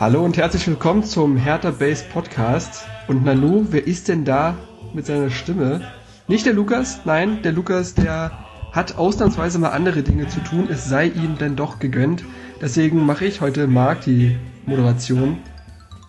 Hallo 0.00 0.24
und 0.24 0.38
herzlich 0.38 0.66
willkommen 0.66 1.04
zum 1.04 1.36
Hertha 1.36 1.72
Base 1.72 2.06
Podcast. 2.10 2.86
Und 3.06 3.22
Nanu, 3.22 3.66
wer 3.68 3.86
ist 3.86 4.08
denn 4.08 4.24
da 4.24 4.56
mit 4.94 5.04
seiner 5.04 5.28
Stimme? 5.28 5.82
Nicht 6.26 6.46
der 6.46 6.54
Lukas, 6.54 7.00
nein, 7.04 7.42
der 7.42 7.52
Lukas, 7.52 7.92
der 7.92 8.30
hat 8.72 8.96
ausnahmsweise 8.96 9.58
mal 9.58 9.72
andere 9.72 10.02
Dinge 10.02 10.26
zu 10.26 10.40
tun. 10.40 10.68
Es 10.70 10.88
sei 10.88 11.08
ihm 11.08 11.36
denn 11.36 11.54
doch 11.54 11.80
gegönnt. 11.80 12.24
Deswegen 12.62 13.04
mache 13.04 13.26
ich 13.26 13.42
heute 13.42 13.66
Marc 13.66 14.00
die 14.00 14.38
Moderation. 14.64 15.36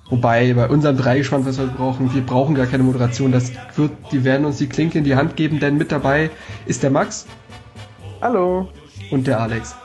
Wobei 0.09 0.53
bei 0.53 0.69
unserem 0.69 0.95
Dreigespann, 0.95 1.45
was 1.45 1.57
wir 1.57 1.67
brauchen, 1.67 2.13
wir 2.13 2.21
brauchen 2.21 2.55
gar 2.55 2.67
keine 2.67 2.83
Moderation. 2.83 3.33
Das 3.33 3.51
wird, 3.75 3.91
die 4.13 4.23
werden 4.23 4.45
uns 4.45 4.57
die 4.57 4.69
Klinke 4.69 4.99
in 4.99 5.03
die 5.03 5.17
Hand 5.17 5.35
geben, 5.35 5.59
denn 5.59 5.75
mit 5.75 5.91
dabei 5.91 6.29
ist 6.65 6.81
der 6.81 6.91
Max. 6.91 7.27
Hallo. 8.21 8.69
Und 9.11 9.27
der 9.27 9.41
Alex. 9.41 9.75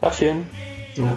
Tachchen. 0.00 0.46
So. 0.94 1.08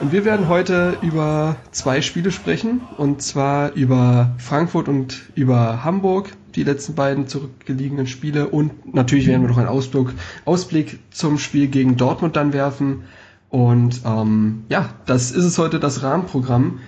Und 0.00 0.12
wir 0.12 0.24
werden 0.24 0.48
heute 0.48 0.96
über 1.02 1.56
zwei 1.72 2.02
Spiele 2.02 2.30
sprechen. 2.30 2.82
Und 2.96 3.20
zwar 3.20 3.72
über 3.72 4.30
Frankfurt 4.38 4.88
und 4.88 5.22
über 5.34 5.82
Hamburg, 5.84 6.30
die 6.54 6.62
letzten 6.62 6.94
beiden 6.94 7.26
zurückgelegenen 7.26 8.06
Spiele. 8.06 8.48
Und 8.48 8.94
natürlich 8.94 9.26
werden 9.26 9.42
wir 9.42 9.48
noch 9.48 9.58
einen 9.58 9.66
Ausblick, 9.66 10.10
Ausblick 10.44 11.00
zum 11.10 11.38
Spiel 11.38 11.66
gegen 11.66 11.96
Dortmund 11.96 12.36
dann 12.36 12.52
werfen. 12.52 13.04
Und 13.50 14.02
ähm, 14.04 14.64
ja, 14.68 14.90
das 15.06 15.32
ist 15.32 15.44
es 15.44 15.58
heute, 15.58 15.80
das 15.80 16.02
Rahmenprogramm. 16.02 16.78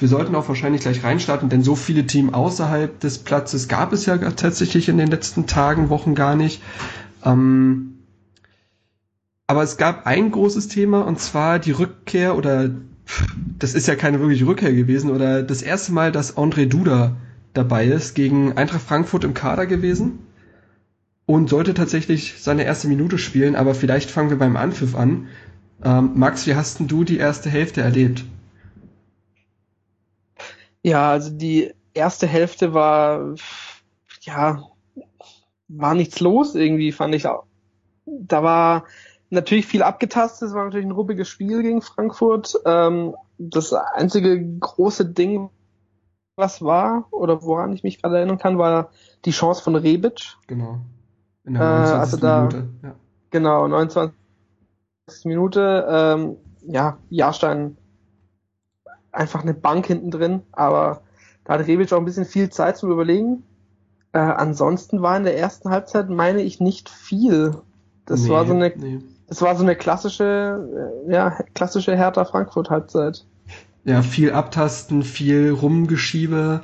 Wir 0.00 0.08
sollten 0.08 0.34
auch 0.34 0.48
wahrscheinlich 0.48 0.80
gleich 0.80 1.04
reinstarten, 1.04 1.48
denn 1.48 1.62
so 1.62 1.76
viele 1.76 2.06
Teams 2.06 2.34
außerhalb 2.34 2.98
des 2.98 3.18
Platzes 3.18 3.68
gab 3.68 3.92
es 3.92 4.06
ja 4.06 4.16
tatsächlich 4.18 4.88
in 4.88 4.98
den 4.98 5.08
letzten 5.08 5.46
Tagen, 5.46 5.88
Wochen 5.88 6.16
gar 6.16 6.34
nicht. 6.34 6.60
Ähm, 7.24 7.95
aber 9.46 9.62
es 9.62 9.76
gab 9.76 10.06
ein 10.06 10.30
großes 10.30 10.68
Thema 10.68 11.02
und 11.02 11.20
zwar 11.20 11.58
die 11.58 11.72
Rückkehr 11.72 12.36
oder 12.36 12.70
das 13.58 13.74
ist 13.74 13.86
ja 13.86 13.94
keine 13.94 14.20
wirkliche 14.20 14.46
Rückkehr 14.46 14.72
gewesen 14.72 15.10
oder 15.10 15.42
das 15.42 15.62
erste 15.62 15.92
Mal, 15.92 16.12
dass 16.12 16.36
André 16.36 16.66
Duda 16.66 17.16
dabei 17.54 17.86
ist, 17.86 18.14
gegen 18.14 18.56
Eintracht 18.56 18.82
Frankfurt 18.82 19.24
im 19.24 19.34
Kader 19.34 19.66
gewesen 19.66 20.18
und 21.26 21.48
sollte 21.48 21.74
tatsächlich 21.74 22.34
seine 22.38 22.64
erste 22.64 22.88
Minute 22.88 23.18
spielen, 23.18 23.56
aber 23.56 23.74
vielleicht 23.74 24.10
fangen 24.10 24.30
wir 24.30 24.38
beim 24.38 24.56
Anpfiff 24.56 24.94
an. 24.94 25.28
Ähm, 25.84 26.12
Max, 26.14 26.46
wie 26.46 26.54
hast 26.54 26.78
denn 26.80 26.88
du 26.88 27.04
die 27.04 27.18
erste 27.18 27.50
Hälfte 27.50 27.82
erlebt? 27.82 28.24
Ja, 30.82 31.10
also 31.10 31.30
die 31.30 31.72
erste 31.94 32.26
Hälfte 32.26 32.72
war, 32.74 33.34
ja, 34.22 34.62
war 35.68 35.94
nichts 35.94 36.20
los 36.20 36.54
irgendwie, 36.54 36.92
fand 36.92 37.14
ich. 37.14 37.26
auch. 37.26 37.44
Da 38.06 38.42
war 38.42 38.86
natürlich 39.30 39.66
viel 39.66 39.82
abgetastet, 39.82 40.48
es 40.48 40.54
war 40.54 40.64
natürlich 40.64 40.86
ein 40.86 40.92
ruppiges 40.92 41.28
Spiel 41.28 41.62
gegen 41.62 41.82
Frankfurt. 41.82 42.54
Ähm, 42.64 43.14
das 43.38 43.72
einzige 43.72 44.58
große 44.58 45.06
Ding, 45.06 45.50
was 46.36 46.62
war, 46.62 47.06
oder 47.10 47.42
woran 47.42 47.72
ich 47.72 47.82
mich 47.82 48.00
gerade 48.00 48.18
erinnern 48.18 48.38
kann, 48.38 48.58
war 48.58 48.90
die 49.24 49.30
Chance 49.30 49.62
von 49.62 49.74
Rebic. 49.74 50.36
Genau. 50.46 50.80
In 51.44 51.54
der 51.54 51.62
29. 51.62 51.92
Äh, 51.92 51.98
also 51.98 52.16
da, 52.16 52.38
Minute. 52.40 52.68
Ja. 52.82 52.94
Genau, 53.30 53.68
29. 53.68 54.14
Minute. 55.24 55.86
Ähm, 55.88 56.36
ja, 56.66 56.98
Jahrstein 57.10 57.76
einfach 59.12 59.42
eine 59.42 59.54
Bank 59.54 59.86
hinten 59.86 60.10
drin, 60.10 60.42
aber 60.52 61.02
da 61.44 61.54
hat 61.54 61.66
Rebic 61.66 61.92
auch 61.92 61.98
ein 61.98 62.04
bisschen 62.04 62.24
viel 62.24 62.50
Zeit 62.50 62.76
zum 62.76 62.90
Überlegen. 62.90 63.44
Äh, 64.12 64.18
ansonsten 64.18 65.02
war 65.02 65.16
in 65.16 65.24
der 65.24 65.38
ersten 65.38 65.70
Halbzeit, 65.70 66.10
meine 66.10 66.42
ich, 66.42 66.60
nicht 66.60 66.88
viel. 66.88 67.56
Das 68.04 68.22
nee, 68.22 68.30
war 68.30 68.46
so 68.46 68.54
eine, 68.54 68.72
nee. 68.76 69.00
Das 69.28 69.42
war 69.42 69.56
so 69.56 69.62
eine 69.62 69.76
klassische, 69.76 70.94
äh, 71.08 71.12
ja, 71.12 71.38
klassische 71.54 71.96
Hertha 71.96 72.24
Frankfurt 72.24 72.70
Halbzeit. 72.70 73.24
Ja, 73.84 74.02
viel 74.02 74.32
Abtasten, 74.32 75.02
viel 75.02 75.50
Rumgeschiebe. 75.50 76.62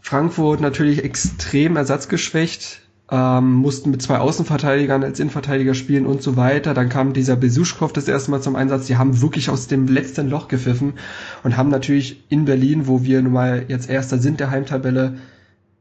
Frankfurt 0.00 0.60
natürlich 0.60 1.04
extrem 1.04 1.76
ersatzgeschwächt 1.76 2.80
ähm, 3.10 3.52
mussten 3.54 3.90
mit 3.90 4.02
zwei 4.02 4.18
Außenverteidigern 4.18 5.04
als 5.04 5.20
Innenverteidiger 5.20 5.74
spielen 5.74 6.06
und 6.06 6.22
so 6.22 6.36
weiter. 6.36 6.74
Dann 6.74 6.88
kam 6.88 7.12
dieser 7.12 7.36
Besuschkow 7.36 7.92
das 7.92 8.08
erste 8.08 8.30
Mal 8.32 8.40
zum 8.40 8.56
Einsatz. 8.56 8.86
Die 8.86 8.96
haben 8.96 9.20
wirklich 9.20 9.48
aus 9.48 9.68
dem 9.68 9.86
letzten 9.86 10.28
Loch 10.28 10.48
gepfiffen 10.48 10.94
und 11.44 11.56
haben 11.56 11.70
natürlich 11.70 12.24
in 12.28 12.44
Berlin, 12.44 12.86
wo 12.86 13.04
wir 13.04 13.22
nun 13.22 13.32
mal 13.32 13.64
jetzt 13.68 13.88
Erster 13.88 14.18
sind 14.18 14.40
der 14.40 14.50
Heimtabelle, 14.50 15.18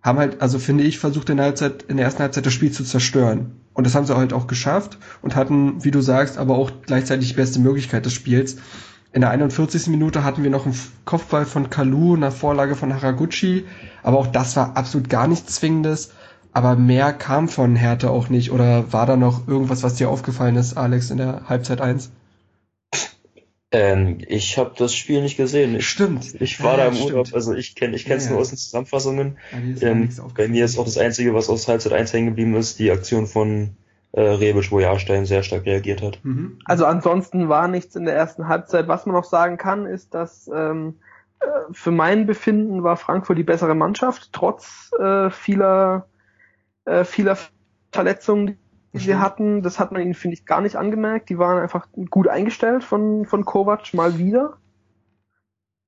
haben 0.06 0.20
halt, 0.20 0.40
also 0.42 0.60
finde 0.60 0.84
ich, 0.84 1.00
versucht 1.00 1.32
in 1.32 1.38
der 1.38 1.48
Halbzeit, 1.48 1.84
in 1.84 1.98
der 1.98 2.06
ersten 2.06 2.22
Halbzeit 2.22 2.46
das 2.46 2.54
Spiel 2.54 2.72
zu 2.72 2.84
zerstören. 2.84 3.60
Und 3.74 3.88
das 3.88 3.96
haben 3.96 4.06
sie 4.06 4.16
halt 4.16 4.34
auch 4.34 4.46
geschafft 4.46 5.00
und 5.24 5.36
hatten, 5.36 5.84
wie 5.84 5.92
du 5.92 6.00
sagst, 6.00 6.38
aber 6.38 6.56
auch 6.56 6.72
gleichzeitig 6.86 7.30
die 7.30 7.34
beste 7.34 7.60
Möglichkeit 7.60 8.06
des 8.06 8.14
Spiels. 8.14 8.58
In 9.14 9.22
der 9.22 9.32
41. 9.32 9.88
Minute 9.88 10.24
hatten 10.24 10.44
wir 10.44 10.52
noch 10.52 10.66
einen 10.66 10.80
Kopfball 11.06 11.46
von 11.46 11.72
Kalu, 11.72 12.16
eine 12.16 12.32
Vorlage 12.32 12.76
von 12.76 12.94
Haraguchi, 12.94 13.66
aber 14.04 14.20
auch 14.20 14.28
das 14.28 14.56
war 14.56 14.78
absolut 14.78 15.10
gar 15.10 15.28
nichts 15.28 15.56
Zwingendes. 15.56 16.12
Aber 16.54 16.76
mehr 16.76 17.12
kam 17.12 17.50
von 17.50 17.76
Hertha 17.76 18.08
auch 18.08 18.30
nicht. 18.30 18.52
Oder 18.52 18.94
war 18.94 19.06
da 19.06 19.18
noch 19.18 19.48
irgendwas, 19.48 19.84
was 19.84 19.96
dir 19.96 20.10
aufgefallen 20.10 20.56
ist, 20.56 20.78
Alex, 20.78 21.10
in 21.10 21.18
der 21.18 21.50
Halbzeit 21.50 21.82
1? 21.82 22.12
Ähm, 23.76 24.20
ich 24.28 24.58
habe 24.58 24.72
das 24.78 24.96
Spiel 24.96 25.22
nicht 25.22 25.36
gesehen. 25.36 25.76
Ich, 25.76 25.90
stimmt. 25.90 26.40
Ich 26.40 26.64
war 26.64 26.78
ja, 26.78 26.78
da 26.78 26.88
im 26.88 26.94
stimmt. 26.96 27.12
Urlaub, 27.12 27.28
also 27.34 27.54
ich 27.54 27.76
kenne 27.76 27.96
ich 27.96 28.06
kenne 28.06 28.18
es 28.18 28.26
ja, 28.26 28.32
nur 28.32 28.40
aus 28.40 28.50
den 28.50 28.58
Zusammenfassungen. 28.58 29.38
Ähm, 29.82 30.10
bei 30.36 30.48
mir 30.48 30.64
ist 30.64 30.80
auch 30.80 30.86
das 30.86 30.98
Einzige, 30.98 31.34
was 31.34 31.50
aus 31.50 31.68
Halbzeit 31.68 31.92
1 31.92 32.14
hängen 32.14 32.28
geblieben 32.28 32.56
ist, 32.56 32.80
die 32.80 32.90
Aktion 32.90 33.28
von 33.28 33.76
äh, 34.14 34.22
Rebisch, 34.22 34.72
wo 34.72 34.80
Jahrstein 34.80 35.26
sehr 35.26 35.44
stark 35.44 35.66
reagiert 35.66 36.02
hat. 36.02 36.20
Mhm. 36.24 36.60
Also 36.64 36.86
ansonsten 36.86 37.50
war 37.50 37.68
nichts 37.68 37.98
in 37.98 38.06
der 38.06 38.16
ersten 38.16 38.48
Halbzeit. 38.48 38.88
Was 38.88 39.06
man 39.06 39.16
noch 39.16 39.26
sagen 39.26 39.58
kann, 39.58 39.86
ist, 39.86 40.14
dass 40.14 40.50
ähm, 40.56 40.96
äh, 41.42 41.46
für 41.74 41.92
mein 41.92 42.28
Befinden 42.28 42.82
war 42.84 42.96
Frankfurt 42.96 43.38
die 43.38 43.44
bessere 43.44 43.76
Mannschaft, 43.76 44.30
trotz 44.32 44.92
äh, 45.00 45.30
vieler 45.30 46.08
äh, 46.86 47.04
vieler 47.04 47.38
Verletzungen, 47.92 48.58
sie 49.00 49.16
hatten. 49.16 49.62
Das 49.62 49.80
hat 49.80 49.92
man 49.92 50.02
ihnen, 50.02 50.14
finde 50.14 50.36
ich, 50.36 50.46
gar 50.46 50.62
nicht 50.62 50.76
angemerkt. 50.76 51.30
Die 51.30 51.38
waren 51.38 51.62
einfach 51.62 51.88
gut 52.10 52.28
eingestellt 52.28 52.84
von, 52.84 53.26
von 53.26 53.46
Kovac 53.46 53.94
mal 53.94 54.18
wieder. 54.18 54.58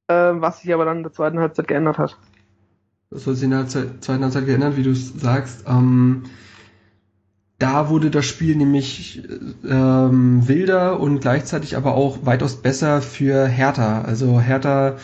Äh, 0.07 0.34
was 0.35 0.62
sich 0.62 0.73
aber 0.73 0.85
dann 0.85 0.97
in 0.97 1.03
der 1.03 1.13
zweiten 1.13 1.40
Halbzeit 1.40 1.68
geändert 1.68 1.97
hat. 1.97 2.18
Das 3.09 3.25
hat 3.25 3.35
sich 3.35 3.44
in 3.44 3.51
der 3.51 3.68
zweiten 3.68 4.23
Halbzeit 4.23 4.45
geändert, 4.45 4.78
wie 4.78 4.84
du 4.84 4.94
sagst. 4.94 5.66
Ähm, 5.68 6.23
da 7.59 7.90
wurde 7.90 8.12
das 8.12 8.25
Spiel 8.25 8.56
nämlich 8.56 9.24
ähm, 9.68 10.47
wilder 10.47 11.00
und 11.00 11.19
gleichzeitig 11.19 11.75
aber 11.75 11.95
auch 11.95 12.25
weitaus 12.25 12.62
besser 12.62 13.01
für 13.01 13.47
Hertha. 13.47 14.01
Also 14.01 14.39
Hertha 14.39 14.97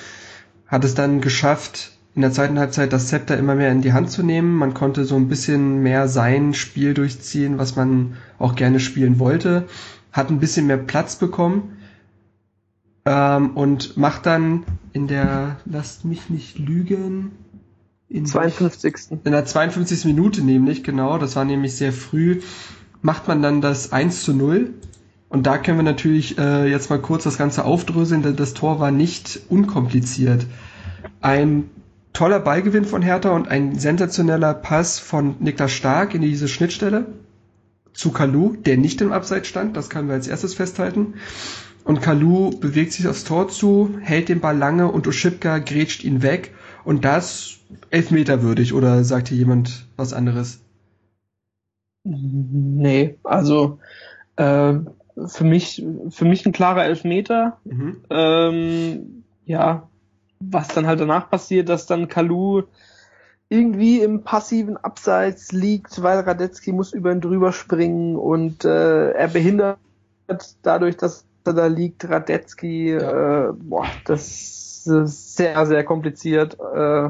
hat 0.67 0.83
es 0.83 0.93
dann 0.93 1.19
geschafft, 1.19 1.92
in 2.15 2.21
der 2.21 2.31
zweiten 2.31 2.59
Halbzeit 2.59 2.93
das 2.93 3.07
Zepter 3.07 3.37
immer 3.37 3.55
mehr 3.55 3.71
in 3.71 3.81
die 3.81 3.93
Hand 3.93 4.11
zu 4.11 4.23
nehmen. 4.23 4.55
Man 4.55 4.73
konnte 4.73 5.03
so 5.03 5.15
ein 5.15 5.29
bisschen 5.29 5.81
mehr 5.81 6.07
sein 6.07 6.53
Spiel 6.53 6.93
durchziehen, 6.93 7.57
was 7.57 7.75
man 7.75 8.17
auch 8.37 8.55
gerne 8.55 8.79
spielen 8.79 9.17
wollte. 9.19 9.67
Hat 10.11 10.29
ein 10.29 10.39
bisschen 10.39 10.67
mehr 10.67 10.77
Platz 10.77 11.15
bekommen 11.15 11.77
ähm, 13.05 13.51
und 13.57 13.97
macht 13.97 14.27
dann 14.27 14.63
in 14.93 15.07
der, 15.07 15.57
lasst 15.65 16.05
mich 16.05 16.29
nicht 16.29 16.59
lügen, 16.59 17.31
in 18.09 18.27
52. 18.27 18.95
In 19.23 19.31
der 19.31 19.45
52. 19.45 20.05
Minute 20.05 20.43
nämlich, 20.43 20.83
genau, 20.83 21.17
das 21.17 21.35
war 21.35 21.45
nämlich 21.45 21.75
sehr 21.75 21.91
früh, 21.91 22.41
macht 23.01 23.27
man 23.27 23.41
dann 23.41 23.59
das 23.59 23.91
1 23.91 24.23
zu 24.23 24.33
0. 24.35 24.71
Und 25.29 25.47
da 25.47 25.57
können 25.57 25.79
wir 25.79 25.83
natürlich 25.83 26.37
äh, 26.37 26.69
jetzt 26.69 26.91
mal 26.91 26.99
kurz 26.99 27.23
das 27.23 27.39
Ganze 27.39 27.65
aufdröseln, 27.65 28.21
denn 28.21 28.35
das 28.35 28.53
Tor 28.53 28.79
war 28.79 28.91
nicht 28.91 29.39
unkompliziert. 29.49 30.45
Ein 31.21 31.71
toller 32.13 32.39
Ballgewinn 32.39 32.85
von 32.85 33.01
Hertha 33.01 33.31
und 33.31 33.47
ein 33.47 33.77
sensationeller 33.77 34.53
Pass 34.53 34.99
von 34.99 35.35
Niklas 35.39 35.71
Stark 35.71 36.13
in 36.13 36.21
diese 36.21 36.47
Schnittstelle 36.47 37.07
zu 37.93 38.11
Kalu, 38.11 38.55
der 38.55 38.77
nicht 38.77 39.01
im 39.01 39.11
Abseits 39.11 39.47
stand, 39.47 39.75
das 39.77 39.89
können 39.89 40.07
wir 40.07 40.15
als 40.15 40.27
erstes 40.27 40.53
festhalten. 40.53 41.15
Und 41.83 42.01
Kalu 42.01 42.51
bewegt 42.51 42.93
sich 42.93 43.07
aufs 43.07 43.23
Tor 43.23 43.49
zu, 43.49 43.97
hält 44.01 44.29
den 44.29 44.39
Ball 44.39 44.57
lange 44.57 44.89
und 44.89 45.05
Uschipka 45.05 45.59
grätscht 45.59 46.03
ihn 46.03 46.21
weg 46.21 46.53
und 46.85 47.03
das 47.03 47.59
elfmeterwürdig 47.89 48.73
oder 48.73 49.03
sagt 49.03 49.27
hier 49.27 49.37
jemand 49.37 49.87
was 49.97 50.13
anderes? 50.13 50.61
Nee, 52.03 53.17
also 53.23 53.79
äh, 54.35 54.73
für 55.27 55.43
mich 55.43 55.85
für 56.09 56.25
mich 56.25 56.45
ein 56.45 56.51
klarer 56.51 56.85
Elfmeter. 56.85 57.59
Mhm. 57.63 57.97
Ähm, 58.09 59.23
ja, 59.45 59.89
was 60.51 60.69
dann 60.69 60.87
halt 60.87 60.99
danach 60.99 61.29
passiert, 61.29 61.69
dass 61.69 61.85
dann 61.85 62.07
Kalu 62.07 62.63
irgendwie 63.49 64.01
im 64.01 64.23
passiven 64.23 64.77
Abseits 64.77 65.51
liegt, 65.51 66.01
weil 66.01 66.19
Radetzky 66.19 66.71
muss 66.71 66.93
über 66.93 67.11
ihn 67.11 67.21
drüber 67.21 67.51
springen 67.51 68.15
und 68.15 68.65
äh, 68.65 69.11
er 69.11 69.27
behindert 69.27 69.77
dadurch, 70.63 70.97
dass 70.97 71.25
er 71.45 71.53
da 71.53 71.67
liegt, 71.67 72.09
Radetzky, 72.09 72.93
ja. 72.93 73.49
äh, 73.49 73.53
boah, 73.53 73.85
das 74.05 74.87
ist 74.87 75.35
sehr, 75.35 75.65
sehr 75.65 75.83
kompliziert. 75.83 76.55
Äh, 76.55 77.09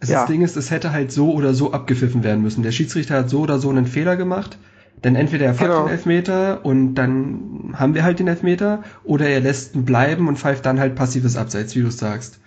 das 0.00 0.08
ja. 0.08 0.26
Ding 0.26 0.42
ist, 0.42 0.56
es 0.56 0.70
hätte 0.70 0.92
halt 0.92 1.12
so 1.12 1.32
oder 1.32 1.54
so 1.54 1.72
abgepfiffen 1.72 2.24
werden 2.24 2.42
müssen. 2.42 2.62
Der 2.62 2.72
Schiedsrichter 2.72 3.16
hat 3.18 3.30
so 3.30 3.40
oder 3.40 3.58
so 3.58 3.70
einen 3.70 3.86
Fehler 3.86 4.16
gemacht. 4.16 4.58
Denn 5.04 5.16
entweder 5.16 5.46
er 5.46 5.54
pfeift 5.54 5.70
genau. 5.70 5.84
den 5.84 5.92
Elfmeter 5.92 6.64
und 6.64 6.94
dann 6.94 7.74
haben 7.74 7.94
wir 7.94 8.04
halt 8.04 8.20
den 8.20 8.28
Elfmeter, 8.28 8.84
oder 9.04 9.26
er 9.26 9.40
lässt 9.40 9.74
ihn 9.74 9.84
bleiben 9.84 10.28
und 10.28 10.38
pfeift 10.38 10.64
dann 10.64 10.78
halt 10.78 10.94
passives 10.94 11.36
Abseits, 11.36 11.74
wie 11.74 11.82
du 11.82 11.90
sagst. 11.90 12.38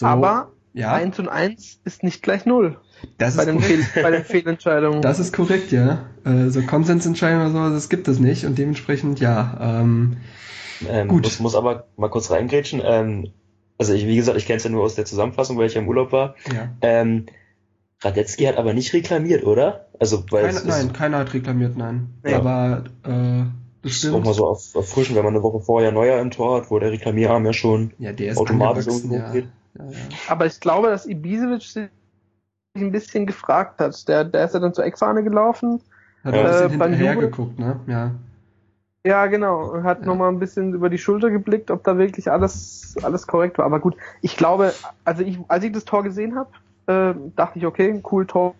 So, 0.00 0.06
Aber 0.06 0.52
ja. 0.72 0.94
1 0.94 1.18
und 1.18 1.28
1 1.28 1.80
ist 1.84 2.02
nicht 2.02 2.22
gleich 2.22 2.46
0. 2.46 2.78
Das 3.18 3.36
bei, 3.36 3.42
ist 3.42 3.48
den 3.48 3.60
Fehl, 3.60 3.84
bei 4.02 4.10
den 4.10 4.24
Fehlentscheidungen. 4.24 5.02
Das 5.02 5.18
ist 5.18 5.34
korrekt, 5.34 5.72
ja. 5.72 6.06
Äh, 6.24 6.48
so 6.48 6.62
Konsensentscheidungen 6.62 7.54
oder 7.54 7.68
so, 7.68 7.74
das 7.74 7.90
gibt 7.90 8.08
es 8.08 8.18
nicht 8.18 8.46
und 8.46 8.56
dementsprechend 8.56 9.20
ja. 9.20 9.58
Ähm, 9.60 10.16
ähm, 10.88 11.08
gut. 11.08 11.26
Ich 11.26 11.38
muss 11.38 11.54
aber 11.54 11.84
mal 11.98 12.08
kurz 12.08 12.30
reingrätschen. 12.30 12.80
Ähm, 12.82 13.28
also 13.76 13.92
ich, 13.92 14.06
wie 14.06 14.16
gesagt, 14.16 14.38
ich 14.38 14.46
kenne 14.46 14.56
es 14.56 14.64
ja 14.64 14.70
nur 14.70 14.84
aus 14.84 14.94
der 14.94 15.04
Zusammenfassung, 15.04 15.58
weil 15.58 15.66
ich 15.66 15.74
ja 15.74 15.82
im 15.82 15.88
Urlaub 15.88 16.12
war. 16.12 16.34
Ja. 16.50 16.70
Ähm, 16.80 17.26
Radetzky 18.00 18.44
hat 18.44 18.56
aber 18.56 18.72
nicht 18.72 18.94
reklamiert, 18.94 19.44
oder? 19.44 19.88
Also 19.98 20.24
weil 20.30 20.46
Keine, 20.46 20.64
nein, 20.64 20.92
keiner 20.94 21.18
hat 21.18 21.34
reklamiert, 21.34 21.76
nein. 21.76 22.14
Ja. 22.26 22.38
Aber 22.38 22.84
äh, 23.02 23.44
das 23.82 23.92
stimmt. 23.92 24.14
Ist 24.14 24.20
auch 24.20 24.24
mal 24.24 24.58
so 24.62 24.78
erfrischend, 24.78 25.18
wenn 25.18 25.24
man 25.24 25.34
eine 25.34 25.42
Woche 25.42 25.60
vorher 25.60 25.92
Neuer 25.92 26.22
im 26.22 26.30
Tor 26.30 26.62
hat, 26.62 26.70
wo 26.70 26.78
der 26.78 26.90
Reklamierarm 26.90 27.44
ja 27.44 27.52
schon 27.52 27.92
ja, 27.98 28.14
der 28.14 28.32
ist 28.32 28.38
automatisch 28.38 28.86
irgendwo 28.86 29.16
ja. 29.16 29.30
geht. 29.30 29.48
Ja, 29.78 29.84
ja. 29.84 29.98
Aber 30.28 30.46
ich 30.46 30.60
glaube, 30.60 30.88
dass 30.88 31.06
Ibisevic 31.06 31.62
sich 31.62 31.88
ein 32.76 32.92
bisschen 32.92 33.26
gefragt 33.26 33.80
hat. 33.80 34.08
Der, 34.08 34.24
der 34.24 34.44
ist 34.44 34.54
ja 34.54 34.60
dann 34.60 34.74
zur 34.74 34.84
Eckfahne 34.84 35.22
gelaufen. 35.22 35.80
Hat 36.24 36.34
ja. 36.34 36.40
ein 36.40 36.46
bisschen 36.46 36.66
äh, 36.66 36.70
hinterher 36.70 37.16
geguckt, 37.16 37.58
ne? 37.58 37.80
Ja. 37.86 38.12
Ja, 39.04 39.26
genau. 39.26 39.82
Hat 39.82 40.00
ja. 40.00 40.06
nochmal 40.06 40.28
ein 40.28 40.38
bisschen 40.38 40.74
über 40.74 40.90
die 40.90 40.98
Schulter 40.98 41.30
geblickt, 41.30 41.70
ob 41.70 41.84
da 41.84 41.96
wirklich 41.96 42.30
alles, 42.30 42.94
alles 43.02 43.26
korrekt 43.26 43.56
war. 43.58 43.64
Aber 43.64 43.80
gut, 43.80 43.96
ich 44.20 44.36
glaube, 44.36 44.74
also 45.04 45.22
ich, 45.22 45.38
als 45.48 45.64
ich 45.64 45.72
das 45.72 45.84
Tor 45.86 46.02
gesehen 46.02 46.36
habe, 46.36 46.50
äh, 46.86 47.14
dachte 47.34 47.58
ich, 47.58 47.66
okay, 47.66 48.02
cool 48.10 48.26
Tor. 48.26 48.54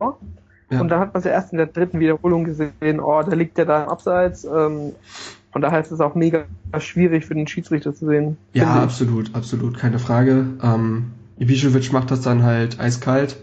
Ja. 0.00 0.80
Und 0.80 0.88
dann 0.88 0.98
hat 0.98 1.12
man 1.14 1.20
es 1.20 1.24
ja 1.24 1.32
erst 1.32 1.52
in 1.52 1.58
der 1.58 1.66
dritten 1.66 2.00
Wiederholung 2.00 2.44
gesehen, 2.44 2.98
oh, 2.98 3.22
da 3.22 3.34
liegt 3.36 3.58
der 3.58 3.66
da 3.66 3.86
Abseits. 3.86 4.44
Ähm, 4.44 4.94
von 5.52 5.60
daher 5.62 5.80
ist 5.80 5.90
es 5.90 6.00
auch 6.00 6.14
mega 6.14 6.44
schwierig 6.78 7.26
für 7.26 7.34
den 7.34 7.46
Schiedsrichter 7.46 7.94
zu 7.94 8.06
sehen. 8.06 8.38
Ja, 8.54 8.82
absolut, 8.82 9.34
absolut, 9.34 9.78
keine 9.78 9.98
Frage. 9.98 10.46
Ähm, 10.62 11.12
Ibišević 11.38 11.92
macht 11.92 12.10
das 12.10 12.22
dann 12.22 12.42
halt 12.42 12.80
eiskalt 12.80 13.36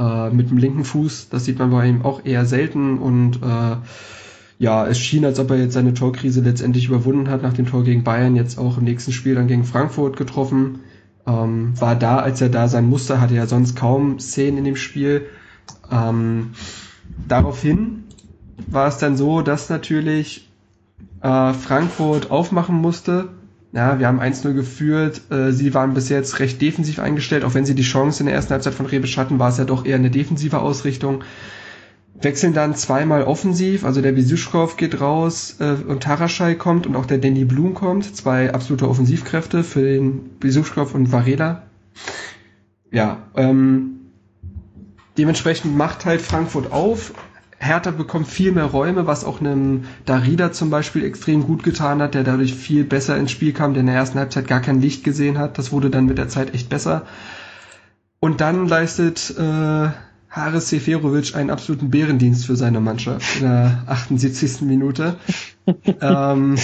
äh, 0.00 0.30
mit 0.30 0.50
dem 0.50 0.56
linken 0.56 0.84
Fuß. 0.84 1.28
Das 1.28 1.44
sieht 1.44 1.58
man 1.58 1.70
bei 1.70 1.86
ihm 1.86 2.02
auch 2.02 2.24
eher 2.24 2.46
selten 2.46 2.98
und 2.98 3.42
äh, 3.42 3.76
ja, 4.58 4.86
es 4.86 4.98
schien, 4.98 5.24
als 5.24 5.38
ob 5.38 5.50
er 5.50 5.58
jetzt 5.58 5.74
seine 5.74 5.94
Torkrise 5.94 6.40
letztendlich 6.40 6.88
überwunden 6.88 7.28
hat 7.28 7.42
nach 7.42 7.52
dem 7.52 7.66
Tor 7.66 7.84
gegen 7.84 8.02
Bayern, 8.02 8.34
jetzt 8.34 8.58
auch 8.58 8.78
im 8.78 8.84
nächsten 8.84 9.12
Spiel 9.12 9.34
dann 9.34 9.46
gegen 9.46 9.64
Frankfurt 9.64 10.16
getroffen. 10.16 10.80
Ähm, 11.26 11.78
war 11.78 11.94
da, 11.94 12.18
als 12.18 12.40
er 12.40 12.48
da 12.48 12.68
sein 12.68 12.88
musste, 12.88 13.20
hatte 13.20 13.36
er 13.36 13.46
sonst 13.46 13.76
kaum 13.76 14.18
Szenen 14.18 14.58
in 14.58 14.64
dem 14.64 14.76
Spiel. 14.76 15.26
Ähm, 15.92 16.50
daraufhin 17.28 18.04
war 18.66 18.88
es 18.88 18.98
dann 18.98 19.16
so, 19.16 19.42
dass 19.42 19.68
natürlich 19.68 20.47
äh, 21.22 21.52
Frankfurt 21.52 22.30
aufmachen 22.30 22.76
musste. 22.76 23.28
Ja, 23.72 23.98
wir 23.98 24.06
haben 24.06 24.20
1-0 24.20 24.54
geführt. 24.54 25.20
Äh, 25.30 25.52
sie 25.52 25.74
waren 25.74 25.94
bis 25.94 26.08
jetzt 26.08 26.38
recht 26.38 26.60
defensiv 26.60 26.98
eingestellt, 26.98 27.44
auch 27.44 27.54
wenn 27.54 27.66
sie 27.66 27.74
die 27.74 27.82
Chance 27.82 28.20
in 28.20 28.26
der 28.26 28.34
ersten 28.34 28.52
Halbzeit 28.52 28.74
von 28.74 28.86
Rebic 28.86 29.16
hatten, 29.16 29.38
war 29.38 29.50
es 29.50 29.58
ja 29.58 29.64
doch 29.64 29.84
eher 29.84 29.96
eine 29.96 30.10
defensive 30.10 30.58
Ausrichtung. 30.58 31.22
Wechseln 32.20 32.52
dann 32.52 32.74
zweimal 32.74 33.22
offensiv, 33.22 33.84
also 33.84 34.00
der 34.00 34.12
Besuschkow 34.12 34.76
geht 34.76 35.00
raus 35.00 35.56
äh, 35.60 35.74
und 35.86 36.02
Taraschai 36.02 36.54
kommt 36.54 36.86
und 36.86 36.96
auch 36.96 37.06
der 37.06 37.18
Danny 37.18 37.44
Blum 37.44 37.74
kommt, 37.74 38.16
zwei 38.16 38.52
absolute 38.52 38.88
Offensivkräfte 38.88 39.62
für 39.62 39.82
den 39.82 40.38
Besuschkow 40.40 40.94
und 40.94 41.12
Varela. 41.12 41.62
Ja, 42.90 43.18
ähm, 43.36 43.98
Dementsprechend 45.18 45.76
macht 45.76 46.04
halt 46.04 46.22
Frankfurt 46.22 46.70
auf. 46.70 47.12
Hertha 47.60 47.90
bekommt 47.90 48.28
viel 48.28 48.52
mehr 48.52 48.64
Räume, 48.64 49.06
was 49.06 49.24
auch 49.24 49.40
einem 49.40 49.84
Darida 50.06 50.52
zum 50.52 50.70
Beispiel 50.70 51.04
extrem 51.04 51.42
gut 51.44 51.64
getan 51.64 52.00
hat, 52.00 52.14
der 52.14 52.22
dadurch 52.22 52.54
viel 52.54 52.84
besser 52.84 53.16
ins 53.16 53.32
Spiel 53.32 53.52
kam, 53.52 53.74
der 53.74 53.80
in 53.80 53.86
der 53.86 53.96
ersten 53.96 54.18
Halbzeit 54.18 54.46
gar 54.46 54.60
kein 54.60 54.80
Licht 54.80 55.02
gesehen 55.02 55.38
hat. 55.38 55.58
Das 55.58 55.72
wurde 55.72 55.90
dann 55.90 56.06
mit 56.06 56.18
der 56.18 56.28
Zeit 56.28 56.54
echt 56.54 56.68
besser. 56.68 57.06
Und 58.20 58.40
dann 58.40 58.68
leistet 58.68 59.34
äh, 59.38 59.88
Haris 60.30 60.68
Seferovic 60.68 61.34
einen 61.34 61.50
absoluten 61.50 61.90
Bärendienst 61.90 62.46
für 62.46 62.56
seine 62.56 62.80
Mannschaft 62.80 63.36
in 63.36 63.42
der 63.42 63.82
78. 63.86 64.60
Minute. 64.62 65.16
ähm, 66.00 66.56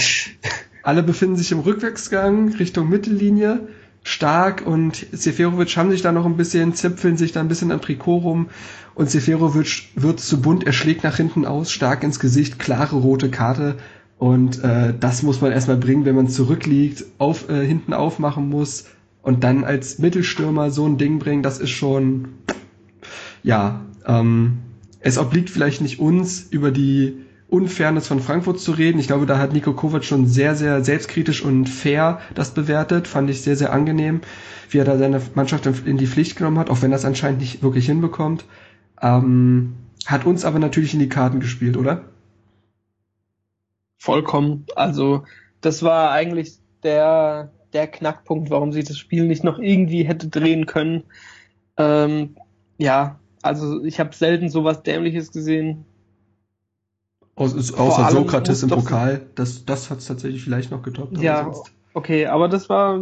alle 0.83 1.03
befinden 1.03 1.35
sich 1.35 1.51
im 1.51 1.59
Rückwärtsgang 1.59 2.53
Richtung 2.53 2.89
Mittellinie. 2.89 3.67
Stark 4.07 4.65
und 4.67 5.07
Seferovic 5.11 5.75
haben 5.77 5.89
sich 5.89 6.03
da 6.03 6.11
noch 6.11 6.27
ein 6.27 6.37
bisschen, 6.37 6.75
zipfeln 6.75 7.17
sich 7.17 7.31
da 7.31 7.39
ein 7.39 7.47
bisschen 7.47 7.71
am 7.71 7.81
Trikot 7.81 8.17
rum 8.17 8.49
und 8.93 9.09
Seferovic 9.09 9.89
wird 9.95 10.19
zu 10.19 10.41
bunt, 10.41 10.63
er 10.63 10.73
schlägt 10.73 11.03
nach 11.03 11.17
hinten 11.17 11.43
aus, 11.43 11.71
stark 11.71 12.03
ins 12.03 12.19
Gesicht, 12.19 12.59
klare 12.59 12.97
rote 12.97 13.31
Karte 13.31 13.77
und 14.19 14.63
äh, 14.63 14.93
das 14.99 15.23
muss 15.23 15.41
man 15.41 15.51
erstmal 15.51 15.77
bringen, 15.77 16.05
wenn 16.05 16.13
man 16.13 16.27
zurückliegt, 16.27 17.03
auf, 17.17 17.49
äh, 17.49 17.65
hinten 17.65 17.93
aufmachen 17.93 18.47
muss 18.47 18.85
und 19.23 19.43
dann 19.43 19.63
als 19.63 19.97
Mittelstürmer 19.97 20.69
so 20.69 20.85
ein 20.85 20.99
Ding 20.99 21.17
bringen, 21.17 21.41
das 21.41 21.57
ist 21.57 21.71
schon, 21.71 22.27
ja, 23.41 23.81
ähm, 24.05 24.59
es 24.99 25.17
obliegt 25.17 25.49
vielleicht 25.49 25.81
nicht 25.81 25.99
uns, 25.99 26.43
über 26.51 26.69
die 26.69 27.24
Unfairness 27.47 28.07
von 28.07 28.19
Frankfurt 28.19 28.59
zu 28.59 28.71
reden. 28.71 28.99
Ich 28.99 29.07
glaube, 29.07 29.25
da 29.25 29.37
hat 29.37 29.53
Nico 29.53 29.73
Kovac 29.73 30.03
schon 30.03 30.25
sehr, 30.25 30.55
sehr 30.55 30.83
selbstkritisch 30.83 31.43
und 31.43 31.69
fair 31.69 32.19
das 32.33 32.53
bewertet. 32.53 33.07
Fand 33.07 33.29
ich 33.29 33.41
sehr, 33.41 33.55
sehr 33.55 33.71
angenehm, 33.71 34.21
wie 34.69 34.79
er 34.79 34.85
da 34.85 34.97
seine 34.97 35.21
Mannschaft 35.35 35.65
in 35.65 35.97
die 35.97 36.07
Pflicht 36.07 36.37
genommen 36.37 36.57
hat, 36.57 36.69
auch 36.69 36.81
wenn 36.81 36.91
es 36.91 37.05
anscheinend 37.05 37.41
nicht 37.41 37.61
wirklich 37.61 37.85
hinbekommt. 37.85 38.45
Ähm, 39.01 39.75
hat 40.05 40.25
uns 40.25 40.43
aber 40.43 40.59
natürlich 40.59 40.93
in 40.93 40.99
die 40.99 41.09
Karten 41.09 41.39
gespielt, 41.39 41.77
oder? 41.77 42.05
Vollkommen. 43.97 44.65
Also, 44.75 45.23
das 45.61 45.83
war 45.83 46.11
eigentlich 46.11 46.57
der, 46.83 47.51
der 47.73 47.87
Knackpunkt, 47.87 48.49
warum 48.49 48.71
sie 48.71 48.83
das 48.83 48.97
Spiel 48.97 49.25
nicht 49.25 49.43
noch 49.43 49.59
irgendwie 49.59 50.03
hätte 50.03 50.29
drehen 50.29 50.65
können. 50.65 51.03
Ähm, 51.77 52.37
ja, 52.77 53.19
also 53.43 53.83
ich 53.83 53.99
habe 53.99 54.15
selten 54.15 54.49
sowas 54.49 54.81
Dämliches 54.81 55.31
gesehen 55.31 55.85
aus, 57.35 57.73
außer 57.73 58.11
Sokrates 58.11 58.63
im 58.63 58.69
Pokal, 58.69 59.25
das, 59.35 59.65
das 59.65 59.89
hat 59.89 59.99
es 59.99 60.05
tatsächlich 60.05 60.43
vielleicht 60.43 60.71
noch 60.71 60.81
getoppt. 60.81 61.17
Ja, 61.17 61.51
okay, 61.93 62.27
aber 62.27 62.47
das 62.47 62.69
war 62.69 62.99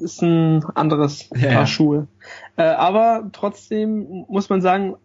ist 0.00 0.22
ein 0.22 0.64
anderes 0.74 1.28
ja, 1.34 1.52
Paar 1.52 1.66
Schuhe. 1.66 2.06
Äh, 2.56 2.62
aber 2.62 3.28
trotzdem 3.32 4.24
muss 4.28 4.48
man 4.48 4.60
sagen, 4.60 4.96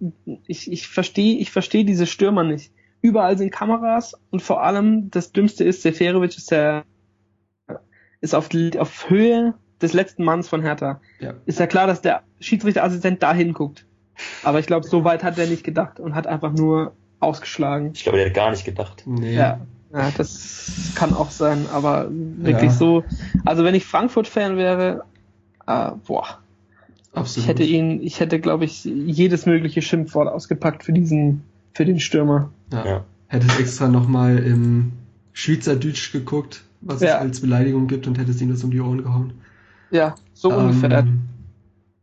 ich, 0.46 0.72
ich 0.72 0.88
verstehe 0.88 1.38
ich 1.38 1.52
verstehe 1.52 1.86
diese 1.86 2.06
Stürmer 2.06 2.44
nicht. 2.44 2.72
Überall 3.02 3.38
sind 3.38 3.52
Kameras 3.52 4.16
und 4.32 4.42
vor 4.42 4.64
allem 4.64 5.10
das 5.12 5.32
Dümmste 5.32 5.64
ist, 5.64 5.82
Seferovic 5.82 6.38
ist 6.38 6.52
der 6.52 6.84
ist 8.22 8.36
auf, 8.36 8.50
auf 8.78 9.10
Höhe 9.10 9.54
des 9.82 9.94
letzten 9.94 10.24
Manns 10.24 10.48
von 10.48 10.62
Hertha. 10.62 11.02
Ja. 11.20 11.36
Ist 11.46 11.60
ja 11.60 11.68
klar, 11.68 11.88
dass 11.88 12.02
der 12.02 12.24
Schiedsrichterassistent 12.40 13.22
da 13.22 13.34
hinguckt. 13.34 13.86
Aber 14.44 14.60
ich 14.60 14.66
glaube, 14.66 14.88
so 14.88 15.04
weit 15.04 15.24
hat 15.24 15.38
er 15.38 15.46
nicht 15.48 15.64
gedacht 15.64 16.00
und 16.00 16.16
hat 16.16 16.26
einfach 16.26 16.52
nur 16.52 16.94
ausgeschlagen. 17.20 17.92
Ich 17.94 18.04
glaube, 18.04 18.18
der 18.18 18.28
hat 18.28 18.34
gar 18.34 18.52
nicht 18.52 18.66
gedacht. 18.66 19.04
Nee. 19.06 19.36
Ja, 19.36 19.60
ja, 19.94 20.12
das 20.16 20.92
kann 20.96 21.14
auch 21.14 21.32
sein, 21.32 21.66
aber 21.72 22.08
wirklich 22.10 22.72
ja. 22.72 22.78
so. 22.78 23.04
Also 23.46 23.64
wenn 23.64 23.76
ich 23.76 23.86
Frankfurt-Fan 23.86 24.58
wäre, 24.58 25.04
äh, 25.66 25.92
boah. 26.06 26.40
Absolut. 27.14 27.38
Ich 27.38 27.48
hätte 27.48 27.64
ihn, 27.64 28.02
ich 28.04 28.20
hätte, 28.20 28.40
glaube 28.40 28.66
ich, 28.66 28.84
jedes 28.84 29.46
mögliche 29.46 29.82
Schimpfwort 29.82 30.28
ausgepackt 30.28 30.84
für 30.84 30.94
diesen, 30.94 31.44
für 31.74 31.86
den 31.86 32.00
Stürmer. 32.00 32.52
Ja. 32.72 32.86
ja. 32.86 33.06
Hättest 33.28 33.60
extra 33.60 33.88
nochmal 33.88 34.38
im 34.38 34.92
Schweizerdeutsch 35.34 36.12
geguckt, 36.12 36.64
was 36.82 37.02
ja. 37.02 37.16
es 37.16 37.22
als 37.22 37.42
Beleidigung 37.42 37.88
gibt 37.88 38.08
und 38.08 38.18
hättest 38.18 38.42
ihm 38.42 38.50
das 38.50 38.64
um 38.64 38.72
die 38.72 38.80
Ohren 38.80 39.04
gehauen. 39.04 39.34
Ja, 39.90 40.16
so 40.34 40.52
ähm, 40.52 40.58
ungefähr. 40.58 41.08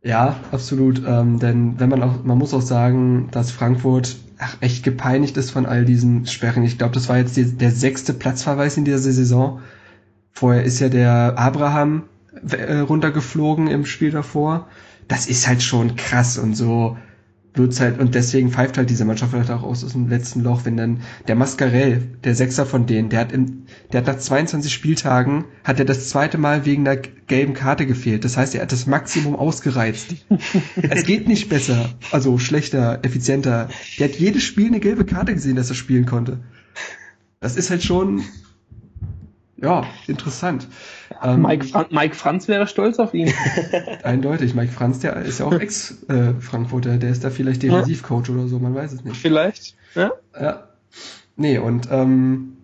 Ja, 0.03 0.35
absolut. 0.51 1.01
Ähm, 1.05 1.39
denn 1.39 1.79
wenn 1.79 1.89
man 1.89 2.03
auch, 2.03 2.23
man 2.23 2.37
muss 2.37 2.53
auch 2.53 2.61
sagen, 2.61 3.29
dass 3.31 3.51
Frankfurt 3.51 4.15
ach, 4.39 4.57
echt 4.61 4.83
gepeinigt 4.83 5.37
ist 5.37 5.51
von 5.51 5.65
all 5.65 5.85
diesen 5.85 6.25
Sperren. 6.25 6.63
Ich 6.63 6.77
glaube, 6.77 6.93
das 6.93 7.09
war 7.09 7.17
jetzt 7.17 7.37
die, 7.37 7.45
der 7.45 7.71
sechste 7.71 8.13
Platzverweis 8.13 8.77
in 8.77 8.85
dieser 8.85 8.99
Saison. 8.99 9.61
Vorher 10.31 10.63
ist 10.63 10.79
ja 10.79 10.89
der 10.89 11.35
Abraham 11.37 12.03
äh, 12.49 12.79
runtergeflogen 12.79 13.67
im 13.67 13.85
Spiel 13.85 14.11
davor. 14.11 14.67
Das 15.07 15.27
ist 15.27 15.47
halt 15.47 15.63
schon 15.63 15.95
krass 15.95 16.37
und 16.37 16.55
so 16.55 16.97
wird's 17.57 17.79
halt, 17.79 17.99
und 17.99 18.15
deswegen 18.15 18.51
pfeift 18.51 18.77
halt 18.77 18.89
diese 18.89 19.05
Mannschaft 19.05 19.33
halt 19.33 19.49
auch 19.49 19.63
aus, 19.63 19.83
aus 19.83 19.93
dem 19.93 20.09
letzten 20.09 20.41
Loch, 20.41 20.65
wenn 20.65 20.77
dann 20.77 21.01
der 21.27 21.35
Mascarell, 21.35 22.01
der 22.23 22.35
Sechser 22.35 22.65
von 22.65 22.85
denen, 22.85 23.09
der 23.09 23.19
hat 23.21 23.31
im, 23.31 23.63
der 23.91 24.01
hat 24.01 24.07
nach 24.07 24.17
22 24.17 24.73
Spieltagen, 24.73 25.45
hat 25.63 25.79
er 25.79 25.85
das 25.85 26.09
zweite 26.09 26.37
Mal 26.37 26.65
wegen 26.65 26.85
der 26.85 26.97
gelben 26.97 27.53
Karte 27.53 27.85
gefehlt. 27.85 28.23
Das 28.25 28.37
heißt, 28.37 28.55
er 28.55 28.61
hat 28.61 28.71
das 28.71 28.87
Maximum 28.87 29.35
ausgereizt. 29.35 30.15
es 30.75 31.03
geht 31.03 31.27
nicht 31.27 31.49
besser, 31.49 31.89
also 32.11 32.37
schlechter, 32.37 32.99
effizienter. 33.03 33.69
Der 33.99 34.09
hat 34.09 34.15
jedes 34.15 34.43
Spiel 34.43 34.67
eine 34.67 34.79
gelbe 34.79 35.05
Karte 35.05 35.33
gesehen, 35.33 35.55
dass 35.55 35.69
er 35.69 35.75
spielen 35.75 36.05
konnte. 36.05 36.39
Das 37.39 37.55
ist 37.55 37.69
halt 37.69 37.83
schon, 37.83 38.23
ja, 39.57 39.85
interessant. 40.07 40.67
Ähm, 41.23 41.41
Mike, 41.41 41.65
Fran 41.65 41.85
Mike 41.91 42.15
Franz 42.15 42.47
wäre 42.47 42.67
stolz 42.67 42.99
auf 42.99 43.13
ihn. 43.13 43.31
Eindeutig. 44.03 44.55
Mike 44.55 44.71
Franz, 44.71 44.99
der 44.99 45.15
ist 45.17 45.39
ja 45.39 45.45
auch 45.45 45.53
Ex-Frankfurter. 45.59 46.97
der 46.97 47.09
ist 47.11 47.23
da 47.23 47.29
vielleicht 47.29 47.63
Defensivcoach 47.63 48.29
oder 48.29 48.47
so, 48.47 48.59
man 48.59 48.73
weiß 48.75 48.93
es 48.93 49.03
nicht. 49.03 49.17
Vielleicht, 49.17 49.75
ja. 49.95 50.11
Ja. 50.39 50.63
Nee, 51.35 51.57
und 51.57 51.87
ähm, 51.91 52.57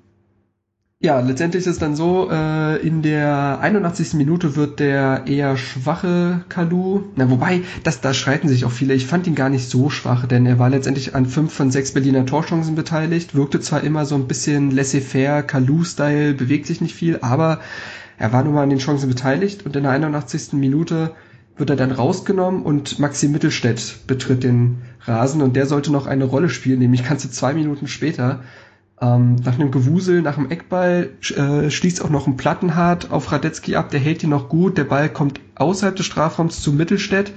Ja, 1.04 1.20
letztendlich 1.20 1.62
ist 1.62 1.68
es 1.68 1.80
dann 1.80 1.96
so, 1.96 2.30
äh, 2.32 2.78
in 2.86 3.02
der 3.02 3.60
81. 3.60 4.14
Minute 4.14 4.56
wird 4.56 4.80
der 4.80 5.24
eher 5.26 5.58
schwache 5.58 6.46
Kalu, 6.48 7.06
na 7.16 7.30
wobei, 7.30 7.62
das, 7.84 8.02
da 8.02 8.14
streiten 8.14 8.48
sich 8.48 8.66
auch 8.66 8.72
viele, 8.72 8.94
ich 8.94 9.08
fand 9.08 9.26
ihn 9.26 9.34
gar 9.36 9.50
nicht 9.50 9.68
so 9.68 9.90
schwach, 9.90 10.28
denn 10.28 10.46
er 10.46 10.60
war 10.60 10.70
letztendlich 10.70 11.16
an 11.16 11.26
fünf 11.26 11.54
von 11.54 11.72
sechs 11.72 11.92
Berliner 11.94 12.26
Torchancen 12.28 12.76
beteiligt, 12.76 13.34
wirkte 13.34 13.60
zwar 13.60 13.84
immer 13.84 14.06
so 14.06 14.14
ein 14.16 14.28
bisschen 14.28 14.70
laissez-faire, 14.72 15.42
Kalu-Style, 15.44 16.34
bewegt 16.36 16.68
sich 16.68 16.82
nicht 16.82 16.94
viel, 16.96 17.18
aber 17.22 17.60
er 18.22 18.32
war 18.32 18.44
nun 18.44 18.54
mal 18.54 18.62
an 18.62 18.70
den 18.70 18.78
Chancen 18.78 19.10
beteiligt 19.10 19.66
und 19.66 19.76
in 19.76 19.82
der 19.82 19.94
81. 19.94 20.54
Minute 20.54 21.10
wird 21.58 21.72
er 21.72 21.76
dann 21.76 21.92
rausgenommen 21.92 22.62
und 22.62 23.00
Maxi 23.00 23.28
Mittelstädt 23.28 24.06
betritt 24.06 24.44
den 24.44 24.84
Rasen 25.06 25.42
und 25.42 25.56
der 25.56 25.66
sollte 25.66 25.92
noch 25.92 26.06
eine 26.06 26.26
Rolle 26.26 26.50
spielen, 26.50 26.78
nämlich 26.78 27.02
du 27.02 27.18
zwei 27.18 27.56
Minuten 27.56 27.88
später 27.88 28.42
ähm, 29.02 29.38
nach 29.44 29.56
einem 29.56 29.72
Gewusel, 29.72 30.22
nach 30.22 30.36
dem 30.36 30.52
Eckball 30.52 31.10
äh, 31.36 31.72
schließt 31.72 32.06
auch 32.06 32.12
noch 32.12 32.28
ein 32.28 32.38
Plattenhart 32.38 33.10
auf 33.10 33.32
Radetzky 33.32 33.76
ab, 33.76 33.90
der 33.90 34.00
hält 34.00 34.22
ihn 34.22 34.30
noch 34.30 34.50
gut, 34.50 34.78
der 34.78 34.84
Ball 34.84 35.10
kommt 35.10 35.40
außerhalb 35.56 35.96
des 35.96 36.06
Strafraums 36.06 36.62
zu 36.62 36.74
Mittelstädt 36.74 37.34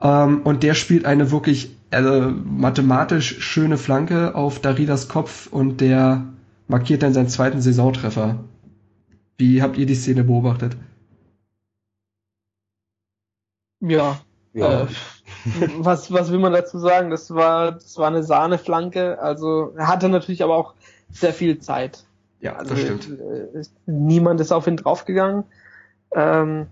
ähm, 0.00 0.42
und 0.44 0.62
der 0.62 0.74
spielt 0.74 1.06
eine 1.06 1.32
wirklich 1.32 1.76
also 1.90 2.32
mathematisch 2.44 3.40
schöne 3.40 3.76
Flanke 3.76 4.36
auf 4.36 4.60
Daridas 4.60 5.08
Kopf 5.08 5.48
und 5.50 5.80
der 5.80 6.22
markiert 6.68 7.02
dann 7.02 7.14
seinen 7.14 7.28
zweiten 7.28 7.60
Saisontreffer. 7.60 8.36
Wie 9.38 9.62
habt 9.62 9.78
ihr 9.78 9.86
die 9.86 9.94
Szene 9.94 10.24
beobachtet? 10.24 10.76
Ja, 13.80 14.20
ja. 14.52 14.82
Äh, 14.82 14.86
was, 15.78 16.12
was 16.12 16.30
will 16.30 16.40
man 16.40 16.52
dazu 16.52 16.78
sagen? 16.78 17.10
Das 17.10 17.32
war, 17.32 17.72
das 17.72 17.96
war 17.96 18.08
eine 18.08 18.24
Sahneflanke. 18.24 19.20
Also 19.20 19.72
er 19.76 19.86
hatte 19.86 20.08
natürlich 20.08 20.42
aber 20.42 20.56
auch 20.56 20.74
sehr 21.10 21.32
viel 21.32 21.58
Zeit. 21.60 22.04
Ja, 22.40 22.56
also, 22.56 22.74
das 22.74 22.82
stimmt. 22.82 23.08
Äh, 23.20 23.62
niemand 23.86 24.40
ist 24.40 24.52
auf 24.52 24.66
ihn 24.66 24.76
draufgegangen. 24.76 25.44
Ähm, 26.12 26.66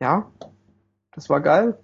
ja, 0.00 0.30
das 1.14 1.28
war 1.28 1.40
geil. 1.40 1.78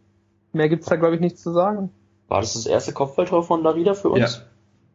Mehr 0.52 0.68
gibt's 0.68 0.86
da, 0.86 0.96
glaube 0.96 1.14
ich, 1.14 1.20
nichts 1.20 1.42
zu 1.42 1.52
sagen. 1.52 1.90
War 2.28 2.40
das 2.40 2.54
das 2.54 2.66
erste 2.66 2.92
Kopfballtor 2.92 3.42
von 3.42 3.62
Darida 3.62 3.94
für 3.94 4.08
uns? 4.08 4.46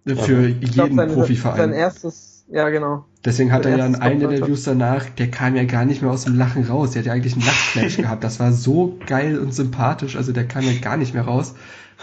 Ja. 0.05 0.15
Für 0.15 0.41
ja. 0.41 0.47
jeden 0.47 0.97
glaub, 0.97 1.13
Profiverein. 1.13 1.57
Sein 1.57 1.73
erstes 1.73 2.30
ja, 2.51 2.69
genau. 2.69 3.05
Deswegen 3.23 3.51
hat 3.51 3.65
er 3.65 3.77
ja 3.77 3.85
in 3.85 3.95
allen 3.95 4.21
Interviews 4.21 4.63
danach, 4.63 5.05
der 5.09 5.31
kam 5.31 5.55
ja 5.55 5.63
gar 5.63 5.85
nicht 5.85 6.01
mehr 6.01 6.11
aus 6.11 6.25
dem 6.25 6.37
Lachen 6.37 6.65
raus. 6.65 6.91
Der 6.91 7.01
hat 7.01 7.05
ja 7.05 7.13
eigentlich 7.13 7.33
einen 7.33 7.45
Lachflash 7.45 7.97
gehabt. 7.97 8.23
Das 8.23 8.39
war 8.39 8.51
so 8.51 8.97
geil 9.05 9.39
und 9.39 9.53
sympathisch. 9.53 10.15
Also 10.17 10.33
der 10.33 10.47
kam 10.47 10.63
ja 10.63 10.73
gar 10.81 10.97
nicht 10.97 11.13
mehr 11.13 11.23
raus. 11.23 11.55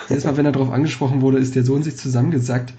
Jedes 0.09 0.25
Mal, 0.25 0.37
wenn 0.37 0.47
er 0.47 0.53
darauf 0.53 0.71
angesprochen 0.71 1.21
wurde, 1.21 1.39
ist 1.39 1.55
der 1.55 1.65
Sohn 1.65 1.83
sich 1.83 1.97
zusammengesackt. 1.97 2.73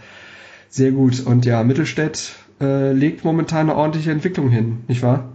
Sehr 0.70 0.92
gut. 0.92 1.26
Und 1.26 1.46
ja, 1.46 1.64
Mittelstädt 1.64 2.36
äh, 2.60 2.92
legt 2.92 3.24
momentan 3.24 3.70
eine 3.70 3.78
ordentliche 3.78 4.12
Entwicklung 4.12 4.50
hin, 4.50 4.84
nicht 4.88 5.04
wahr? 5.04 5.30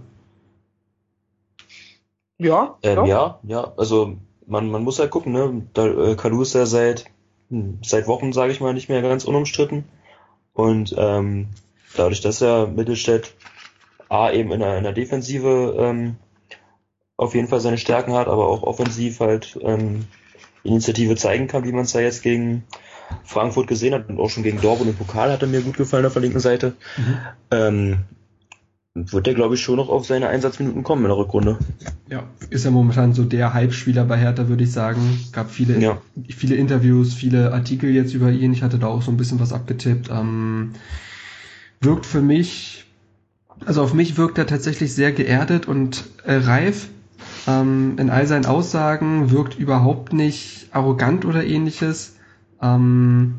Ja, 2.39 2.79
ähm, 2.83 3.05
ja, 3.05 3.39
ja. 3.45 3.73
Also 3.77 4.17
man, 4.47 4.71
man 4.71 4.83
muss 4.83 4.99
halt 4.99 5.11
gucken, 5.11 5.33
ne? 5.33 5.67
Da, 5.73 5.87
äh, 5.87 6.17
Kalu 6.17 6.43
ist 6.43 6.55
ja 6.55 6.67
seit, 6.67 7.05
hm, 7.51 7.79
seit 7.83 8.09
Wochen, 8.09 8.33
sage 8.33 8.53
ich 8.53 8.61
mal, 8.61 8.75
nicht 8.75 8.89
mehr 8.89 9.03
ganz 9.03 9.25
unumstritten. 9.25 9.85
Und 10.53 10.95
ähm, 10.97 11.49
dadurch, 11.97 12.21
dass 12.21 12.41
er 12.41 12.67
Mittelstädt 12.67 13.35
A 14.09 14.31
eben 14.31 14.53
in 14.53 14.61
der, 14.61 14.79
in 14.79 14.85
der 14.85 14.93
Defensive 14.93 15.77
ähm, 15.79 16.17
auf 17.17 17.35
jeden 17.35 17.49
Fall 17.49 17.61
seine 17.61 17.79
Stärken 17.79 18.13
hat, 18.13 18.29
aber 18.29 18.49
auch 18.49 18.63
offensiv 18.63 19.21
halt 19.21 19.59
ähm, 19.63 20.07
Initiative 20.63 21.17
zeigen 21.17 21.47
kann, 21.47 21.65
wie 21.65 21.73
man 21.73 21.85
es 21.85 21.93
ja 21.93 22.01
jetzt 22.01 22.23
gegen 22.23 22.65
Frankfurt 23.25 23.67
gesehen 23.67 23.95
hat 23.95 24.09
und 24.09 24.19
auch 24.19 24.31
schon 24.31 24.43
gegen 24.43 24.61
Dortmund 24.61 24.91
im 24.91 24.97
Pokal 24.97 25.31
hat 25.31 25.43
er 25.43 25.49
mir 25.49 25.61
gut 25.61 25.77
gefallen 25.77 26.07
auf 26.07 26.15
der 26.15 26.23
linken 26.23 26.41
Seite. 26.41 26.75
Mhm. 26.97 27.17
Ähm, 27.51 27.99
wird 28.95 29.27
er, 29.27 29.35
glaube 29.35 29.57
ich, 29.57 29.61
schon 29.61 29.77
noch 29.77 29.89
auf 29.89 30.07
seine 30.07 30.29
Einsatzminuten 30.29 30.85
kommen 30.85 31.03
in 31.03 31.09
der 31.09 31.17
Rückrunde. 31.17 31.59
Ja, 32.09 32.29
ist 32.51 32.65
er 32.65 32.71
momentan 32.71 33.13
so 33.13 33.25
der 33.25 33.53
Hype-Spieler 33.53 34.05
bei 34.05 34.17
Hertha, 34.17 34.49
würde 34.49 34.63
ich 34.63 34.71
sagen. 34.71 35.19
Gab 35.33 35.51
viele, 35.51 35.81
ja. 35.81 36.01
viele 36.29 36.55
Interviews, 36.55 37.13
viele 37.13 37.53
Artikel 37.53 37.91
jetzt 37.91 38.15
über 38.15 38.31
ihn. 38.31 38.53
Ich 38.53 38.63
hatte 38.63 38.79
da 38.79 38.87
auch 38.87 39.03
so 39.03 39.11
ein 39.11 39.17
bisschen 39.17 39.41
was 39.41 39.53
abgetippt. 39.53 40.11
Ähm, 40.11 40.75
wirkt 41.85 42.07
für 42.07 42.21
mich, 42.21 42.85
also 43.65 43.83
auf 43.83 43.95
mich 43.95 44.17
wirkt 44.17 44.39
er 44.39 44.47
tatsächlich 44.47 44.95
sehr 44.95 45.13
geerdet 45.13 45.67
und 45.67 46.05
äh, 46.25 46.35
reif. 46.35 46.89
Ähm, 47.47 47.97
in 47.99 48.11
all 48.11 48.27
seinen 48.27 48.47
Aussagen 48.47 49.31
wirkt 49.31 49.59
überhaupt 49.59 50.13
nicht 50.13 50.69
arrogant 50.73 51.25
oder 51.25 51.45
ähnliches. 51.45 52.17
Ähm, 52.61 53.37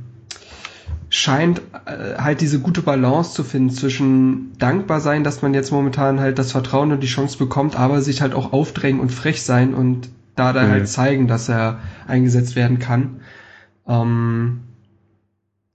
scheint 1.09 1.61
äh, 1.85 2.17
halt 2.17 2.41
diese 2.41 2.59
gute 2.59 2.81
Balance 2.81 3.33
zu 3.33 3.43
finden 3.43 3.69
zwischen 3.69 4.57
dankbar 4.57 4.99
sein, 4.99 5.23
dass 5.23 5.41
man 5.41 5.53
jetzt 5.53 5.71
momentan 5.71 6.19
halt 6.19 6.39
das 6.39 6.51
Vertrauen 6.51 6.91
und 6.91 7.01
die 7.01 7.07
Chance 7.07 7.37
bekommt, 7.37 7.77
aber 7.77 8.01
sich 8.01 8.21
halt 8.21 8.33
auch 8.33 8.53
aufdrängen 8.53 8.99
und 8.99 9.11
frech 9.11 9.43
sein 9.43 9.73
und 9.73 10.09
da 10.35 10.51
dann 10.51 10.67
mhm. 10.67 10.71
halt 10.71 10.87
zeigen, 10.89 11.27
dass 11.27 11.47
er 11.49 11.79
eingesetzt 12.07 12.55
werden 12.55 12.79
kann. 12.79 13.21
Ähm, 13.87 14.61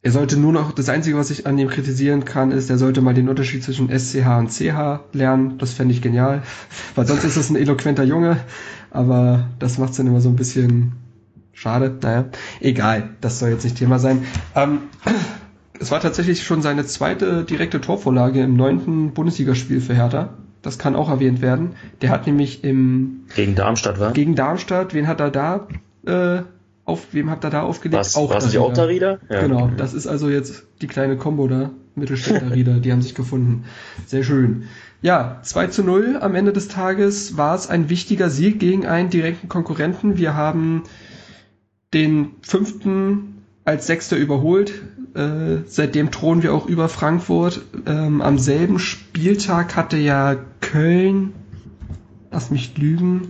er 0.02 0.12
sollte 0.12 0.38
nur 0.38 0.52
noch, 0.52 0.72
das 0.72 0.88
Einzige, 0.88 1.18
was 1.18 1.30
ich 1.30 1.46
an 1.46 1.58
ihm 1.58 1.68
kritisieren 1.68 2.24
kann, 2.24 2.52
ist, 2.52 2.70
er 2.70 2.78
sollte 2.78 3.02
mal 3.02 3.12
den 3.12 3.28
Unterschied 3.28 3.62
zwischen 3.62 3.90
SCH 3.90 4.26
und 4.38 4.50
CH 4.50 5.00
lernen. 5.12 5.58
Das 5.58 5.74
fände 5.74 5.92
ich 5.92 6.00
genial. 6.00 6.42
Weil 6.94 7.06
sonst 7.06 7.24
ist 7.24 7.36
es 7.36 7.50
ein 7.50 7.56
eloquenter 7.56 8.04
Junge, 8.04 8.38
aber 8.90 9.48
das 9.58 9.76
macht 9.76 9.90
es 9.90 9.98
dann 9.98 10.06
immer 10.06 10.22
so 10.22 10.30
ein 10.30 10.36
bisschen 10.36 10.92
schade. 11.52 11.94
Naja, 12.00 12.24
egal, 12.60 13.10
das 13.20 13.38
soll 13.38 13.50
jetzt 13.50 13.64
nicht 13.64 13.76
Thema 13.76 13.98
sein. 13.98 14.24
Ähm, 14.54 14.78
es 15.78 15.90
war 15.90 16.00
tatsächlich 16.00 16.44
schon 16.44 16.62
seine 16.62 16.86
zweite 16.86 17.44
direkte 17.44 17.82
Torvorlage 17.82 18.40
im 18.40 18.56
neunten 18.56 19.12
Bundesligaspiel 19.12 19.82
für 19.82 19.94
Hertha. 19.94 20.30
Das 20.62 20.78
kann 20.78 20.96
auch 20.96 21.10
erwähnt 21.10 21.42
werden. 21.42 21.72
Der 22.00 22.10
hat 22.10 22.26
nämlich 22.26 22.64
im... 22.64 23.24
Gegen 23.34 23.54
Darmstadt, 23.54 24.00
war? 24.00 24.12
Gegen 24.12 24.34
Darmstadt, 24.34 24.94
wen 24.94 25.06
hat 25.06 25.20
er 25.20 25.30
da 25.30 25.68
äh, 26.06 26.42
auf 26.90 27.12
wem 27.12 27.30
habt 27.30 27.44
ihr 27.44 27.50
da 27.50 27.62
aufgelegt? 27.62 27.98
Was, 27.98 28.16
auch 28.16 28.34
was 28.34 28.56
auch 28.56 28.72
da 28.72 28.84
Rieder? 28.84 29.20
Ja. 29.30 29.40
Genau, 29.40 29.70
das 29.76 29.94
ist 29.94 30.06
also 30.06 30.28
jetzt 30.28 30.64
die 30.82 30.86
kleine 30.86 31.16
Combo 31.16 31.48
da, 31.48 31.70
Mittelstädter 31.94 32.52
Rieder, 32.54 32.74
die 32.74 32.92
haben 32.92 33.02
sich 33.02 33.14
gefunden. 33.14 33.64
Sehr 34.06 34.24
schön. 34.24 34.64
Ja, 35.02 35.38
2 35.42 35.68
zu 35.68 35.82
0 35.82 36.18
am 36.20 36.34
Ende 36.34 36.52
des 36.52 36.68
Tages 36.68 37.36
war 37.36 37.54
es 37.54 37.68
ein 37.68 37.88
wichtiger 37.88 38.28
Sieg 38.28 38.60
gegen 38.60 38.86
einen 38.86 39.08
direkten 39.08 39.48
Konkurrenten. 39.48 40.18
Wir 40.18 40.34
haben 40.34 40.82
den 41.94 42.32
fünften 42.42 43.42
als 43.64 43.86
Sechster 43.86 44.16
überholt. 44.16 44.82
Äh, 45.14 45.62
seitdem 45.66 46.10
thronen 46.10 46.42
wir 46.42 46.54
auch 46.54 46.66
über 46.66 46.88
Frankfurt. 46.88 47.62
Ähm, 47.86 48.20
am 48.20 48.38
selben 48.38 48.78
Spieltag 48.78 49.74
hatte 49.74 49.96
ja 49.96 50.36
Köln, 50.60 51.32
lass 52.30 52.50
mich 52.50 52.76
lügen, 52.76 53.28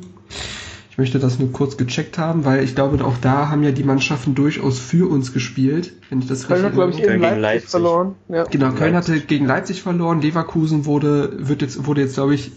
möchte 1.00 1.18
das 1.18 1.38
nur 1.38 1.50
kurz 1.50 1.78
gecheckt 1.78 2.18
haben, 2.18 2.44
weil 2.44 2.62
ich 2.62 2.74
glaube, 2.74 3.02
auch 3.04 3.16
da 3.16 3.48
haben 3.48 3.62
ja 3.62 3.70
die 3.70 3.84
Mannschaften 3.84 4.34
durchaus 4.34 4.78
für 4.78 5.10
uns 5.10 5.32
gespielt, 5.32 5.94
wenn 6.10 6.18
ich 6.18 6.26
das 6.26 6.46
Köln 6.46 6.62
hat, 6.62 6.74
glaube 6.74 6.90
ich, 6.90 6.98
gegen 6.98 7.20
Leipzig, 7.20 7.40
Leipzig, 7.40 7.70
verloren. 7.70 8.14
Ja. 8.28 8.44
Genau, 8.44 8.70
Köln 8.72 8.94
hatte 8.94 9.18
gegen 9.20 9.46
Leipzig 9.46 9.80
verloren, 9.80 10.20
Leverkusen 10.20 10.84
wurde, 10.84 11.48
wird 11.48 11.62
jetzt, 11.62 11.86
wurde 11.86 12.02
jetzt, 12.02 12.14
glaube 12.14 12.34
ich, 12.34 12.52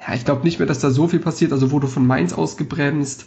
ja, 0.00 0.14
ich 0.14 0.24
glaube 0.24 0.44
nicht 0.44 0.58
mehr, 0.58 0.66
dass 0.66 0.78
da 0.78 0.90
so 0.90 1.08
viel 1.08 1.20
passiert, 1.20 1.52
also 1.52 1.70
wurde 1.70 1.86
von 1.86 2.06
Mainz 2.06 2.32
ausgebremst. 2.32 3.26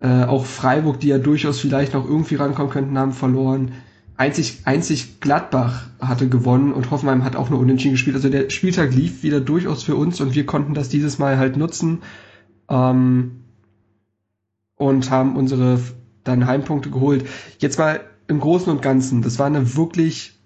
Äh, 0.00 0.24
auch 0.24 0.44
Freiburg, 0.44 0.98
die 0.98 1.08
ja 1.08 1.18
durchaus 1.18 1.60
vielleicht 1.60 1.94
noch 1.94 2.04
irgendwie 2.04 2.34
rankommen 2.34 2.72
könnten, 2.72 2.98
haben 2.98 3.12
verloren. 3.12 3.72
Einzig, 4.16 4.62
einzig 4.64 5.20
Gladbach 5.20 5.86
hatte 6.00 6.28
gewonnen 6.28 6.72
und 6.72 6.90
Hoffenheim 6.90 7.22
hat 7.22 7.36
auch 7.36 7.48
nur 7.48 7.60
unentschieden 7.60 7.94
gespielt. 7.94 8.16
Also 8.16 8.28
der 8.28 8.50
Spieltag 8.50 8.92
lief 8.92 9.22
wieder 9.22 9.40
durchaus 9.40 9.84
für 9.84 9.94
uns 9.94 10.20
und 10.20 10.34
wir 10.34 10.46
konnten 10.46 10.74
das 10.74 10.88
dieses 10.88 11.20
Mal 11.20 11.38
halt 11.38 11.56
nutzen. 11.56 12.02
Ähm, 12.68 13.41
und 14.82 15.10
haben 15.10 15.36
unsere 15.36 15.80
dann 16.24 16.46
Heimpunkte 16.46 16.90
geholt. 16.90 17.26
Jetzt 17.58 17.78
mal 17.78 18.00
im 18.28 18.40
Großen 18.40 18.70
und 18.70 18.82
Ganzen, 18.82 19.22
das 19.22 19.38
war 19.38 19.46
eine 19.46 19.76
wirklich 19.76 20.38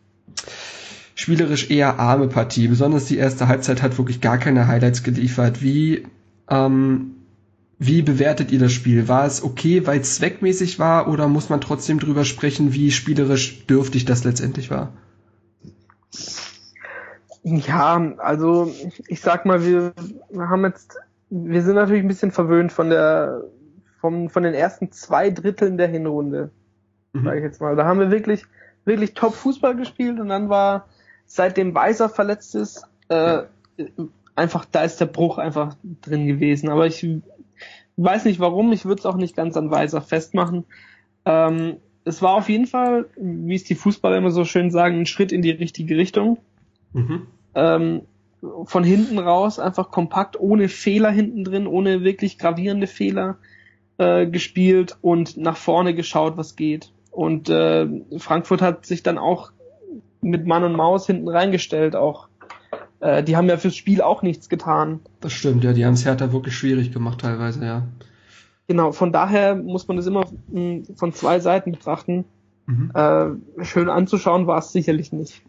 spielerisch 1.15 1.71
eher 1.71 1.99
arme 1.99 2.29
Partie. 2.29 2.69
Besonders 2.69 3.07
die 3.07 3.17
erste 3.17 3.49
Halbzeit 3.49 3.83
hat 3.83 3.99
wirklich 3.99 4.21
gar 4.21 4.39
keine 4.39 4.69
Highlights 4.69 5.03
geliefert. 5.03 5.63
Wie, 5.63 6.07
ähm, 6.49 7.17
wie 7.79 8.03
bewertet 8.03 8.53
ihr 8.53 8.59
das 8.59 8.73
Spiel? 8.73 9.09
War 9.09 9.27
es 9.27 9.43
okay, 9.43 9.87
weil 9.87 10.01
es 10.01 10.17
zweckmäßig 10.17 10.79
war 10.79 11.09
oder 11.09 11.29
muss 11.29 11.49
man 11.49 11.61
trotzdem 11.61 11.99
drüber 11.99 12.25
sprechen, 12.25 12.73
wie 12.73 12.91
spielerisch 12.91 13.67
dürftig 13.67 14.05
das 14.05 14.25
letztendlich 14.25 14.71
war? 14.71 14.93
Ja, 17.43 18.15
also 18.19 18.73
ich 19.07 19.21
sag 19.21 19.47
mal, 19.47 19.65
wir 19.65 19.93
haben 20.37 20.65
jetzt, 20.65 20.97
wir 21.31 21.63
sind 21.63 21.77
natürlich 21.77 22.03
ein 22.03 22.09
bisschen 22.09 22.33
verwöhnt 22.33 22.73
von 22.73 22.91
der 22.91 23.45
vom, 24.07 24.31
von 24.31 24.45
den 24.45 24.55
ersten 24.55 24.93
zwei 24.93 25.31
Dritteln 25.31 25.79
der 25.79 25.89
Hinrunde, 25.89 26.51
mhm. 27.13 27.25
sage 27.25 27.39
ich 27.39 27.45
jetzt 27.45 27.61
mal. 27.61 27.75
Da 27.75 27.87
haben 27.87 27.99
wir 27.99 28.13
wirklich, 28.13 28.45
wirklich 28.85 29.15
top 29.15 29.35
Fußball 29.35 29.75
gespielt 29.75 30.21
und 30.21 30.29
dann 30.29 30.49
war, 30.49 30.87
seitdem 31.27 31.75
Weiser 31.75 32.09
verletzt 32.09 32.55
ist, 32.55 32.85
äh, 33.09 33.43
einfach, 34.37 34.65
da 34.65 34.85
ist 34.85 35.01
der 35.01 35.07
Bruch 35.07 35.39
einfach 35.39 35.77
drin 36.03 36.29
gewesen. 36.29 36.69
Aber 36.69 36.87
ich 36.87 37.05
weiß 37.97 38.27
nicht 38.27 38.39
warum, 38.39 38.71
ich 38.71 38.85
würde 38.85 39.01
es 39.01 39.07
auch 39.07 39.17
nicht 39.17 39.35
ganz 39.35 39.57
an 39.57 39.73
Weiser 39.73 40.01
festmachen. 40.01 40.65
Ähm, 41.25 41.79
es 42.05 42.23
war 42.23 42.35
auf 42.35 42.49
jeden 42.49 42.67
Fall, 42.67 43.07
wie 43.17 43.57
es 43.57 43.65
die 43.65 43.75
Fußballer 43.75 44.19
immer 44.19 44.31
so 44.31 44.45
schön 44.45 44.71
sagen, 44.71 45.01
ein 45.01 45.07
Schritt 45.07 45.33
in 45.33 45.43
die 45.43 45.51
richtige 45.51 45.97
Richtung. 45.97 46.39
Mhm. 46.93 47.27
ähm, 47.57 48.03
von 48.67 48.85
hinten 48.85 49.19
raus 49.19 49.59
einfach 49.59 49.91
kompakt, 49.91 50.39
ohne 50.39 50.69
Fehler 50.69 51.11
hinten 51.11 51.43
drin, 51.43 51.67
ohne 51.67 52.05
wirklich 52.05 52.39
gravierende 52.39 52.87
Fehler 52.87 53.39
äh, 53.99 54.27
gespielt 54.27 54.97
und 55.01 55.37
nach 55.37 55.57
vorne 55.57 55.95
geschaut, 55.95 56.37
was 56.37 56.57
geht. 56.57 56.93
Und 57.11 57.49
äh, 57.49 57.87
Frankfurt 58.19 58.63
hat 58.63 58.87
sich 58.87 59.03
dann 59.03 59.19
auch 59.19 59.53
mit 60.21 60.47
Mann 60.47 60.65
und 60.65 60.75
Maus 60.75 61.07
hinten 61.07 61.29
reingestellt, 61.29 61.97
auch 61.97 62.29
äh, 63.01 63.23
die 63.23 63.37
haben 63.37 63.49
ja 63.49 63.57
fürs 63.57 63.77
Spiel 63.77 64.03
auch 64.03 64.23
nichts 64.23 64.49
getan. 64.49 65.01
Das 65.21 65.33
stimmt, 65.33 65.65
ja, 65.65 65.73
die 65.73 65.85
haben 65.85 65.95
es 65.95 66.05
Hertha 66.05 66.33
wirklich 66.33 66.55
schwierig 66.57 66.93
gemacht 66.93 67.21
teilweise, 67.21 67.65
ja. 67.65 67.87
Genau, 68.69 68.93
von 68.93 69.13
daher 69.13 69.55
muss 69.55 69.87
man 69.87 69.97
das 69.97 70.07
immer 70.07 70.27
mh, 70.49 70.95
von 70.97 71.13
zwei 71.13 71.39
Seiten 71.39 71.73
betrachten. 71.73 72.25
Mhm. 72.67 72.91
Äh, 72.95 73.65
schön 73.65 73.89
anzuschauen 73.89 74.47
war 74.47 74.59
es 74.59 74.73
sicherlich 74.73 75.13
nicht. 75.13 75.43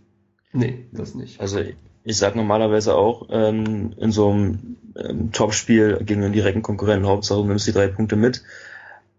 Nee, 0.53 0.85
das 0.91 1.15
nicht. 1.15 1.41
Also 1.41 1.59
ich 2.07 2.17
sag 2.17 2.37
normalerweise 2.37 2.95
auch 2.95 3.27
ähm, 3.31 3.93
in 3.97 4.13
so 4.13 4.29
einem 4.31 4.77
ähm, 4.97 5.31
Topspiel 5.33 5.99
gegen 6.05 6.23
einen 6.23 6.31
direkten 6.31 6.61
Konkurrenten, 6.61 7.05
Hauptsache 7.05 7.41
du 7.41 7.45
nimmst 7.45 7.67
die 7.67 7.73
drei 7.73 7.87
Punkte 7.87 8.15
mit. 8.15 8.43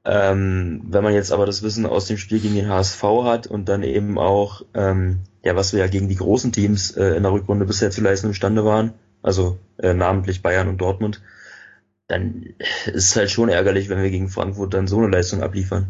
Ähm, 0.07 0.80
wenn 0.88 1.04
man 1.04 1.12
jetzt 1.12 1.30
aber 1.30 1.45
das 1.45 1.62
Wissen 1.62 1.85
aus 1.85 2.07
dem 2.07 2.16
Spiel 2.16 2.40
gegen 2.40 2.54
den 2.54 2.71
HSV 2.71 3.02
hat 3.25 3.47
und 3.47 3.68
dann 3.68 3.83
eben 3.83 4.18
auch, 4.18 4.62
ähm, 4.73 5.18
ja, 5.45 5.54
was 5.54 5.75
wir 5.75 5.80
ja 5.80 5.87
gegen 5.87 6.09
die 6.09 6.14
großen 6.14 6.50
Teams 6.50 6.92
äh, 6.92 7.14
in 7.14 7.25
der 7.25 7.33
Rückrunde 7.33 7.66
bisher 7.66 7.90
zu 7.90 8.00
leisten 8.00 8.28
imstande 8.28 8.64
waren, 8.64 8.95
also 9.23 9.59
äh, 9.76 9.92
namentlich 9.92 10.40
Bayern 10.42 10.68
und 10.68 10.80
Dortmund, 10.80 11.21
dann 12.07 12.54
ist 12.87 13.11
es 13.11 13.16
halt 13.16 13.30
schon 13.30 13.50
ärgerlich, 13.50 13.90
wenn 13.90 14.02
wir 14.02 14.11
gegen 14.11 14.30
Frankfurt 14.30 14.73
dann 14.73 14.87
so 14.87 14.97
eine 14.97 15.09
Leistung 15.09 15.42
abliefern. 15.42 15.88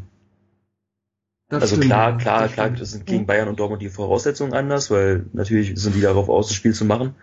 Das 1.49 1.63
also 1.63 1.77
stimmt, 1.77 1.87
klar, 1.87 2.19
klar, 2.19 2.43
das 2.43 2.53
klar, 2.53 2.71
das 2.71 2.91
sind 2.91 3.07
gegen 3.07 3.27
Bayern 3.27 3.49
und 3.49 3.59
Dortmund 3.59 3.81
die 3.81 3.89
Voraussetzungen 3.89 4.53
anders, 4.53 4.91
weil 4.91 5.27
natürlich 5.33 5.81
sind 5.81 5.95
die 5.95 6.03
darauf 6.03 6.29
aus, 6.29 6.49
das 6.49 6.57
Spiel 6.57 6.75
zu 6.75 6.85
machen. 6.85 7.15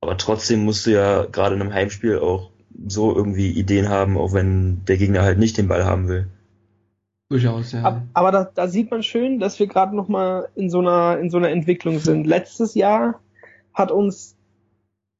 Aber 0.00 0.16
trotzdem 0.16 0.64
musst 0.64 0.86
du 0.86 0.92
ja 0.92 1.26
gerade 1.26 1.54
in 1.54 1.60
einem 1.60 1.74
Heimspiel 1.74 2.18
auch 2.18 2.50
so 2.86 3.14
irgendwie 3.14 3.50
Ideen 3.50 3.90
haben, 3.90 4.16
auch 4.16 4.32
wenn 4.32 4.84
der 4.86 4.96
Gegner 4.96 5.22
halt 5.22 5.38
nicht 5.38 5.58
den 5.58 5.68
Ball 5.68 5.84
haben 5.84 6.08
will. 6.08 6.28
Durchaus, 7.28 7.72
ja. 7.72 8.02
Aber 8.14 8.32
da, 8.32 8.44
da 8.44 8.68
sieht 8.68 8.90
man 8.90 9.02
schön, 9.02 9.38
dass 9.38 9.58
wir 9.60 9.66
gerade 9.66 9.94
noch 9.94 10.08
mal 10.08 10.48
in 10.54 10.70
so 10.70 10.80
einer 10.80 11.18
in 11.18 11.30
so 11.30 11.36
einer 11.36 11.50
Entwicklung 11.50 11.98
sind. 11.98 12.26
Letztes 12.26 12.74
Jahr 12.74 13.20
hat 13.74 13.92
uns 13.92 14.36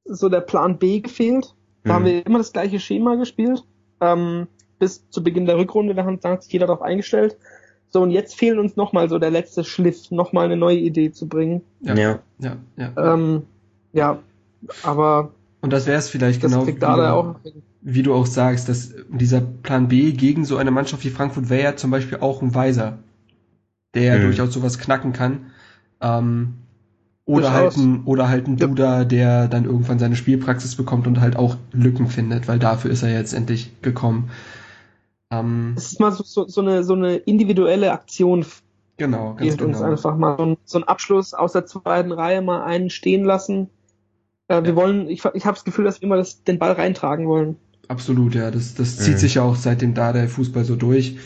so 0.03 0.27
der 0.27 0.41
Plan 0.41 0.79
B 0.79 0.99
gefehlt. 1.01 1.55
Da 1.83 1.89
hm. 1.89 1.95
haben 1.95 2.05
wir 2.05 2.25
immer 2.25 2.39
das 2.39 2.51
gleiche 2.51 2.79
Schema 2.79 3.15
gespielt. 3.15 3.63
Ähm, 4.01 4.47
bis 4.79 5.07
zu 5.09 5.23
Beginn 5.23 5.45
der 5.45 5.57
Rückrunde, 5.57 5.93
da 5.93 6.05
hat 6.05 6.43
sich 6.43 6.51
jeder 6.51 6.65
darauf 6.65 6.81
eingestellt. 6.81 7.37
So, 7.91 8.01
und 8.01 8.11
jetzt 8.11 8.35
fehlen 8.35 8.57
uns 8.57 8.77
nochmal 8.77 9.09
so 9.09 9.19
der 9.19 9.31
letzte 9.31 9.63
Schliff, 9.63 10.11
nochmal 10.11 10.45
eine 10.45 10.55
neue 10.55 10.77
Idee 10.77 11.11
zu 11.11 11.27
bringen. 11.27 11.61
Ja, 11.81 11.95
ja, 11.95 12.19
ja. 12.39 12.57
Ja, 12.77 13.13
ähm, 13.13 13.43
ja 13.91 14.19
aber. 14.83 15.31
Und 15.61 15.73
das 15.73 15.85
wäre 15.85 15.99
es 15.99 16.09
vielleicht 16.09 16.41
genau, 16.41 16.65
wie 16.65 16.73
du, 16.73 16.87
auch 16.87 17.35
wie 17.81 18.03
du 18.03 18.13
auch 18.13 18.25
sagst, 18.25 18.69
dass 18.69 18.93
dieser 19.09 19.41
Plan 19.41 19.89
B 19.89 20.13
gegen 20.13 20.45
so 20.45 20.57
eine 20.57 20.71
Mannschaft 20.71 21.03
wie 21.03 21.09
Frankfurt 21.09 21.49
wäre 21.49 21.63
ja 21.63 21.75
zum 21.75 21.91
Beispiel 21.91 22.19
auch 22.19 22.41
ein 22.41 22.55
Weiser, 22.55 22.99
der 23.93 24.17
mhm. 24.17 24.23
durchaus 24.23 24.53
sowas 24.53 24.79
knacken 24.79 25.13
kann. 25.13 25.51
Ähm, 25.99 26.53
oder 27.25 27.53
halt 27.53 27.77
ein, 27.77 28.03
oder 28.05 28.29
halt 28.29 28.47
ein 28.47 28.57
Duda, 28.57 29.05
der 29.05 29.47
dann 29.47 29.65
irgendwann 29.65 29.99
seine 29.99 30.15
Spielpraxis 30.15 30.75
bekommt 30.75 31.07
und 31.07 31.21
halt 31.21 31.35
auch 31.35 31.57
Lücken 31.71 32.07
findet, 32.07 32.47
weil 32.47 32.57
dafür 32.57 32.89
ist 32.91 33.03
er 33.03 33.13
jetzt 33.13 33.33
endlich 33.33 33.81
gekommen. 33.81 34.29
Ähm, 35.31 35.73
es 35.77 35.93
ist 35.93 35.99
mal 35.99 36.11
so, 36.11 36.23
so, 36.23 36.47
so, 36.47 36.61
eine, 36.61 36.83
so 36.83 36.93
eine 36.93 37.15
individuelle 37.15 37.91
Aktion. 37.91 38.45
Genau, 38.97 39.35
ganz 39.35 39.57
genau. 39.57 39.69
uns 39.69 39.81
einfach 39.81 40.17
mal 40.17 40.37
so, 40.37 40.45
ein, 40.45 40.57
so 40.65 40.77
einen 40.77 40.87
Abschluss 40.87 41.33
aus 41.33 41.53
der 41.53 41.65
zweiten 41.65 42.11
Reihe 42.11 42.41
mal 42.41 42.63
einen 42.63 42.89
stehen 42.89 43.23
lassen. 43.23 43.69
Äh, 44.47 44.63
wir 44.63 44.75
wollen, 44.75 45.09
ich, 45.09 45.23
ich 45.33 45.45
habe 45.45 45.55
das 45.55 45.63
Gefühl, 45.63 45.85
dass 45.85 46.01
wir 46.01 46.07
immer 46.07 46.17
das, 46.17 46.43
den 46.43 46.59
Ball 46.59 46.73
reintragen 46.73 47.27
wollen. 47.27 47.55
Absolut, 47.87 48.35
ja. 48.35 48.51
Das, 48.51 48.75
das 48.75 48.97
zieht 48.97 49.15
mhm. 49.15 49.19
sich 49.19 49.35
ja 49.35 49.43
auch 49.43 49.55
seitdem 49.55 49.93
da 49.93 50.13
der 50.13 50.27
Fußball 50.27 50.65
so 50.65 50.75
durch. 50.75 51.17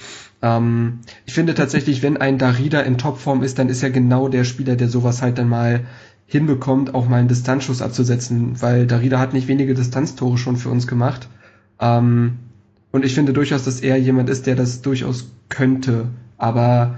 Ähm, 0.41 0.99
ich 1.25 1.34
finde 1.34 1.56
tatsächlich, 1.56 2.03
wenn 2.03 2.17
ein 2.17 2.38
Darida 2.38 2.82
in 2.82 2.97
Topform 2.97 3.43
ist, 3.43 3.60
dann 3.60 3.69
ist 3.69 3.84
er 3.84 3.89
genau 3.89 4.29
der 4.29 4.43
Spieler, 4.43 4.75
der 4.75 4.88
sowas 4.88 5.21
halt 5.21 5.38
dann 5.38 5.49
mal 5.49 5.86
hinbekommt, 6.27 6.95
auch 6.95 7.08
mal 7.08 7.17
einen 7.17 7.27
Distanzschuss 7.27 7.82
abzusetzen, 7.82 8.62
weil 8.62 8.88
Darida 8.88 9.19
hat 9.19 9.34
nicht 9.34 9.47
wenige 9.47 9.73
Distanztore 9.73 10.38
schon 10.38 10.58
für 10.58 10.69
uns 10.69 10.88
gemacht. 10.88 11.29
Ähm, 11.79 12.39
und 12.95 13.03
ich 13.03 13.13
finde 13.13 13.34
durchaus, 13.34 13.65
dass 13.65 13.81
er 13.81 13.97
jemand 13.97 14.29
ist, 14.29 14.47
der 14.47 14.55
das 14.55 14.81
durchaus 14.81 15.29
könnte. 15.49 16.08
Aber 16.38 16.97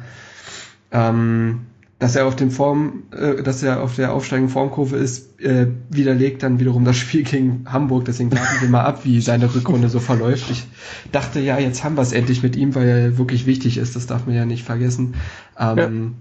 ähm, 0.91 1.61
dass 1.97 2.15
er 2.15 2.27
auf 2.27 2.35
dem 2.35 2.51
Form, 2.51 3.05
äh, 3.11 3.41
dass 3.41 3.63
er 3.63 3.81
auf 3.81 3.95
der 3.95 4.13
aufsteigenden 4.13 4.53
Formkurve 4.53 4.95
ist, 4.97 5.41
äh, 5.41 5.65
widerlegt 5.89 6.43
dann 6.43 6.59
wiederum 6.59 6.85
das 6.85 6.97
Spiel 6.97 7.23
gegen 7.23 7.65
Hamburg. 7.65 8.05
Deswegen 8.05 8.31
warten 8.31 8.61
wir 8.61 8.69
mal 8.69 8.83
ab, 8.83 9.05
wie 9.05 9.19
seine 9.21 9.55
Rückrunde 9.55 9.89
so 9.89 9.99
verläuft. 9.99 10.51
Ich 10.51 10.67
dachte, 11.11 11.39
ja, 11.39 11.57
jetzt 11.57 11.83
haben 11.83 11.95
wir 11.95 12.03
es 12.03 12.11
endlich 12.11 12.43
mit 12.43 12.55
ihm, 12.55 12.75
weil 12.75 12.87
er 12.87 13.17
wirklich 13.17 13.47
wichtig 13.47 13.79
ist. 13.79 13.95
Das 13.95 14.05
darf 14.05 14.27
man 14.27 14.35
ja 14.35 14.45
nicht 14.45 14.63
vergessen. 14.63 15.15
Ähm, 15.59 16.13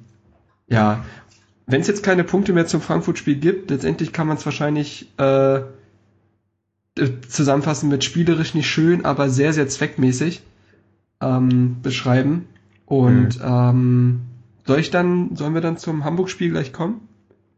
ja. 0.69 0.77
ja. 0.79 1.05
Wenn 1.67 1.83
es 1.83 1.87
jetzt 1.87 2.03
keine 2.03 2.25
Punkte 2.25 2.55
mehr 2.55 2.67
zum 2.67 2.81
Frankfurt-Spiel 2.81 3.37
gibt, 3.37 3.71
letztendlich 3.71 4.15
kann 4.15 4.27
man 4.27 4.39
es 4.39 4.47
wahrscheinlich 4.47 5.13
äh, 5.19 5.61
zusammenfassen 7.29 7.89
mit 7.89 8.05
spielerisch 8.05 8.55
nicht 8.55 8.69
schön, 8.69 9.05
aber 9.05 9.29
sehr, 9.29 9.53
sehr 9.53 9.69
zweckmäßig 9.69 10.43
ähm, 11.21 11.77
beschreiben. 11.83 12.47
Und 12.87 13.39
mhm. 13.39 13.45
ähm, 13.45 14.21
soll 14.67 14.79
ich 14.81 14.91
dann, 14.91 15.37
sollen 15.37 15.55
wir 15.55 15.61
dann 15.61 15.77
zum 15.77 16.05
Hamburg-Spiel 16.05 16.51
gleich 16.51 16.73
kommen? 16.73 17.09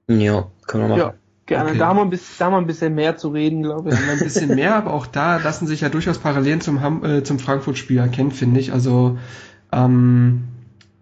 Ja, 0.08 0.48
können 0.66 0.84
wir 0.84 0.88
machen. 0.88 0.98
Ja, 1.00 1.14
gerne. 1.46 1.70
Okay. 1.70 1.78
Da, 1.78 1.86
haben 1.88 1.96
wir 1.98 2.02
ein 2.02 2.10
bisschen, 2.10 2.34
da 2.38 2.44
haben 2.46 2.52
wir 2.52 2.58
ein 2.58 2.66
bisschen 2.66 2.94
mehr 2.94 3.16
zu 3.16 3.28
reden, 3.28 3.62
glaube 3.62 3.90
ich. 3.90 3.94
Da 3.94 4.00
haben 4.00 4.06
wir 4.06 4.12
ein 4.14 4.24
bisschen 4.24 4.54
mehr, 4.54 4.74
aber 4.74 4.92
auch 4.92 5.06
da 5.06 5.36
lassen 5.36 5.66
sich 5.66 5.82
ja 5.82 5.88
durchaus 5.88 6.18
Parallelen 6.18 6.60
zum, 6.60 6.80
Ham 6.80 7.04
äh, 7.04 7.22
zum 7.22 7.38
Frankfurt-Spiel 7.38 7.98
erkennen, 7.98 8.32
finde 8.32 8.58
ich. 8.58 8.72
Also 8.72 9.18
ähm, 9.72 10.44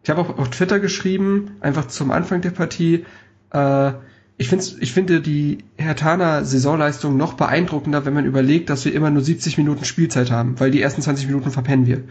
ich 0.03 0.11
habe 0.11 0.21
auch 0.21 0.39
auf 0.39 0.51
Twitter 0.51 0.79
geschrieben, 0.81 1.53
einfach 1.61 1.87
zum 1.87 2.11
Anfang 2.11 2.41
der 2.41 2.51
Partie, 2.51 3.05
äh, 3.51 3.93
ich, 4.39 4.49
find's, 4.49 4.77
ich 4.79 4.93
finde 4.93 5.21
die 5.21 5.59
Hertaner 5.77 6.45
Saisonleistung 6.45 7.17
noch 7.17 7.35
beeindruckender, 7.35 8.05
wenn 8.05 8.15
man 8.15 8.27
überlegt, 8.27 8.69
dass 8.69 8.85
wir 8.85 8.95
immer 8.95 9.11
nur 9.11 9.23
70 9.23 9.57
Minuten 9.57 9.85
Spielzeit 9.85 10.31
haben, 10.31 10.61
weil 10.61 10.71
die 10.71 10.83
ersten 10.83 11.03
20 11.03 11.27
Minuten 11.27 11.51
verpennen 11.51 11.87
wir. 11.87 12.05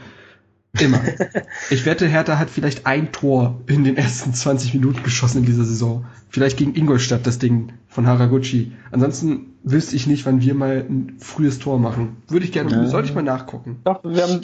Immer. 0.79 1.01
ich 1.69 1.85
wette, 1.85 2.07
Hertha 2.07 2.37
hat 2.37 2.49
vielleicht 2.49 2.85
ein 2.85 3.11
Tor 3.11 3.61
in 3.67 3.83
den 3.83 3.95
ersten 3.95 4.33
20 4.33 4.73
Minuten 4.73 5.03
geschossen 5.03 5.39
in 5.39 5.45
dieser 5.45 5.63
Saison. 5.63 6.05
Vielleicht 6.29 6.57
gegen 6.57 6.75
Ingolstadt 6.75 7.25
das 7.25 7.39
Ding 7.39 7.71
von 7.87 8.07
Haraguchi. 8.07 8.73
Ansonsten 8.91 9.53
wüsste 9.63 9.95
ich 9.95 10.07
nicht, 10.07 10.25
wann 10.25 10.41
wir 10.41 10.53
mal 10.53 10.85
ein 10.89 11.15
frühes 11.19 11.59
Tor 11.59 11.79
machen. 11.79 12.17
Würde 12.27 12.45
ich 12.45 12.51
gerne, 12.51 12.71
ja. 12.71 12.87
sollte 12.87 13.07
ich 13.07 13.15
mal 13.15 13.23
nachgucken. 13.23 13.79
Doch, 13.83 14.03
wir 14.03 14.23
haben 14.23 14.41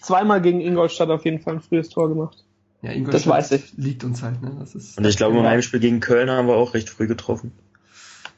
zweimal 0.00 0.40
gegen 0.40 0.60
Ingolstadt 0.60 1.10
auf 1.10 1.24
jeden 1.24 1.40
Fall 1.40 1.54
ein 1.54 1.60
frühes 1.60 1.88
Tor 1.88 2.08
gemacht. 2.08 2.44
Ja, 2.82 2.92
Ingolstadt 2.92 3.20
das 3.20 3.26
weiß 3.26 3.52
ich. 3.52 3.72
liegt 3.76 4.04
uns 4.04 4.22
halt, 4.22 4.42
ne? 4.42 4.56
Das 4.58 4.74
ist 4.74 4.96
Und 4.96 5.06
ich 5.06 5.16
glaube, 5.16 5.36
im 5.38 5.44
Heimspiel 5.44 5.80
gegen 5.80 6.00
Köln 6.00 6.30
haben 6.30 6.48
wir 6.48 6.54
auch 6.54 6.74
recht 6.74 6.88
früh 6.88 7.06
getroffen. 7.06 7.52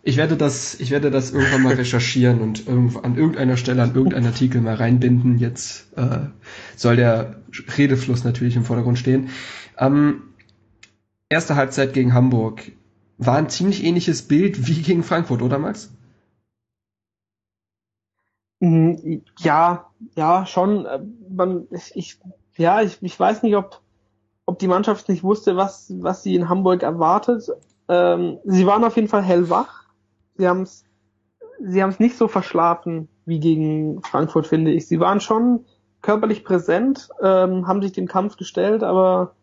Ich 0.04 0.16
werde 0.16 0.36
das, 0.36 0.80
ich 0.80 0.90
werde 0.90 1.12
das 1.12 1.30
irgendwann 1.30 1.62
mal 1.62 1.74
recherchieren 1.74 2.40
und 2.40 2.66
an 2.68 3.16
irgendeiner 3.16 3.56
Stelle 3.56 3.82
an 3.82 3.94
irgendeinen 3.94 4.26
Artikel 4.26 4.60
mal 4.60 4.74
reinbinden. 4.74 5.38
Jetzt 5.38 5.96
äh, 5.96 6.26
soll 6.74 6.96
der 6.96 7.36
Redefluss 7.78 8.24
natürlich 8.24 8.56
im 8.56 8.64
Vordergrund 8.64 8.98
stehen. 8.98 9.30
Ähm, 9.78 10.22
erste 11.28 11.54
Halbzeit 11.54 11.92
gegen 11.92 12.14
Hamburg 12.14 12.72
war 13.18 13.36
ein 13.36 13.48
ziemlich 13.48 13.84
ähnliches 13.84 14.22
Bild 14.22 14.66
wie 14.66 14.82
gegen 14.82 15.04
Frankfurt, 15.04 15.40
oder 15.40 15.60
Max? 15.60 15.92
Mhm, 18.58 19.22
ja, 19.38 19.90
ja, 20.16 20.46
schon. 20.46 20.86
Äh, 20.86 20.98
man, 21.30 21.68
ich, 21.94 22.18
ja, 22.56 22.82
ich, 22.82 22.98
ich 23.00 23.18
weiß 23.18 23.44
nicht, 23.44 23.54
ob 23.54 23.80
ob 24.46 24.58
die 24.58 24.68
Mannschaft 24.68 25.08
nicht 25.08 25.22
wusste, 25.22 25.56
was, 25.56 25.92
was 25.98 26.22
sie 26.22 26.34
in 26.34 26.48
Hamburg 26.48 26.82
erwartet. 26.82 27.48
Ähm, 27.88 28.38
sie 28.44 28.66
waren 28.66 28.84
auf 28.84 28.96
jeden 28.96 29.08
Fall 29.08 29.22
hellwach. 29.22 29.84
Sie 30.36 30.48
haben 30.48 30.62
es 30.62 30.84
sie 31.64 31.82
haben's 31.82 32.00
nicht 32.00 32.16
so 32.16 32.28
verschlafen 32.28 33.08
wie 33.24 33.40
gegen 33.40 34.02
Frankfurt, 34.02 34.46
finde 34.46 34.72
ich. 34.72 34.86
Sie 34.86 35.00
waren 35.00 35.20
schon 35.20 35.64
körperlich 36.00 36.44
präsent, 36.44 37.08
ähm, 37.22 37.66
haben 37.66 37.82
sich 37.82 37.92
dem 37.92 38.08
Kampf 38.08 38.36
gestellt, 38.36 38.82
aber 38.82 39.34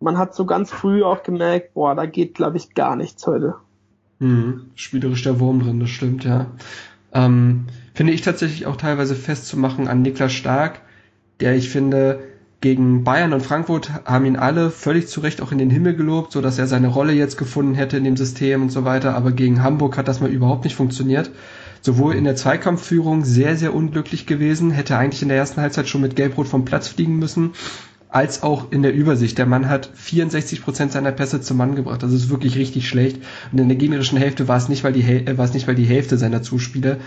man 0.00 0.18
hat 0.18 0.34
so 0.34 0.44
ganz 0.44 0.70
früh 0.70 1.02
auch 1.02 1.22
gemerkt, 1.22 1.74
boah, 1.74 1.94
da 1.94 2.06
geht, 2.06 2.34
glaube 2.34 2.58
ich, 2.58 2.74
gar 2.74 2.96
nichts 2.96 3.26
heute. 3.26 3.54
Mhm. 4.18 4.70
Spielerisch 4.74 5.22
der 5.22 5.40
Wurm 5.40 5.60
drin, 5.60 5.80
das 5.80 5.90
stimmt, 5.90 6.24
ja. 6.24 6.46
Ähm, 7.12 7.66
finde 7.94 8.12
ich 8.12 8.22
tatsächlich 8.22 8.66
auch 8.66 8.76
teilweise 8.76 9.14
festzumachen 9.14 9.88
an 9.88 10.02
Niklas 10.02 10.32
Stark, 10.32 10.80
der 11.40 11.54
ich 11.56 11.70
finde, 11.70 12.20
gegen 12.62 13.02
Bayern 13.02 13.32
und 13.32 13.42
Frankfurt 13.42 13.90
haben 14.04 14.24
ihn 14.24 14.36
alle 14.36 14.70
völlig 14.70 15.08
zu 15.08 15.20
Recht 15.20 15.42
auch 15.42 15.50
in 15.50 15.58
den 15.58 15.68
Himmel 15.68 15.94
gelobt, 15.96 16.32
so 16.32 16.40
dass 16.40 16.58
er 16.58 16.68
seine 16.68 16.86
Rolle 16.86 17.12
jetzt 17.12 17.36
gefunden 17.36 17.74
hätte 17.74 17.96
in 17.96 18.04
dem 18.04 18.16
System 18.16 18.62
und 18.62 18.70
so 18.70 18.84
weiter. 18.84 19.14
Aber 19.16 19.32
gegen 19.32 19.64
Hamburg 19.64 19.98
hat 19.98 20.06
das 20.06 20.20
mal 20.20 20.30
überhaupt 20.30 20.64
nicht 20.64 20.76
funktioniert. 20.76 21.32
Sowohl 21.80 22.14
in 22.14 22.22
der 22.22 22.36
Zweikampfführung 22.36 23.24
sehr, 23.24 23.56
sehr 23.56 23.74
unglücklich 23.74 24.26
gewesen, 24.26 24.70
hätte 24.70 24.96
eigentlich 24.96 25.22
in 25.22 25.28
der 25.28 25.38
ersten 25.38 25.60
Halbzeit 25.60 25.88
schon 25.88 26.00
mit 26.00 26.14
Gelbrot 26.14 26.46
vom 26.46 26.64
Platz 26.64 26.86
fliegen 26.86 27.18
müssen, 27.18 27.50
als 28.08 28.44
auch 28.44 28.70
in 28.70 28.82
der 28.82 28.94
Übersicht. 28.94 29.38
Der 29.38 29.46
Mann 29.46 29.68
hat 29.68 29.90
64 29.92 30.62
Prozent 30.62 30.92
seiner 30.92 31.10
Pässe 31.10 31.40
zum 31.40 31.56
Mann 31.56 31.74
gebracht. 31.74 32.04
Das 32.04 32.12
ist 32.12 32.30
wirklich 32.30 32.56
richtig 32.56 32.88
schlecht. 32.88 33.20
Und 33.50 33.58
in 33.58 33.68
der 33.68 33.76
gegnerischen 33.76 34.18
Hälfte 34.18 34.46
war 34.46 34.56
es 34.56 34.68
nicht, 34.68 34.84
weil 34.84 34.92
die, 34.92 35.02
äh, 35.02 35.36
war 35.36 35.46
es 35.46 35.54
nicht, 35.54 35.66
weil 35.66 35.74
die 35.74 35.84
Hälfte 35.84 36.16
seiner 36.16 36.42
Zuspiele. 36.42 36.98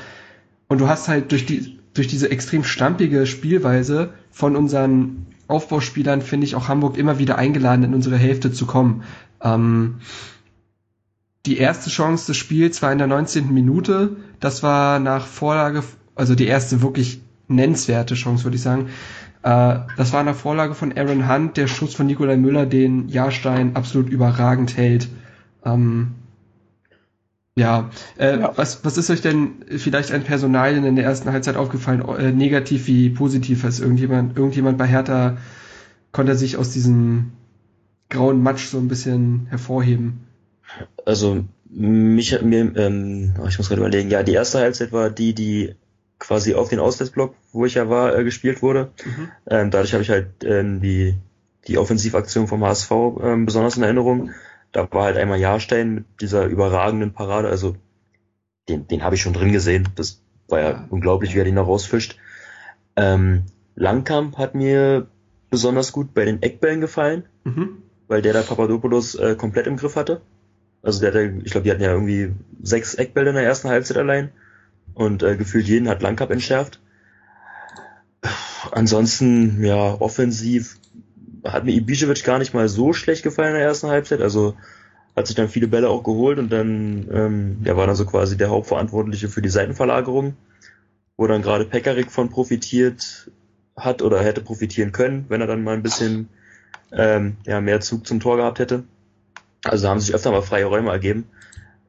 Und 0.68 0.82
du 0.82 0.89
hast 0.89 1.08
halt 1.08 1.32
durch 1.32 1.46
die, 1.46 1.80
durch 1.94 2.08
diese 2.08 2.30
extrem 2.30 2.65
stampige 2.65 3.26
Spielweise 3.26 4.10
von 4.30 4.58
unseren 4.58 5.28
Aufbauspielern, 5.47 6.21
finde 6.21 6.45
ich, 6.45 6.55
auch 6.55 6.67
Hamburg 6.67 6.97
immer 6.97 7.19
wieder 7.19 7.38
eingeladen, 7.38 7.84
in 7.84 7.93
unsere 7.93 8.17
Hälfte 8.17 8.51
zu 8.51 8.65
kommen. 8.65 9.03
Ähm, 9.41 9.95
die 11.45 11.58
erste 11.58 11.89
Chance 11.89 12.27
des 12.27 12.38
Spiels 12.38 12.81
war 12.81 12.91
in 12.91 12.97
der 12.97 13.08
19. 13.08 13.53
Minute. 13.53 14.15
Das 14.39 14.63
war 14.63 14.99
nach 14.99 15.25
Vorlage, 15.25 15.84
also 16.15 16.34
die 16.36 16.47
erste 16.47 16.81
wirklich 16.81 17.21
nennenswerte 17.47 18.15
Chance, 18.15 18.43
würde 18.43 18.55
ich 18.55 18.63
sagen. 18.63 18.89
Äh, 19.43 19.79
das 19.95 20.12
war 20.12 20.23
nach 20.23 20.36
Vorlage 20.36 20.73
von 20.73 20.97
Aaron 20.97 21.29
Hunt, 21.29 21.58
der 21.58 21.67
Schuss 21.67 21.93
von 21.93 22.08
Nikolai 22.08 22.38
Müller, 22.38 22.65
den 22.65 23.10
Jahrstein 23.10 23.75
absolut 23.75 24.10
überragend 24.10 24.75
hält. 24.75 25.08
Ähm, 25.63 26.15
ja, 27.58 27.89
äh, 28.18 28.39
ja. 28.39 28.54
Was, 28.56 28.84
was 28.84 28.98
ist 28.98 29.10
euch 29.10 29.22
denn 29.22 29.65
vielleicht 29.78 30.12
ein 30.12 30.24
Personalien 30.24 30.84
in 30.84 30.96
der 30.96 31.06
ersten 31.06 31.32
Halbzeit 31.32 31.56
aufgefallen, 31.56 32.02
äh, 32.18 32.32
negativ 32.32 32.88
wie 32.88 33.10
positiv? 33.10 33.63
Ist 33.63 33.80
irgendjemand, 33.80 34.38
irgendjemand 34.38 34.78
bei 34.78 34.88
Hertha 34.88 35.38
konnte 36.12 36.36
sich 36.36 36.58
aus 36.58 36.72
diesem 36.72 37.32
grauen 38.10 38.44
Matsch 38.44 38.68
so 38.68 38.78
ein 38.78 38.88
bisschen 38.88 39.48
hervorheben? 39.50 40.28
Also 41.06 41.46
mich 41.70 42.41
mir, 42.41 42.76
ähm, 42.76 43.34
oh, 43.41 43.48
ich 43.48 43.58
muss 43.58 43.70
gerade 43.70 43.82
überlegen, 43.82 44.10
ja, 44.10 44.24
die 44.24 44.34
erste 44.34 44.60
Halbzeit 44.60 44.91
war 44.91 45.10
die, 45.10 45.34
die 45.34 45.76
quasi 46.20 46.56
auf 46.56 46.70
den 46.70 46.80
Auswärtsblock, 46.80 47.36
wo 47.52 47.65
ich 47.65 47.76
ja 47.76 47.89
war, 47.89 48.18
äh, 48.18 48.24
gespielt 48.24 48.62
wurde. 48.62 48.91
Mhm. 49.06 49.32
Ähm, 49.48 49.72
dadurch 49.72 49.94
habe 49.94 50.04
ich 50.04 50.10
halt 50.10 50.28
ähm, 50.44 50.82
die, 50.82 51.15
die 51.68 51.78
Offensivaktion 51.78 52.48
vom 52.48 52.63
HSV 52.63 52.91
ähm, 53.22 53.46
besonders 53.46 53.78
in 53.78 53.84
Erinnerung. 53.84 54.32
Da 54.75 54.91
war 54.91 55.05
halt 55.05 55.15
einmal 55.15 55.39
Jahrstein 55.39 55.93
mit 55.93 56.05
dieser 56.19 56.47
überragenden 56.47 57.13
Parade, 57.13 57.47
also 57.47 57.77
den, 58.67 58.88
den 58.88 59.03
habe 59.03 59.15
ich 59.15 59.21
schon 59.21 59.31
drin 59.31 59.53
gesehen. 59.53 59.88
Das 59.95 60.21
war 60.49 60.59
ja, 60.59 60.69
ja. 60.71 60.88
unglaublich, 60.89 61.33
wie 61.33 61.39
er 61.39 61.45
den 61.45 61.55
da 61.55 61.61
rausfischt. 61.61 62.17
Ähm, 62.97 63.43
Langkamp 63.75 64.38
hat 64.38 64.53
mir 64.53 65.07
besonders 65.49 65.93
gut 65.93 66.13
bei 66.13 66.25
den 66.25 66.41
Eckbällen 66.41 66.81
gefallen, 66.81 67.23
mhm. 67.45 67.83
weil 68.09 68.21
der 68.21 68.33
da 68.33 68.41
Papadopoulos 68.41 69.15
äh, 69.15 69.35
komplett 69.35 69.65
im 69.67 69.77
Griff 69.77 69.95
hatte. 69.95 70.21
Also 70.81 70.99
der, 70.99 71.11
der 71.11 71.38
ich 71.38 71.51
glaube, 71.51 71.63
die 71.63 71.71
hatten 71.71 71.81
ja 71.81 71.93
irgendwie 71.93 72.33
sechs 72.61 72.95
Eckbälle 72.95 73.29
in 73.29 73.35
der 73.35 73.45
ersten 73.45 73.69
Halbzeit 73.69 73.95
allein 73.95 74.31
und 74.93 75.23
äh, 75.23 75.38
gefühlt 75.38 75.67
jeden 75.67 75.88
hat 75.88 76.01
Langkap 76.01 76.31
entschärft. 76.31 76.81
Ansonsten, 78.71 79.63
ja, 79.63 80.01
offensiv 80.01 80.79
hat 81.45 81.65
mir 81.65 81.73
Ibišević 81.73 82.23
gar 82.23 82.39
nicht 82.39 82.53
mal 82.53 82.67
so 82.67 82.93
schlecht 82.93 83.23
gefallen 83.23 83.49
in 83.49 83.55
der 83.55 83.67
ersten 83.67 83.88
Halbzeit. 83.88 84.21
Also 84.21 84.55
hat 85.15 85.27
sich 85.27 85.36
dann 85.36 85.49
viele 85.49 85.67
Bälle 85.67 85.89
auch 85.89 86.03
geholt 86.03 86.39
und 86.39 86.51
dann, 86.51 87.08
ähm, 87.12 87.63
der 87.63 87.77
war 87.77 87.88
dann 87.88 87.95
so 87.95 88.05
quasi 88.05 88.38
der 88.38 88.49
Hauptverantwortliche 88.49 89.29
für 89.29 89.41
die 89.41 89.49
Seitenverlagerung, 89.49 90.36
wo 91.17 91.27
dann 91.27 91.41
gerade 91.41 91.65
Pekarik 91.65 92.12
von 92.12 92.29
profitiert 92.29 93.31
hat 93.77 94.01
oder 94.01 94.21
hätte 94.21 94.41
profitieren 94.41 94.91
können, 94.91 95.25
wenn 95.29 95.41
er 95.41 95.47
dann 95.47 95.63
mal 95.63 95.73
ein 95.73 95.84
bisschen 95.84 96.29
ähm, 96.91 97.38
ja, 97.45 97.62
mehr 97.62 97.81
Zug 97.81 98.05
zum 98.05 98.19
Tor 98.19 98.38
gehabt 98.38 98.60
hätte. 98.60 98.84
Also 99.63 99.88
haben 99.88 99.99
sich 99.99 100.13
öfter 100.13 100.31
mal 100.31 100.41
freie 100.41 100.65
Räume 100.65 100.91
ergeben. 100.91 101.25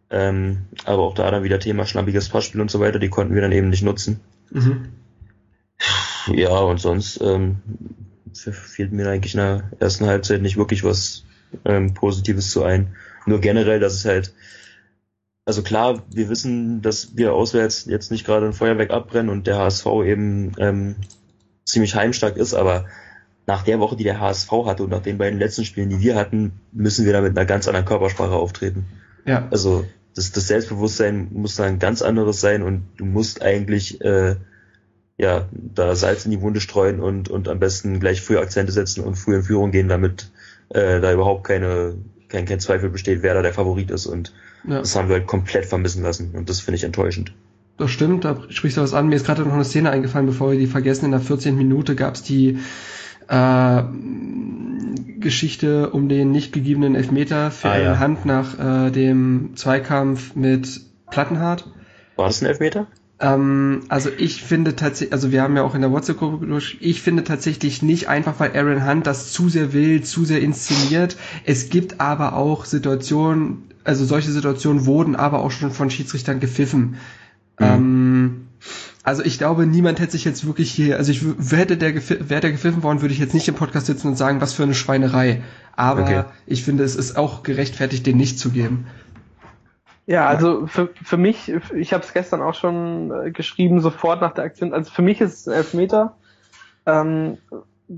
Ähm, 0.09 0.67
aber 0.85 1.03
auch 1.03 1.15
da 1.15 1.31
dann 1.31 1.43
wieder 1.43 1.59
Thema 1.59 1.85
schlampiges 1.85 2.29
Passspiel 2.29 2.61
und 2.61 2.71
so 2.71 2.79
weiter, 2.79 3.01
die 3.01 3.09
konnten 3.09 3.35
wir 3.35 3.43
dann 3.43 3.53
eben 3.53 3.71
nicht 3.71 3.83
nutzen. 3.83 4.21
Mhm. 4.51 4.89
Ja, 6.33 6.59
und 6.59 6.79
sonst 6.79 7.21
ähm, 7.21 7.57
fehlt 8.41 8.93
mir 8.93 9.09
eigentlich 9.09 9.35
in 9.35 9.41
der 9.41 9.71
ersten 9.79 10.07
Halbzeit 10.07 10.43
nicht 10.43 10.57
wirklich 10.57 10.85
was 10.85 11.25
ähm, 11.65 11.95
Positives 11.95 12.51
zu 12.51 12.63
ein. 12.63 12.95
Nur 13.27 13.41
generell, 13.41 13.81
dass 13.81 13.95
es 13.95 14.05
halt, 14.05 14.33
also 15.45 15.63
klar, 15.63 16.03
wir 16.11 16.29
wissen, 16.29 16.83
dass 16.83 17.17
wir 17.17 17.33
auswärts 17.33 17.87
jetzt 17.87 18.11
nicht 18.11 18.25
gerade 18.25 18.47
ein 18.47 18.53
Feuerwerk 18.53 18.91
abbrennen 18.91 19.31
und 19.31 19.47
der 19.47 19.59
HSV 19.59 19.87
eben 20.05 20.53
ähm, 20.59 20.97
ziemlich 21.65 21.95
heimstark 21.95 22.37
ist, 22.37 22.55
aber 22.55 22.87
nach 23.47 23.63
der 23.63 23.79
Woche, 23.81 23.97
die 23.97 24.05
der 24.05 24.21
HSV 24.21 24.51
hatte 24.67 24.83
und 24.85 24.91
nach 24.91 25.03
den 25.03 25.19
beiden 25.19 25.39
letzten 25.39 25.65
Spielen, 25.65 25.91
die 25.91 26.01
wir 26.01 26.17
hatten, 26.17 26.61
müssen 26.73 27.07
wir 27.07 27.13
da 27.13 27.21
mit 27.21 27.37
einer 27.37 27.47
ganz 27.47 27.69
anderen 27.69 27.87
Körpersprache 27.87 28.35
auftreten. 28.35 28.87
Ja. 29.25 29.47
Also 29.51 29.85
das, 30.15 30.33
das 30.33 30.49
Selbstbewusstsein 30.49 31.29
muss 31.33 31.57
da 31.57 31.65
ein 31.65 31.79
ganz 31.79 32.03
anderes 32.03 32.41
sein 32.41 32.63
und 32.63 32.87
du 32.97 33.05
musst 33.05 33.43
eigentlich 33.43 34.01
äh, 34.01 34.37
ja 35.19 35.49
da 35.53 35.95
Salz 35.95 36.25
in 36.25 36.31
die 36.31 36.41
Wunde 36.41 36.61
streuen 36.61 37.01
und, 37.01 37.29
und 37.29 37.49
am 37.49 37.59
besten 37.59 38.01
gleich 38.01 38.23
früh 38.23 38.39
Akzente 38.39 38.73
setzen 38.73 39.03
und 39.03 39.17
früh 39.17 39.37
in 39.37 39.43
Führung 39.43 39.71
gehen, 39.71 39.89
damit 39.89 40.31
äh, 40.71 41.01
da 41.01 41.13
überhaupt 41.13 41.45
keine 41.45 41.97
kein, 42.29 42.45
kein 42.45 42.61
Zweifel 42.61 42.91
besteht, 42.91 43.23
wer 43.23 43.35
da 43.35 43.43
der 43.43 43.55
Favorit 43.55 43.91
ist 43.91 44.07
und 44.07 44.33
ja. 44.65 44.81
das 44.81 44.97
haben 44.97 45.09
wir 45.09 45.17
halt 45.17 45.27
komplett 45.27 45.67
vermissen 45.67 46.03
lassen 46.03 46.33
und 46.35 46.49
das 46.49 46.61
finde 46.61 46.77
ich 46.77 46.85
enttäuschend. 46.85 47.33
Das 47.79 47.91
stimmt, 47.91 48.25
da 48.25 48.43
sprichst 48.49 48.79
du 48.79 48.81
was 48.81 48.95
an. 48.95 49.09
Mir 49.09 49.17
ist 49.17 49.27
gerade 49.27 49.43
noch 49.43 49.53
eine 49.53 49.65
Szene 49.65 49.91
eingefallen, 49.91 50.27
bevor 50.27 50.51
wir 50.51 50.59
die 50.59 50.67
vergessen. 50.67 51.05
In 51.05 51.11
der 51.11 51.21
14. 51.21 51.55
Minute 51.57 51.95
gab 51.95 52.15
es 52.15 52.23
die 52.23 52.59
äh, 53.29 53.83
Geschichte 55.21 55.91
um 55.91 56.09
den 56.09 56.31
nicht 56.31 56.53
gegebenen 56.53 56.95
Elfmeter 56.95 57.51
für 57.51 57.69
ah, 57.69 57.79
ja. 57.79 57.99
Hand 57.99 58.25
nach 58.25 58.87
äh, 58.87 58.91
dem 58.91 59.53
Zweikampf 59.57 60.35
mit 60.35 60.81
Plattenhardt. 61.11 61.67
War 62.17 62.29
das 62.29 62.41
ein 62.41 62.47
Elfmeter? 62.47 62.87
Ähm, 63.19 63.81
also 63.89 64.11
ich 64.17 64.43
finde 64.43 64.77
tatsächlich, 64.77 65.13
also 65.13 65.33
wir 65.33 65.43
haben 65.43 65.57
ja 65.57 65.63
auch 65.63 65.75
in 65.75 65.81
der 65.81 65.91
WhatsApp-Gruppe 65.91 66.47
durch, 66.47 66.77
ich 66.81 67.01
finde 67.01 67.25
tatsächlich 67.25 67.83
nicht 67.83 68.09
einfach, 68.09 68.39
weil 68.39 68.57
Aaron 68.57 68.87
Hunt 68.87 69.07
das 69.07 69.33
zu 69.33 69.49
sehr 69.49 69.73
will, 69.73 70.03
zu 70.03 70.25
sehr 70.25 70.43
inszeniert. 70.43 71.17
Es 71.45 71.71
gibt 71.71 72.01
aber 72.01 72.35
auch 72.35 72.67
Situationen, 72.67 73.69
also 73.85 74.05
solche 74.05 74.31
Situationen 74.31 74.85
wurden 74.85 75.17
aber 75.17 75.41
auch 75.41 75.51
schon 75.51 75.71
von 75.71 75.91
Schiedsrichtern 75.91 76.41
gepfiffen. 76.41 76.97
Mhm. 77.59 77.67
Ähm, 77.67 78.47
also 79.03 79.23
ich 79.23 79.39
glaube, 79.39 79.67
niemand 79.67 80.01
hätte 80.01 80.13
sich 80.13 80.25
jetzt 80.25 80.47
wirklich 80.47 80.71
hier, 80.71 80.97
also 80.97 81.13
ich 81.13 81.23
hätte 81.51 81.77
der 81.77 81.95
wäre 81.95 82.41
der 82.41 82.51
gepfiffen 82.51 82.83
worden, 82.83 83.03
würde 83.03 83.15
ich 83.15 83.21
jetzt 83.21 83.35
nicht 83.35 83.47
im 83.47 83.55
Podcast 83.55 83.87
sitzen 83.87 84.09
und 84.09 84.17
sagen, 84.17 84.41
was 84.41 84.53
für 84.53 84.65
eine 84.65 84.75
Schweinerei. 84.75 85.43
Aber 85.77 86.03
okay. 86.03 86.25
ich 86.47 86.65
finde, 86.65 86.83
es 86.83 86.97
ist 86.97 87.17
auch 87.17 87.45
gerechtfertigt, 87.45 88.05
den 88.05 88.17
nicht 88.17 88.39
zu 88.39 88.51
geben. 88.51 88.87
Ja, 90.07 90.27
also 90.29 90.67
für, 90.69 90.91
für 91.03 91.17
mich, 91.17 91.53
ich 91.75 91.93
habe 91.93 92.05
es 92.05 92.13
gestern 92.13 92.41
auch 92.41 92.55
schon 92.55 93.11
äh, 93.11 93.31
geschrieben, 93.33 93.81
sofort 93.81 94.21
nach 94.21 94.33
der 94.33 94.45
Aktion. 94.45 94.73
Also 94.73 94.93
für 94.93 95.03
mich 95.03 95.21
ist 95.21 95.41
es 95.41 95.49
ein 95.49 95.55
Elfmeter. 95.55 96.17
Ähm, 96.87 97.39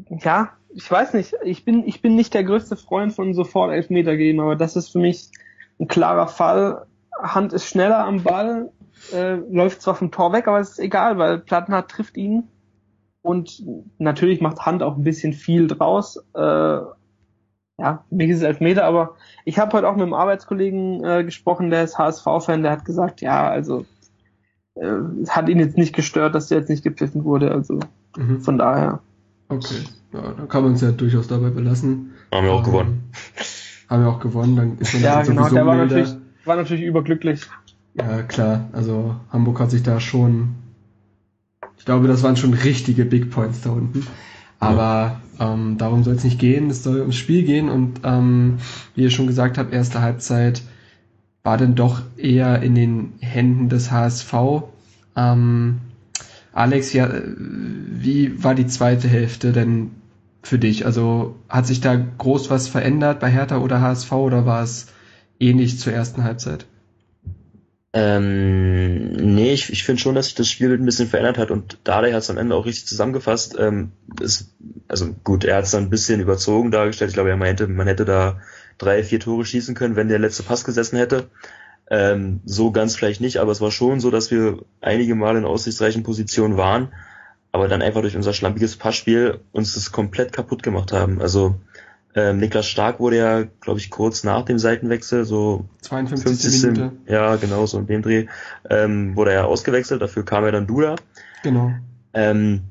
ja, 0.08 0.52
ich 0.70 0.90
weiß 0.90 1.12
nicht, 1.14 1.34
ich 1.44 1.66
bin, 1.66 1.86
ich 1.86 2.00
bin 2.00 2.14
nicht 2.14 2.32
der 2.32 2.44
größte 2.44 2.76
Freund 2.76 3.12
von 3.12 3.34
sofort 3.34 3.72
Elfmeter 3.72 4.16
geben, 4.16 4.40
aber 4.40 4.56
das 4.56 4.74
ist 4.74 4.88
für 4.88 4.98
mich 4.98 5.30
ein 5.78 5.86
klarer 5.86 6.28
Fall. 6.28 6.86
Hand 7.20 7.52
ist 7.52 7.66
schneller 7.66 8.04
am 8.04 8.22
Ball, 8.22 8.72
äh, 9.12 9.34
läuft 9.34 9.82
zwar 9.82 9.94
vom 9.94 10.10
Tor 10.10 10.32
weg, 10.32 10.48
aber 10.48 10.60
es 10.60 10.70
ist 10.70 10.78
egal, 10.78 11.18
weil 11.18 11.38
Plattenhardt 11.38 11.90
trifft 11.90 12.16
ihn. 12.16 12.48
Und 13.20 13.62
natürlich 13.98 14.40
macht 14.40 14.64
Hand 14.64 14.82
auch 14.82 14.96
ein 14.96 15.02
bisschen 15.02 15.34
viel 15.34 15.66
draus. 15.66 16.24
Äh, 16.34 16.78
ja, 17.78 18.04
mir 18.10 18.26
ist 18.26 18.38
es 18.38 18.42
Elfmeter, 18.42 18.84
aber 18.84 19.16
ich 19.44 19.58
habe 19.58 19.76
heute 19.76 19.88
auch 19.88 19.94
mit 19.94 20.02
einem 20.02 20.14
Arbeitskollegen 20.14 21.04
äh, 21.04 21.24
gesprochen, 21.24 21.70
der 21.70 21.84
ist 21.84 21.96
HSV-Fan, 21.96 22.62
der 22.62 22.72
hat 22.72 22.84
gesagt, 22.84 23.20
ja, 23.20 23.48
also 23.48 23.86
äh, 24.74 25.26
hat 25.28 25.48
ihn 25.48 25.60
jetzt 25.60 25.76
nicht 25.76 25.94
gestört, 25.94 26.34
dass 26.34 26.48
der 26.48 26.58
jetzt 26.58 26.68
nicht 26.68 26.82
gepfiffen 26.82 27.24
wurde. 27.24 27.52
Also 27.52 27.78
mhm. 28.16 28.40
von 28.40 28.58
daher. 28.58 29.00
Okay, 29.48 29.84
ja, 30.12 30.32
dann 30.36 30.48
kann 30.48 30.64
man 30.64 30.72
es 30.72 30.80
ja 30.80 30.90
durchaus 30.90 31.28
dabei 31.28 31.50
belassen. 31.50 32.14
Haben 32.32 32.46
wir 32.46 32.52
auch 32.52 32.66
ähm, 32.66 32.72
gewonnen. 32.72 33.10
Haben 33.88 34.02
wir 34.02 34.10
auch 34.10 34.20
gewonnen, 34.20 34.56
dann 34.56 34.78
ist 34.78 34.92
man 34.94 35.02
ja, 35.02 35.22
genau, 35.22 35.48
der 35.48 35.64
war 35.64 35.76
natürlich, 35.76 36.14
war 36.44 36.56
natürlich 36.56 36.84
überglücklich. 36.84 37.46
Ja, 37.94 38.22
klar. 38.22 38.68
Also 38.72 39.16
Hamburg 39.30 39.60
hat 39.60 39.70
sich 39.70 39.82
da 39.82 39.98
schon, 40.00 40.56
ich 41.78 41.84
glaube, 41.84 42.06
das 42.06 42.22
waren 42.22 42.36
schon 42.36 42.54
richtige 42.54 43.04
Big 43.04 43.30
Points 43.30 43.62
da 43.62 43.70
unten. 43.70 44.06
Aber 44.60 45.20
ähm, 45.38 45.78
darum 45.78 46.04
soll 46.04 46.14
es 46.14 46.24
nicht 46.24 46.38
gehen. 46.38 46.70
Es 46.70 46.82
soll 46.82 47.00
ums 47.00 47.16
Spiel 47.16 47.44
gehen 47.44 47.68
und 47.68 48.00
ähm, 48.04 48.58
wie 48.94 49.02
ihr 49.02 49.10
schon 49.10 49.26
gesagt 49.26 49.58
habt, 49.58 49.72
erste 49.72 50.00
Halbzeit 50.00 50.62
war 51.42 51.56
dann 51.56 51.74
doch 51.74 52.02
eher 52.16 52.62
in 52.62 52.74
den 52.74 53.12
Händen 53.20 53.68
des 53.68 53.90
HSV. 53.90 54.34
Ähm, 55.16 55.78
Alex, 56.52 56.92
ja, 56.92 57.08
wie 57.36 58.42
war 58.42 58.54
die 58.54 58.66
zweite 58.66 59.08
Hälfte 59.08 59.52
denn 59.52 59.92
für 60.42 60.58
dich? 60.58 60.86
Also 60.86 61.36
hat 61.48 61.66
sich 61.66 61.80
da 61.80 61.94
groß 61.96 62.50
was 62.50 62.68
verändert 62.68 63.20
bei 63.20 63.30
Hertha 63.30 63.58
oder 63.58 63.80
HSV 63.80 64.10
oder 64.12 64.44
war 64.44 64.62
es 64.62 64.88
ähnlich 65.38 65.78
zur 65.78 65.92
ersten 65.92 66.24
Halbzeit? 66.24 66.66
Ähm, 67.94 69.12
nee, 69.12 69.52
ich, 69.52 69.70
ich 69.72 69.84
finde 69.84 70.00
schon, 70.02 70.14
dass 70.14 70.26
sich 70.26 70.34
das 70.34 70.48
Spielbild 70.48 70.80
ein 70.80 70.84
bisschen 70.86 71.08
verändert 71.08 71.38
hat 71.38 71.50
und 71.50 71.78
Dardai 71.84 72.12
hat 72.12 72.22
es 72.22 72.30
am 72.30 72.36
Ende 72.38 72.54
auch 72.54 72.66
richtig 72.66 72.86
zusammengefasst. 72.86 73.56
Ähm, 73.58 73.92
ist, 74.20 74.54
also 74.88 75.14
gut, 75.24 75.44
er 75.44 75.56
hat 75.56 75.64
es 75.64 75.70
dann 75.70 75.84
ein 75.84 75.90
bisschen 75.90 76.20
überzogen 76.20 76.70
dargestellt. 76.70 77.10
Ich 77.10 77.14
glaube, 77.14 77.30
er 77.30 77.36
meinte, 77.36 77.66
man 77.66 77.86
hätte 77.86 78.04
da 78.04 78.40
drei, 78.76 79.02
vier 79.02 79.20
Tore 79.20 79.44
schießen 79.44 79.74
können, 79.74 79.96
wenn 79.96 80.08
der 80.08 80.18
letzte 80.18 80.42
Pass 80.42 80.64
gesessen 80.64 80.98
hätte. 80.98 81.30
Ähm, 81.90 82.40
so 82.44 82.70
ganz 82.72 82.96
vielleicht 82.96 83.20
nicht, 83.22 83.38
aber 83.38 83.52
es 83.52 83.60
war 83.62 83.70
schon 83.70 84.00
so, 84.00 84.10
dass 84.10 84.30
wir 84.30 84.58
einige 84.82 85.14
Mal 85.14 85.36
in 85.36 85.46
aussichtsreichen 85.46 86.02
Positionen 86.02 86.56
waren. 86.58 86.92
aber 87.52 87.68
dann 87.68 87.82
einfach 87.82 88.02
durch 88.02 88.16
unser 88.16 88.32
schlampiges 88.34 88.76
Passspiel 88.76 89.40
uns 89.52 89.74
das 89.74 89.92
komplett 89.92 90.32
kaputt 90.32 90.62
gemacht 90.62 90.92
haben. 90.92 91.20
Also 91.20 91.60
ähm, 92.18 92.38
Niklas 92.38 92.66
Stark 92.66 92.98
wurde 92.98 93.16
ja, 93.16 93.44
glaube 93.60 93.78
ich, 93.78 93.90
kurz 93.90 94.24
nach 94.24 94.44
dem 94.44 94.58
Seitenwechsel, 94.58 95.24
so 95.24 95.68
52. 95.82 96.40
50. 96.40 96.62
Minute. 96.62 96.92
Ja, 97.06 97.36
genau, 97.36 97.64
so 97.64 97.78
in 97.78 97.86
dem 97.86 98.02
Dreh, 98.02 98.26
ähm, 98.68 99.14
wurde 99.14 99.32
er 99.32 99.46
ausgewechselt, 99.46 100.02
dafür 100.02 100.24
kam 100.24 100.44
er 100.44 100.50
dann 100.50 100.66
Duda. 100.66 100.96
Genau. 101.44 101.70
Ähm, 102.14 102.62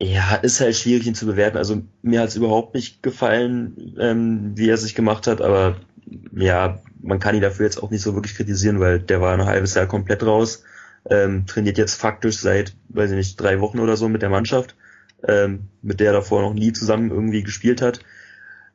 ja, 0.00 0.36
ist 0.36 0.60
halt 0.60 0.76
schwierig, 0.76 1.06
ihn 1.06 1.14
zu 1.14 1.26
bewerten. 1.26 1.58
Also 1.58 1.82
mir 2.00 2.20
hat 2.20 2.28
es 2.28 2.36
überhaupt 2.36 2.74
nicht 2.74 3.02
gefallen, 3.02 3.96
ähm, 4.00 4.52
wie 4.54 4.70
er 4.70 4.78
sich 4.78 4.94
gemacht 4.94 5.26
hat, 5.26 5.42
aber 5.42 5.76
ja, 6.34 6.80
man 7.02 7.18
kann 7.18 7.34
ihn 7.34 7.42
dafür 7.42 7.66
jetzt 7.66 7.82
auch 7.82 7.90
nicht 7.90 8.02
so 8.02 8.14
wirklich 8.14 8.34
kritisieren, 8.34 8.80
weil 8.80 8.98
der 8.98 9.20
war 9.20 9.34
ein 9.34 9.44
halbes 9.44 9.74
Jahr 9.74 9.86
komplett 9.86 10.24
raus, 10.24 10.64
ähm, 11.10 11.44
trainiert 11.46 11.76
jetzt 11.76 12.00
faktisch 12.00 12.38
seit, 12.38 12.74
weiß 12.88 13.10
ich 13.10 13.16
nicht, 13.16 13.40
drei 13.40 13.60
Wochen 13.60 13.78
oder 13.78 13.98
so 13.98 14.08
mit 14.08 14.22
der 14.22 14.30
Mannschaft, 14.30 14.74
ähm, 15.28 15.68
mit 15.82 16.00
der 16.00 16.08
er 16.08 16.12
davor 16.14 16.40
noch 16.40 16.54
nie 16.54 16.72
zusammen 16.72 17.10
irgendwie 17.10 17.42
gespielt 17.42 17.82
hat. 17.82 18.00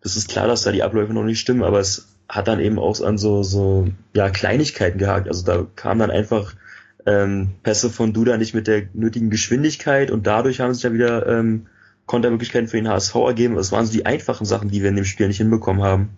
Das 0.01 0.15
ist 0.15 0.29
klar, 0.29 0.47
dass 0.47 0.63
da 0.63 0.71
die 0.71 0.83
Abläufe 0.83 1.13
noch 1.13 1.23
nicht 1.23 1.39
stimmen, 1.39 1.63
aber 1.63 1.79
es 1.79 2.07
hat 2.27 2.47
dann 2.47 2.59
eben 2.59 2.79
auch 2.79 3.01
an 3.01 3.17
so, 3.17 3.43
so, 3.43 3.88
ja, 4.13 4.29
Kleinigkeiten 4.29 4.99
gehakt. 4.99 5.27
Also 5.27 5.43
da 5.45 5.65
kam 5.75 5.99
dann 5.99 6.12
einfach 6.12 6.53
ähm, 7.05 7.49
Pässe 7.63 7.89
von 7.89 8.13
Duda 8.13 8.38
nicht 8.38 8.53
mit 8.53 8.67
der 8.67 8.83
nötigen 8.93 9.29
Geschwindigkeit 9.29 10.12
und 10.12 10.27
dadurch 10.27 10.62
haben 10.62 10.73
sich 10.73 10.83
ja 10.83 10.93
wieder 10.93 11.27
ähm, 11.27 11.65
Kontermöglichkeiten 12.05 12.67
für 12.67 12.77
den 12.77 12.88
HSV 12.88 13.15
ergeben. 13.15 13.55
Das 13.55 13.71
waren 13.71 13.85
so 13.85 13.91
die 13.91 14.05
einfachen 14.05 14.45
Sachen, 14.45 14.69
die 14.69 14.81
wir 14.81 14.89
in 14.89 14.95
dem 14.95 15.05
Spiel 15.05 15.27
nicht 15.27 15.38
hinbekommen 15.38 15.83
haben. 15.83 16.09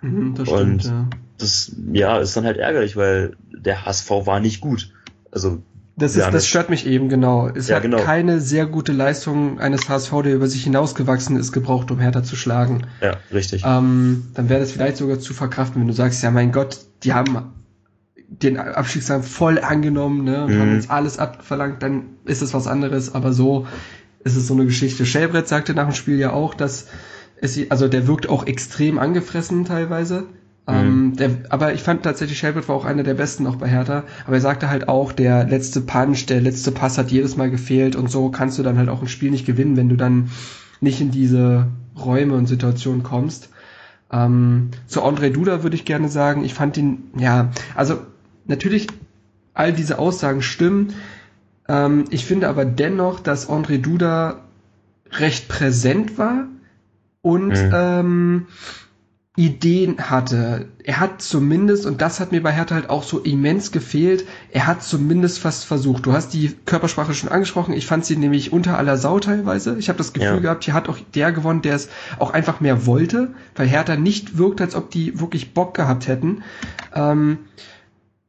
Mhm, 0.00 0.34
das 0.34 0.48
und 0.48 0.84
ja. 0.84 1.08
das 1.38 1.72
ja 1.92 2.18
ist 2.18 2.36
dann 2.36 2.44
halt 2.44 2.56
ärgerlich, 2.56 2.96
weil 2.96 3.36
der 3.52 3.84
HSV 3.84 4.10
war 4.10 4.40
nicht 4.40 4.60
gut. 4.60 4.92
Also 5.30 5.62
das, 5.98 6.16
ist, 6.16 6.30
das 6.30 6.46
stört 6.46 6.70
mich 6.70 6.86
eben 6.86 7.08
genau. 7.08 7.48
Es 7.48 7.68
ja, 7.68 7.76
hat 7.76 7.82
genau. 7.82 7.98
keine 7.98 8.40
sehr 8.40 8.66
gute 8.66 8.92
Leistung 8.92 9.58
eines 9.58 9.88
HSV, 9.88 10.12
der 10.22 10.34
über 10.34 10.46
sich 10.46 10.64
hinausgewachsen 10.64 11.36
ist, 11.36 11.52
gebraucht, 11.52 11.90
um 11.90 11.98
Hertha 11.98 12.22
zu 12.22 12.36
schlagen. 12.36 12.86
Ja, 13.00 13.16
richtig. 13.32 13.64
Ähm, 13.66 14.28
dann 14.34 14.48
wäre 14.48 14.60
das 14.60 14.72
vielleicht 14.72 14.96
sogar 14.96 15.18
zu 15.18 15.34
verkraften, 15.34 15.80
wenn 15.80 15.88
du 15.88 15.94
sagst, 15.94 16.22
ja 16.22 16.30
mein 16.30 16.52
Gott, 16.52 16.78
die 17.02 17.12
haben 17.12 17.52
den 18.28 18.58
Abstiegskampf 18.58 19.28
voll 19.28 19.58
angenommen 19.58 20.24
ne, 20.24 20.44
und 20.44 20.54
mhm. 20.54 20.60
haben 20.60 20.74
jetzt 20.74 20.90
alles 20.90 21.18
abverlangt, 21.18 21.82
dann 21.82 22.04
ist 22.24 22.42
es 22.42 22.54
was 22.54 22.66
anderes. 22.66 23.14
Aber 23.14 23.32
so 23.32 23.66
ist 24.22 24.36
es 24.36 24.46
so 24.46 24.54
eine 24.54 24.66
Geschichte. 24.66 25.06
Shelbrett 25.06 25.48
sagte 25.48 25.74
nach 25.74 25.86
dem 25.86 25.94
Spiel 25.94 26.18
ja 26.18 26.32
auch, 26.32 26.54
dass 26.54 26.88
es, 27.40 27.58
also 27.70 27.88
der 27.88 28.06
wirkt 28.06 28.28
auch 28.28 28.46
extrem 28.46 28.98
angefressen 28.98 29.64
teilweise. 29.64 30.24
Mhm. 30.68 30.74
Ähm, 30.74 31.16
der, 31.16 31.30
aber 31.48 31.72
ich 31.72 31.82
fand 31.82 32.02
tatsächlich, 32.02 32.38
Shelbrett 32.38 32.68
war 32.68 32.76
auch 32.76 32.84
einer 32.84 33.02
der 33.02 33.14
besten 33.14 33.46
auch 33.46 33.56
bei 33.56 33.68
Hertha. 33.68 34.04
Aber 34.26 34.36
er 34.36 34.40
sagte 34.40 34.68
halt 34.68 34.88
auch, 34.88 35.12
der 35.12 35.44
letzte 35.44 35.80
Punch, 35.80 36.26
der 36.26 36.40
letzte 36.40 36.72
Pass 36.72 36.98
hat 36.98 37.10
jedes 37.10 37.36
Mal 37.36 37.50
gefehlt 37.50 37.96
und 37.96 38.10
so 38.10 38.30
kannst 38.30 38.58
du 38.58 38.62
dann 38.62 38.76
halt 38.76 38.90
auch 38.90 39.00
ein 39.00 39.08
Spiel 39.08 39.30
nicht 39.30 39.46
gewinnen, 39.46 39.76
wenn 39.76 39.88
du 39.88 39.96
dann 39.96 40.30
nicht 40.80 41.00
in 41.00 41.10
diese 41.10 41.68
Räume 41.96 42.34
und 42.34 42.46
Situationen 42.46 43.02
kommst. 43.02 43.48
Ähm, 44.12 44.70
zu 44.86 45.02
André 45.02 45.30
Duda 45.30 45.62
würde 45.62 45.76
ich 45.76 45.84
gerne 45.84 46.08
sagen, 46.08 46.44
ich 46.44 46.54
fand 46.54 46.76
ihn, 46.76 47.10
ja, 47.16 47.50
also 47.74 47.98
natürlich 48.46 48.88
all 49.54 49.72
diese 49.72 49.98
Aussagen 49.98 50.42
stimmen. 50.42 50.94
Ähm, 51.66 52.04
ich 52.10 52.24
finde 52.24 52.48
aber 52.48 52.64
dennoch, 52.64 53.20
dass 53.20 53.48
André 53.48 53.78
Duda 53.78 54.40
recht 55.12 55.48
präsent 55.48 56.18
war 56.18 56.46
und 57.22 57.48
mhm. 57.48 57.70
ähm, 57.72 58.46
Ideen 59.38 60.10
hatte. 60.10 60.66
Er 60.82 60.98
hat 60.98 61.22
zumindest, 61.22 61.86
und 61.86 62.02
das 62.02 62.18
hat 62.18 62.32
mir 62.32 62.42
bei 62.42 62.50
Hertha 62.50 62.74
halt 62.74 62.90
auch 62.90 63.04
so 63.04 63.20
immens 63.20 63.70
gefehlt, 63.70 64.26
er 64.50 64.66
hat 64.66 64.82
zumindest 64.82 65.38
fast 65.38 65.64
versucht. 65.64 66.06
Du 66.06 66.12
hast 66.12 66.34
die 66.34 66.56
Körpersprache 66.66 67.14
schon 67.14 67.28
angesprochen, 67.30 67.72
ich 67.72 67.86
fand 67.86 68.04
sie 68.04 68.16
nämlich 68.16 68.52
unter 68.52 68.76
aller 68.76 68.96
Sau 68.96 69.20
teilweise. 69.20 69.78
Ich 69.78 69.88
habe 69.88 69.96
das 69.96 70.12
Gefühl 70.12 70.34
ja. 70.34 70.40
gehabt, 70.40 70.64
hier 70.64 70.74
hat 70.74 70.88
auch 70.88 70.98
der 71.14 71.30
gewonnen, 71.30 71.62
der 71.62 71.76
es 71.76 71.88
auch 72.18 72.32
einfach 72.32 72.58
mehr 72.58 72.84
wollte, 72.84 73.32
weil 73.54 73.68
Hertha 73.68 73.94
nicht 73.94 74.38
wirkt, 74.38 74.60
als 74.60 74.74
ob 74.74 74.90
die 74.90 75.20
wirklich 75.20 75.54
Bock 75.54 75.72
gehabt 75.72 76.08
hätten. 76.08 76.42
Ähm, 76.92 77.38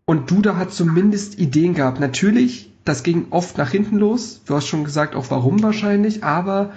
und 0.05 0.29
Duda 0.29 0.57
hat 0.57 0.71
zumindest 0.71 1.39
Ideen 1.39 1.73
gehabt. 1.73 1.99
Natürlich, 1.99 2.71
das 2.85 3.01
ging 3.01 3.27
oft 3.31 3.57
nach 3.57 3.71
hinten 3.71 3.97
los. 3.97 4.41
Du 4.45 4.53
hast 4.53 4.67
schon 4.67 4.83
gesagt, 4.83 5.15
auch 5.15 5.25
warum 5.29 5.63
wahrscheinlich, 5.63 6.23
aber 6.23 6.71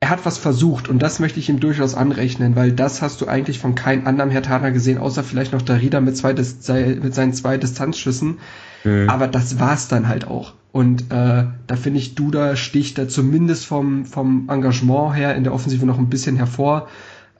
er 0.00 0.10
hat 0.10 0.24
was 0.24 0.38
versucht 0.38 0.88
und 0.88 1.00
das 1.00 1.18
möchte 1.18 1.40
ich 1.40 1.48
ihm 1.48 1.58
durchaus 1.58 1.94
anrechnen, 1.94 2.54
weil 2.54 2.72
das 2.72 3.02
hast 3.02 3.20
du 3.20 3.26
eigentlich 3.26 3.58
von 3.58 3.74
keinem 3.74 4.06
anderen 4.06 4.30
Hertaner 4.30 4.70
gesehen, 4.70 4.98
außer 4.98 5.24
vielleicht 5.24 5.52
noch 5.52 5.62
Darida 5.62 6.00
mit, 6.00 6.16
zwei 6.16 6.34
mit 6.34 7.14
seinen 7.14 7.32
zwei 7.32 7.56
Distanzschüssen. 7.56 8.38
Mhm. 8.84 9.10
Aber 9.10 9.26
das 9.26 9.58
war's 9.58 9.88
dann 9.88 10.06
halt 10.06 10.26
auch. 10.26 10.54
Und 10.70 11.10
äh, 11.10 11.46
da 11.66 11.76
finde 11.76 11.98
ich, 11.98 12.14
Duda 12.14 12.54
sticht 12.54 12.98
da 12.98 13.08
zumindest 13.08 13.66
vom, 13.66 14.04
vom 14.04 14.48
Engagement 14.48 15.16
her 15.16 15.34
in 15.34 15.42
der 15.42 15.52
Offensive 15.52 15.84
noch 15.84 15.98
ein 15.98 16.08
bisschen 16.08 16.36
hervor. 16.36 16.88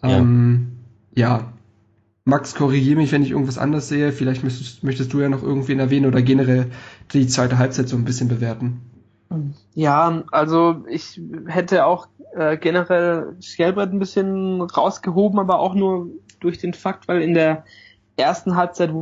Ja. 0.03 0.19
Ähm, 0.19 0.79
ja, 1.15 1.53
Max, 2.25 2.55
korrigiere 2.55 2.97
mich, 2.97 3.13
wenn 3.13 3.23
ich 3.23 3.31
irgendwas 3.31 3.59
anderes 3.59 3.89
sehe. 3.89 4.13
Vielleicht 4.13 4.43
möchtest, 4.43 4.83
möchtest 4.83 5.13
du 5.13 5.21
ja 5.21 5.29
noch 5.29 5.43
irgendwen 5.43 5.79
erwähnen 5.79 6.07
oder 6.07 6.23
generell 6.23 6.67
die 7.13 7.27
zweite 7.29 7.59
Halbzeit 7.59 7.89
so 7.89 7.97
ein 7.97 8.05
bisschen 8.05 8.29
bewerten. 8.29 8.81
Ja, 9.75 10.25
also 10.33 10.85
ich 10.89 11.21
hätte 11.47 11.87
auch 11.87 12.09
äh, 12.39 12.57
generell 12.57 13.35
Skelbrett 13.43 13.93
ein 13.93 13.99
bisschen 13.99 14.61
rausgehoben, 14.61 15.41
aber 15.41 15.59
auch 15.59 15.75
nur 15.75 16.07
durch 16.39 16.59
den 16.59 16.73
Fakt, 16.73 17.09
weil 17.09 17.21
in 17.21 17.35
der 17.35 17.65
ersten 18.17 18.55
Halbzeit 18.55 18.93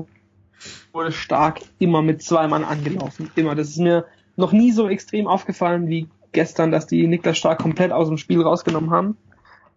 wurde 0.93 1.13
stark 1.13 1.61
immer 1.79 2.01
mit 2.01 2.23
zwei 2.23 2.49
Mann 2.49 2.65
angelaufen. 2.65 3.31
Immer. 3.37 3.55
Das 3.55 3.69
ist 3.69 3.79
mir 3.79 4.07
noch 4.37 4.53
nie 4.53 4.73
so 4.73 4.89
extrem 4.89 5.27
aufgefallen 5.27 5.89
wie 5.89 6.09
gestern, 6.33 6.71
dass 6.71 6.87
die 6.87 7.07
Niklas 7.07 7.37
Stark 7.37 7.59
komplett 7.59 7.93
aus 7.93 8.09
dem 8.09 8.17
Spiel 8.17 8.41
rausgenommen 8.41 8.91
haben 8.91 9.19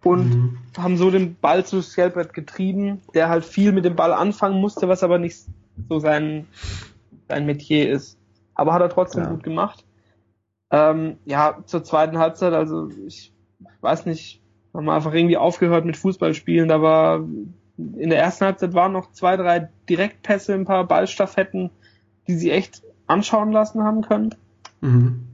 und 0.05 0.29
mhm. 0.29 0.57
haben 0.77 0.95
so 0.95 1.11
den 1.11 1.35
Ball 1.35 1.65
zu 1.65 1.81
Skelbrett 1.81 2.33
getrieben, 2.33 3.01
der 3.13 3.27
halt 3.27 3.43
viel 3.43 3.73
mit 3.73 3.83
dem 3.83 3.97
Ball 3.97 4.13
anfangen 4.13 4.61
musste, 4.61 4.87
was 4.87 5.03
aber 5.03 5.19
nicht 5.19 5.37
so 5.89 5.99
sein, 5.99 6.47
sein 7.27 7.45
Metier 7.45 7.91
ist. 7.91 8.17
Aber 8.55 8.73
hat 8.73 8.81
er 8.81 8.89
trotzdem 8.89 9.23
ja. 9.23 9.29
gut 9.29 9.43
gemacht. 9.43 9.85
Ähm, 10.71 11.17
ja, 11.25 11.57
zur 11.65 11.83
zweiten 11.83 12.19
Halbzeit, 12.19 12.53
also 12.53 12.89
ich 13.05 13.33
weiß 13.81 14.05
nicht, 14.05 14.41
haben 14.73 14.85
wir 14.85 14.93
einfach 14.93 15.13
irgendwie 15.13 15.37
aufgehört 15.37 15.85
mit 15.85 15.97
Fußballspielen. 15.97 16.69
Da 16.69 16.81
war 16.81 17.25
in 17.77 18.09
der 18.09 18.19
ersten 18.19 18.45
Halbzeit 18.45 18.73
waren 18.73 18.91
noch 18.91 19.11
zwei, 19.11 19.37
drei 19.37 19.69
Direktpässe, 19.89 20.53
ein 20.53 20.65
paar 20.65 20.85
Ballstaffetten, 20.85 21.69
die 22.27 22.35
sie 22.35 22.51
echt 22.51 22.83
anschauen 23.07 23.51
lassen 23.51 23.83
haben 23.83 24.01
können. 24.01 24.35
Mhm. 24.81 25.27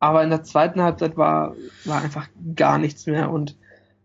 Aber 0.00 0.22
in 0.22 0.30
der 0.30 0.44
zweiten 0.44 0.80
Halbzeit 0.80 1.16
war, 1.16 1.54
war 1.84 2.02
einfach 2.02 2.28
gar 2.54 2.78
nichts 2.78 3.06
mehr 3.06 3.30
und 3.30 3.56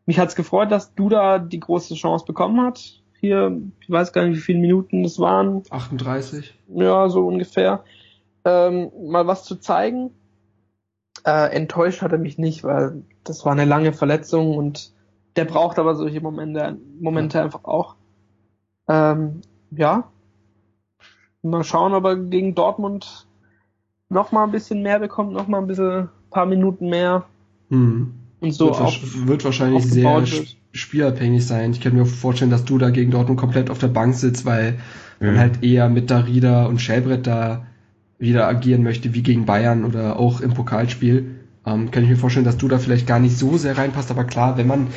mich 0.05 0.19
hat's 0.19 0.35
gefreut, 0.35 0.71
dass 0.71 0.95
Duda 0.95 1.39
die 1.39 1.59
große 1.59 1.95
Chance 1.95 2.25
bekommen 2.25 2.61
hat. 2.61 3.01
Hier, 3.21 3.57
ich 3.79 3.89
weiß 3.89 4.11
gar 4.11 4.25
nicht, 4.25 4.37
wie 4.37 4.41
viele 4.41 4.59
Minuten 4.59 5.05
es 5.05 5.17
waren. 5.17 5.63
38. 5.69 6.53
Ja, 6.75 7.07
so 7.07 7.25
ungefähr. 7.25 7.83
Ähm, 8.43 8.91
mal 9.01 9.27
was 9.27 9.45
zu 9.45 9.55
zeigen. 9.55 10.11
Äh, 11.25 11.55
enttäuscht 11.55 12.01
hat 12.01 12.11
er 12.11 12.17
mich 12.17 12.37
nicht, 12.37 12.63
weil 12.63 13.03
das 13.23 13.45
war 13.45 13.53
eine 13.53 13.65
lange 13.65 13.93
Verletzung 13.93 14.57
und 14.57 14.93
der 15.35 15.45
braucht 15.45 15.79
aber 15.79 15.95
solche 15.95 16.21
Momente, 16.21 16.77
Momente 16.99 17.37
ja. 17.37 17.43
einfach 17.43 17.63
auch. 17.63 17.95
Ähm, 18.87 19.41
ja. 19.71 20.09
Mal 21.41 21.63
schauen, 21.63 21.93
ob 21.93 22.05
er 22.05 22.15
gegen 22.17 22.55
Dortmund 22.55 23.27
noch 24.09 24.31
mal 24.31 24.43
ein 24.43 24.51
bisschen 24.51 24.81
mehr 24.81 24.99
bekommt, 24.99 25.33
noch 25.33 25.47
mal 25.47 25.59
ein 25.59 25.67
bisschen, 25.67 26.09
paar 26.29 26.45
Minuten 26.45 26.89
mehr. 26.89 27.25
Mhm 27.69 28.23
und 28.43 28.51
so 28.51 28.65
wird, 28.65 28.81
auf, 28.81 28.99
wird 29.25 29.45
wahrscheinlich 29.45 29.85
sehr 29.85 30.03
wird. 30.03 30.57
spielabhängig 30.73 31.47
sein. 31.47 31.71
Ich 31.71 31.79
kann 31.79 31.95
mir 31.95 32.05
vorstellen, 32.05 32.51
dass 32.51 32.65
du 32.65 32.77
da 32.77 32.89
gegen 32.89 33.09
Dortmund 33.09 33.39
komplett 33.39 33.69
auf 33.69 33.79
der 33.79 33.87
Bank 33.87 34.15
sitzt, 34.15 34.45
weil 34.45 34.79
mhm. 35.19 35.27
man 35.27 35.39
halt 35.39 35.63
eher 35.63 35.87
mit 35.87 36.11
Darida 36.11 36.65
und 36.65 36.81
Schellbrett 36.81 37.25
da 37.25 37.65
wieder 38.23 38.47
agieren 38.47 38.83
möchte, 38.83 39.13
wie 39.13 39.21
gegen 39.21 39.45
Bayern 39.45 39.85
oder 39.85 40.17
auch 40.17 40.41
im 40.41 40.53
Pokalspiel. 40.53 41.35
Ähm, 41.65 41.91
kann 41.91 42.03
ich 42.03 42.09
mir 42.09 42.17
vorstellen, 42.17 42.45
dass 42.45 42.57
du 42.57 42.67
da 42.67 42.79
vielleicht 42.79 43.05
gar 43.05 43.19
nicht 43.19 43.37
so 43.37 43.57
sehr 43.57 43.77
reinpasst, 43.77 44.09
aber 44.09 44.23
klar, 44.23 44.57
wenn 44.57 44.67
man 44.67 44.87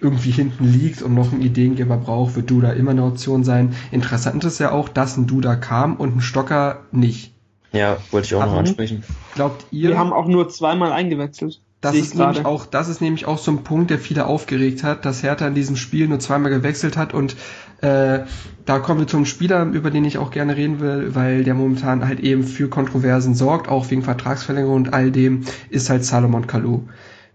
irgendwie 0.00 0.30
hinten 0.30 0.64
liegt 0.64 1.02
und 1.02 1.14
noch 1.14 1.32
einen 1.32 1.42
Ideengeber 1.42 1.96
braucht, 1.96 2.36
wird 2.36 2.50
Duda 2.50 2.72
immer 2.72 2.92
eine 2.92 3.04
Option 3.04 3.42
sein. 3.42 3.74
Interessant 3.90 4.44
ist 4.44 4.60
ja 4.60 4.70
auch, 4.70 4.88
dass 4.88 5.16
ein 5.16 5.26
Duda 5.26 5.56
kam 5.56 5.96
und 5.96 6.16
ein 6.16 6.20
Stocker 6.20 6.82
nicht. 6.92 7.32
Ja, 7.72 7.96
wollte 8.10 8.26
ich 8.26 8.34
auch 8.34 8.42
Aber 8.42 8.52
noch 8.52 8.58
ansprechen. 8.58 9.02
Glaubt 9.34 9.66
ihr? 9.70 9.90
Wir 9.90 9.98
haben 9.98 10.12
auch 10.12 10.28
nur 10.28 10.48
zweimal 10.48 10.92
eingewechselt. 10.92 11.60
Das 11.80 11.94
ist, 11.94 12.14
nämlich 12.14 12.46
auch, 12.46 12.64
das 12.64 12.88
ist 12.88 13.02
nämlich 13.02 13.26
auch 13.26 13.36
so 13.36 13.50
ein 13.50 13.62
Punkt, 13.62 13.90
der 13.90 13.98
viele 13.98 14.24
aufgeregt 14.24 14.82
hat, 14.84 15.04
dass 15.04 15.22
Hertha 15.22 15.46
in 15.46 15.54
diesem 15.54 15.76
Spiel 15.76 16.08
nur 16.08 16.18
zweimal 16.18 16.50
gewechselt 16.50 16.96
hat 16.96 17.12
und 17.12 17.36
äh, 17.80 18.20
da 18.64 18.78
kommen 18.78 19.00
wir 19.00 19.06
zum 19.06 19.26
Spieler, 19.26 19.64
über 19.64 19.90
den 19.90 20.04
ich 20.04 20.18
auch 20.18 20.30
gerne 20.30 20.56
reden 20.56 20.80
will, 20.80 21.14
weil 21.14 21.44
der 21.44 21.54
momentan 21.54 22.06
halt 22.06 22.20
eben 22.20 22.44
für 22.44 22.68
Kontroversen 22.68 23.34
sorgt, 23.34 23.68
auch 23.68 23.90
wegen 23.90 24.02
Vertragsverlängerung 24.02 24.76
und 24.76 24.94
all 24.94 25.10
dem, 25.10 25.44
ist 25.70 25.90
halt 25.90 26.04
Salomon 26.04 26.46
Kalou. 26.46 26.82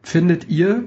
Findet 0.01 0.49
ihr, 0.49 0.83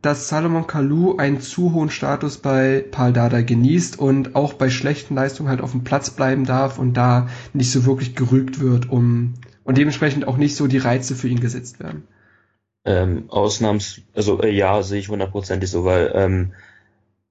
dass 0.00 0.28
Salomon 0.28 0.66
Kalou 0.66 1.16
einen 1.16 1.40
zu 1.40 1.72
hohen 1.72 1.90
Status 1.90 2.38
bei 2.38 2.84
Paul 2.90 3.12
Dada 3.12 3.40
genießt 3.40 3.98
und 3.98 4.36
auch 4.36 4.52
bei 4.52 4.68
schlechten 4.68 5.14
Leistungen 5.14 5.48
halt 5.48 5.60
auf 5.60 5.70
dem 5.70 5.84
Platz 5.84 6.10
bleiben 6.10 6.44
darf 6.44 6.78
und 6.78 6.94
da 6.94 7.28
nicht 7.52 7.70
so 7.70 7.86
wirklich 7.86 8.14
gerügt 8.14 8.60
wird 8.60 8.90
um, 8.90 9.34
und 9.64 9.78
dementsprechend 9.78 10.28
auch 10.28 10.36
nicht 10.36 10.56
so 10.56 10.66
die 10.66 10.78
Reize 10.78 11.14
für 11.14 11.28
ihn 11.28 11.40
gesetzt 11.40 11.80
werden. 11.80 12.04
Ähm, 12.84 13.24
Ausnahms, 13.28 14.02
also 14.14 14.42
äh, 14.42 14.50
ja, 14.50 14.82
sehe 14.82 15.00
ich 15.00 15.08
hundertprozentig 15.08 15.70
so, 15.70 15.86
weil 15.86 16.12
ähm, 16.14 16.52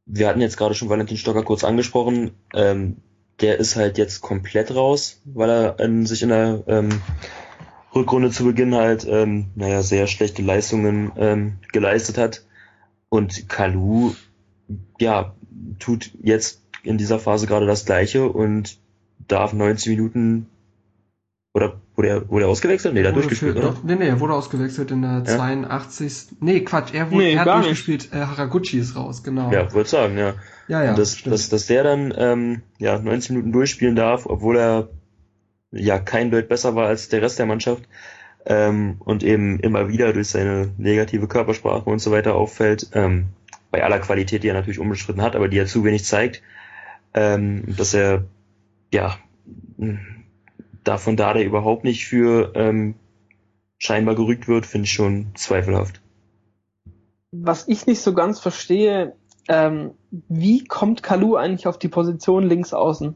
wir 0.05 0.27
hatten 0.27 0.41
jetzt 0.41 0.57
gerade 0.57 0.75
schon 0.75 0.89
Valentin 0.89 1.17
Stocker 1.17 1.43
kurz 1.43 1.63
angesprochen, 1.63 2.31
ähm, 2.53 2.97
der 3.41 3.59
ist 3.59 3.75
halt 3.75 3.97
jetzt 3.97 4.21
komplett 4.21 4.73
raus, 4.75 5.21
weil 5.25 5.49
er 5.49 5.79
ähm, 5.79 6.05
sich 6.05 6.21
in 6.23 6.29
der 6.29 6.63
ähm, 6.67 7.01
Rückrunde 7.95 8.31
zu 8.31 8.45
Beginn 8.45 8.75
halt, 8.75 9.05
ähm, 9.07 9.47
naja, 9.55 9.81
sehr 9.81 10.07
schlechte 10.07 10.41
Leistungen 10.41 11.11
ähm, 11.17 11.59
geleistet 11.71 12.17
hat. 12.17 12.45
Und 13.09 13.47
Kalu, 13.49 14.13
ja, 14.99 15.35
tut 15.79 16.11
jetzt 16.21 16.61
in 16.83 16.97
dieser 16.97 17.19
Phase 17.19 17.47
gerade 17.47 17.65
das 17.65 17.85
Gleiche 17.85 18.27
und 18.27 18.77
darf 19.27 19.53
90 19.53 19.97
Minuten 19.97 20.47
oder 21.53 21.79
wurde 21.95 22.07
er, 22.07 22.29
wurde 22.29 22.45
er 22.45 22.49
ausgewechselt? 22.49 22.93
Nee, 22.93 23.01
der 23.01 23.11
hat 23.11 23.15
durchgespielt, 23.15 23.53
für, 23.53 23.59
oder? 23.59 23.77
Nee, 23.83 23.95
nee, 23.95 24.07
er 24.07 24.19
wurde 24.19 24.33
ausgewechselt 24.33 24.89
in 24.89 25.03
der 25.03 25.23
ja? 25.25 25.37
82. 25.37 26.27
Nee, 26.39 26.61
Quatsch, 26.61 26.93
er, 26.93 27.11
wurde, 27.11 27.23
nee, 27.23 27.33
er 27.33 27.45
hat 27.45 27.47
durchgespielt. 27.47 28.09
Äh, 28.11 28.25
Haraguchi 28.25 28.79
ist 28.79 28.95
raus, 28.95 29.23
genau. 29.23 29.51
Ja, 29.51 29.71
wollte 29.73 29.89
sagen, 29.89 30.17
ja. 30.17 30.33
Ja, 30.67 30.83
ja. 30.83 30.89
Und 30.91 30.99
das, 30.99 31.21
dass, 31.21 31.49
dass 31.49 31.67
der 31.67 31.83
dann 31.83 32.13
ähm, 32.17 32.61
ja 32.79 32.97
90 32.97 33.31
Minuten 33.31 33.51
durchspielen 33.51 33.95
darf, 33.95 34.25
obwohl 34.25 34.57
er 34.57 34.89
ja 35.71 35.99
kein 35.99 36.31
Deut 36.31 36.47
besser 36.49 36.75
war 36.75 36.87
als 36.87 37.09
der 37.09 37.21
Rest 37.21 37.37
der 37.37 37.45
Mannschaft 37.45 37.83
ähm, 38.45 38.95
und 38.99 39.23
eben 39.23 39.59
immer 39.59 39.89
wieder 39.89 40.13
durch 40.13 40.29
seine 40.29 40.71
negative 40.77 41.27
Körpersprache 41.27 41.89
und 41.89 41.99
so 41.99 42.11
weiter 42.11 42.35
auffällt, 42.35 42.89
ähm, 42.93 43.27
bei 43.69 43.83
aller 43.83 43.99
Qualität, 43.99 44.43
die 44.43 44.47
er 44.47 44.53
natürlich 44.53 44.79
unbestritten 44.79 45.21
hat, 45.21 45.35
aber 45.35 45.47
die 45.47 45.57
er 45.57 45.65
zu 45.65 45.83
wenig 45.83 46.05
zeigt, 46.05 46.41
ähm, 47.13 47.63
dass 47.75 47.93
er 47.93 48.25
ja 48.91 49.17
davon 50.83 51.15
da 51.15 51.33
der 51.33 51.45
überhaupt 51.45 51.83
nicht 51.83 52.05
für 52.05 52.51
ähm, 52.55 52.95
scheinbar 53.77 54.15
gerügt 54.15 54.47
wird, 54.47 54.65
finde 54.65 54.85
ich 54.85 54.93
schon 54.93 55.27
zweifelhaft. 55.35 56.01
Was 57.31 57.67
ich 57.67 57.87
nicht 57.87 58.01
so 58.01 58.13
ganz 58.13 58.39
verstehe, 58.39 59.15
ähm, 59.47 59.91
wie 60.11 60.63
kommt 60.63 61.03
Kalu 61.03 61.35
eigentlich 61.35 61.67
auf 61.67 61.79
die 61.79 61.89
Position 61.89 62.47
links 62.47 62.73
außen? 62.73 63.15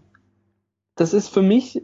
Das 0.95 1.13
ist 1.13 1.29
für 1.29 1.43
mich 1.43 1.83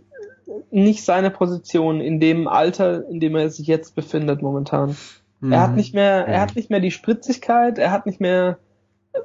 nicht 0.71 1.03
seine 1.03 1.29
Position 1.29 2.01
in 2.01 2.19
dem 2.19 2.47
Alter, 2.47 3.07
in 3.07 3.19
dem 3.19 3.35
er 3.35 3.49
sich 3.49 3.67
jetzt 3.67 3.95
befindet 3.95 4.41
momentan. 4.41 4.97
Mhm. 5.39 5.51
Er 5.51 5.61
hat 5.61 5.71
mhm. 5.71 5.75
nicht 5.77 5.93
mehr, 5.93 6.27
er 6.27 6.41
hat 6.41 6.55
nicht 6.55 6.69
mehr 6.69 6.79
die 6.79 6.91
Spritzigkeit, 6.91 7.77
er 7.77 7.91
hat 7.91 8.05
nicht 8.05 8.19
mehr 8.19 8.57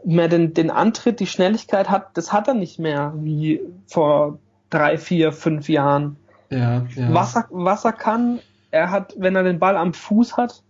mehr 0.04 0.28
den, 0.28 0.54
den 0.54 0.70
Antritt, 0.70 1.20
die 1.20 1.26
Schnelligkeit 1.26 1.88
hat, 1.90 2.16
das 2.16 2.32
hat 2.32 2.48
er 2.48 2.54
nicht 2.54 2.78
mehr 2.78 3.12
wie 3.16 3.60
vor 3.86 4.38
drei, 4.70 4.98
vier, 4.98 5.32
fünf 5.32 5.68
Jahren. 5.68 6.16
Ja, 6.50 6.86
ja. 6.94 7.14
Was, 7.14 7.36
er, 7.36 7.46
was 7.50 7.84
er 7.84 7.92
kann, 7.92 8.40
er 8.70 8.90
hat, 8.90 9.14
wenn 9.18 9.36
er 9.36 9.42
den 9.42 9.58
Ball 9.58 9.76
am 9.76 9.92
Fuß 9.94 10.36
hat 10.36 10.62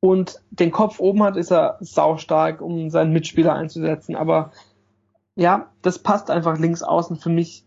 und 0.00 0.40
den 0.50 0.70
Kopf 0.70 1.00
oben 1.00 1.22
hat, 1.22 1.36
ist 1.36 1.50
er 1.50 1.78
saustark, 1.80 2.60
um 2.60 2.90
seinen 2.90 3.12
Mitspieler 3.12 3.54
einzusetzen. 3.54 4.16
Aber 4.16 4.52
ja, 5.36 5.70
das 5.82 5.98
passt 5.98 6.30
einfach 6.30 6.58
links 6.58 6.82
außen 6.82 7.16
für 7.16 7.30
mich 7.30 7.64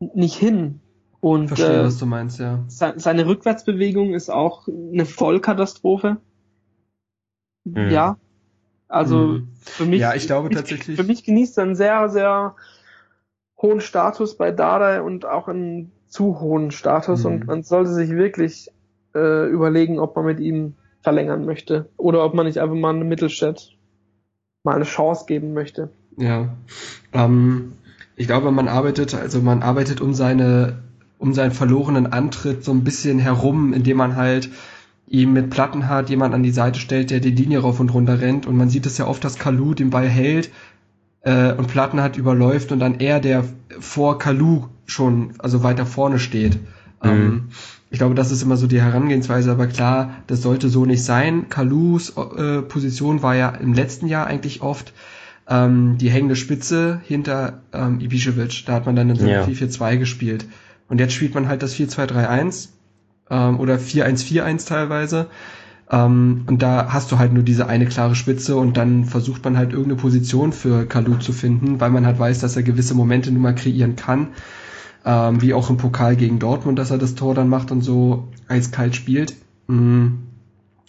nicht 0.00 0.36
hin. 0.36 0.80
Und 1.20 1.48
Verstehe, 1.48 1.80
äh, 1.80 1.84
was 1.84 1.98
du 1.98 2.06
meinst, 2.06 2.40
ja. 2.40 2.64
Seine 2.68 3.26
Rückwärtsbewegung 3.26 4.14
ist 4.14 4.30
auch 4.30 4.66
eine 4.68 5.04
Vollkatastrophe. 5.04 6.16
Mhm. 7.64 7.90
Ja. 7.90 8.16
Also 8.88 9.18
mhm. 9.18 9.48
für 9.60 9.84
mich. 9.84 10.00
Ja, 10.00 10.14
ich 10.14 10.26
glaube 10.26 10.50
tatsächlich. 10.50 10.96
Für 10.96 11.04
mich 11.04 11.24
genießt 11.24 11.58
er 11.58 11.64
einen 11.64 11.76
sehr, 11.76 12.08
sehr 12.08 12.56
hohen 13.60 13.80
Status 13.80 14.36
bei 14.36 14.50
Dada 14.50 15.02
und 15.02 15.26
auch 15.26 15.46
einen 15.46 15.92
zu 16.10 16.40
hohen 16.40 16.70
Status 16.70 17.24
mhm. 17.24 17.30
und 17.30 17.46
man 17.46 17.62
sollte 17.62 17.94
sich 17.94 18.10
wirklich 18.10 18.68
äh, 19.14 19.48
überlegen, 19.48 19.98
ob 19.98 20.14
man 20.16 20.26
mit 20.26 20.40
ihm 20.40 20.74
verlängern 21.00 21.46
möchte 21.46 21.88
oder 21.96 22.24
ob 22.24 22.34
man 22.34 22.46
nicht 22.46 22.58
einfach 22.58 22.76
mal 22.76 22.94
eine 22.94 23.04
Mittelstadt 23.04 23.74
mal 24.62 24.74
eine 24.74 24.84
Chance 24.84 25.24
geben 25.26 25.54
möchte. 25.54 25.88
Ja. 26.18 26.50
Ähm, 27.14 27.72
ich 28.16 28.26
glaube, 28.26 28.50
man 28.50 28.68
arbeitet, 28.68 29.14
also 29.14 29.40
man 29.40 29.62
arbeitet 29.62 30.02
um 30.02 30.12
seine 30.12 30.76
um 31.18 31.34
seinen 31.34 31.52
verlorenen 31.52 32.12
Antritt 32.12 32.64
so 32.64 32.72
ein 32.72 32.82
bisschen 32.82 33.18
herum, 33.18 33.74
indem 33.74 33.98
man 33.98 34.16
halt 34.16 34.50
ihm 35.06 35.34
mit 35.34 35.50
Plattenhardt 35.50 36.08
jemand 36.08 36.34
an 36.34 36.42
die 36.42 36.50
Seite 36.50 36.80
stellt, 36.80 37.10
der 37.10 37.20
die 37.20 37.30
Linie 37.30 37.58
rauf 37.58 37.78
und 37.78 37.92
runter 37.92 38.20
rennt. 38.20 38.46
Und 38.46 38.56
man 38.56 38.70
sieht 38.70 38.86
es 38.86 38.96
ja 38.96 39.06
oft, 39.06 39.22
dass 39.22 39.38
Kalu 39.38 39.74
den 39.74 39.90
Ball 39.90 40.08
hält 40.08 40.50
äh, 41.22 41.52
und 41.52 41.68
Plattenhardt 41.68 42.16
überläuft 42.16 42.72
und 42.72 42.78
dann 42.78 43.00
er, 43.00 43.20
der 43.20 43.44
vor 43.78 44.18
Kalu 44.18 44.66
schon, 44.86 45.34
also 45.38 45.62
weiter 45.62 45.86
vorne 45.86 46.18
steht. 46.18 46.58
Mhm. 47.02 47.10
Ähm, 47.10 47.48
ich 47.90 47.98
glaube, 47.98 48.14
das 48.14 48.30
ist 48.30 48.42
immer 48.42 48.56
so 48.56 48.66
die 48.66 48.80
Herangehensweise, 48.80 49.50
aber 49.50 49.66
klar, 49.66 50.14
das 50.28 50.42
sollte 50.42 50.68
so 50.68 50.86
nicht 50.86 51.04
sein. 51.04 51.48
Kalus 51.48 52.16
äh, 52.16 52.62
Position 52.62 53.22
war 53.22 53.34
ja 53.34 53.48
im 53.50 53.74
letzten 53.74 54.06
Jahr 54.06 54.26
eigentlich 54.26 54.62
oft 54.62 54.92
ähm, 55.48 55.98
die 55.98 56.08
hängende 56.08 56.36
Spitze 56.36 57.00
hinter 57.04 57.62
ähm, 57.72 57.98
Ibišević. 57.98 58.64
Da 58.66 58.74
hat 58.74 58.86
man 58.86 58.94
dann 58.94 59.10
in 59.10 59.16
so 59.16 59.26
ja. 59.26 59.44
4-4-2 59.44 59.96
gespielt. 59.96 60.46
Und 60.88 61.00
jetzt 61.00 61.14
spielt 61.14 61.34
man 61.34 61.48
halt 61.48 61.62
das 61.62 61.74
4-2-3-1 61.74 62.68
ähm, 63.28 63.58
oder 63.58 63.76
4-1-4-1 63.76 64.68
teilweise. 64.68 65.26
Ähm, 65.90 66.42
und 66.46 66.62
da 66.62 66.92
hast 66.92 67.10
du 67.10 67.18
halt 67.18 67.32
nur 67.32 67.42
diese 67.42 67.66
eine 67.66 67.86
klare 67.86 68.14
Spitze 68.14 68.56
und 68.56 68.76
dann 68.76 69.04
versucht 69.04 69.44
man 69.44 69.56
halt 69.56 69.72
irgendeine 69.72 70.00
Position 70.00 70.52
für 70.52 70.86
Kalu 70.86 71.16
zu 71.16 71.32
finden, 71.32 71.80
weil 71.80 71.90
man 71.90 72.06
halt 72.06 72.18
weiß, 72.18 72.38
dass 72.40 72.56
er 72.56 72.62
gewisse 72.62 72.94
Momente 72.94 73.32
nun 73.32 73.42
mal 73.42 73.54
kreieren 73.54 73.96
kann. 73.96 74.28
Ähm, 75.04 75.40
wie 75.40 75.54
auch 75.54 75.70
im 75.70 75.78
Pokal 75.78 76.14
gegen 76.14 76.38
Dortmund, 76.38 76.78
dass 76.78 76.90
er 76.90 76.98
das 76.98 77.14
Tor 77.14 77.34
dann 77.34 77.48
macht 77.48 77.72
und 77.72 77.82
so 77.82 78.28
eiskalt 78.48 78.94
spielt. 78.94 79.34
Mhm. 79.66 80.18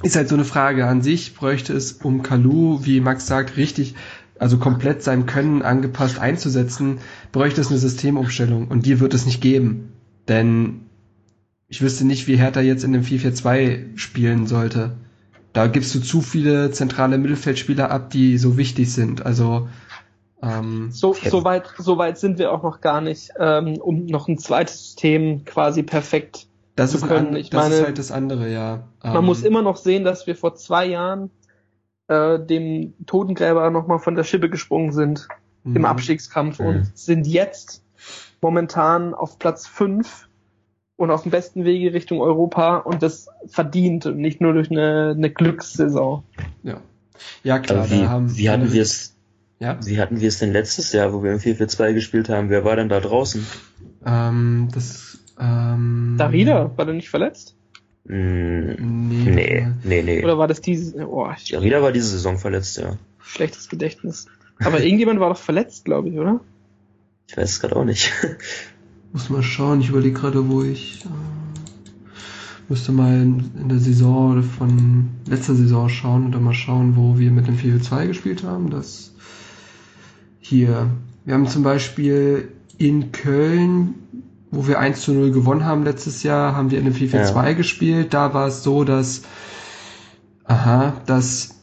Ist 0.04 0.16
halt 0.16 0.28
so 0.28 0.36
eine 0.36 0.46
Frage 0.46 0.88
an 0.88 1.02
sich, 1.02 1.36
bräuchte 1.36 1.74
es, 1.74 1.94
um 1.94 2.22
Kalu, 2.22 2.80
wie 2.84 3.00
Max 3.00 3.28
sagt, 3.28 3.56
richtig 3.56 3.96
also 4.42 4.58
komplett 4.58 5.04
seinem 5.04 5.28
Können 5.28 5.62
angepasst 5.62 6.18
einzusetzen, 6.18 6.98
bräuchte 7.32 7.62
es 7.62 7.70
eine 7.70 7.78
Systemumstellung 7.78 8.70
und 8.70 8.88
die 8.88 9.00
wird 9.00 9.14
es 9.14 9.28
nicht 9.28 9.40
geben. 9.40 9.94
Denn 10.28 10.88
ich 11.72 11.82
wüsste 11.82 12.06
nicht, 12.06 12.28
wie 12.28 12.36
Hertha 12.36 12.60
jetzt 12.60 12.84
in 12.84 12.92
dem 12.92 13.02
4-4-2 13.02 13.98
spielen 13.98 14.46
sollte. 14.46 14.92
Da 15.54 15.68
gibst 15.68 15.96
du 15.96 16.02
zu 16.02 16.22
viele 16.22 16.70
zentrale 16.72 17.18
Mittelfeldspieler 17.18 17.90
ab, 17.90 18.10
die 18.10 18.38
so 18.38 18.58
wichtig 18.58 18.92
sind. 18.94 19.26
Also 19.26 19.70
ähm, 20.44 20.92
so, 20.92 21.14
so, 21.14 21.46
weit, 21.46 21.72
so 21.78 21.98
weit 21.98 22.18
sind 22.18 22.40
wir 22.40 22.52
auch 22.52 22.62
noch 22.62 22.82
gar 22.82 23.00
nicht, 23.00 23.32
ähm, 23.40 23.78
um 23.78 24.06
noch 24.06 24.28
ein 24.28 24.38
zweites 24.38 24.84
System 24.84 25.46
quasi 25.46 25.82
perfekt 25.82 26.48
das 26.76 26.92
zu 26.92 27.00
können. 27.00 27.30
An, 27.30 27.36
ich 27.38 27.52
das 27.52 27.64
meine, 27.64 27.76
ist 27.76 27.86
halt 27.86 27.98
das 28.00 28.12
andere, 28.12 28.52
ja. 28.52 28.90
Man 29.02 29.16
ähm, 29.16 29.26
muss 29.26 29.44
immer 29.44 29.62
noch 29.62 29.78
sehen, 29.78 30.04
dass 30.04 30.28
wir 30.28 30.36
vor 30.36 30.56
zwei 30.56 30.86
Jahren 30.86 31.32
äh, 32.10 32.38
dem 32.38 32.96
Totengräber 33.06 33.70
nochmal 33.70 34.00
von 34.00 34.16
der 34.16 34.26
Schippe 34.26 34.50
gesprungen 34.50 34.92
sind 34.92 35.30
mhm. 35.64 35.78
im 35.78 35.86
Abstiegskampf 35.86 36.60
mhm. 36.60 36.66
und 36.66 36.98
sind 36.98 37.28
jetzt 37.28 37.82
momentan 38.42 39.14
auf 39.14 39.40
Platz 39.40 39.68
5 39.68 40.28
und 41.02 41.12
auf 41.12 41.24
dem 41.24 41.32
besten 41.32 41.66
Wege 41.66 41.94
Richtung 41.94 42.22
Europa 42.22 42.78
und 42.78 43.02
das 43.02 43.28
verdient 43.48 44.06
und 44.06 44.18
nicht 44.18 44.40
nur 44.40 44.54
durch 44.54 44.70
eine, 44.70 45.14
eine 45.18 45.30
Glückssaison. 45.30 46.24
Ja. 46.64 46.82
Ja, 47.44 47.60
klar. 47.60 47.90
wie, 47.90 48.08
haben, 48.08 48.38
wie 48.38 48.50
hatten 48.50 48.72
wir 48.72 48.82
es 48.82 49.16
ja? 49.60 49.78
Wie 49.86 50.00
hatten 50.00 50.20
wir 50.20 50.28
es 50.28 50.40
denn 50.40 50.54
letztes 50.54 50.92
Jahr, 50.92 51.14
wo 51.14 51.22
wir 51.22 51.34
im 51.34 51.38
4-4-2 51.38 51.94
gespielt 51.94 52.30
haben? 52.30 52.50
Wer 52.50 52.66
war 52.66 52.76
denn 52.76 52.90
da 52.90 53.00
draußen? 53.00 53.46
Ähm, 54.04 54.70
das, 54.74 55.20
ähm, 55.40 56.16
Darida, 56.18 56.72
war 56.76 56.86
der 56.86 56.96
nicht 56.96 57.12
verletzt? 57.12 57.56
Mm, 58.06 58.72
nee, 58.80 59.24
nee, 59.36 59.68
nee, 59.84 60.02
nee. 60.02 60.24
Oder 60.24 60.40
war 60.40 60.48
das 60.48 60.62
diese? 60.62 61.08
Oh, 61.08 61.30
ich 61.38 61.56
Rida 61.56 61.84
war 61.84 61.92
diese 61.92 62.08
Saison 62.08 62.40
verletzt, 62.40 62.80
ja. 62.80 62.98
Schlechtes 63.22 63.70
Gedächtnis. 63.70 64.26
Aber 64.64 64.80
irgendjemand 64.84 65.20
war 65.20 65.30
doch 65.30 65.38
verletzt, 65.38 65.86
glaube 65.86 66.10
ich, 66.10 66.18
oder? 66.18 66.40
Ich 67.28 67.38
weiß 67.38 67.52
es 67.52 67.60
gerade 67.60 67.76
auch 67.76 67.86
nicht. 67.86 68.12
Muss 69.14 69.30
mal 69.30 69.44
schauen, 69.44 69.82
ich 69.82 69.90
überlege 69.90 70.20
gerade, 70.20 70.50
wo 70.50 70.64
ich. 70.64 71.06
Äh, 71.06 71.10
müsste 72.70 72.92
mal 72.94 73.22
in, 73.22 73.68
der 73.68 73.80
Saison 73.80 74.44
von 74.44 75.10
letzter 75.28 75.56
Saison 75.56 75.90
schauen 75.90 76.26
und 76.26 76.32
dann 76.32 76.44
mal 76.44 76.54
schauen, 76.54 76.96
wo 76.96 77.20
wir 77.20 77.30
mit 77.30 77.48
dem 77.48 77.58
4-2 77.58 78.08
gespielt 78.08 78.44
haben. 78.44 78.70
Das 78.70 79.14
hier. 80.40 80.90
Wir 81.26 81.34
haben 81.34 81.48
zum 81.48 81.64
Beispiel 81.64 82.48
in 82.78 83.12
Köln 83.12 83.96
wo 84.52 84.68
wir 84.68 84.80
1 84.80 85.02
zu 85.02 85.14
0 85.14 85.32
gewonnen 85.32 85.66
haben 85.66 85.84
letztes 85.84 86.24
Jahr, 86.24 86.56
haben 86.56 86.72
wir 86.72 86.80
in 86.80 86.86
einem 86.86 86.96
4-4-2 86.96 87.34
ja. 87.34 87.54
gespielt. 87.54 88.14
Da 88.14 88.34
war 88.34 88.48
es 88.48 88.64
so, 88.64 88.84
dass, 88.84 89.24
aha, 90.44 90.94
dass, 91.06 91.61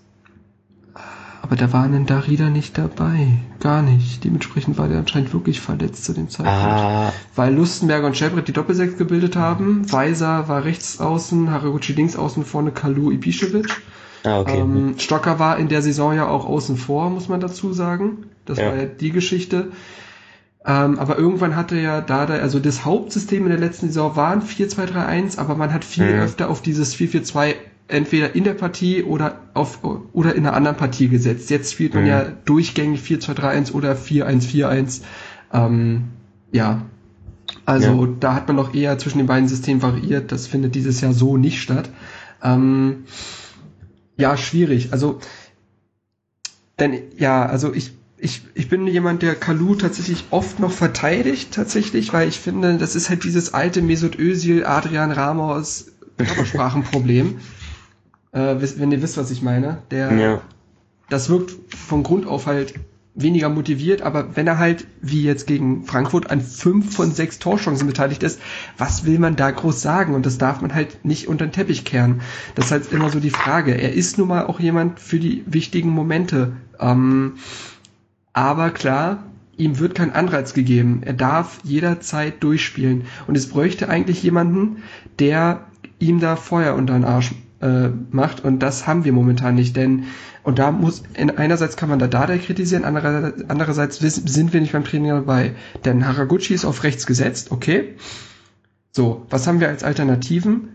aber 1.49 1.57
da 1.57 1.73
war 1.73 1.85
ein 1.85 2.05
Darida 2.05 2.51
nicht 2.51 2.77
dabei. 2.77 3.39
Gar 3.61 3.81
nicht. 3.81 4.23
Dementsprechend 4.23 4.77
war 4.77 4.87
der 4.87 4.99
anscheinend 4.99 5.33
wirklich 5.33 5.61
verletzt 5.61 6.05
zu 6.05 6.13
dem 6.13 6.29
Zeitpunkt. 6.29 6.61
Ah. 6.61 7.13
Weil 7.35 7.55
Lustenberger 7.55 8.07
und 8.07 8.19
Shepard 8.19 8.47
die 8.47 8.53
Doppelsechs 8.53 8.99
gebildet 8.99 9.35
haben. 9.35 9.91
Weiser 9.91 10.47
war 10.49 10.65
rechts 10.65 11.01
außen, 11.01 11.51
Haraguchi 11.51 11.95
links 11.95 12.17
außen 12.17 12.45
vorne, 12.45 12.71
Kalu 12.71 13.13
Ibišević. 13.13 13.71
Ah, 14.25 14.41
okay. 14.41 14.59
Ähm, 14.59 14.97
Stocker 14.99 15.39
war 15.39 15.57
in 15.57 15.69
der 15.69 15.81
Saison 15.81 16.15
ja 16.15 16.29
auch 16.29 16.45
außen 16.45 16.77
vor, 16.77 17.09
muss 17.09 17.31
man 17.31 17.41
dazu 17.41 17.73
sagen. 17.73 18.27
Das 18.45 18.59
ja. 18.59 18.67
war 18.67 18.77
ja 18.77 18.85
die 18.85 19.11
Geschichte. 19.11 19.69
Ähm, 20.67 20.99
aber 20.99 21.17
irgendwann 21.17 21.57
hatte 21.57 21.77
ja 21.77 22.03
Dada, 22.03 22.35
also 22.35 22.59
das 22.59 22.85
Hauptsystem 22.85 23.45
in 23.45 23.49
der 23.49 23.59
letzten 23.59 23.87
Saison 23.87 24.17
war 24.17 24.33
ein 24.33 24.43
4-2-3-1, 24.43 25.39
aber 25.39 25.55
man 25.55 25.73
hat 25.73 25.83
viel 25.83 26.13
mhm. 26.13 26.21
öfter 26.21 26.51
auf 26.51 26.61
dieses 26.61 26.95
4-4-2 26.95 27.55
entweder 27.89 28.35
in 28.35 28.45
der 28.45 28.55
Partie 28.55 29.03
oder 29.03 29.41
auf 29.55 29.83
oder 30.13 30.35
in 30.35 30.47
einer 30.47 30.55
anderen 30.55 30.77
Partie 30.77 31.09
gesetzt. 31.09 31.51
Jetzt 31.51 31.73
spielt 31.73 31.95
man 31.95 32.05
mhm. 32.05 32.09
ja 32.09 32.25
durchgängig 32.45 33.01
4-2-3-1 33.01 33.73
oder 33.73 33.95
4-1-4-1. 33.95 35.03
Ähm, 35.53 36.05
ja. 36.53 36.83
Also 37.65 38.05
ja. 38.05 38.13
da 38.21 38.35
hat 38.35 38.47
man 38.47 38.57
noch 38.57 38.75
eher 38.75 38.99
zwischen 38.99 39.19
den 39.19 39.27
beiden 39.27 39.49
Systemen 39.49 39.83
variiert. 39.83 40.33
Das 40.33 40.47
findet 40.47 40.75
dieses 40.75 41.01
Jahr 41.01 41.15
so 41.15 41.37
nicht 41.37 41.61
statt. 41.63 41.91
Ähm, 42.43 43.05
ja, 44.17 44.37
schwierig. 44.37 44.93
Also 44.93 45.21
denn 46.79 46.95
ja, 47.17 47.47
also 47.47 47.73
ich 47.73 47.93
ich, 48.21 48.43
ich 48.55 48.69
bin 48.69 48.87
jemand, 48.87 49.23
der 49.23 49.35
Kalu 49.37 49.77
tatsächlich 49.77 50.25
oft 50.31 50.59
noch 50.59 50.73
verteidigt, 50.73 51.53
tatsächlich, 51.53 52.13
weil 52.13 52.29
ich 52.29 52.41
finde, 52.41 52.77
das 52.77 52.97
ist 52.97 53.09
halt 53.09 53.23
dieses 53.23 53.55
alte 53.55 53.81
Mesut 53.81 54.19
Özil, 54.19 54.67
Adrian 54.67 55.13
Ramos 55.13 55.93
Körpersprachenproblem. 56.19 57.39
Äh, 58.33 58.57
wenn 58.59 58.93
ihr 58.93 59.03
wisst, 59.03 59.17
was 59.17 59.31
ich 59.31 59.43
meine. 59.43 59.79
Der, 59.91 60.13
ja. 60.13 60.41
das 61.09 61.29
wirkt 61.29 61.53
von 61.75 62.03
Grund 62.03 62.27
auf 62.27 62.47
halt 62.47 62.75
weniger 63.15 63.49
motiviert, 63.49 64.03
aber 64.03 64.37
wenn 64.37 64.47
er 64.47 64.59
halt, 64.59 64.87
wie 65.03 65.25
jetzt 65.25 65.49
gegen 65.49 65.85
Frankfurt, 65.85 66.31
an 66.31 66.41
fünf 66.41 66.95
von 66.95 67.11
sechs 67.11 67.41
Torchancen 67.41 67.87
beteiligt 67.87 68.23
ist, 68.23 68.41
was 68.77 69.05
will 69.05 69.19
man 69.19 69.35
da 69.35 69.51
groß 69.51 69.83
sagen? 69.83 70.15
Und 70.15 70.25
das 70.25 70.39
darf 70.39 70.61
man 70.61 70.73
halt 70.73 71.05
nicht 71.05 71.27
unter 71.27 71.47
den 71.47 71.53
Teppich 71.53 71.85
kehren. 71.85 72.21
Das 72.55 72.67
ist 72.67 72.71
halt 72.71 72.93
immer 72.93 73.11
so 73.11 73.19
die 73.19 73.31
Frage. 73.31 73.73
Er 73.73 73.93
ist 73.93 74.19
nun 74.19 74.29
mal 74.29 74.47
auch 74.47 74.61
jemand 74.61 75.01
für 75.01 75.19
die 75.19 75.43
wichtigen 75.47 75.91
Momente. 75.91 76.53
Ähm, 76.79 77.35
aber 78.33 78.71
klar, 78.71 79.25
ihm 79.57 79.81
wird 79.81 79.97
kein 79.97 80.13
Anreiz 80.13 80.55
gegeben. 80.55 81.03
Er 81.05 81.15
darf 81.15 81.59
jederzeit 81.65 82.41
durchspielen. 82.45 83.07
Und 83.27 83.37
es 83.37 83.49
bräuchte 83.49 83.89
eigentlich 83.89 84.23
jemanden, 84.23 84.85
der 85.19 85.67
ihm 85.99 86.21
da 86.21 86.37
Feuer 86.37 86.77
unter 86.77 86.95
den 86.95 87.05
Arsch 87.05 87.33
äh, 87.61 87.89
macht. 88.11 88.45
Und 88.45 88.61
das 88.61 88.87
haben 88.87 89.05
wir 89.05 89.13
momentan 89.13 89.55
nicht. 89.55 89.77
Denn, 89.77 90.05
und 90.43 90.59
da 90.59 90.71
muss, 90.71 91.03
in, 91.15 91.37
einerseits 91.37 91.77
kann 91.77 91.89
man 91.89 91.99
da 91.99 92.07
Dada 92.07 92.37
kritisieren, 92.39 92.85
andererseits, 92.85 93.45
andererseits 93.49 93.99
sind 93.99 94.53
wir 94.53 94.61
nicht 94.61 94.73
beim 94.73 94.85
Training 94.85 95.11
dabei. 95.11 95.55
Denn 95.85 96.07
Haraguchi 96.07 96.55
ist 96.55 96.65
auf 96.65 96.83
rechts 96.83 97.07
gesetzt, 97.07 97.51
okay. 97.51 97.95
So, 98.91 99.27
was 99.31 99.47
haben 99.47 99.61
wir 99.61 99.69
als 99.69 99.85
Alternativen? 99.85 100.71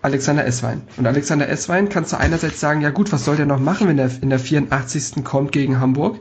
Alexander 0.00 0.46
Esswein. 0.46 0.82
Und 0.96 1.06
Alexander 1.06 1.48
Esswein 1.48 1.88
kannst 1.88 2.12
du 2.12 2.18
einerseits 2.18 2.60
sagen, 2.60 2.80
ja 2.80 2.90
gut, 2.90 3.12
was 3.12 3.24
soll 3.24 3.36
der 3.36 3.46
noch 3.46 3.58
machen, 3.58 3.88
wenn 3.88 3.98
er 3.98 4.10
in 4.22 4.30
der 4.30 4.38
84. 4.38 5.24
kommt 5.24 5.50
gegen 5.50 5.80
Hamburg? 5.80 6.20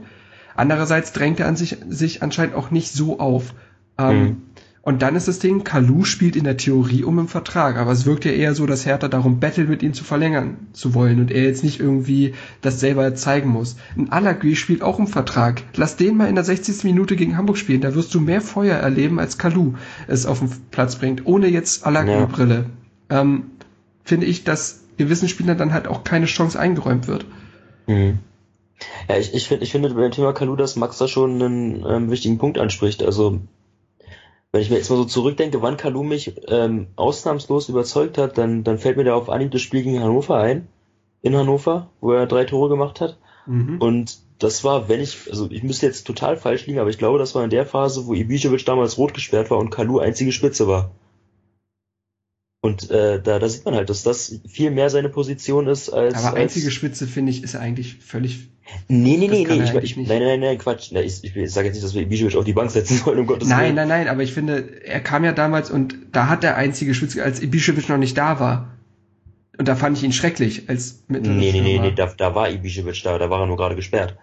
Andererseits 0.56 1.14
drängt 1.14 1.40
er 1.40 1.48
an 1.48 1.56
sich, 1.56 1.78
sich 1.88 2.24
anscheinend 2.24 2.56
auch 2.56 2.72
nicht 2.72 2.92
so 2.92 3.20
auf. 3.20 3.54
Ähm, 4.00 4.20
mhm. 4.20 4.42
Und 4.88 5.02
dann 5.02 5.18
ist 5.18 5.28
das 5.28 5.40
Ding, 5.40 5.66
Kalu 5.66 6.06
spielt 6.06 6.38
in 6.38 6.46
der 6.46 6.56
Theorie 6.56 7.04
um 7.04 7.20
im 7.20 7.28
Vertrag, 7.28 7.76
aber 7.76 7.92
es 7.92 8.06
wirkt 8.06 8.24
ja 8.24 8.32
eher 8.32 8.56
so, 8.56 8.66
dass 8.66 8.86
Hertha 8.86 9.10
darum 9.10 9.42
bettelt, 9.42 9.68
mit 9.68 9.84
ihm 9.84 9.94
zu 9.94 10.06
verlängern 10.06 10.56
zu 10.72 10.94
wollen 10.94 11.20
und 11.20 11.30
er 11.30 11.44
jetzt 11.44 11.62
nicht 11.62 11.82
irgendwie 11.82 12.36
das 12.62 12.80
selber 12.80 13.14
zeigen 13.14 13.50
muss. 13.50 13.76
Ein 13.98 14.14
Alagui 14.14 14.56
spielt 14.56 14.84
auch 14.84 14.98
im 14.98 15.08
Vertrag. 15.08 15.62
Lass 15.76 15.98
den 15.98 16.16
mal 16.16 16.30
in 16.30 16.36
der 16.36 16.46
60. 16.46 16.86
Minute 16.86 17.18
gegen 17.18 17.36
Hamburg 17.36 17.58
spielen, 17.58 17.82
da 17.82 17.96
wirst 17.96 18.16
du 18.16 18.22
mehr 18.22 18.40
Feuer 18.40 18.78
erleben, 18.78 19.20
als 19.20 19.38
Kalu 19.38 19.74
es 20.08 20.26
auf 20.26 20.40
den 20.40 20.52
Platz 20.72 20.96
bringt, 20.96 21.26
ohne 21.26 21.48
jetzt 21.48 21.86
Alagui-Brille. 21.86 22.68
Ja. 23.12 23.20
Ähm, 23.20 23.44
finde 24.06 24.26
ich, 24.26 24.46
dass 24.46 24.86
gewissen 24.96 25.28
Spielern 25.28 25.58
dann 25.58 25.74
halt 25.74 25.90
auch 25.90 26.06
keine 26.06 26.28
Chance 26.28 26.58
eingeräumt 26.58 27.10
wird. 27.10 27.26
Mhm. 27.88 28.20
Ja, 29.10 29.18
ich, 29.18 29.34
ich 29.34 29.50
finde, 29.50 29.66
ich 29.66 29.72
finde 29.74 29.94
beim 29.94 30.12
Thema 30.12 30.32
Kalu, 30.32 30.56
dass 30.56 30.78
Max 30.78 30.98
da 30.98 31.10
schon 31.10 31.42
einen 31.42 31.86
ähm, 31.86 32.10
wichtigen 32.10 32.38
Punkt 32.38 32.58
anspricht. 32.58 33.04
Also, 33.04 33.42
wenn 34.52 34.62
ich 34.62 34.70
mir 34.70 34.78
jetzt 34.78 34.90
mal 34.90 34.96
so 34.96 35.06
zurückdenke, 35.06 35.62
wann 35.62 35.78
Kalu 35.78 36.04
mich 36.04 36.34
ähm, 36.48 36.88
ausnahmslos 36.96 37.70
überzeugt 37.70 38.18
hat, 38.18 38.38
dann, 38.38 38.64
dann 38.64 38.80
fällt 38.80 38.98
mir 38.98 39.04
da 39.04 39.16
auf 39.16 39.30
Anhieb 39.30 39.52
das 39.52 39.62
Spiel 39.62 39.84
gegen 39.84 40.02
Hannover 40.02 40.38
ein. 40.38 40.68
In 41.22 41.36
Hannover, 41.36 41.90
wo 42.00 42.12
er 42.12 42.28
drei 42.28 42.46
Tore 42.46 42.70
gemacht 42.70 43.02
hat. 43.02 43.18
Mhm. 43.46 43.80
Und 43.80 44.20
das 44.40 44.64
war, 44.64 44.88
wenn 44.88 45.02
ich, 45.02 45.30
also 45.30 45.50
ich 45.50 45.64
müsste 45.64 45.86
jetzt 45.86 46.06
total 46.06 46.38
falsch 46.38 46.68
liegen, 46.68 46.80
aber 46.80 46.90
ich 46.90 46.98
glaube, 46.98 47.20
das 47.20 47.36
war 47.36 47.44
in 47.44 47.50
der 47.50 47.66
Phase, 47.66 48.06
wo 48.06 48.14
Ibišević 48.14 48.66
damals 48.66 48.98
rot 48.98 49.14
gesperrt 49.14 49.50
war 49.50 49.58
und 49.58 49.72
Kalu 49.72 50.00
einzige 50.00 50.32
Spitze 50.32 50.68
war. 50.68 50.92
Und 52.62 52.90
äh, 52.90 53.22
da, 53.22 53.38
da 53.40 53.50
sieht 53.50 53.66
man 53.66 53.76
halt, 53.76 53.90
dass 53.90 54.04
das 54.04 54.40
viel 54.48 54.72
mehr 54.72 54.90
seine 54.90 55.10
Position 55.10 55.68
ist 55.68 55.90
als. 55.90 56.16
Aber 56.24 56.38
einzige 56.38 56.68
als, 56.68 56.74
Spitze, 56.74 57.08
finde 57.08 57.32
ich, 57.32 57.44
ist 57.44 57.56
eigentlich 57.56 57.98
völlig. 57.98 58.50
Nee, 58.88 59.16
nee, 59.18 59.28
nee, 59.28 59.46
nee. 59.48 59.64
Ich, 59.64 59.98
ich, 59.98 60.08
nein, 60.08 60.24
nein, 60.24 60.40
nein, 60.40 60.58
Quatsch. 60.58 60.92
Ich, 60.92 61.24
ich, 61.24 61.36
ich 61.36 61.52
sage 61.52 61.68
jetzt 61.68 61.76
nicht, 61.76 61.86
dass 61.86 61.94
wir 61.94 62.02
Ibišević 62.02 62.36
auf 62.36 62.46
die 62.46 62.54
Bank 62.54 62.72
setzen 62.72 62.98
sollen, 63.06 63.20
um 63.20 63.28
Gottes 63.28 63.48
Willen. 63.48 63.60
Nein, 63.60 63.76
nein, 63.76 63.88
nein, 63.88 64.08
aber 64.08 64.24
ich 64.24 64.34
finde, 64.34 64.84
er 64.84 65.00
kam 65.00 65.24
ja 65.24 65.34
damals 65.34 65.70
und 65.70 65.96
da 66.12 66.28
hat 66.28 66.44
der 66.44 66.58
einzige 66.58 66.94
Spitze, 66.94 67.24
als 67.24 67.42
Ibišević 67.42 67.90
noch 67.90 67.98
nicht 67.98 68.18
da 68.18 68.40
war. 68.40 68.74
Und 69.58 69.68
da 69.68 69.76
fand 69.76 69.98
ich 69.98 70.04
ihn 70.04 70.12
schrecklich 70.12 70.68
als 70.68 71.04
Mittel. 71.08 71.34
Nee, 71.34 71.52
nee, 71.52 71.62
nee, 71.62 71.80
nee, 71.80 71.92
da, 71.92 72.08
da 72.08 72.34
war 72.34 72.48
Ibišević 72.50 73.04
da, 73.04 73.18
da 73.20 73.30
war 73.30 73.42
er 73.42 73.46
nur 73.46 73.58
gerade 73.58 73.76
gesperrt. 73.76 74.18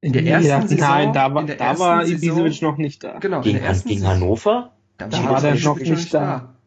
In 0.00 0.12
der 0.12 0.24
ersten 0.24 0.48
ja, 0.48 0.62
Saison? 0.62 0.78
Nein, 0.78 1.12
da 1.12 1.32
war, 1.32 1.44
da 1.44 1.78
war 1.78 2.02
Ibišević 2.02 2.62
noch 2.62 2.78
nicht 2.78 3.04
da. 3.04 3.20
Genau. 3.20 3.42
Gegen, 3.42 3.60
gegen 3.86 4.06
Hannover? 4.06 4.72
Da, 4.96 5.06
da 5.06 5.24
war 5.30 5.44
er 5.44 5.54
noch 5.54 5.78
nicht 5.78 6.12
da. 6.12 6.20
da. 6.20 6.57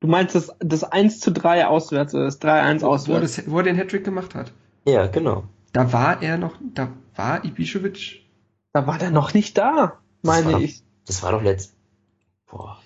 Du 0.00 0.06
meinst 0.06 0.34
das, 0.34 0.52
das 0.60 0.84
1 0.84 1.20
zu 1.20 1.32
3 1.32 1.66
auswärts, 1.66 2.12
das 2.12 2.40
3-1 2.40 2.84
auswärts? 2.84 3.46
Wo, 3.46 3.52
wo 3.52 3.58
er 3.58 3.64
den 3.64 3.76
Hattrick 3.76 4.04
gemacht 4.04 4.34
hat. 4.34 4.52
Ja, 4.84 5.06
genau. 5.06 5.44
Da 5.72 5.92
war 5.92 6.22
er 6.22 6.38
noch, 6.38 6.56
da 6.74 6.92
war 7.16 7.44
Ibišević. 7.44 8.20
Da 8.72 8.86
war 8.86 8.98
der 8.98 9.10
noch 9.10 9.34
nicht 9.34 9.58
da, 9.58 9.98
meine 10.22 10.52
das 10.52 10.60
ich. 10.62 10.78
Doch, 10.78 10.84
das 11.06 11.22
war 11.22 11.32
doch 11.32 11.42
letzt. 11.42 11.74
Boah. 12.50 12.78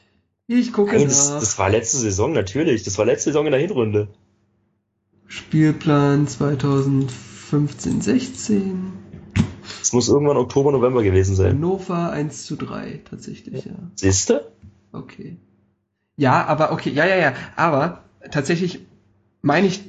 Ich 0.46 0.72
gucke 0.72 0.96
Nein, 0.96 1.04
das, 1.04 1.30
das 1.30 1.58
war 1.58 1.70
letzte 1.70 1.98
Saison, 1.98 2.32
natürlich. 2.32 2.82
Das 2.82 2.98
war 2.98 3.04
letzte 3.04 3.30
Saison 3.30 3.46
in 3.46 3.52
der 3.52 3.60
Hinrunde. 3.60 4.08
Spielplan 5.26 6.26
2015, 6.26 8.00
16. 8.00 8.92
Es 9.80 9.92
muss 9.92 10.08
irgendwann 10.08 10.36
Oktober, 10.36 10.72
November 10.72 11.02
gewesen 11.02 11.36
sein. 11.36 11.56
Hannover 11.56 12.10
1 12.10 12.44
zu 12.44 12.56
3, 12.56 13.02
tatsächlich, 13.08 13.64
ja. 13.64 13.72
Siehste? 13.94 14.52
Okay. 14.92 15.36
Ja, 16.16 16.44
aber 16.46 16.72
okay, 16.72 16.90
ja, 16.90 17.06
ja, 17.06 17.16
ja. 17.16 17.32
Aber 17.56 18.04
tatsächlich 18.30 18.80
meine 19.40 19.66
ich 19.66 19.82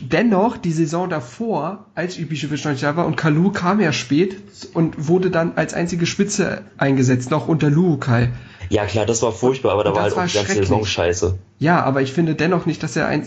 dennoch 0.00 0.56
die 0.56 0.72
Saison 0.72 1.08
davor, 1.08 1.86
als 1.94 2.16
Ibišević 2.16 2.64
noch 2.64 2.72
nicht 2.72 2.82
da 2.82 2.96
war 2.96 3.06
und 3.06 3.16
Kalu 3.16 3.50
kam 3.50 3.80
ja 3.80 3.92
spät 3.92 4.36
und 4.74 5.08
wurde 5.08 5.30
dann 5.30 5.52
als 5.56 5.74
einzige 5.74 6.06
Spitze 6.06 6.62
eingesetzt, 6.76 7.30
noch 7.30 7.48
unter 7.48 7.70
Luukai. 7.70 8.28
Ja 8.68 8.86
klar, 8.86 9.04
das 9.04 9.20
war 9.22 9.32
furchtbar, 9.32 9.72
aber 9.72 9.82
da 9.82 9.92
war 9.92 10.02
halt 10.02 10.16
auch 10.16 10.26
die 10.26 10.32
ganze 10.32 10.54
Saison 10.54 10.84
scheiße. 10.84 11.38
Ja, 11.58 11.82
aber 11.82 12.02
ich 12.02 12.12
finde 12.12 12.36
dennoch 12.36 12.66
nicht, 12.66 12.82
dass 12.84 12.94
er 12.94 13.08
ein, 13.08 13.26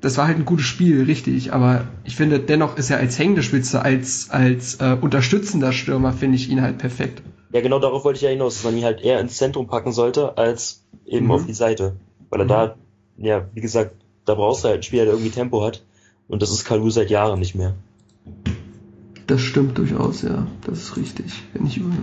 das 0.00 0.16
war 0.16 0.26
halt 0.26 0.38
ein 0.38 0.46
gutes 0.46 0.64
Spiel, 0.64 1.02
richtig, 1.02 1.52
aber 1.52 1.84
ich 2.04 2.16
finde 2.16 2.40
dennoch 2.40 2.78
ist 2.78 2.88
er 2.88 2.96
als 2.96 3.18
hängende 3.18 3.42
Spitze, 3.42 3.82
als, 3.82 4.30
als 4.30 4.76
äh, 4.76 4.96
unterstützender 4.98 5.72
Stürmer 5.72 6.14
finde 6.14 6.36
ich 6.36 6.48
ihn 6.48 6.62
halt 6.62 6.78
perfekt. 6.78 7.22
Ja, 7.52 7.60
genau 7.60 7.78
darauf 7.78 8.04
wollte 8.04 8.18
ich 8.18 8.22
ja 8.22 8.30
hinaus, 8.30 8.54
dass 8.54 8.64
man 8.64 8.76
ihn 8.76 8.84
halt 8.84 9.00
eher 9.00 9.20
ins 9.20 9.36
Zentrum 9.36 9.66
packen 9.66 9.92
sollte, 9.92 10.36
als 10.36 10.84
eben 11.06 11.26
mhm. 11.26 11.32
auf 11.32 11.46
die 11.46 11.54
Seite. 11.54 11.96
Weil 12.30 12.40
er 12.40 12.44
mhm. 12.44 12.48
da, 12.48 12.76
ja, 13.16 13.46
wie 13.54 13.60
gesagt, 13.60 13.94
da 14.26 14.34
brauchst 14.34 14.64
du 14.64 14.68
halt 14.68 14.74
einen 14.74 14.82
Spieler, 14.82 15.04
der 15.04 15.14
irgendwie 15.14 15.30
Tempo 15.30 15.64
hat. 15.64 15.82
Und 16.28 16.42
das 16.42 16.50
ist 16.50 16.64
Kalu 16.64 16.90
seit 16.90 17.08
Jahren 17.08 17.38
nicht 17.38 17.54
mehr. 17.54 17.74
Das 19.26 19.40
stimmt 19.40 19.78
durchaus, 19.78 20.22
ja. 20.22 20.46
Das 20.66 20.78
ist 20.78 20.96
richtig. 20.96 21.32
Wenn 21.54 21.66
ich 21.66 21.78
über... 21.78 21.94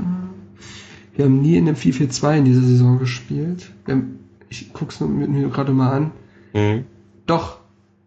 Wir 1.15 1.25
haben 1.25 1.41
nie 1.41 1.55
in 1.55 1.65
dem 1.65 1.75
4-4-2 1.75 2.37
in 2.39 2.45
dieser 2.45 2.61
Saison 2.61 2.99
gespielt. 2.99 3.71
Haben, 3.87 4.19
ich 4.49 4.73
guck's 4.73 4.99
mir, 4.99 5.27
mir 5.27 5.47
gerade 5.49 5.71
mal 5.71 5.91
an. 5.91 6.11
Mhm. 6.53 6.85
Doch. 7.25 7.59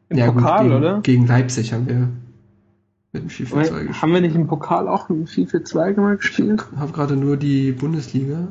Im 0.08 0.18
ja, 0.18 0.30
Pokal, 0.30 0.64
gut, 0.64 0.70
gegen, 0.70 0.76
oder? 0.76 1.00
Gegen 1.00 1.26
Leipzig 1.26 1.72
haben 1.72 1.86
wir 1.86 2.08
mit 3.12 3.22
dem 3.22 3.28
4-4-2 3.28 3.60
gespielt. 3.60 4.02
Haben 4.02 4.12
wir 4.12 4.20
nicht 4.20 4.34
im 4.34 4.46
Pokal 4.46 4.88
auch 4.88 5.08
ein 5.08 5.26
4-4-2 5.26 6.00
mal 6.00 6.16
gespielt? 6.16 6.64
Ich 6.72 6.78
habe 6.78 6.92
gerade 6.92 7.16
nur 7.16 7.36
die 7.36 7.72
Bundesliga. 7.72 8.48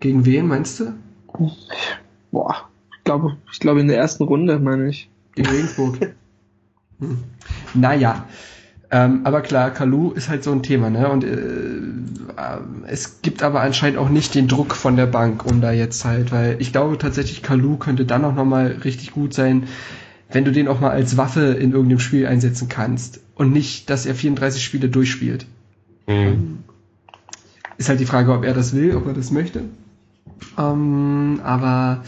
Gegen 0.00 0.24
wen 0.24 0.46
meinst 0.46 0.80
du? 0.80 0.94
Boah, 2.30 2.68
ich 2.96 3.04
glaube, 3.04 3.36
ich 3.52 3.60
glaube 3.60 3.80
in 3.80 3.88
der 3.88 3.98
ersten 3.98 4.24
Runde, 4.24 4.58
meine 4.58 4.88
ich. 4.88 5.10
Gegen 5.34 5.48
Regensburg. 5.48 5.98
hm. 7.00 7.18
Naja. 7.74 8.24
Ähm, 8.92 9.20
aber 9.22 9.40
klar, 9.40 9.70
Kalu 9.70 10.10
ist 10.12 10.28
halt 10.28 10.42
so 10.42 10.50
ein 10.50 10.64
Thema, 10.64 10.90
ne? 10.90 11.08
Und 11.08 11.22
äh, 11.22 11.36
es 12.88 13.22
gibt 13.22 13.42
aber 13.42 13.60
anscheinend 13.60 13.98
auch 13.98 14.08
nicht 14.08 14.34
den 14.34 14.48
Druck 14.48 14.74
von 14.74 14.96
der 14.96 15.06
Bank, 15.06 15.46
um 15.46 15.60
da 15.60 15.70
jetzt 15.70 16.04
halt, 16.04 16.32
weil 16.32 16.56
ich 16.58 16.72
glaube 16.72 16.98
tatsächlich, 16.98 17.42
Kalu 17.42 17.76
könnte 17.76 18.04
dann 18.04 18.24
auch 18.24 18.34
nochmal 18.34 18.78
richtig 18.82 19.12
gut 19.12 19.32
sein, 19.32 19.68
wenn 20.32 20.44
du 20.44 20.52
den 20.52 20.68
auch 20.68 20.80
mal 20.80 20.90
als 20.90 21.16
Waffe 21.16 21.40
in 21.40 21.72
irgendeinem 21.72 21.98
Spiel 21.98 22.26
einsetzen 22.26 22.68
kannst 22.68 23.20
und 23.34 23.52
nicht, 23.52 23.90
dass 23.90 24.06
er 24.06 24.14
34 24.14 24.62
Spiele 24.62 24.88
durchspielt. 24.88 25.46
Mhm. 26.06 26.58
Ist 27.78 27.88
halt 27.88 28.00
die 28.00 28.06
Frage, 28.06 28.32
ob 28.32 28.44
er 28.44 28.54
das 28.54 28.74
will, 28.74 28.94
ob 28.96 29.06
er 29.06 29.14
das 29.14 29.30
möchte. 29.30 29.62
Ähm, 30.58 31.40
aber 31.42 32.04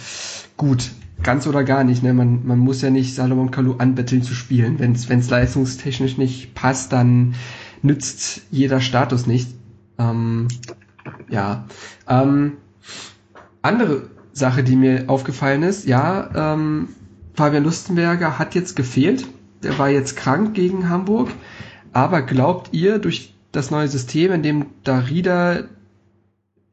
gut, 0.56 0.90
ganz 1.22 1.46
oder 1.46 1.64
gar 1.64 1.84
nicht. 1.84 2.02
Ne? 2.02 2.12
Man, 2.12 2.46
man 2.46 2.58
muss 2.58 2.82
ja 2.82 2.90
nicht 2.90 3.14
Salomon 3.14 3.50
Kalou 3.50 3.76
anbetteln 3.78 4.22
zu 4.22 4.34
spielen. 4.34 4.78
Wenn 4.78 4.92
es 4.92 5.30
leistungstechnisch 5.30 6.18
nicht 6.18 6.54
passt, 6.54 6.92
dann 6.92 7.34
nützt 7.82 8.42
jeder 8.50 8.80
Status 8.80 9.26
nicht. 9.26 9.50
Ähm, 9.98 10.48
ja. 11.28 11.64
Ähm, 12.08 12.52
andere 13.62 14.10
Sache, 14.32 14.62
die 14.62 14.76
mir 14.76 15.04
aufgefallen 15.08 15.62
ist, 15.62 15.86
ja, 15.86 16.54
ähm, 16.54 16.88
Fabian 17.34 17.64
Lustenberger 17.64 18.38
hat 18.38 18.54
jetzt 18.54 18.76
gefehlt. 18.76 19.26
Der 19.62 19.78
war 19.78 19.88
jetzt 19.90 20.16
krank 20.16 20.54
gegen 20.54 20.88
Hamburg. 20.88 21.30
Aber 21.92 22.22
glaubt 22.22 22.70
ihr, 22.72 22.98
durch 22.98 23.34
das 23.52 23.70
neue 23.70 23.88
System, 23.88 24.32
in 24.32 24.42
dem 24.42 24.66
Darida 24.82 25.64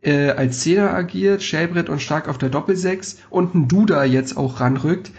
äh, 0.02 0.30
als 0.32 0.62
Zehner 0.62 0.94
agiert, 0.94 1.44
Schellbrett 1.44 1.90
und 1.90 2.02
stark 2.02 2.30
auf 2.30 2.38
der 2.38 2.50
Doppelsechs 2.50 3.20
und 3.30 3.54
ein 3.54 3.68
Duda 3.68 4.04
jetzt 4.06 4.38
auch 4.38 4.60
ranrückt, 4.60 5.12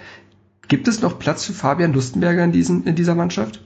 gibt 0.69 0.89
es 0.89 1.03
noch 1.03 1.19
Platz 1.19 1.45
für 1.45 1.53
Fabian 1.53 1.93
Lustenberger 1.93 2.45
in, 2.45 2.53
diesen, 2.53 2.85
in 2.85 2.95
dieser 2.95 3.15
Mannschaft? 3.15 3.63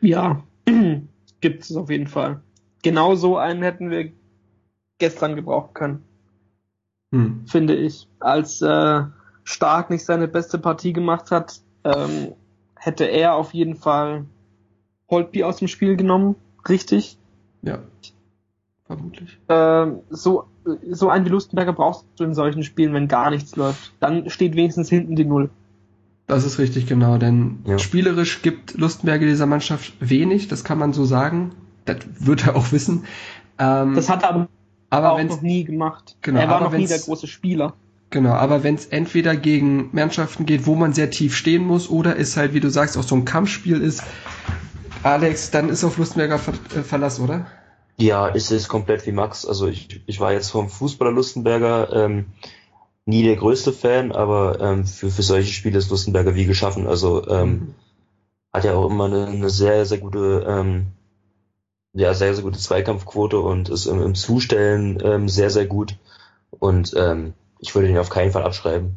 Ja, 0.00 0.42
gibt 1.40 1.62
es 1.62 1.76
auf 1.76 1.90
jeden 1.90 2.08
Fall. 2.08 2.40
Genau 2.82 3.14
so 3.14 3.36
einen 3.36 3.62
hätten 3.62 3.90
wir 3.90 4.10
gestern 4.98 5.36
gebrauchen 5.36 5.74
können. 5.74 6.02
Hm. 7.12 7.42
Finde 7.46 7.74
ich. 7.76 8.08
Als 8.18 8.62
äh, 8.62 9.02
Stark 9.44 9.90
nicht 9.90 10.04
seine 10.04 10.28
beste 10.28 10.58
Partie 10.58 10.92
gemacht 10.92 11.30
hat, 11.30 11.60
ähm, 11.84 12.32
hätte 12.76 13.04
er 13.04 13.34
auf 13.34 13.54
jeden 13.54 13.76
Fall 13.76 14.24
Holtby 15.08 15.44
aus 15.44 15.56
dem 15.56 15.68
Spiel 15.68 15.96
genommen. 15.96 16.36
Richtig? 16.68 17.18
Ja. 17.62 17.78
Vermutlich. 18.86 19.38
Ähm, 19.48 20.00
so, 20.10 20.44
so 20.90 21.10
einen 21.10 21.24
wie 21.24 21.30
Lustenberger 21.30 21.72
brauchst 21.72 22.06
du 22.16 22.24
in 22.24 22.34
solchen 22.34 22.64
Spielen, 22.64 22.92
wenn 22.92 23.08
gar 23.08 23.30
nichts 23.30 23.54
läuft. 23.56 23.92
Dann 24.00 24.28
steht 24.30 24.56
wenigstens 24.56 24.88
hinten 24.88 25.14
die 25.14 25.24
Null. 25.24 25.50
Das 26.26 26.44
ist 26.44 26.58
richtig, 26.58 26.86
genau, 26.86 27.18
denn 27.18 27.58
ja. 27.66 27.78
spielerisch 27.78 28.42
gibt 28.42 28.74
Lustenberger 28.78 29.26
dieser 29.26 29.46
Mannschaft 29.46 29.94
wenig, 29.98 30.46
das 30.46 30.62
kann 30.62 30.78
man 30.78 30.92
so 30.92 31.04
sagen. 31.04 31.52
Das 31.86 31.98
wird 32.20 32.46
er 32.46 32.54
auch 32.56 32.70
wissen. 32.70 33.04
Ähm, 33.58 33.94
das 33.94 34.08
hat 34.08 34.22
er 34.22 34.30
aber, 34.30 34.48
aber 34.90 35.12
auch 35.12 35.22
noch 35.22 35.42
nie 35.42 35.64
gemacht. 35.64 36.16
Genau, 36.22 36.38
er 36.38 36.48
war 36.48 36.60
noch 36.60 36.72
nie 36.72 36.86
der 36.86 37.00
große 37.00 37.26
Spieler. 37.26 37.74
Genau, 38.10 38.32
aber 38.32 38.64
wenn 38.64 38.74
es 38.74 38.86
entweder 38.86 39.36
gegen 39.36 39.90
Mannschaften 39.92 40.44
geht, 40.44 40.66
wo 40.66 40.74
man 40.74 40.92
sehr 40.92 41.10
tief 41.10 41.36
stehen 41.36 41.64
muss, 41.64 41.88
oder 41.88 42.18
es 42.18 42.36
halt, 42.36 42.54
wie 42.54 42.60
du 42.60 42.68
sagst, 42.68 42.98
auch 42.98 43.04
so 43.04 43.14
ein 43.14 43.24
Kampfspiel 43.24 43.80
ist, 43.80 44.02
Alex, 45.04 45.52
dann 45.52 45.68
ist 45.68 45.84
auf 45.84 45.96
Lustenberger 45.96 46.38
ver 46.38 46.54
äh, 46.74 46.82
Verlass, 46.82 47.20
oder? 47.20 47.46
Ja, 47.96 48.28
es 48.28 48.50
ist 48.50 48.68
komplett 48.68 49.06
wie 49.06 49.12
Max. 49.12 49.46
Also 49.46 49.68
ich, 49.68 50.02
ich 50.06 50.20
war 50.20 50.32
jetzt 50.32 50.50
vom 50.50 50.68
Fußballer 50.68 51.12
Lustenberger 51.12 51.92
ähm, 51.92 52.26
nie 53.06 53.22
der 53.22 53.36
größte 53.36 53.72
Fan, 53.72 54.10
aber 54.10 54.60
ähm, 54.60 54.84
für, 54.86 55.10
für 55.10 55.22
solche 55.22 55.52
Spiele 55.52 55.78
ist 55.78 55.90
Lustenberger 55.90 56.34
wie 56.34 56.46
geschaffen. 56.46 56.86
Also 56.86 57.26
ähm, 57.28 57.50
mhm. 57.50 57.74
hat 58.52 58.64
ja 58.64 58.74
auch 58.74 58.90
immer 58.90 59.04
eine, 59.04 59.26
eine 59.26 59.50
sehr, 59.50 59.86
sehr 59.86 59.98
gute, 59.98 60.44
ähm, 60.48 60.88
ja, 61.92 62.12
sehr, 62.14 62.34
sehr 62.34 62.44
gute 62.44 62.58
Zweikampfquote 62.58 63.38
und 63.38 63.68
ist 63.68 63.86
im, 63.86 64.02
im 64.02 64.14
Zustellen 64.14 64.98
ähm, 65.02 65.28
sehr, 65.28 65.50
sehr 65.50 65.66
gut. 65.66 65.96
Und 66.50 66.92
ähm, 66.96 67.34
ich 67.60 67.74
würde 67.74 67.88
ihn 67.88 67.98
auf 67.98 68.10
keinen 68.10 68.32
Fall 68.32 68.42
abschreiben. 68.42 68.96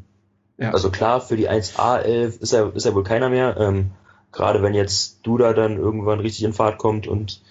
Ja. 0.57 0.71
Also 0.71 0.89
klar, 0.89 1.21
für 1.21 1.35
die 1.35 1.49
1A11 1.49 2.39
ist 2.39 2.53
er, 2.53 2.75
ist 2.75 2.85
er 2.85 2.95
wohl 2.95 3.03
keiner 3.03 3.29
mehr. 3.29 3.57
Ähm, 3.57 3.91
Gerade 4.31 4.63
wenn 4.63 4.73
jetzt 4.73 5.19
Duda 5.27 5.53
dann 5.53 5.77
irgendwann 5.77 6.19
richtig 6.19 6.43
in 6.43 6.53
Fahrt 6.53 6.79
kommt 6.79 7.05
und 7.07 7.41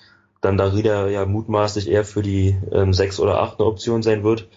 dann 0.40 0.56
Darida 0.56 1.06
ja 1.08 1.24
mutmaßlich 1.24 1.88
eher 1.88 2.04
für 2.04 2.22
die 2.22 2.56
ähm, 2.72 2.92
6 2.92 3.20
oder 3.20 3.40
8 3.40 3.60
eine 3.60 3.68
Option 3.68 4.02
sein 4.02 4.24
wird, 4.24 4.48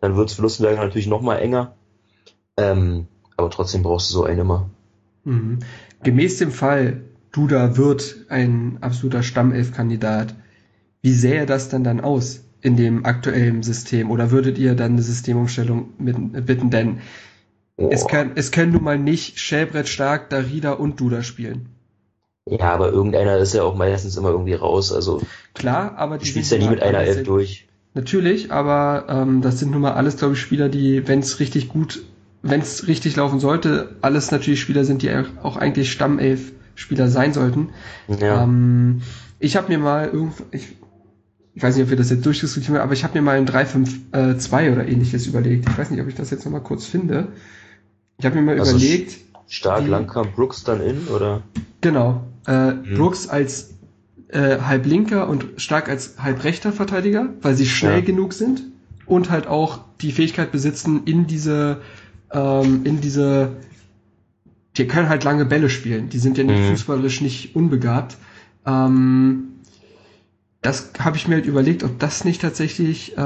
dann 0.00 0.14
wird 0.16 0.28
es 0.28 0.36
für 0.36 0.42
Lustenberger 0.42 0.82
natürlich 0.82 1.06
noch 1.06 1.22
mal 1.22 1.36
enger. 1.36 1.74
Ähm, 2.58 3.06
aber 3.36 3.48
trotzdem 3.48 3.82
brauchst 3.82 4.10
du 4.10 4.14
so 4.14 4.24
einen 4.24 4.40
immer. 4.40 4.68
Mhm. 5.24 5.60
Gemäß 6.02 6.38
dem 6.38 6.50
Fall, 6.50 7.00
Duda 7.32 7.78
wird 7.78 8.26
ein 8.28 8.78
absoluter 8.82 9.22
Stammelf-Kandidat. 9.22 10.34
Wie 11.00 11.14
sähe 11.14 11.46
das 11.46 11.70
dann 11.70 11.84
dann 11.84 12.00
aus 12.00 12.44
in 12.62 12.76
dem 12.76 13.04
aktuellen 13.04 13.62
System? 13.62 14.10
Oder 14.10 14.30
würdet 14.30 14.58
ihr 14.58 14.74
dann 14.74 14.92
eine 14.92 15.02
Systemumstellung 15.02 15.90
mit, 15.98 16.46
bitten? 16.46 16.70
Denn 16.70 17.00
oh. 17.76 17.88
es, 17.90 18.06
kann, 18.06 18.32
es 18.34 18.50
können 18.50 18.72
nun 18.72 18.84
mal 18.84 18.98
nicht 18.98 19.38
Schellbrett 19.38 19.88
stark, 19.88 20.30
Darida 20.30 20.72
und 20.72 21.00
Duda 21.00 21.22
spielen. 21.22 21.68
Ja, 22.48 22.72
aber 22.72 22.90
irgendeiner 22.90 23.36
ist 23.38 23.54
ja 23.54 23.62
auch 23.62 23.76
meistens 23.76 24.16
immer 24.16 24.30
irgendwie 24.30 24.54
raus. 24.54 24.92
Also 24.92 25.22
klar, 25.54 25.96
aber 25.96 26.18
die 26.18 26.26
spielst 26.26 26.50
ja 26.50 26.58
nie 26.58 26.68
mit 26.68 26.82
einer 26.82 26.98
Elf 26.98 27.22
durch. 27.22 27.66
Natürlich, 27.94 28.52
aber 28.52 29.06
ähm, 29.08 29.42
das 29.42 29.58
sind 29.58 29.72
nun 29.72 29.80
mal 29.80 29.92
alles, 29.92 30.16
glaube 30.16 30.34
ich, 30.34 30.40
Spieler, 30.40 30.68
die, 30.68 31.06
wenn 31.08 31.20
es 31.20 31.40
richtig 31.40 31.68
gut, 31.68 32.02
wenn 32.42 32.60
es 32.60 32.86
richtig 32.86 33.16
laufen 33.16 33.40
sollte, 33.40 33.96
alles 34.00 34.30
natürlich 34.30 34.60
Spieler 34.60 34.84
sind, 34.84 35.02
die 35.02 35.10
auch 35.42 35.56
eigentlich 35.56 35.90
Stammelf-Spieler 35.90 37.08
sein 37.08 37.32
sollten. 37.32 37.70
Ja. 38.08 38.44
Ähm, 38.44 39.02
ich 39.40 39.56
habe 39.56 39.68
mir 39.68 39.78
mal 39.78 40.06
irgendwo, 40.06 40.44
ich, 40.52 40.76
ich 41.54 41.62
weiß 41.62 41.74
nicht, 41.76 41.84
ob 41.84 41.90
wir 41.90 41.96
das 41.96 42.10
jetzt 42.10 42.24
durchdiskutieren, 42.24 42.80
aber 42.80 42.92
ich 42.92 43.04
habe 43.04 43.14
mir 43.14 43.22
mal 43.22 43.36
ein 43.36 43.46
3-5-2 43.46 44.62
äh, 44.62 44.70
oder 44.70 44.86
ähnliches 44.86 45.26
überlegt. 45.26 45.68
Ich 45.68 45.78
weiß 45.78 45.90
nicht, 45.90 46.00
ob 46.00 46.08
ich 46.08 46.14
das 46.14 46.30
jetzt 46.30 46.44
nochmal 46.44 46.62
kurz 46.62 46.86
finde. 46.86 47.28
Ich 48.18 48.24
habe 48.24 48.36
mir 48.36 48.42
mal 48.42 48.58
also 48.58 48.72
überlegt. 48.72 49.18
Stark 49.48 49.84
wie, 49.84 49.88
Langkamp 49.88 50.36
Brooks 50.36 50.62
dann 50.62 50.80
in, 50.80 51.08
oder? 51.08 51.42
Genau. 51.80 52.24
Äh, 52.46 52.52
hm. 52.52 52.94
Brooks 52.94 53.28
als 53.28 53.74
äh, 54.28 54.58
halb 54.60 54.86
linker 54.86 55.28
und 55.28 55.46
stark 55.56 55.88
als 55.88 56.14
halb 56.18 56.44
rechter 56.44 56.72
Verteidiger, 56.72 57.30
weil 57.42 57.54
sie 57.54 57.66
schnell 57.66 57.98
ja. 57.98 58.04
genug 58.04 58.32
sind 58.32 58.62
und 59.06 59.30
halt 59.30 59.48
auch 59.48 59.80
die 60.00 60.12
Fähigkeit 60.12 60.52
besitzen, 60.52 61.02
in 61.04 61.26
diese, 61.26 61.80
ähm, 62.30 62.82
in 62.84 63.00
diese, 63.00 63.56
die 64.76 64.86
können 64.86 65.08
halt 65.08 65.24
lange 65.24 65.44
Bälle 65.46 65.68
spielen. 65.68 66.10
Die 66.10 66.18
sind 66.18 66.38
ja 66.38 66.44
nicht 66.44 66.60
mhm. 66.60 66.68
fußballisch 66.68 67.20
nicht 67.20 67.56
unbegabt. 67.56 68.16
Ähm, 68.64 69.48
das 70.62 70.92
habe 70.98 71.16
ich 71.16 71.26
mir 71.26 71.36
halt 71.36 71.46
überlegt, 71.46 71.84
ob 71.84 71.98
das 71.98 72.24
nicht 72.24 72.42
tatsächlich 72.42 73.16
äh, 73.16 73.20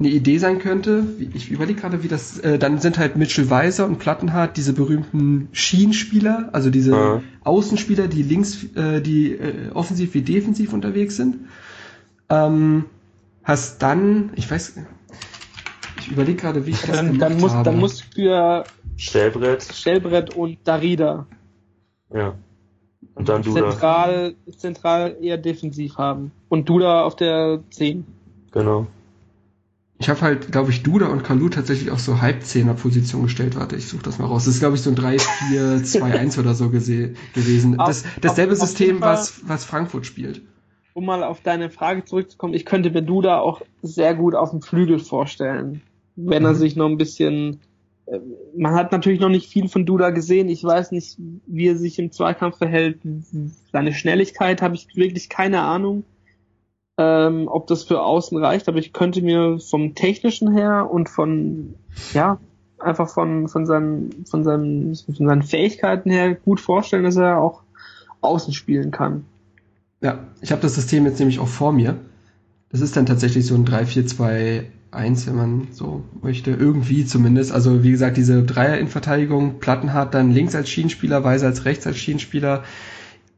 eine 0.00 0.08
Idee 0.08 0.38
sein 0.38 0.58
könnte. 0.58 1.04
Ich 1.34 1.50
überlege 1.50 1.80
gerade, 1.80 2.02
wie 2.02 2.08
das, 2.08 2.38
äh, 2.38 2.58
dann 2.58 2.78
sind 2.78 2.98
halt 2.98 3.16
Mitchell 3.16 3.50
Weiser 3.50 3.86
und 3.86 3.98
Plattenhardt 3.98 4.56
diese 4.56 4.72
berühmten 4.72 5.48
Schienenspieler, 5.52 6.48
also 6.52 6.70
diese 6.70 6.92
ja. 6.92 7.22
Außenspieler, 7.44 8.08
die 8.08 8.22
links, 8.22 8.64
äh, 8.74 9.00
die 9.00 9.32
äh, 9.32 9.70
offensiv 9.72 10.14
wie 10.14 10.22
defensiv 10.22 10.72
unterwegs 10.72 11.16
sind. 11.16 11.40
Ähm, 12.30 12.86
hast 13.44 13.82
dann, 13.82 14.30
ich 14.36 14.50
weiß, 14.50 14.76
ich 16.00 16.10
überlege 16.10 16.40
gerade, 16.40 16.66
wie 16.66 16.70
ich 16.70 16.80
das 16.80 16.96
dann, 16.96 17.12
gemacht 17.12 17.22
dann 17.22 17.40
muss, 17.40 17.52
habe. 17.52 17.64
Dann 17.64 17.78
muss 17.78 18.00
für 18.00 18.64
Stellbrett, 18.96 19.62
Stellbrett 19.62 20.34
und 20.34 20.58
Darida. 20.64 21.26
Ja. 22.12 22.34
Und 23.14 23.28
dann 23.28 23.42
Duda. 23.42 23.70
Zentral, 23.70 24.34
zentral 24.56 25.16
eher 25.20 25.36
defensiv 25.36 25.98
haben. 25.98 26.32
Und 26.48 26.68
Duda 26.68 27.04
auf 27.04 27.16
der 27.16 27.60
10. 27.70 28.06
Genau. 28.52 28.86
Ich 30.00 30.08
habe 30.08 30.22
halt, 30.22 30.50
glaube 30.50 30.70
ich, 30.70 30.82
Duda 30.82 31.08
und 31.08 31.24
Kalu 31.24 31.50
tatsächlich 31.50 31.90
auf 31.90 32.00
so 32.00 32.22
Halbzehner-Position 32.22 33.24
gestellt. 33.24 33.54
Warte, 33.56 33.76
ich 33.76 33.86
suche 33.86 34.02
das 34.02 34.18
mal 34.18 34.26
raus. 34.26 34.46
Das 34.46 34.54
ist, 34.54 34.60
glaube 34.60 34.76
ich, 34.76 34.82
so 34.82 34.88
ein 34.88 34.96
3-4-2-1 34.96 36.38
oder 36.40 36.54
so 36.54 36.70
gewesen. 36.70 37.76
Das, 37.76 38.04
dasselbe 38.18 38.54
auf, 38.54 38.58
System, 38.58 39.02
was, 39.02 39.46
was 39.46 39.66
Frankfurt 39.66 40.06
spielt. 40.06 40.40
Um 40.94 41.04
mal 41.04 41.22
auf 41.22 41.42
deine 41.42 41.68
Frage 41.68 42.04
zurückzukommen, 42.06 42.54
ich 42.54 42.64
könnte 42.64 42.90
mir 42.90 43.02
Duda 43.02 43.40
auch 43.40 43.60
sehr 43.82 44.14
gut 44.14 44.34
auf 44.34 44.50
dem 44.50 44.62
Flügel 44.62 44.98
vorstellen. 44.98 45.82
Wenn 46.16 46.46
er 46.46 46.52
mhm. 46.52 46.56
sich 46.56 46.76
noch 46.76 46.86
ein 46.86 46.96
bisschen 46.96 47.60
man 48.56 48.74
hat 48.74 48.92
natürlich 48.92 49.20
noch 49.20 49.28
nicht 49.28 49.48
viel 49.48 49.68
von 49.68 49.86
Duda 49.86 50.10
gesehen. 50.10 50.48
Ich 50.48 50.64
weiß 50.64 50.92
nicht, 50.92 51.16
wie 51.46 51.68
er 51.68 51.76
sich 51.76 51.98
im 51.98 52.12
Zweikampf 52.12 52.58
verhält. 52.58 53.00
Seine 53.72 53.92
Schnelligkeit 53.92 54.62
habe 54.62 54.74
ich 54.74 54.88
wirklich 54.96 55.28
keine 55.28 55.62
Ahnung 55.62 56.04
ähm, 57.00 57.48
ob 57.48 57.66
das 57.66 57.84
für 57.84 58.02
außen 58.02 58.36
reicht, 58.36 58.68
aber 58.68 58.78
ich 58.78 58.92
könnte 58.92 59.22
mir 59.22 59.58
vom 59.58 59.94
technischen 59.94 60.52
her 60.52 60.90
und 60.90 61.08
von, 61.08 61.74
ja, 62.12 62.38
einfach 62.78 63.08
von, 63.08 63.48
von, 63.48 63.64
seinen, 63.64 64.26
von, 64.26 64.44
seinen, 64.44 64.94
von 64.94 65.26
seinen 65.26 65.42
Fähigkeiten 65.42 66.10
her 66.10 66.34
gut 66.34 66.60
vorstellen, 66.60 67.04
dass 67.04 67.16
er 67.16 67.38
auch 67.40 67.62
außen 68.20 68.52
spielen 68.52 68.90
kann. 68.90 69.24
Ja, 70.02 70.18
ich 70.42 70.52
habe 70.52 70.60
das 70.60 70.74
System 70.74 71.06
jetzt 71.06 71.18
nämlich 71.18 71.38
auch 71.38 71.48
vor 71.48 71.72
mir. 71.72 71.96
Das 72.70 72.82
ist 72.82 72.96
dann 72.96 73.06
tatsächlich 73.06 73.46
so 73.46 73.54
ein 73.54 73.64
3-4-2-1, 74.92 75.26
wenn 75.26 75.36
man 75.36 75.68
so 75.72 76.04
möchte, 76.22 76.50
irgendwie 76.50 77.04
zumindest. 77.04 77.52
Also 77.52 77.82
wie 77.82 77.90
gesagt, 77.90 78.16
diese 78.16 78.42
Dreier-In-Verteidigung, 78.42 79.58
Plattenhardt 79.60 80.14
dann 80.14 80.30
links 80.30 80.54
als 80.54 80.68
Schienenspieler, 80.68 81.24
Weiser 81.24 81.46
als 81.46 81.64
rechts 81.64 81.86
als 81.86 81.98
Schienenspieler, 81.98 82.64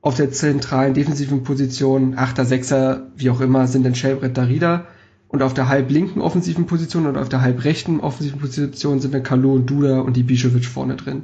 auf 0.01 0.17
der 0.17 0.33
zentralen 0.33 0.95
defensiven 0.95 1.45
Position, 1.45 2.15
Achter, 2.17 2.45
Sechser, 2.45 3.09
wie 3.17 3.31
auch 3.31 3.41
immer, 3.41 3.67
sind 3.69 3.85
dann 3.85 3.95
Schellbrett 3.95 4.37
Darida. 4.37 4.87
Und 5.29 5.43
auf 5.43 5.55
der 5.55 5.69
halblinken 5.69 6.21
offensiven 6.21 6.67
Position 6.67 7.07
und 7.07 7.17
auf 7.17 7.29
der 7.31 7.41
halbrechten 7.41 8.01
offensiven 8.01 8.39
Position 8.39 9.01
sind 9.01 9.15
dann 9.15 9.23
Kalu 9.23 9.55
und 9.55 9.71
Duda 9.71 10.01
und 10.01 10.17
die 10.17 10.25
Ibišević 10.25 10.67
vorne 10.67 10.97
drin. 10.97 11.23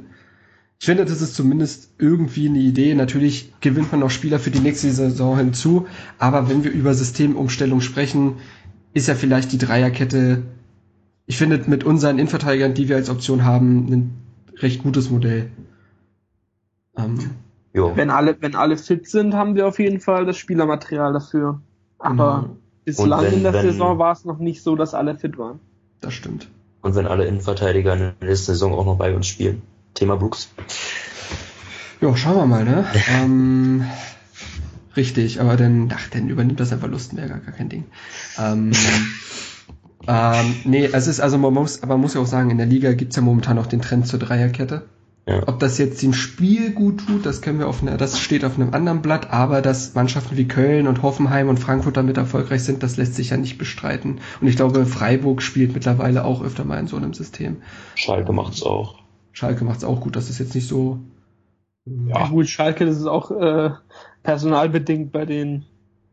Ich 0.79 0.85
finde, 0.85 1.03
das 1.03 1.21
ist 1.21 1.35
zumindest 1.35 1.91
irgendwie 1.99 2.47
eine 2.47 2.59
Idee. 2.59 2.95
Natürlich 2.95 3.53
gewinnt 3.59 3.91
man 3.91 3.99
noch 3.99 4.09
Spieler 4.09 4.39
für 4.39 4.49
die 4.49 4.61
nächste 4.61 4.89
Saison 4.89 5.37
hinzu, 5.37 5.87
aber 6.17 6.49
wenn 6.49 6.63
wir 6.63 6.71
über 6.71 6.93
Systemumstellung 6.93 7.81
sprechen, 7.81 8.35
ist 8.93 9.07
ja 9.07 9.15
vielleicht 9.15 9.51
die 9.51 9.57
Dreierkette, 9.57 10.43
ich 11.25 11.37
finde, 11.37 11.61
mit 11.67 11.83
unseren 11.83 12.17
Innenverteidigern, 12.17 12.73
die 12.73 12.89
wir 12.89 12.95
als 12.95 13.09
Option 13.09 13.43
haben, 13.45 13.91
ein 13.91 14.21
recht 14.57 14.83
gutes 14.83 15.09
Modell. 15.09 15.51
Ähm, 16.97 17.19
Jo. 17.73 17.95
Wenn 17.95 18.09
alle, 18.09 18.35
wenn 18.41 18.55
alle 18.55 18.77
fit 18.77 19.07
sind, 19.07 19.33
haben 19.33 19.55
wir 19.55 19.67
auf 19.67 19.79
jeden 19.79 19.99
Fall 19.99 20.25
das 20.25 20.37
Spielermaterial 20.37 21.13
dafür. 21.13 21.61
Aber 21.99 22.41
genau. 22.41 22.55
Bislang 22.85 23.23
wenn, 23.23 23.33
in 23.33 23.43
der 23.43 23.53
wenn, 23.53 23.61
Saison 23.61 23.99
war 23.99 24.11
es 24.13 24.25
noch 24.25 24.39
nicht 24.39 24.63
so, 24.63 24.75
dass 24.75 24.93
alle 24.93 25.15
fit 25.15 25.37
waren. 25.37 25.59
Das 26.01 26.13
stimmt. 26.13 26.49
Und 26.81 26.95
wenn 26.95 27.05
alle 27.05 27.25
Innenverteidiger 27.25 27.93
in 27.93 27.99
der 27.99 28.13
nächsten 28.21 28.53
Saison 28.53 28.73
auch 28.73 28.85
noch 28.85 28.97
bei 28.97 29.13
uns 29.13 29.27
spielen. 29.27 29.61
Thema 29.93 30.15
Brooks. 30.15 30.49
Ja, 32.01 32.15
schauen 32.15 32.37
wir 32.37 32.45
mal, 32.45 32.63
ne? 32.63 32.85
ähm, 33.21 33.85
richtig, 34.95 35.41
aber 35.41 35.57
dann, 35.57 35.91
ach, 35.95 36.07
dann 36.09 36.29
übernimmt 36.29 36.59
das 36.59 36.73
einfach 36.73 36.87
Lustenberger, 36.87 37.39
gar 37.39 37.53
kein 37.53 37.69
Ding. 37.69 37.85
Ähm, 38.37 38.71
ähm, 40.07 40.55
nee, 40.63 40.89
es 40.91 41.07
ist, 41.07 41.19
also 41.19 41.37
man 41.37 41.53
muss, 41.53 41.83
aber 41.83 41.95
man 41.95 42.01
muss 42.01 42.13
ja 42.13 42.21
auch 42.21 42.27
sagen, 42.27 42.49
in 42.49 42.57
der 42.57 42.65
Liga 42.65 42.93
gibt's 42.93 43.15
ja 43.15 43.21
momentan 43.21 43.57
auch 43.59 43.67
den 43.67 43.81
Trend 43.81 44.07
zur 44.07 44.19
Dreierkette. 44.19 44.83
Ja. 45.29 45.47
Ob 45.47 45.59
das 45.59 45.77
jetzt 45.77 46.01
dem 46.01 46.13
Spiel 46.13 46.71
gut 46.71 47.05
tut, 47.05 47.23
das 47.23 47.41
können 47.41 47.59
wir 47.59 47.67
auf 47.67 47.83
einer, 47.83 47.97
das 47.97 48.19
steht 48.19 48.43
auf 48.43 48.55
einem 48.55 48.73
anderen 48.73 49.03
Blatt, 49.03 49.29
aber 49.29 49.61
dass 49.61 49.93
Mannschaften 49.93 50.37
wie 50.37 50.47
Köln 50.47 50.87
und 50.87 51.03
Hoffenheim 51.03 51.49
und 51.49 51.59
Frankfurt 51.59 51.97
damit 51.97 52.17
erfolgreich 52.17 52.63
sind, 52.63 52.81
das 52.81 52.97
lässt 52.97 53.13
sich 53.13 53.29
ja 53.29 53.37
nicht 53.37 53.59
bestreiten. 53.59 54.21
Und 54.41 54.47
ich 54.47 54.55
glaube, 54.55 54.87
Freiburg 54.87 55.43
spielt 55.43 55.75
mittlerweile 55.75 56.25
auch 56.25 56.41
öfter 56.41 56.65
mal 56.65 56.79
in 56.79 56.87
so 56.87 56.97
einem 56.97 57.13
System. 57.13 57.57
Schalke 57.93 58.33
macht's 58.33 58.63
auch. 58.63 58.95
Schalke 59.31 59.65
macht's 59.65 59.83
auch 59.83 60.01
gut, 60.01 60.15
das 60.15 60.31
ist 60.31 60.39
jetzt 60.39 60.55
nicht 60.55 60.67
so. 60.67 60.99
Ja, 62.07 62.27
gut, 62.27 62.47
Schalke, 62.47 62.85
das 62.85 62.97
ist 62.97 63.07
auch 63.07 63.31
äh, 63.31 63.71
personalbedingt 64.23 65.11
bei 65.11 65.25
den 65.25 65.65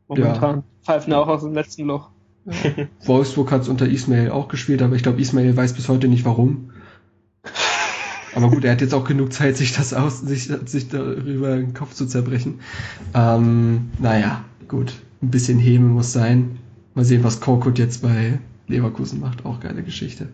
momentan. 0.09 0.57
Ja. 0.57 0.63
Pfeifen 0.83 1.13
auch 1.13 1.29
aus 1.29 1.43
dem 1.43 1.53
letzten 1.53 1.85
Loch. 1.85 2.11
Ja. 2.45 2.53
Wolfsburg 3.05 3.51
hat's 3.51 3.69
unter 3.69 3.89
Ismail 3.89 4.31
auch 4.31 4.49
gespielt, 4.49 4.83
aber 4.83 4.95
ich 4.95 5.03
glaube, 5.03 5.21
Ismail 5.21 5.57
weiß 5.57 5.75
bis 5.75 5.89
heute 5.89 6.09
nicht 6.09 6.25
warum. 6.25 6.71
Aber 8.35 8.51
gut, 8.51 8.65
er 8.65 8.73
hat 8.73 8.83
jetzt 8.83 8.93
auch 8.93 9.05
genug 9.05 9.33
Zeit, 9.33 9.57
sich 9.57 9.73
das 9.73 9.95
aus, 9.95 10.21
sich, 10.21 10.51
sich 10.67 10.89
darüber 10.89 11.57
den 11.57 11.73
Kopf 11.73 11.95
zu 11.95 12.07
zerbrechen. 12.07 12.61
Ähm, 13.15 13.91
naja, 13.99 14.45
gut. 14.69 14.93
Ein 15.23 15.31
bisschen 15.31 15.59
Heme 15.59 15.89
muss 15.89 16.13
sein. 16.13 16.59
Mal 16.95 17.07
sehen, 17.07 17.25
was 17.25 17.41
Korkut 17.41 17.79
jetzt 17.79 18.03
bei 18.03 18.39
Leverkusen 18.69 19.21
macht. 19.21 19.47
Auch 19.47 19.61
geile 19.61 19.83
Geschichte. 19.83 20.29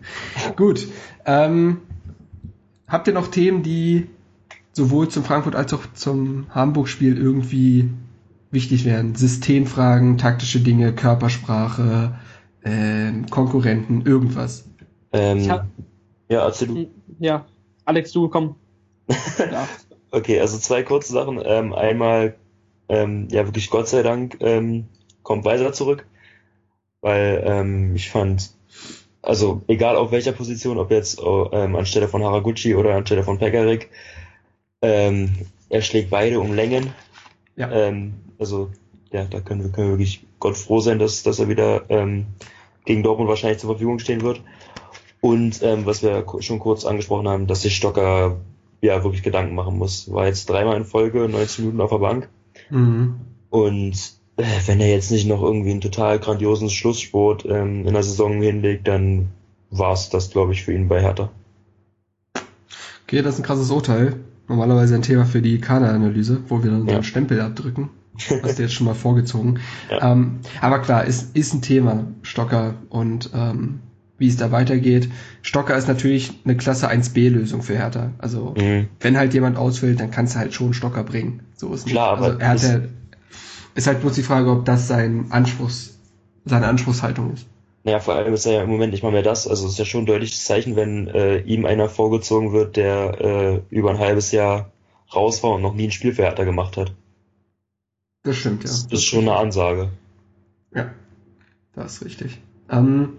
Gut. 0.57 0.85
Ähm, 1.25 1.77
habt 2.87 3.07
ihr 3.07 3.13
noch 3.13 3.27
Themen, 3.27 3.63
die 3.63 4.07
sowohl 4.73 5.07
zum 5.07 5.23
Frankfurt 5.23 5.55
als 5.55 5.73
auch 5.73 5.83
zum 5.93 6.47
Hamburg-Spiel 6.49 7.17
irgendwie 7.17 7.89
wichtig 8.51 8.85
wären? 8.85 9.15
Systemfragen, 9.15 10.17
taktische 10.17 10.59
Dinge, 10.59 10.93
Körpersprache, 10.93 12.19
äh, 12.63 13.11
Konkurrenten, 13.29 14.05
irgendwas? 14.05 14.65
Ähm, 15.11 15.43
ja, 16.29 16.45
erzähl 16.45 16.67
du. 16.67 16.87
Ja, 17.19 17.45
Alex, 17.85 18.11
du 18.11 18.27
komm. 18.27 18.55
ja. 19.07 19.67
Okay, 20.13 20.39
also 20.39 20.59
zwei 20.59 20.83
kurze 20.83 21.11
Sachen. 21.11 21.41
Ähm, 21.43 21.73
einmal, 21.73 22.35
ähm, 22.87 23.29
ja 23.31 23.47
wirklich 23.47 23.71
Gott 23.71 23.87
sei 23.87 24.03
Dank 24.03 24.37
ähm, 24.41 24.85
kommt 25.23 25.43
Weiser 25.43 25.73
zurück, 25.73 26.05
weil 27.01 27.41
ähm, 27.43 27.95
ich 27.95 28.11
fand, 28.11 28.51
also 29.23 29.63
egal 29.67 29.95
auf 29.95 30.11
welcher 30.11 30.33
Position, 30.33 30.77
ob 30.77 30.91
jetzt 30.91 31.19
oh, 31.19 31.49
ähm, 31.51 31.75
anstelle 31.75 32.07
von 32.07 32.23
Haraguchi 32.23 32.75
oder 32.75 32.93
anstelle 32.93 33.23
von 33.23 33.39
Pekarik, 33.39 33.89
ähm, 34.83 35.31
er 35.69 35.81
schlägt 35.81 36.11
beide 36.11 36.39
um 36.39 36.53
Längen. 36.53 36.93
Ja. 37.55 37.71
Ähm, 37.71 38.13
also 38.37 38.69
ja, 39.11 39.23
da 39.25 39.39
können 39.39 39.63
wir, 39.63 39.71
können 39.71 39.87
wir 39.87 39.93
wirklich 39.93 40.25
Gott 40.39 40.57
froh 40.57 40.79
sein, 40.79 40.99
dass, 40.99 41.23
dass 41.23 41.39
er 41.39 41.47
wieder 41.49 41.89
ähm, 41.89 42.27
gegen 42.85 43.01
Dortmund 43.01 43.29
wahrscheinlich 43.29 43.59
zur 43.59 43.71
Verfügung 43.71 43.99
stehen 43.99 44.21
wird. 44.21 44.41
Und 45.21 45.63
ähm, 45.63 45.85
was 45.85 46.03
wir 46.03 46.25
schon 46.41 46.59
kurz 46.59 46.83
angesprochen 46.83 47.29
haben, 47.29 47.47
dass 47.47 47.61
sich 47.61 47.75
Stocker 47.75 48.41
ja 48.81 49.03
wirklich 49.03 49.23
Gedanken 49.23 49.55
machen 49.55 49.77
muss. 49.77 50.11
War 50.11 50.25
jetzt 50.25 50.49
dreimal 50.49 50.75
in 50.75 50.83
Folge 50.83 51.29
90 51.29 51.59
Minuten 51.59 51.79
auf 51.79 51.91
der 51.91 51.99
Bank. 51.99 52.29
Mhm. 52.69 53.21
Und 53.49 53.93
äh, 54.35 54.43
wenn 54.65 54.81
er 54.81 54.89
jetzt 54.89 55.11
nicht 55.11 55.27
noch 55.27 55.41
irgendwie 55.41 55.71
einen 55.71 55.79
total 55.79 56.19
grandiosen 56.19 56.69
Schlusssport 56.69 57.45
ähm, 57.45 57.87
in 57.87 57.93
der 57.93 58.03
Saison 58.03 58.41
hinlegt, 58.41 58.87
dann 58.89 59.29
war 59.69 59.93
es 59.93 60.09
das, 60.09 60.29
glaube 60.29 60.51
ich, 60.51 60.63
für 60.63 60.73
ihn 60.73 60.89
bei 60.89 61.01
Hertha. 61.01 61.29
Okay, 63.05 63.21
das 63.21 63.35
ist 63.35 63.39
ein 63.39 63.45
krasses 63.45 63.71
Urteil. 63.71 64.19
Normalerweise 64.47 64.95
ein 64.95 65.01
Thema 65.01 65.25
für 65.25 65.41
die 65.41 65.59
Kaderanalyse, 65.59 66.41
wo 66.47 66.63
wir 66.63 66.71
dann 66.71 66.87
ja. 66.87 66.95
einen 66.95 67.03
Stempel 67.03 67.41
abdrücken. 67.41 67.89
Hast 68.43 68.59
du 68.59 68.63
jetzt 68.63 68.73
schon 68.73 68.85
mal 68.85 68.93
vorgezogen. 68.93 69.59
Ja. 69.89 70.11
Ähm, 70.11 70.39
aber 70.61 70.79
klar, 70.79 71.05
ist, 71.05 71.35
ist 71.35 71.53
ein 71.53 71.61
Thema, 71.61 72.05
Stocker. 72.21 72.75
Und 72.89 73.31
ähm, 73.33 73.79
wie 74.17 74.27
es 74.27 74.37
da 74.37 74.51
weitergeht. 74.51 75.09
Stocker 75.41 75.75
ist 75.75 75.87
natürlich 75.87 76.31
eine 76.45 76.55
Klasse 76.55 76.89
1b-Lösung 76.89 77.61
für 77.61 77.75
Hertha. 77.75 78.11
Also 78.19 78.53
mhm. 78.57 78.87
wenn 78.99 79.17
halt 79.17 79.33
jemand 79.33 79.57
ausfällt, 79.57 79.99
dann 79.99 80.11
kannst 80.11 80.35
du 80.35 80.39
halt 80.39 80.53
schon 80.53 80.73
Stocker 80.73 81.03
bringen. 81.03 81.41
So 81.55 81.73
ist 81.73 81.87
Klar, 81.87 82.17
nicht. 82.19 82.25
Also 82.25 82.39
er 82.39 82.49
hat 82.49 82.61
ja, 82.61 82.79
ist 83.75 83.87
halt 83.87 84.01
bloß 84.01 84.13
die 84.13 84.23
Frage, 84.23 84.51
ob 84.51 84.65
das 84.65 84.87
sein 84.87 85.25
Anspruchs, 85.31 85.97
seine 86.45 86.67
Anspruchshaltung 86.67 87.33
ist. 87.33 87.47
Naja, 87.83 87.99
vor 87.99 88.15
allem 88.15 88.33
ist 88.33 88.45
er 88.45 88.53
ja 88.53 88.63
im 88.63 88.69
Moment 88.69 88.93
nicht 88.93 89.03
mal 89.03 89.11
mehr 89.11 89.23
das. 89.23 89.47
Also 89.47 89.65
es 89.65 89.73
ist 89.73 89.79
ja 89.79 89.85
schon 89.85 90.03
ein 90.03 90.07
deutliches 90.07 90.45
Zeichen, 90.45 90.75
wenn 90.75 91.07
äh, 91.07 91.39
ihm 91.39 91.65
einer 91.65 91.89
vorgezogen 91.89 92.53
wird, 92.53 92.77
der 92.77 93.19
äh, 93.21 93.61
über 93.69 93.89
ein 93.89 93.99
halbes 93.99 94.31
Jahr 94.31 94.71
raus 95.13 95.43
war 95.43 95.51
und 95.51 95.61
noch 95.61 95.73
nie 95.73 95.87
ein 95.87 95.91
Spiel 95.91 96.13
für 96.13 96.23
Hertha 96.23 96.45
gemacht 96.45 96.77
hat. 96.77 96.93
Das 98.23 98.37
stimmt, 98.37 98.63
ja. 98.63 98.69
Das, 98.69 98.87
das 98.87 98.99
ist 98.99 99.05
schon 99.05 99.27
eine 99.27 99.35
Ansage. 99.35 99.89
Ja, 100.73 100.91
das 101.73 101.95
ist 101.95 102.05
richtig. 102.05 102.41
Ähm, 102.69 103.17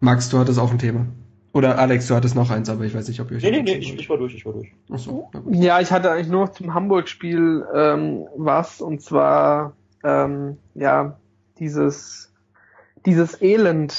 Max, 0.00 0.30
du 0.30 0.38
hattest 0.38 0.58
auch 0.58 0.70
ein 0.70 0.78
Thema. 0.78 1.06
Oder 1.52 1.78
Alex, 1.78 2.08
du 2.08 2.14
hattest 2.14 2.34
noch 2.34 2.50
eins, 2.50 2.68
aber 2.68 2.84
ich 2.84 2.94
weiß 2.94 3.06
nicht, 3.06 3.20
ob 3.20 3.30
ihr 3.30 3.36
euch. 3.36 3.42
Nee, 3.44 3.50
nee, 3.50 3.62
nee, 3.62 3.74
ich, 3.76 3.94
ich, 3.94 4.08
war 4.10 4.16
durch, 4.16 4.34
ich 4.34 4.44
war 4.44 4.54
durch. 4.54 4.72
Ach 4.90 4.98
so, 4.98 5.30
ja, 5.50 5.80
ich 5.80 5.92
hatte 5.92 6.10
eigentlich 6.10 6.28
nur 6.28 6.50
zum 6.50 6.74
Hamburg-Spiel 6.74 7.64
ähm, 7.72 8.26
was, 8.36 8.80
und 8.80 9.02
zwar 9.02 9.76
ähm, 10.02 10.58
ja, 10.74 11.16
dieses, 11.60 12.33
dieses 13.06 13.40
Elend, 13.40 13.94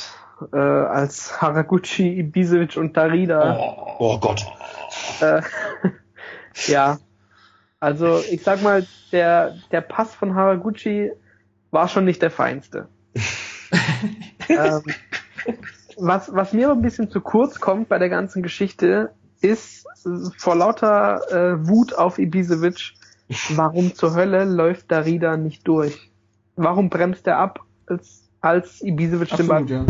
äh, 0.52 0.58
als 0.58 1.42
Haraguchi, 1.42 2.20
Ibisevic 2.20 2.78
und 2.78 2.98
Darida. 2.98 3.58
Oh, 3.58 3.96
oh 4.00 4.20
Gott. 4.20 4.46
Äh, 5.22 5.42
ja. 6.68 6.98
Also 7.80 8.20
ich 8.32 8.44
sag 8.44 8.62
mal, 8.62 8.86
der, 9.12 9.56
der 9.72 9.82
Pass 9.82 10.16
von 10.16 10.36
Haraguchi 10.36 11.12
war 11.72 11.88
schon 11.88 12.06
nicht 12.06 12.22
der 12.22 12.32
feinste. 12.32 12.88
ähm, 14.50 14.82
was, 15.98 16.34
was 16.34 16.54
mir 16.54 16.72
ein 16.72 16.82
bisschen 16.82 17.10
zu 17.10 17.22
kurz 17.22 17.60
kommt 17.60 17.90
bei 17.90 18.00
der 18.00 18.10
ganzen 18.10 18.44
Geschichte, 18.44 19.12
ist 19.42 19.86
vor 20.38 20.56
lauter 20.56 21.32
äh, 21.32 21.68
Wut 21.68 21.94
auf 21.94 22.20
Ibisevic, 22.20 22.94
warum 23.50 23.94
zur 23.94 24.16
Hölle 24.16 24.46
läuft 24.46 24.92
Darida 24.92 25.38
nicht 25.38 25.68
durch? 25.68 26.12
Warum 26.56 26.90
bremst 26.90 27.28
er 27.28 27.38
ab, 27.38 27.60
als, 27.88 28.25
als 28.46 28.82
Ibisevic 28.82 29.36
den 29.36 29.48
Ball 29.48 29.70
ja. 29.70 29.86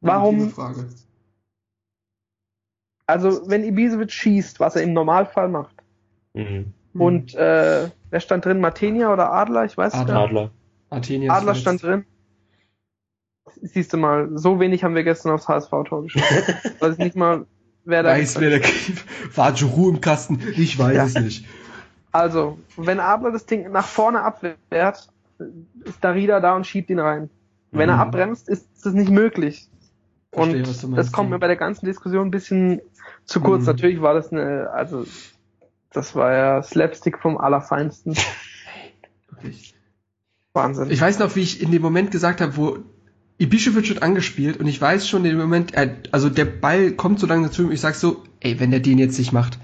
Warum? 0.00 0.52
Also, 3.06 3.48
wenn 3.48 3.64
Ibisevic 3.64 4.10
schießt, 4.10 4.60
was 4.60 4.76
er 4.76 4.82
im 4.82 4.92
Normalfall 4.92 5.48
macht, 5.48 5.76
mhm. 6.34 6.72
und 6.94 7.34
äh, 7.34 7.90
wer 8.10 8.20
stand 8.20 8.44
drin? 8.44 8.60
Matenia 8.60 9.12
oder 9.12 9.32
Adler? 9.32 9.64
Ich 9.64 9.76
weiß 9.76 9.92
nicht. 9.94 10.10
Adler. 10.10 10.50
Adler, 10.90 11.32
Adler 11.32 11.54
stand 11.54 11.82
drin 11.82 12.04
siehst 13.62 13.92
du 13.92 13.96
mal, 13.96 14.28
so 14.34 14.60
wenig 14.60 14.84
haben 14.84 14.94
wir 14.94 15.04
gestern 15.04 15.32
aufs 15.32 15.48
HSV-Tor 15.48 16.02
geschaut. 16.02 16.22
weiß 16.80 16.92
ich 16.94 16.98
nicht 16.98 17.16
mal, 17.16 17.46
wer 17.84 18.02
da 18.02 18.10
weiß, 18.10 18.40
wer 18.40 18.50
der 18.58 18.60
war 19.34 19.52
Giroud 19.52 19.94
im 19.94 20.00
Kasten? 20.00 20.40
Ich 20.56 20.78
weiß 20.78 20.96
ja. 20.96 21.04
es 21.04 21.14
nicht. 21.14 21.46
Also, 22.12 22.58
wenn 22.76 23.00
Abler 23.00 23.32
das 23.32 23.46
Ding 23.46 23.70
nach 23.72 23.86
vorne 23.86 24.22
abwehrt, 24.22 25.08
ist 25.84 26.02
Darida 26.02 26.40
da 26.40 26.54
und 26.56 26.66
schiebt 26.66 26.90
ihn 26.90 26.98
rein. 26.98 27.30
Wenn 27.70 27.88
mhm. 27.88 27.96
er 27.96 27.98
abbremst, 27.98 28.48
ist 28.48 28.68
das 28.84 28.94
nicht 28.94 29.10
möglich. 29.10 29.68
Verstehe, 30.32 30.64
und 30.64 30.96
das 30.96 31.12
kommt 31.12 31.30
mir 31.30 31.38
bei 31.38 31.46
der 31.46 31.56
ganzen 31.56 31.86
Diskussion 31.86 32.28
ein 32.28 32.30
bisschen 32.30 32.80
zu 33.24 33.40
kurz. 33.40 33.62
Mhm. 33.62 33.66
Natürlich 33.66 34.00
war 34.02 34.14
das 34.14 34.32
eine, 34.32 34.70
also 34.70 35.04
das 35.92 36.14
war 36.14 36.32
ja 36.32 36.62
Slapstick 36.62 37.18
vom 37.18 37.38
Allerfeinsten. 37.38 38.14
Wirklich. 39.30 39.74
Wahnsinn. 40.52 40.90
Ich 40.90 41.00
weiß 41.00 41.18
noch, 41.18 41.36
wie 41.36 41.40
ich 41.40 41.62
in 41.62 41.70
dem 41.70 41.82
Moment 41.82 42.10
gesagt 42.10 42.40
habe, 42.40 42.56
wo 42.56 42.78
Ibišević 43.38 43.88
wird 43.88 44.02
angespielt 44.02 44.58
und 44.58 44.66
ich 44.66 44.80
weiß 44.80 45.06
schon 45.06 45.24
im 45.26 45.36
Moment, 45.36 45.74
er, 45.74 45.96
also 46.10 46.30
der 46.30 46.46
Ball 46.46 46.92
kommt 46.92 47.20
so 47.20 47.26
lange 47.26 47.48
dazu 47.48 47.66
und 47.66 47.72
ich 47.72 47.80
sag 47.80 47.94
so, 47.94 48.24
ey, 48.40 48.58
wenn 48.58 48.70
der 48.70 48.80
den 48.80 48.98
jetzt 48.98 49.18
nicht 49.18 49.32
macht 49.32 49.58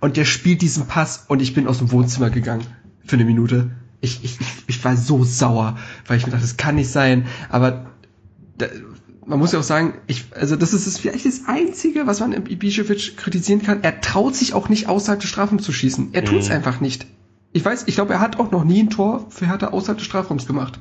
und 0.00 0.16
der 0.16 0.24
spielt 0.24 0.62
diesen 0.62 0.86
Pass 0.86 1.24
und 1.26 1.42
ich 1.42 1.52
bin 1.52 1.66
aus 1.66 1.78
dem 1.78 1.90
Wohnzimmer 1.90 2.30
gegangen 2.30 2.66
für 3.04 3.16
eine 3.16 3.24
Minute. 3.24 3.70
Ich, 4.00 4.24
ich, 4.24 4.38
ich 4.66 4.84
war 4.84 4.96
so 4.96 5.24
sauer, 5.24 5.78
weil 6.06 6.18
ich 6.18 6.26
mir 6.26 6.32
dachte, 6.32 6.44
das 6.44 6.56
kann 6.56 6.74
nicht 6.74 6.90
sein, 6.90 7.26
aber 7.48 7.86
da, 8.58 8.66
man 9.26 9.38
muss 9.38 9.52
ja 9.52 9.58
auch 9.58 9.64
sagen, 9.64 9.94
ich, 10.06 10.26
also 10.34 10.56
das 10.56 10.72
ist, 10.72 10.86
das 10.86 10.98
vielleicht 10.98 11.26
das 11.26 11.42
Einzige, 11.46 12.06
was 12.06 12.20
man 12.20 12.32
im 12.32 12.44
Ibišević 12.44 13.16
kritisieren 13.16 13.62
kann. 13.62 13.82
Er 13.82 14.00
traut 14.00 14.36
sich 14.36 14.54
auch 14.54 14.68
nicht 14.68 14.88
außerhalb 14.88 15.20
des 15.20 15.28
Strafraums 15.28 15.64
zu 15.64 15.72
schießen. 15.72 16.10
Er 16.12 16.24
tut's 16.24 16.48
mhm. 16.48 16.54
einfach 16.54 16.80
nicht. 16.80 17.06
Ich 17.52 17.64
weiß, 17.64 17.84
ich 17.86 17.94
glaube, 17.94 18.14
er 18.14 18.20
hat 18.20 18.38
auch 18.38 18.50
noch 18.50 18.64
nie 18.64 18.82
ein 18.82 18.90
Tor 18.90 19.26
für 19.30 19.46
Hertha 19.46 19.68
außerhalb 19.68 19.98
des 19.98 20.06
Strafraums 20.06 20.46
gemacht. 20.46 20.78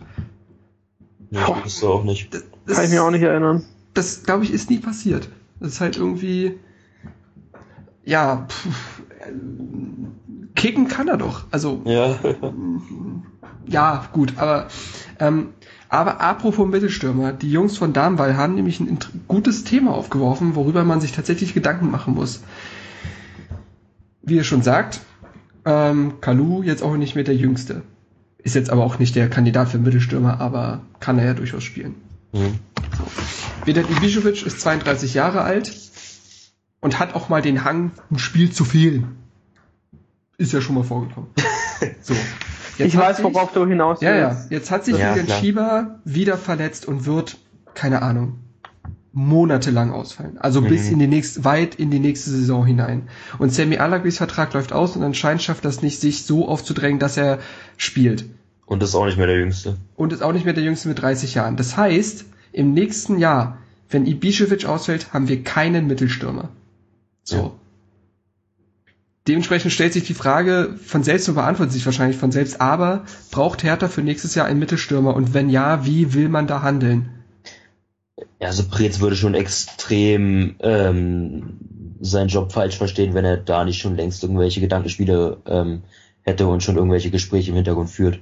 Ja, 1.32 1.48
Boah, 1.48 1.62
das 1.64 1.84
auch 1.84 2.04
nicht. 2.04 2.34
Das, 2.34 2.44
das, 2.66 2.76
Kann 2.78 2.86
ich 2.86 2.92
mir 2.92 3.04
auch 3.04 3.12
nicht 3.12 3.24
erinnern. 3.24 3.64
Das, 3.94 4.24
glaube 4.24 4.44
ich, 4.44 4.52
ist 4.52 4.70
nie 4.70 4.80
passiert. 4.80 5.30
Das 5.60 5.74
ist 5.74 5.82
halt 5.82 5.98
irgendwie, 5.98 6.60
ja, 8.04 8.46
pff, 8.48 8.68
kicken 10.56 10.88
kann 10.88 11.08
er 11.08 11.18
doch. 11.18 11.46
Also, 11.52 11.82
ja. 11.86 12.16
ja, 13.68 14.06
gut, 14.14 14.34
aber 14.38 14.68
ähm, 15.20 15.50
aber 15.90 16.20
apropos 16.20 16.68
Mittelstürmer, 16.68 17.32
die 17.32 17.52
Jungs 17.52 17.78
von 17.78 17.94
Darmwall 17.94 18.36
haben 18.36 18.56
nämlich 18.56 18.80
ein 18.80 18.98
gutes 19.28 19.64
Thema 19.64 19.94
aufgeworfen, 19.94 20.56
worüber 20.56 20.84
man 20.84 21.00
sich 21.00 21.12
tatsächlich 21.12 21.54
Gedanken 21.54 21.92
machen 21.92 22.16
muss. 22.16 22.42
Wie 24.22 24.36
ihr 24.36 24.44
schon 24.44 24.64
sagt, 24.64 25.02
ähm, 25.64 26.16
Kalu 26.22 26.64
jetzt 26.64 26.84
auch 26.84 26.98
nicht 26.98 27.16
mehr 27.16 27.24
der 27.24 27.36
Jüngste. 27.36 27.84
Ist 28.40 28.56
jetzt 28.56 28.70
aber 28.70 28.84
auch 28.84 29.00
nicht 29.00 29.16
der 29.16 29.30
Kandidat 29.30 29.70
für 29.70 29.78
Mittelstürmer, 29.78 30.40
aber 30.40 30.82
kann 31.00 31.20
er 31.20 31.26
ja 31.26 31.34
durchaus 31.34 31.64
spielen. 31.64 31.96
Mhm. 32.34 32.60
Vedat 33.66 33.86
Ibišević 33.90 34.46
ist 34.46 34.62
32 34.62 35.14
Jahre 35.14 35.42
alt 35.42 35.72
und 36.82 37.00
hat 37.00 37.16
auch 37.16 37.30
mal 37.30 37.42
den 37.42 37.64
Hang, 37.64 37.92
ein 38.12 38.20
Spiel 38.20 38.52
zu 38.52 38.66
fehlen. 38.66 39.18
Ist 40.38 40.54
ja 40.54 40.62
schon 40.62 40.76
mal 40.76 40.84
vorgekommen. 40.84 41.30
so. 42.02 42.14
Jetzt 42.78 42.94
ich 42.94 42.98
weiß, 42.98 43.18
sich, 43.18 43.26
worauf 43.26 43.54
du 43.54 43.66
hinaus 43.66 44.02
willst. 44.02 44.14
Ja, 44.14 44.16
ja. 44.16 44.46
Jetzt 44.50 44.70
hat 44.70 44.84
sich 44.86 44.98
ja, 44.98 45.16
Julian 45.16 45.40
Schieber 45.40 46.00
wieder 46.04 46.38
verletzt 46.38 46.86
und 46.86 47.06
wird, 47.06 47.38
keine 47.74 48.02
Ahnung, 48.02 48.40
monatelang 49.14 49.94
ausfallen. 49.94 50.38
Also 50.40 50.60
mhm. 50.60 50.68
bis 50.68 50.90
in 50.90 51.00
die 51.00 51.08
nächste, 51.08 51.46
weit 51.46 51.76
in 51.76 51.90
die 51.90 52.00
nächste 52.00 52.32
Saison 52.32 52.66
hinein. 52.66 53.08
Und 53.40 53.54
Sammy 53.54 53.78
Alagris 53.78 54.18
Vertrag 54.18 54.54
läuft 54.54 54.74
aus 54.74 54.98
und 54.98 55.04
anscheinend 55.04 55.42
schafft 55.42 55.64
das 55.64 55.82
nicht, 55.82 56.02
sich 56.02 56.26
so 56.26 56.50
aufzudrängen, 56.50 57.00
dass 57.00 57.16
er 57.16 57.40
spielt. 57.78 58.26
Und 58.66 58.84
ist 58.84 58.94
auch 58.94 59.06
nicht 59.06 59.18
mehr 59.18 59.28
der 59.28 59.38
Jüngste. 59.38 59.78
Und 59.96 60.12
ist 60.12 60.22
auch 60.22 60.34
nicht 60.34 60.44
mehr 60.44 60.54
der 60.54 60.64
Jüngste 60.64 60.90
mit 60.90 61.02
30 61.02 61.34
Jahren. 61.34 61.56
Das 61.56 61.78
heißt, 61.78 62.26
im 62.52 62.74
nächsten 62.74 63.18
Jahr, 63.18 63.60
wenn 63.90 64.06
Ibišević 64.06 64.66
ausfällt, 64.66 65.14
haben 65.14 65.30
wir 65.30 65.44
keinen 65.44 65.88
Mittelstürmer. 65.88 66.50
So. 67.24 67.36
Ja. 67.36 67.52
Dementsprechend 69.28 69.72
stellt 69.72 69.94
sich 69.94 70.04
die 70.04 70.14
Frage 70.14 70.76
von 70.86 71.04
selbst 71.04 71.28
und 71.30 71.36
beantwortet 71.36 71.74
sich 71.74 71.86
wahrscheinlich 71.86 72.18
von 72.18 72.32
selbst, 72.32 72.62
aber 72.62 73.06
braucht 73.32 73.64
Hertha 73.64 73.88
für 73.88 74.02
nächstes 74.02 74.36
Jahr 74.36 74.46
einen 74.46 74.60
Mittelstürmer 74.60 75.16
und 75.16 75.34
wenn 75.34 75.50
ja, 75.50 75.86
wie 75.86 76.14
will 76.14 76.30
man 76.30 76.46
da 76.46 76.62
handeln? 76.62 77.10
Also 78.40 78.64
Preetz 78.70 79.00
würde 79.00 79.16
schon 79.16 79.34
extrem 79.34 80.56
ähm, 80.60 81.58
seinen 82.00 82.28
Job 82.28 82.52
falsch 82.52 82.78
verstehen, 82.78 83.16
wenn 83.16 83.26
er 83.26 83.38
da 83.38 83.66
nicht 83.66 83.80
schon 83.80 83.96
längst 83.96 84.22
irgendwelche 84.22 84.62
Gedankenspiele 84.62 85.38
ähm, 85.48 85.82
hätte 86.22 86.48
und 86.48 86.62
schon 86.62 86.76
irgendwelche 86.76 87.10
Gespräche 87.10 87.50
im 87.50 87.56
Hintergrund 87.56 87.90
führt. 87.90 88.20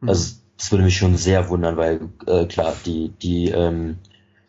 Mhm. 0.00 0.08
Also 0.08 0.34
das 0.58 0.72
würde 0.72 0.84
mich 0.84 0.96
schon 0.96 1.16
sehr 1.16 1.48
wundern, 1.48 1.76
weil 1.76 2.00
äh, 2.26 2.46
klar, 2.46 2.74
die, 2.84 3.12
die 3.22 3.50
ähm, 3.50 3.98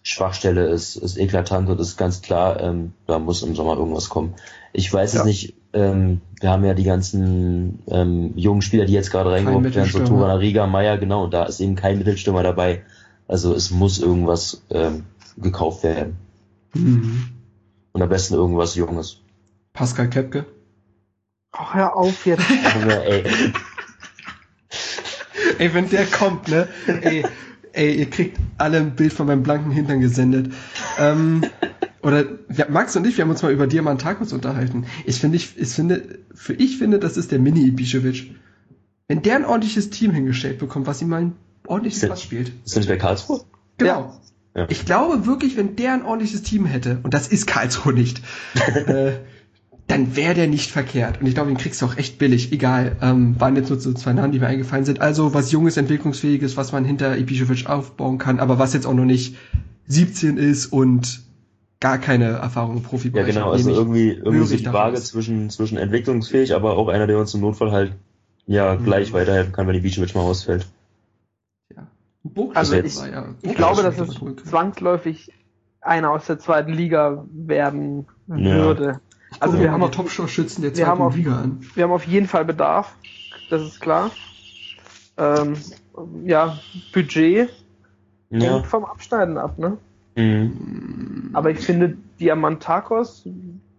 Schwachstelle 0.04 0.68
ist, 0.68 0.96
ist 0.96 1.18
eklatant 1.18 1.70
und 1.70 1.80
ist 1.80 1.96
ganz 1.96 2.22
klar, 2.22 2.60
ähm, 2.60 2.94
da 3.06 3.20
muss 3.20 3.44
im 3.44 3.56
Sommer 3.56 3.78
irgendwas 3.78 4.10
kommen. 4.10 4.34
Ich 4.74 4.92
weiß 4.92 5.14
ja. 5.14 5.20
es 5.20 5.26
nicht, 5.26 5.54
ähm, 5.74 6.22
wir 6.40 6.50
haben 6.50 6.66
ja 6.66 6.74
die 6.74 6.84
ganzen 6.84 7.84
ähm, 7.88 8.34
jungen 8.36 8.62
Spieler, 8.62 8.86
die 8.86 8.94
jetzt 8.94 9.12
gerade 9.12 9.32
reingekommen 9.32 9.74
werden, 9.74 9.90
so 9.90 10.04
Torana 10.04 10.36
Riga, 10.36 10.68
Meier, 10.68 10.98
genau, 10.98 11.26
und 11.26 11.34
da 11.34 11.44
ist 11.44 11.60
eben 11.60 11.76
kein 11.76 11.98
Mittelstürmer 11.98 12.44
dabei. 12.44 12.84
Also 13.28 13.54
es 13.54 13.72
muss 13.72 14.00
irgendwas 14.00 14.64
ähm, 14.72 15.06
gekauft 15.38 15.84
werden. 15.84 16.18
Mhm. 16.74 17.30
Und 17.94 18.02
am 18.02 18.10
besten 18.10 18.34
irgendwas 18.34 18.76
Junges. 18.76 19.22
Pascal 19.74 20.10
Kepke? 20.10 20.46
Ach, 21.52 21.74
hör 21.74 21.96
auf 21.96 22.26
jetzt. 22.26 22.44
ey. 23.06 23.24
ey, 25.58 25.74
wenn 25.74 25.90
der 25.90 26.06
kommt, 26.06 26.48
ne? 26.48 26.68
Ey, 27.02 27.26
ey, 27.74 27.94
ihr 27.94 28.10
kriegt 28.10 28.38
alle 28.58 28.78
ein 28.78 28.96
Bild 28.96 29.14
von 29.14 29.28
meinem 29.28 29.44
blanken 29.44 29.72
Hintern 29.72 30.00
gesendet. 30.00 30.54
Ähm, 30.98 31.44
oder 32.04 32.26
ja, 32.56 32.68
Max 32.70 32.96
und 32.96 33.06
ich, 33.06 33.18
wir 33.18 33.24
haben 33.24 33.32
uns 33.32 33.44
mal 33.44 33.52
über 33.52 33.68
Diamantakos 33.68 34.34
unterhalten. 34.34 34.86
Ich 35.06 35.20
finde, 35.20 35.38
ich, 35.38 35.58
ich 35.58 35.70
finde, 35.70 36.20
für 36.34 36.54
ich 36.54 36.78
finde, 36.78 37.00
das 37.00 37.18
ist 37.18 37.32
der 37.32 37.40
Mini 37.40 37.70
Ibišević. 37.70 38.32
Wenn 39.08 39.22
der 39.22 39.36
ein 39.36 39.46
ordentliches 39.46 39.90
Team 39.90 40.12
hingestellt 40.12 40.58
bekommt, 40.58 40.88
was 40.88 41.02
ihm 41.02 41.10
mal 41.10 41.22
ein 41.22 41.36
ordentliches 41.68 42.08
Pass 42.08 42.24
spielt. 42.24 42.50
Ist 42.50 42.76
das 42.76 42.78
nicht 42.78 42.90
bei 42.90 42.98
Karlsruhe? 42.98 43.42
Genau. 43.78 44.20
Ja. 44.56 44.68
Ich 44.70 44.86
glaube 44.86 45.26
wirklich, 45.26 45.58
wenn 45.58 45.76
der 45.76 45.94
ein 45.94 46.04
ordentliches 46.04 46.44
Team 46.44 46.66
hätte, 46.66 47.00
und 47.04 47.14
das 47.14 47.28
ist 47.28 47.48
Karlsruhe 47.48 47.94
nicht, 47.94 48.22
äh, 48.88 49.14
dann 49.88 50.16
wäre 50.16 50.34
der 50.34 50.48
nicht 50.48 50.72
verkehrt. 50.72 51.22
Und 51.22 51.28
ich 51.28 51.34
glaube, 51.34 51.50
den 51.50 51.58
kriegst 51.58 51.82
du 51.82 51.86
auch 51.86 51.98
echt 51.98 52.18
billig. 52.18 52.52
Egal. 52.52 52.96
Ähm, 53.02 53.40
waren 53.40 53.56
jetzt 53.56 53.70
nur 53.70 53.80
so 53.80 53.94
zwei 53.94 54.14
Namen, 54.14 54.32
die 54.32 54.40
mir 54.40 54.48
eingefallen 54.48 54.86
sind. 54.86 55.02
Also 55.02 55.34
was 55.34 55.52
Junges, 55.52 55.78
Entwicklungsfähiges, 55.78 56.56
was 56.56 56.72
man 56.72 56.86
hinter 56.86 57.14
Ibišević 57.14 57.66
aufbauen 57.66 58.18
kann, 58.18 58.40
aber 58.40 58.58
was 58.58 58.74
jetzt 58.74 58.86
auch 58.86 58.94
noch 58.94 59.06
nicht 59.06 59.36
17 59.88 60.38
ist 60.38 60.68
und 60.68 61.22
gar 61.82 61.98
keine 61.98 62.26
Erfahrung 62.26 62.78
im 62.78 62.84
Profibereich. 62.84 63.28
Ja, 63.28 63.34
genau, 63.34 63.52
also 63.52 63.72
irgendwie, 63.72 64.12
irgendwie 64.12 64.46
so 64.46 64.56
die 64.56 64.72
Waage 64.72 65.02
zwischen, 65.02 65.50
zwischen 65.50 65.78
entwicklungsfähig, 65.78 66.56
aber 66.56 66.78
auch 66.78 66.88
einer, 66.88 67.08
der 67.08 67.18
uns 67.18 67.34
im 67.34 67.42
Notfall 67.42 67.72
halt 67.72 67.94
ja 68.46 68.76
mhm. 68.76 68.86
gleich 68.86 69.12
weiterhelfen 69.12 69.52
kann, 69.52 69.68
wenn 69.68 69.74
die 69.74 69.82
Ibišević 69.82 70.16
mal 70.16 70.22
ausfällt. 70.22 70.68
Ja. 71.76 71.88
Buch 72.24 72.56
also 72.56 72.76
ich, 72.76 72.96
ja, 72.96 73.34
ich 73.42 73.56
glaube, 73.56 73.82
dass 73.82 74.00
es 74.00 74.16
zwangsläufig 74.46 75.34
einer 75.82 76.12
aus 76.12 76.28
der 76.28 76.40
zweiten 76.40 76.72
Liga 76.72 77.26
werden 77.32 78.08
würde. 78.28 78.86
Ja. 78.86 79.00
Also 79.40 79.60
wir 79.60 79.72
haben 79.72 79.82
die 79.82 79.90
Top-Schützen 79.90 80.62
der 80.62 80.74
zweiten 80.74 81.02
auf, 81.02 81.16
Liga 81.16 81.40
an. 81.40 81.66
Wir 81.74 81.86
haben 81.86 81.92
auf 81.92 82.06
jeden 82.06 82.28
Fall 82.28 82.46
Bedarf, 82.46 82.96
das 83.50 83.64
ist 83.64 83.82
klar. 83.82 84.12
Ähm, 85.18 85.56
ja, 86.26 86.60
Budget 86.94 87.50
ja. 88.30 88.40
hängt 88.40 88.68
vom 88.68 88.86
Abschneiden 88.86 89.38
ab, 89.38 89.58
ne? 89.58 89.78
Mhm. 90.16 91.30
Aber 91.34 91.52
ich 91.52 91.60
finde 91.60 91.98
Diamantakos, 92.20 93.28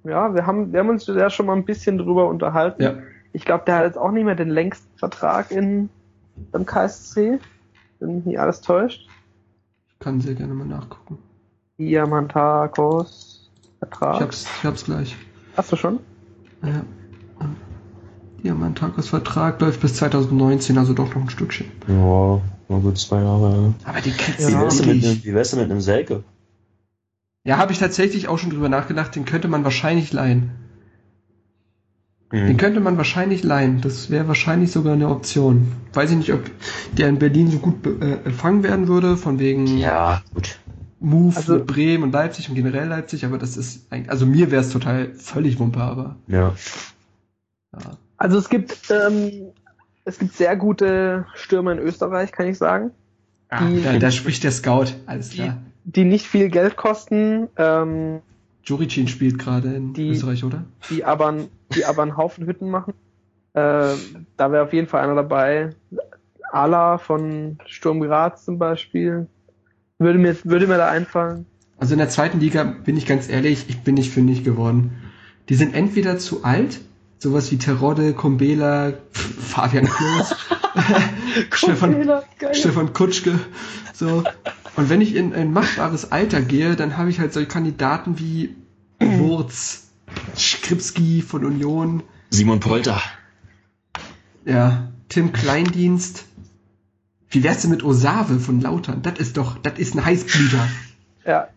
ja, 0.04 0.34
wir 0.34 0.46
haben, 0.46 0.72
wir 0.72 0.80
haben 0.80 0.88
uns 0.88 1.06
ja 1.06 1.30
schon 1.30 1.46
mal 1.46 1.56
ein 1.56 1.64
bisschen 1.64 1.98
drüber 1.98 2.28
unterhalten. 2.28 2.82
Ja. 2.82 2.94
Ich 3.32 3.44
glaube, 3.44 3.64
der 3.66 3.76
hat 3.76 3.84
jetzt 3.84 3.98
auch 3.98 4.10
nicht 4.10 4.24
mehr 4.24 4.34
den 4.34 4.50
längsten 4.50 4.96
Vertrag 4.98 5.50
in, 5.50 5.88
beim 6.50 6.66
KSC, 6.66 7.38
wenn 8.00 8.16
mich 8.16 8.24
nicht 8.26 8.40
alles 8.40 8.60
täuscht. 8.60 9.08
Ich 9.88 9.98
kann 10.00 10.20
sehr 10.20 10.34
gerne 10.34 10.54
mal 10.54 10.66
nachgucken. 10.66 11.18
Diamantakos 11.78 13.50
Vertrag. 13.78 14.16
Ich 14.16 14.22
hab's, 14.22 14.46
ich 14.58 14.64
hab's 14.64 14.84
gleich. 14.84 15.16
Hast 15.56 15.72
du 15.72 15.76
schon? 15.76 16.00
Ja. 16.62 16.84
Diamantakos 18.42 19.08
Vertrag 19.08 19.60
läuft 19.60 19.80
bis 19.80 19.94
2019, 19.94 20.76
also 20.78 20.94
doch 20.94 21.14
noch 21.14 21.22
ein 21.22 21.30
Stückchen. 21.30 21.66
Ja, 21.86 22.40
mal 22.72 22.80
gut 22.80 22.98
zwei 22.98 23.22
Jahre. 23.22 23.74
Aber 23.84 24.00
die 24.00 24.10
kriegst 24.10 24.50
ja, 24.50 24.68
du 24.68 24.86
mit, 24.86 25.24
Wie 25.24 25.34
wär's 25.34 25.50
denn 25.50 25.60
mit 25.60 25.70
einem 25.70 25.80
Selke? 25.80 26.24
Ja, 27.44 27.56
habe 27.58 27.72
ich 27.72 27.78
tatsächlich 27.78 28.28
auch 28.28 28.38
schon 28.38 28.50
drüber 28.50 28.68
nachgedacht. 28.68 29.14
Den 29.14 29.24
könnte 29.24 29.48
man 29.48 29.64
wahrscheinlich 29.64 30.12
leihen. 30.12 30.50
Mhm. 32.32 32.46
Den 32.46 32.56
könnte 32.56 32.80
man 32.80 32.96
wahrscheinlich 32.96 33.42
leihen. 33.42 33.80
Das 33.80 34.10
wäre 34.10 34.26
wahrscheinlich 34.26 34.72
sogar 34.72 34.94
eine 34.94 35.08
Option. 35.08 35.72
Weiß 35.92 36.10
ich 36.10 36.16
nicht, 36.16 36.32
ob 36.32 36.42
der 36.96 37.08
in 37.08 37.18
Berlin 37.18 37.50
so 37.50 37.58
gut 37.58 37.86
äh, 37.86 38.24
empfangen 38.24 38.62
werden 38.62 38.88
würde, 38.88 39.16
von 39.16 39.38
wegen. 39.38 39.78
Ja, 39.78 40.22
gut. 40.34 40.58
Move 40.98 41.36
also, 41.36 41.54
mit 41.54 41.66
Bremen 41.66 42.04
und 42.04 42.12
Leipzig 42.12 42.48
und 42.48 42.54
generell 42.54 42.86
Leipzig, 42.86 43.24
aber 43.24 43.36
das 43.36 43.56
ist 43.56 43.92
eigentlich, 43.92 44.10
also 44.10 44.24
mir 44.24 44.52
wäre 44.52 44.62
es 44.62 44.70
total 44.70 45.12
völlig 45.14 45.58
wumper, 45.58 45.82
aber. 45.82 46.16
Ja. 46.28 46.54
ja. 47.72 47.98
Also 48.16 48.38
es 48.38 48.48
gibt, 48.48 48.88
ähm, 48.90 49.50
es 50.05 50.18
gibt 50.18 50.34
sehr 50.34 50.57
gute 50.57 51.26
Stürmer 51.34 51.72
in 51.72 51.78
Österreich, 51.78 52.32
kann 52.32 52.46
ich 52.46 52.59
sagen. 52.59 52.90
Ah, 53.48 53.66
die, 53.66 53.82
da, 53.82 53.98
da 53.98 54.11
spricht 54.11 54.44
der 54.44 54.50
Scout, 54.50 54.86
alles 55.07 55.30
klar. 55.30 55.59
Die, 55.84 55.92
die 55.92 56.05
nicht 56.05 56.26
viel 56.26 56.48
Geld 56.48 56.76
kosten. 56.76 57.48
Ähm, 57.57 58.20
Juricin 58.64 59.09
spielt 59.09 59.38
gerade 59.38 59.74
in 59.74 59.92
die, 59.92 60.11
Österreich, 60.11 60.44
oder? 60.44 60.64
Die 60.90 61.05
aber, 61.05 61.34
die 61.74 61.84
aber 61.84 62.03
einen 62.03 62.16
Haufen 62.16 62.46
Hütten 62.46 62.70
machen. 62.70 62.94
Äh, 63.55 63.94
da 64.36 64.53
wäre 64.53 64.62
auf 64.62 64.72
jeden 64.72 64.86
Fall 64.86 65.03
einer 65.03 65.14
dabei. 65.14 65.70
Ala 66.50 66.98
von 66.98 67.59
Sturm 67.66 68.00
Graz 68.00 68.44
zum 68.44 68.59
Beispiel. 68.59 69.26
Würde 69.98 70.18
mir, 70.18 70.36
würde 70.44 70.66
mir 70.66 70.78
da 70.78 70.88
einfallen. 70.88 71.46
Also 71.78 71.94
in 71.94 71.98
der 71.98 72.09
zweiten 72.09 72.40
Liga 72.40 72.62
bin 72.62 72.96
ich 72.96 73.07
ganz 73.07 73.28
ehrlich, 73.28 73.66
ich 73.68 73.80
bin 73.80 73.94
nicht 73.94 74.12
fündig 74.12 74.44
geworden. 74.44 74.92
Die 75.48 75.55
sind 75.55 75.74
entweder 75.74 76.18
zu 76.18 76.44
alt, 76.44 76.80
sowas 77.22 77.52
wie 77.52 77.56
Terodde, 77.56 78.14
Kumbela, 78.14 78.94
Fabian 79.12 79.86
Klos, 79.86 80.34
Stefan, 81.54 82.20
Stefan 82.52 82.92
Kutschke, 82.92 83.38
so. 83.94 84.24
Und 84.74 84.90
wenn 84.90 85.00
ich 85.00 85.14
in 85.14 85.32
ein 85.32 85.52
machbares 85.52 86.10
Alter 86.10 86.42
gehe, 86.42 86.74
dann 86.74 86.96
habe 86.96 87.10
ich 87.10 87.20
halt 87.20 87.32
solche 87.32 87.48
Kandidaten 87.48 88.18
wie 88.18 88.56
Wurz, 88.98 89.90
Skripski 90.36 91.22
von 91.22 91.44
Union, 91.44 92.02
Simon 92.30 92.58
Polter. 92.58 93.00
Ja, 94.44 94.88
Tim 95.08 95.32
Kleindienst, 95.32 96.24
wie 97.30 97.44
wär's 97.44 97.62
denn 97.62 97.70
mit 97.70 97.84
Osave 97.84 98.40
von 98.40 98.60
Lautern? 98.60 99.02
Das 99.02 99.20
ist 99.20 99.36
doch, 99.36 99.58
das 99.58 99.78
ist 99.78 99.94
ein 99.94 100.04
Heißblüter. 100.04 100.68
Ja. 101.24 101.48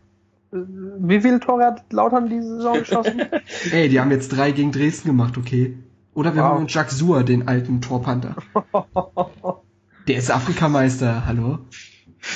Wie 0.52 1.22
viele 1.22 1.40
Tore 1.40 1.66
hat 1.66 1.92
Lautern 1.92 2.30
diese 2.30 2.58
Saison 2.58 2.80
geschossen? 2.80 3.22
Ey, 3.72 3.90
die 3.90 4.00
haben 4.00 4.12
jetzt 4.12 4.30
drei 4.30 4.52
gegen 4.52 4.72
Dresden 4.72 5.10
gemacht, 5.10 5.38
okay. 5.38 5.78
Oder 6.14 6.34
wir 6.34 6.44
wow. 6.44 6.52
haben 6.52 6.68
Jacques 6.68 6.98
Suhr, 6.98 7.24
den 7.24 7.48
alten 7.48 7.82
Torpanther. 7.82 8.36
der 10.08 10.18
ist 10.18 10.32
Afrikameister, 10.32 11.26
hallo? 11.26 11.60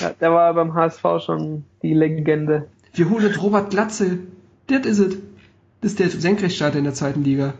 Ja, 0.02 0.12
der 0.20 0.32
war 0.32 0.54
beim 0.54 0.74
HSV 0.74 1.04
schon 1.26 1.64
die 1.82 1.94
Legende. 1.94 2.68
Wir 2.94 3.10
holen 3.10 3.26
jetzt 3.26 3.42
Robert 3.42 3.70
Glatzel. 3.70 4.20
Das 4.68 4.86
ist 4.86 5.00
es. 5.00 5.18
Das 5.82 5.92
ist 5.92 6.00
der 6.00 6.10
Senkrechtstarter 6.10 6.78
in 6.78 6.84
der 6.84 6.94
zweiten 6.94 7.24
Liga. 7.24 7.54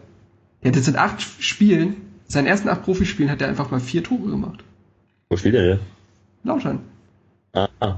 Der 0.62 0.72
hat 0.72 0.76
jetzt 0.76 0.90
in 0.90 0.98
acht 0.98 1.22
Spielen, 1.22 1.96
seinen 2.28 2.48
ersten 2.48 2.68
acht 2.68 2.84
Profispielen 2.84 3.32
hat 3.32 3.42
er 3.42 3.48
einfach 3.48 3.72
mal 3.72 3.80
vier 3.80 4.04
Tore 4.04 4.30
gemacht. 4.30 4.64
Wo 5.30 5.38
spielt 5.38 5.56
er 5.56 5.64
denn? 5.64 5.80
Lautern. 6.44 6.80
Ah, 7.54 7.70
ah. 7.80 7.96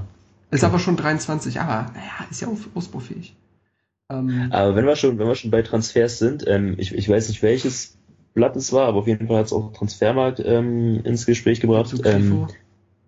Ist 0.52 0.64
aber 0.64 0.78
schon 0.78 0.96
23, 0.96 1.60
aber 1.60 1.90
naja, 1.94 2.26
ist 2.30 2.42
ja 2.42 2.48
ausbaufähig. 2.74 3.34
Ähm, 4.10 4.48
aber 4.50 4.76
wenn 4.76 4.86
wir 4.86 4.96
schon, 4.96 5.18
wenn 5.18 5.26
wir 5.26 5.34
schon 5.34 5.50
bei 5.50 5.62
Transfers 5.62 6.18
sind, 6.18 6.44
ähm, 6.46 6.74
ich, 6.76 6.94
ich 6.94 7.08
weiß 7.08 7.28
nicht 7.28 7.42
welches 7.42 7.96
Blatt 8.34 8.54
es 8.56 8.72
war, 8.72 8.86
aber 8.86 8.98
auf 8.98 9.06
jeden 9.06 9.28
Fall 9.28 9.38
hat 9.38 9.46
es 9.46 9.52
auch 9.52 9.72
Transfermarkt 9.72 10.42
ähm, 10.44 11.00
ins 11.04 11.24
Gespräch 11.24 11.60
gebracht. 11.60 11.94
Ähm, 12.04 12.48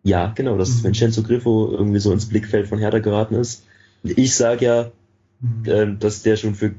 ja, 0.02 0.32
genau, 0.34 0.56
dass 0.56 0.78
mhm. 0.78 0.84
Vincenzo 0.84 1.22
Griffo 1.22 1.70
irgendwie 1.70 2.00
so 2.00 2.12
ins 2.12 2.28
Blickfeld 2.28 2.66
von 2.66 2.78
Hertha 2.78 2.98
geraten 2.98 3.34
ist. 3.34 3.66
Ich 4.02 4.34
sage 4.34 4.64
ja, 4.64 4.90
mhm. 5.40 5.64
ähm, 5.66 5.98
dass 5.98 6.22
der 6.22 6.36
schon 6.36 6.54
für 6.54 6.74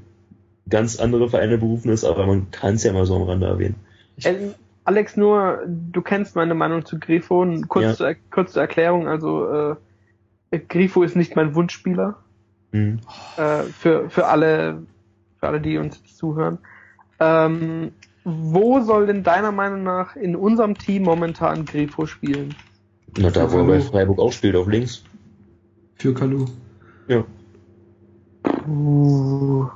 ganz 0.68 1.00
andere 1.00 1.30
Vereine 1.30 1.60
berufen 1.60 1.92
ist, 1.92 2.04
aber 2.04 2.26
man 2.26 2.50
kann 2.50 2.76
es 2.76 2.84
ja 2.84 2.92
mal 2.92 3.06
so 3.06 3.16
am 3.16 3.24
Rande 3.24 3.46
erwähnen. 3.46 3.76
Ähm, 4.24 4.56
Alex, 4.84 5.18
nur, 5.18 5.64
du 5.68 6.02
kennst 6.02 6.36
meine 6.36 6.54
Meinung 6.54 6.86
zu 6.86 7.00
Grifo. 7.00 7.46
Kurz, 7.68 8.00
ja. 8.00 8.14
kurze 8.32 8.60
Erklärung, 8.60 9.08
also 9.08 9.48
äh, 9.50 9.76
Grifo 10.52 11.04
ist 11.04 11.16
nicht 11.16 11.36
mein 11.36 11.56
Wunschspieler. 11.56 12.18
Mhm. 12.72 13.00
Äh, 13.38 13.64
für, 13.64 14.10
für 14.10 14.28
alle, 14.28 14.84
für 15.40 15.48
alle, 15.48 15.62
die 15.62 15.78
uns 15.78 16.04
zuhören. 16.16 16.60
Ähm, 17.20 17.92
wo 18.24 18.82
soll 18.82 19.06
denn 19.06 19.24
deiner 19.24 19.52
Meinung 19.52 19.84
nach 19.84 20.16
in 20.16 20.36
unserem 20.36 20.78
Team 20.78 21.04
momentan 21.04 21.66
Grifo 21.66 22.06
spielen? 22.06 22.56
Na, 23.18 23.30
da 23.30 23.52
wo 23.52 23.60
er 23.60 23.66
bei 23.66 23.82
Freiburg 23.82 24.20
auch 24.20 24.32
spielt, 24.32 24.56
auf 24.56 24.68
links. 24.68 25.04
Für 25.96 26.14
Kalu. 26.14 26.46
Ja. 27.08 27.24
Uh, 28.68 29.68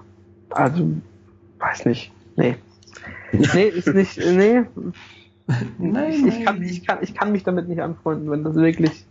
also, 0.50 0.90
weiß 1.60 1.86
nicht. 1.86 2.12
Nee. 2.36 2.56
Nee, 3.32 3.68
ist 3.68 3.88
nicht, 3.94 4.18
nee. 4.18 4.64
nein, 5.78 6.12
ich, 6.12 6.26
ich, 6.26 6.46
kann, 6.46 6.62
ich, 6.62 6.86
kann, 6.86 6.98
ich 7.02 7.14
kann 7.14 7.32
mich 7.32 7.44
damit 7.44 7.70
nicht 7.70 7.82
anfreunden, 7.82 8.30
wenn 8.32 8.44
das 8.44 8.56
wirklich 8.56 9.06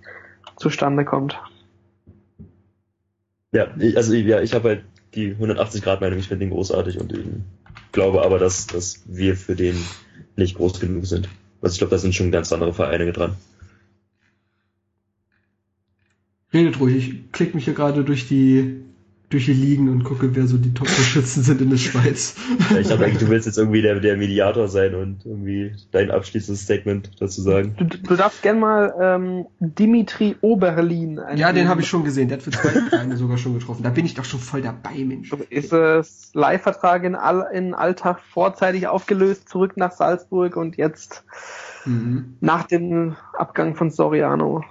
zustande 0.59 1.05
kommt. 1.05 1.39
Ja, 3.53 3.75
ich, 3.79 3.97
also 3.97 4.15
ja, 4.15 4.43
ich 4.43 4.53
habe 4.53 4.69
halt 4.69 4.85
die 5.15 5.31
180 5.31 5.83
Grad 5.83 6.01
Meinung, 6.01 6.19
ich 6.19 6.29
finde 6.29 6.45
den 6.45 6.53
großartig 6.53 7.01
und 7.01 7.13
ich 7.13 7.25
glaube 7.93 8.23
aber, 8.23 8.39
dass, 8.39 8.67
dass 8.67 9.03
wir 9.07 9.37
für 9.37 9.55
den 9.55 9.77
nicht 10.37 10.57
groß 10.57 10.81
genug 10.81 11.07
sind. 11.07 11.29
Also 11.63 11.73
ich 11.75 11.79
glaube, 11.79 11.91
da 11.91 11.99
sind 11.99 12.15
schon 12.15 12.31
ganz 12.31 12.53
andere 12.53 12.75
Vereine 12.75 13.11
dran. 13.13 13.37
Redet 16.53 16.81
ruhig, 16.81 16.97
ich 16.97 17.33
klick 17.33 17.55
mich 17.55 17.65
hier 17.65 17.75
gerade 17.75 18.05
durch 18.05 18.29
die 18.29 18.83
durch 19.31 19.45
die 19.45 19.53
Ligen 19.53 19.91
und 19.91 20.05
gucke, 20.05 20.35
wer 20.35 20.47
so 20.47 20.57
die 20.57 20.73
Top-Torschützen 20.73 21.43
sind 21.43 21.61
in 21.61 21.69
der 21.69 21.77
Schweiz. 21.77 22.35
Ja, 22.71 22.79
ich 22.79 22.89
dachte 22.89 23.05
eigentlich, 23.05 23.19
du 23.19 23.29
willst 23.29 23.47
jetzt 23.47 23.59
irgendwie 23.59 23.83
der, 23.83 24.01
der 24.01 24.17
Mediator 24.17 24.69
sein 24.69 24.95
und 24.95 25.27
irgendwie 25.27 25.75
dein 25.91 26.11
abschließendes 26.11 26.63
Statement 26.63 27.11
dazu 27.21 27.43
sagen. 27.43 27.75
Du, 27.77 27.85
du 27.85 28.17
darfst 28.17 28.43
gern 28.43 28.59
mal 28.59 28.95
ähm, 28.99 29.47
Dimitri 29.61 30.37
Oberlin. 30.41 31.21
Ja, 31.37 31.53
den 31.53 31.69
habe 31.69 31.83
ich 31.83 31.89
schon 31.89 32.05
gesehen. 32.05 32.29
Der 32.29 32.39
hat 32.39 32.43
für 32.43 32.53
zwei 32.53 32.71
Vereine 32.89 33.19
sogar 33.19 33.37
schon 33.37 33.53
getroffen. 33.53 33.83
Da 33.83 33.91
bin 33.91 34.07
ich 34.07 34.15
doch 34.15 34.25
schon 34.25 34.41
voll 34.41 34.63
dabei, 34.63 35.05
Mensch. 35.05 35.31
Ist 35.51 35.75
es 35.75 36.31
Leihvertrag 36.33 37.05
in, 37.05 37.15
All, 37.15 37.47
in 37.53 37.75
Alltag 37.75 38.21
vorzeitig 38.21 38.87
aufgelöst, 38.87 39.49
zurück 39.51 39.77
nach 39.77 39.93
Salzburg 39.93 40.57
und 40.57 40.79
jetzt 40.79 41.25
mhm. 41.85 42.37
nach 42.41 42.65
dem 42.65 43.17
Abgang 43.37 43.75
von 43.75 43.91
Soriano 43.91 44.65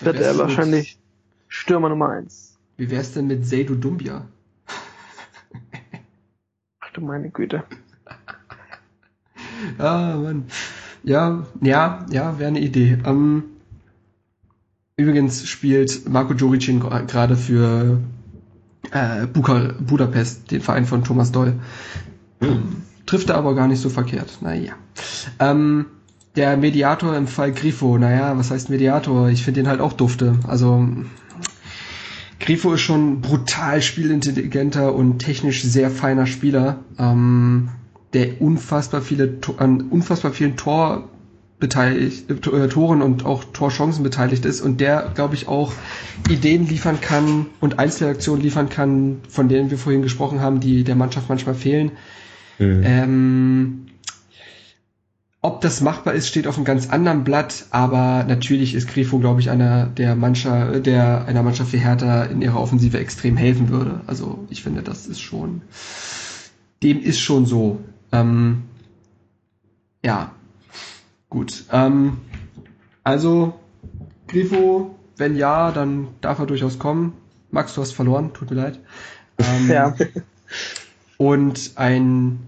wird 0.00 0.18
er 0.18 0.36
wahrscheinlich 0.38 0.98
Stürmer 1.46 1.88
Nummer 1.88 2.08
eins. 2.08 2.51
Wie 2.82 2.90
wär's 2.90 3.12
denn 3.12 3.28
mit 3.28 3.46
Seidu 3.46 3.76
Dumbia? 3.76 4.26
Ach 6.80 6.90
du 6.92 7.00
meine 7.00 7.30
Güte. 7.30 7.62
ah, 9.78 10.16
Mann. 10.16 10.46
Ja, 11.04 11.46
ja, 11.60 12.04
ja, 12.10 12.40
wäre 12.40 12.48
eine 12.48 12.58
Idee. 12.58 12.98
Ähm, 13.06 13.44
übrigens 14.96 15.46
spielt 15.46 16.08
Marco 16.08 16.34
Joricin 16.34 16.80
gerade 16.80 17.36
für 17.36 18.00
äh, 18.90 19.28
Buka 19.28 19.74
Budapest, 19.78 20.50
den 20.50 20.60
Verein 20.60 20.84
von 20.84 21.04
Thomas 21.04 21.30
Doll. 21.30 21.60
Ähm, 22.40 22.82
trifft 23.06 23.30
er 23.30 23.36
aber 23.36 23.54
gar 23.54 23.68
nicht 23.68 23.80
so 23.80 23.90
verkehrt. 23.90 24.38
Naja. 24.40 24.72
Ähm, 25.38 25.86
der 26.34 26.56
Mediator 26.56 27.16
im 27.16 27.28
Fall 27.28 27.52
Grifo, 27.52 27.96
naja, 27.96 28.36
was 28.36 28.50
heißt 28.50 28.70
Mediator? 28.70 29.28
Ich 29.28 29.44
finde 29.44 29.60
den 29.60 29.68
halt 29.68 29.80
auch 29.80 29.92
dufte. 29.92 30.40
Also 30.48 30.88
Grifo 32.42 32.72
ist 32.74 32.80
schon 32.80 33.20
brutal 33.20 33.80
spielintelligenter 33.80 34.94
und 34.94 35.20
technisch 35.20 35.62
sehr 35.62 35.90
feiner 35.90 36.26
Spieler, 36.26 36.80
ähm, 36.98 37.70
der 38.12 38.42
unfassbar 38.42 39.00
viele 39.00 39.38
an 39.58 39.82
unfassbar 39.82 40.32
vielen 40.32 40.56
Tor 40.56 41.08
beteiligt, 41.60 42.28
äh, 42.28 42.68
Toren 42.68 43.00
und 43.00 43.24
auch 43.24 43.44
Torchancen 43.44 44.02
beteiligt 44.02 44.44
ist 44.44 44.60
und 44.60 44.80
der, 44.80 45.12
glaube 45.14 45.36
ich, 45.36 45.46
auch 45.46 45.72
Ideen 46.28 46.66
liefern 46.66 47.00
kann 47.00 47.46
und 47.60 47.78
Einzelaktionen 47.78 48.42
liefern 48.42 48.68
kann, 48.68 49.20
von 49.28 49.48
denen 49.48 49.70
wir 49.70 49.78
vorhin 49.78 50.02
gesprochen 50.02 50.40
haben, 50.40 50.58
die 50.58 50.82
der 50.82 50.96
Mannschaft 50.96 51.28
manchmal 51.28 51.54
fehlen. 51.54 51.92
Mhm. 52.58 52.82
Ähm, 52.84 53.86
ob 55.44 55.60
das 55.60 55.80
machbar 55.80 56.14
ist, 56.14 56.28
steht 56.28 56.46
auf 56.46 56.56
einem 56.56 56.64
ganz 56.64 56.88
anderen 56.88 57.24
Blatt, 57.24 57.66
aber 57.70 58.24
natürlich 58.28 58.74
ist 58.74 58.88
Grifo, 58.88 59.18
glaube 59.18 59.40
ich, 59.40 59.50
einer 59.50 59.86
der 59.86 60.14
Mannschaft, 60.14 60.86
der 60.86 61.26
einer 61.26 61.42
Mannschaft 61.42 61.72
wie 61.72 61.78
Hertha 61.78 62.22
in 62.24 62.40
ihrer 62.40 62.60
Offensive 62.60 62.98
extrem 62.98 63.36
helfen 63.36 63.68
würde. 63.68 64.02
Also 64.06 64.46
ich 64.50 64.62
finde, 64.62 64.82
das 64.82 65.08
ist 65.08 65.20
schon, 65.20 65.62
dem 66.84 67.02
ist 67.02 67.18
schon 67.18 67.44
so. 67.44 67.80
Ähm, 68.12 68.62
ja, 70.04 70.30
gut. 71.28 71.64
Ähm, 71.72 72.18
also 73.02 73.58
Grifo, 74.28 74.94
wenn 75.16 75.34
ja, 75.34 75.72
dann 75.72 76.08
darf 76.20 76.38
er 76.38 76.46
durchaus 76.46 76.78
kommen. 76.78 77.14
Max, 77.50 77.74
du 77.74 77.80
hast 77.80 77.92
verloren, 77.92 78.32
tut 78.32 78.50
mir 78.50 78.56
leid. 78.56 78.78
Ähm, 79.38 79.68
ja. 79.68 79.94
Und 81.16 81.72
ein 81.74 82.38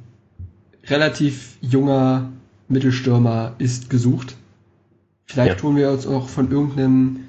relativ 0.86 1.56
junger 1.60 2.30
Mittelstürmer 2.74 3.54
ist 3.58 3.88
gesucht. 3.88 4.36
Vielleicht 5.24 5.48
ja. 5.48 5.54
tun 5.54 5.76
wir 5.76 5.90
uns 5.90 6.06
auch 6.06 6.28
von 6.28 6.50
irgendeinem 6.50 7.20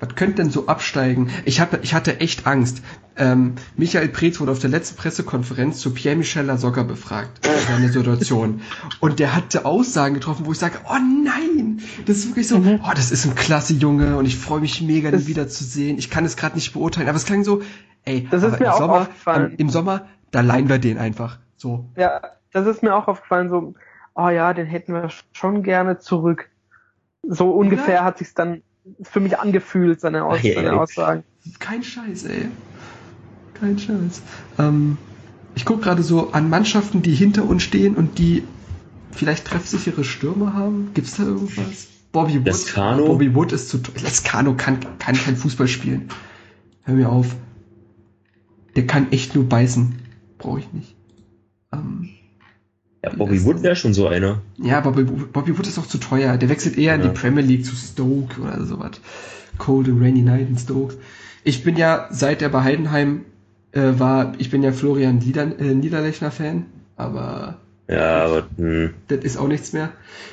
was 0.00 0.14
könnte 0.14 0.36
denn 0.36 0.50
so 0.50 0.66
absteigen? 0.66 1.30
Ich, 1.44 1.60
hab, 1.60 1.84
ich 1.84 1.92
hatte 1.92 2.20
echt 2.20 2.46
Angst. 2.46 2.82
Ähm, 3.16 3.56
Michael 3.76 4.08
Preetz 4.08 4.40
wurde 4.40 4.50
auf 4.50 4.58
der 4.58 4.70
letzten 4.70 4.96
Pressekonferenz 4.96 5.78
zu 5.78 5.92
Pierre-Michel 5.92 6.46
Lasogga 6.46 6.84
befragt 6.84 7.46
seine 7.68 7.92
Situation. 7.92 8.62
Und 9.00 9.18
der 9.18 9.36
hatte 9.36 9.66
Aussagen 9.66 10.14
getroffen, 10.14 10.46
wo 10.46 10.52
ich 10.52 10.58
sage, 10.58 10.78
oh 10.88 10.96
nein, 11.24 11.80
das 12.06 12.16
ist 12.16 12.28
wirklich 12.28 12.48
so, 12.48 12.58
mhm. 12.58 12.80
oh, 12.82 12.92
das 12.94 13.10
ist 13.10 13.26
ein 13.26 13.34
klasse 13.34 13.74
Junge 13.74 14.16
und 14.16 14.24
ich 14.24 14.38
freue 14.38 14.60
mich 14.60 14.80
mega, 14.80 15.10
den 15.10 15.26
wiederzusehen. 15.26 15.98
Ich 15.98 16.08
kann 16.08 16.24
es 16.24 16.36
gerade 16.36 16.54
nicht 16.54 16.72
beurteilen, 16.72 17.08
aber 17.08 17.16
es 17.16 17.26
klang 17.26 17.44
so, 17.44 17.62
ey, 18.04 18.26
das 18.30 18.42
ist 18.42 18.58
mir 18.58 18.72
auch 18.72 18.78
Sommer, 18.78 19.00
aufgefallen. 19.02 19.54
Im 19.58 19.68
Sommer, 19.68 20.06
da 20.30 20.40
leihen 20.40 20.68
wir 20.68 20.78
den 20.78 20.96
einfach. 20.98 21.38
So. 21.56 21.84
Ja, 21.96 22.22
das 22.52 22.66
ist 22.66 22.82
mir 22.82 22.94
auch 22.94 23.06
aufgefallen, 23.06 23.50
so, 23.50 23.74
oh 24.14 24.28
ja, 24.28 24.52
den 24.54 24.66
hätten 24.66 24.94
wir 24.94 25.10
schon 25.32 25.62
gerne 25.62 25.98
zurück. 25.98 26.50
So 27.22 27.50
ungefähr 27.50 27.96
ja. 27.96 28.04
hat 28.04 28.18
sich's 28.18 28.34
dann 28.34 28.62
für 29.02 29.20
mich 29.20 29.38
angefühlt, 29.38 30.00
seine, 30.00 30.24
Aus 30.24 30.38
Ach, 30.40 30.54
seine 30.54 30.80
Aussagen. 30.80 31.24
Kein 31.58 31.82
Scheiß, 31.82 32.24
ey. 32.24 32.48
Kein 33.54 33.78
Scheiß. 33.78 34.22
Ähm, 34.58 34.96
ich 35.54 35.64
gucke 35.64 35.82
gerade 35.82 36.02
so 36.02 36.32
an 36.32 36.48
Mannschaften, 36.48 37.02
die 37.02 37.14
hinter 37.14 37.44
uns 37.44 37.62
stehen 37.62 37.94
und 37.94 38.18
die 38.18 38.44
vielleicht 39.10 39.46
treffsichere 39.46 40.04
Stürmer 40.04 40.54
haben. 40.54 40.90
Gibt's 40.94 41.16
da 41.16 41.24
irgendwas? 41.24 41.88
Bobby 42.12 42.36
Wood. 42.36 42.46
Lescano? 42.46 43.06
Bobby 43.06 43.34
Wood 43.34 43.52
ist 43.52 43.68
zu 43.68 43.80
Lescano 44.02 44.54
kann, 44.54 44.80
kann 44.98 45.14
kein 45.14 45.36
Fußball 45.36 45.68
spielen. 45.68 46.08
Hör 46.82 46.94
mir 46.94 47.08
auf. 47.08 47.36
Der 48.76 48.86
kann 48.86 49.12
echt 49.12 49.34
nur 49.34 49.48
beißen. 49.48 50.00
Brauche 50.38 50.60
ich 50.60 50.72
nicht. 50.72 50.96
Ähm, 51.72 52.10
ja, 53.02 53.10
Bobby 53.16 53.44
Wood 53.44 53.62
wäre 53.62 53.76
schon 53.76 53.94
so 53.94 54.08
einer. 54.08 54.42
Ja, 54.58 54.80
Bobby, 54.80 55.04
Bobby 55.04 55.56
Wood 55.56 55.66
ist 55.66 55.78
auch 55.78 55.86
zu 55.86 55.98
teuer. 55.98 56.36
Der 56.36 56.48
wechselt 56.48 56.76
eher 56.76 56.94
ja. 56.96 57.02
in 57.02 57.02
die 57.02 57.08
Premier 57.08 57.42
League 57.42 57.64
zu 57.64 57.74
Stoke 57.74 58.40
oder 58.40 58.64
sowas. 58.64 59.00
Cold 59.58 59.88
and 59.88 60.02
Rainy 60.02 60.22
Night 60.22 60.48
in 60.48 60.58
Stoke. 60.58 60.94
Ich 61.42 61.64
bin 61.64 61.76
ja, 61.76 62.08
seit 62.10 62.40
der 62.42 62.50
bei 62.50 62.62
Heidenheim 62.62 63.24
äh, 63.72 63.98
war, 63.98 64.34
ich 64.38 64.50
bin 64.50 64.62
ja 64.62 64.72
Florian 64.72 65.18
Nieder, 65.18 65.58
äh, 65.58 65.74
Niederlechner 65.74 66.30
Fan, 66.30 66.66
aber 66.96 67.58
ja, 67.88 68.24
aber 68.24 68.44
hm. 68.56 68.94
das 69.08 69.24
ist 69.24 69.36
auch 69.36 69.48
nichts 69.48 69.72
mehr. 69.72 69.90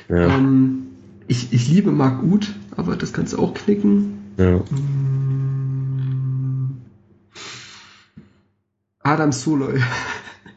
Ja. 0.08 0.36
Ähm, 0.36 0.86
ich, 1.26 1.52
ich 1.52 1.68
liebe 1.68 1.90
Marc 1.90 2.22
Uth, 2.22 2.54
aber 2.76 2.94
das 2.94 3.12
kannst 3.12 3.32
du 3.32 3.38
auch 3.38 3.52
knicken. 3.54 4.32
Ja. 4.36 4.58
Mm. 4.58 4.68
Adam 9.02 9.32
Soloy. 9.32 9.80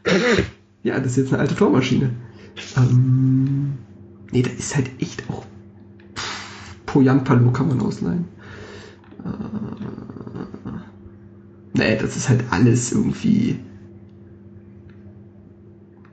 Ja, 0.82 0.98
das 0.98 1.12
ist 1.12 1.16
jetzt 1.16 1.32
eine 1.32 1.42
alte 1.42 1.54
Tormaschine. 1.54 2.10
Ähm, 2.76 3.78
nee, 4.30 4.42
da 4.42 4.50
ist 4.50 4.74
halt 4.74 4.90
echt 4.98 5.28
auch. 5.30 5.46
Poyan 6.86 7.24
Palo 7.24 7.50
kann 7.50 7.68
man 7.68 7.80
ausleihen. 7.80 8.26
Äh, 9.24 9.28
nee, 11.74 11.96
das 11.96 12.16
ist 12.16 12.28
halt 12.28 12.44
alles 12.50 12.92
irgendwie 12.92 13.60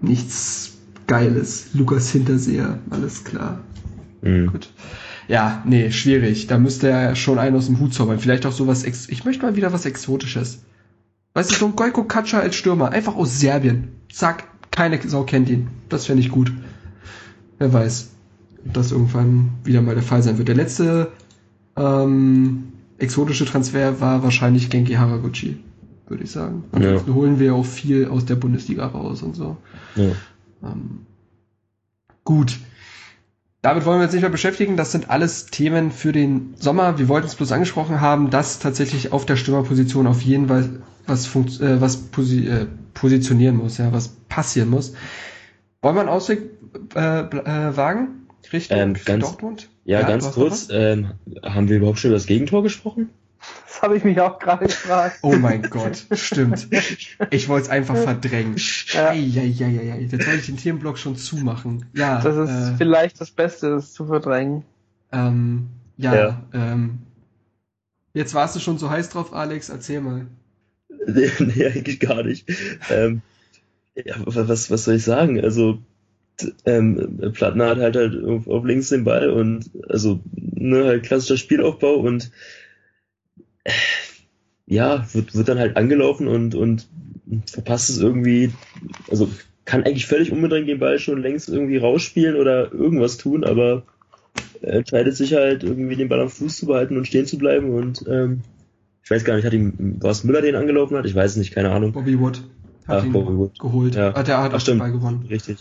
nichts 0.01 0.77
Geiles. 1.07 1.73
Lukas 1.73 2.11
Hinterseher, 2.11 2.79
alles 2.91 3.23
klar. 3.23 3.61
Mhm. 4.21 4.47
Gut. 4.47 4.71
Ja, 5.27 5.63
nee, 5.65 5.91
schwierig. 5.91 6.47
Da 6.47 6.57
müsste 6.57 6.89
er 6.89 7.15
schon 7.15 7.39
einen 7.39 7.55
aus 7.55 7.67
dem 7.67 7.79
Hut 7.79 7.93
zaubern. 7.93 8.19
Vielleicht 8.19 8.45
auch 8.45 8.51
sowas, 8.51 8.83
ex 8.83 9.09
ich 9.09 9.25
möchte 9.25 9.45
mal 9.45 9.55
wieder 9.55 9.73
was 9.73 9.85
Exotisches. 9.85 10.63
Weißt 11.33 11.51
du, 11.51 11.55
so 11.55 11.65
ein 11.67 11.75
Gojko 11.75 12.03
Katscha 12.05 12.39
als 12.39 12.55
Stürmer, 12.55 12.91
einfach 12.91 13.15
aus 13.15 13.39
Serbien. 13.39 13.89
Zack, 14.11 14.45
keine 14.79 14.97
Sau 15.05 15.23
kennt 15.23 15.49
ihn. 15.49 15.67
Das 15.89 16.05
fände 16.05 16.21
ich 16.21 16.31
gut. 16.31 16.53
Wer 17.57 17.73
weiß, 17.73 18.11
ob 18.65 18.73
das 18.73 18.93
irgendwann 18.93 19.49
wieder 19.65 19.81
mal 19.81 19.93
der 19.93 20.05
Fall 20.05 20.23
sein 20.23 20.37
wird. 20.37 20.47
Der 20.47 20.55
letzte 20.55 21.11
ähm, 21.75 22.69
exotische 22.97 23.43
Transfer 23.43 23.99
war 23.99 24.23
wahrscheinlich 24.23 24.69
Genki 24.69 24.93
Haraguchi, 24.93 25.57
würde 26.07 26.23
ich 26.23 26.31
sagen. 26.31 26.63
Ansonsten 26.71 27.09
ja. 27.09 27.13
holen 27.13 27.39
wir 27.39 27.55
auch 27.55 27.65
viel 27.65 28.07
aus 28.07 28.23
der 28.23 28.35
Bundesliga 28.35 28.85
raus 28.85 29.21
und 29.21 29.35
so. 29.35 29.57
Ja. 29.97 30.11
Ähm, 30.63 31.01
gut. 32.23 32.57
Damit 33.61 33.85
wollen 33.85 33.99
wir 33.99 34.05
uns 34.05 34.13
nicht 34.13 34.21
mehr 34.21 34.31
beschäftigen. 34.31 34.77
Das 34.77 34.93
sind 34.93 35.09
alles 35.09 35.47
Themen 35.47 35.91
für 35.91 36.13
den 36.13 36.53
Sommer. 36.57 36.97
Wir 36.97 37.09
wollten 37.09 37.27
es 37.27 37.35
bloß 37.35 37.51
angesprochen 37.51 37.99
haben, 37.99 38.29
dass 38.29 38.59
tatsächlich 38.59 39.11
auf 39.11 39.25
der 39.25 39.35
Stürmerposition 39.35 40.07
auf 40.07 40.21
jeden 40.21 40.47
Fall 40.47 40.69
was, 41.05 41.35
äh, 41.35 41.81
was 41.81 41.97
posi 41.97 42.47
äh, 42.47 42.67
positionieren 42.99 43.55
muss, 43.55 43.77
ja, 43.77 43.93
was 43.93 44.09
passieren 44.27 44.69
muss. 44.69 44.93
Wollen 45.81 45.95
wir 45.95 46.01
einen 46.01 46.09
Ausweg 46.09 46.41
äh, 46.95 47.21
äh, 47.21 47.77
wagen? 47.77 48.27
Richtung 48.51 48.77
ähm, 48.77 48.93
ganz, 49.05 49.25
Dortmund? 49.25 49.69
Ja, 49.85 50.01
ja 50.01 50.07
ganz 50.07 50.31
kurz. 50.31 50.67
Ähm, 50.71 51.11
haben 51.43 51.69
wir 51.69 51.77
überhaupt 51.77 51.99
schon 51.99 52.09
über 52.09 52.17
das 52.17 52.25
Gegentor 52.25 52.63
gesprochen? 52.63 53.09
Das 53.65 53.81
habe 53.81 53.95
ich 53.95 54.03
mich 54.03 54.19
auch 54.19 54.39
gerade 54.39 54.65
gefragt. 54.65 55.19
Oh 55.21 55.33
mein 55.35 55.61
Gott, 55.61 56.05
stimmt. 56.11 56.67
Ich 57.29 57.47
wollte 57.47 57.67
es 57.67 57.69
einfach 57.69 57.95
verdrängen. 57.95 58.55
Ja. 58.87 59.11
Eieieiei. 59.11 59.99
Jetzt 60.01 60.11
wollte 60.11 60.39
ich 60.39 60.47
den 60.47 60.57
Themenblock 60.57 60.97
schon 60.97 61.15
zumachen. 61.15 61.85
Ja. 61.93 62.19
Das 62.19 62.35
ist 62.35 62.49
äh, 62.49 62.75
vielleicht 62.77 63.21
das 63.21 63.31
Beste, 63.31 63.69
das 63.69 63.93
zu 63.93 64.05
verdrängen. 64.05 64.65
Ähm, 65.13 65.69
ja, 65.95 66.15
ja. 66.15 66.43
Ähm, 66.53 66.99
jetzt 68.13 68.33
warst 68.33 68.57
du 68.57 68.59
schon 68.59 68.77
so 68.77 68.89
heiß 68.89 69.09
drauf, 69.09 69.33
Alex. 69.33 69.69
Erzähl 69.69 70.01
mal. 70.01 70.27
Nee, 71.13 71.29
nee 71.55 71.65
eigentlich 71.65 71.99
gar 71.99 72.23
nicht. 72.23 72.49
ähm, 72.89 73.21
ja, 73.95 74.15
was, 74.25 74.71
was 74.71 74.83
soll 74.85 74.95
ich 74.95 75.03
sagen? 75.03 75.39
Also, 75.41 75.79
ähm, 76.65 77.31
Plattner 77.33 77.67
hat 77.67 77.79
halt 77.79 77.95
halt 77.95 78.23
auf, 78.23 78.47
auf 78.47 78.63
links 78.63 78.89
den 78.89 79.03
Ball 79.03 79.29
und 79.29 79.69
also 79.89 80.21
ne, 80.33 80.85
halt 80.85 81.03
klassischer 81.03 81.37
Spielaufbau 81.37 81.95
und 81.95 82.31
äh, 83.65 83.71
ja, 84.65 85.07
wird, 85.13 85.35
wird 85.35 85.49
dann 85.49 85.59
halt 85.59 85.77
angelaufen 85.77 86.27
und, 86.27 86.55
und 86.55 86.87
verpasst 87.47 87.89
es 87.89 87.99
irgendwie, 87.99 88.51
also 89.09 89.29
kann 89.65 89.83
eigentlich 89.83 90.05
völlig 90.05 90.31
unbedingt 90.31 90.67
den 90.67 90.79
Ball 90.79 90.99
schon 90.99 91.21
längst 91.21 91.49
irgendwie 91.49 91.77
rausspielen 91.77 92.35
oder 92.35 92.71
irgendwas 92.71 93.17
tun, 93.17 93.43
aber 93.43 93.83
er 94.61 94.73
entscheidet 94.73 95.15
sich 95.15 95.33
halt 95.33 95.63
irgendwie 95.63 95.95
den 95.95 96.09
Ball 96.09 96.21
am 96.21 96.29
Fuß 96.29 96.57
zu 96.57 96.65
behalten 96.67 96.97
und 96.97 97.07
stehen 97.07 97.25
zu 97.25 97.37
bleiben 97.37 97.71
und 97.71 98.05
ähm, 98.07 98.41
ich 99.09 99.15
weiß 99.15 99.23
gar 99.23 99.35
nicht, 99.35 99.45
hat 99.45 99.53
ihm, 99.53 99.97
was 100.01 100.23
Müller 100.23 100.43
den 100.43 100.53
angelaufen 100.53 100.95
hat? 100.95 101.07
Ich 101.07 101.15
weiß 101.15 101.31
es 101.31 101.37
nicht, 101.37 101.51
keine 101.51 101.71
Ahnung. 101.71 101.93
Bobby 101.93 102.19
Wood 102.19 102.43
hat 102.87 102.99
Ach, 102.99 103.05
ihn 103.05 103.11
Bobby 103.11 103.35
Wood. 103.35 103.57
geholt. 103.57 103.95
Ja. 103.95 104.15
Ah, 104.15 104.21
der 104.21 104.43
hat 104.43 104.53
Ach, 104.53 104.61
stimmt. 104.61 104.83
gewonnen. 104.83 105.25
Richtig. 105.27 105.57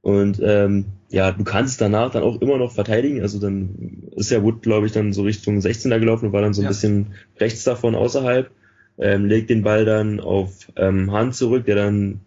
Und 0.00 0.40
ähm, 0.40 0.84
ja, 1.10 1.32
du 1.32 1.42
kannst 1.42 1.80
danach 1.80 2.12
dann 2.12 2.22
auch 2.22 2.40
immer 2.40 2.56
noch 2.56 2.70
verteidigen. 2.70 3.20
Also 3.20 3.40
dann 3.40 4.04
ist 4.14 4.30
ja 4.30 4.44
Wood, 4.44 4.62
glaube 4.62 4.86
ich, 4.86 4.92
dann 4.92 5.12
so 5.12 5.22
Richtung 5.24 5.58
16er 5.58 5.98
gelaufen 5.98 6.26
und 6.26 6.32
war 6.32 6.40
dann 6.40 6.54
so 6.54 6.60
ein 6.60 6.66
ja. 6.66 6.68
bisschen 6.68 7.14
rechts 7.40 7.64
davon 7.64 7.96
außerhalb. 7.96 8.48
Ähm, 8.96 9.24
legt 9.24 9.50
den 9.50 9.64
Ball 9.64 9.84
dann 9.84 10.20
auf 10.20 10.70
ähm, 10.76 11.10
Hahn 11.10 11.32
zurück, 11.32 11.64
der 11.64 11.74
dann 11.74 12.20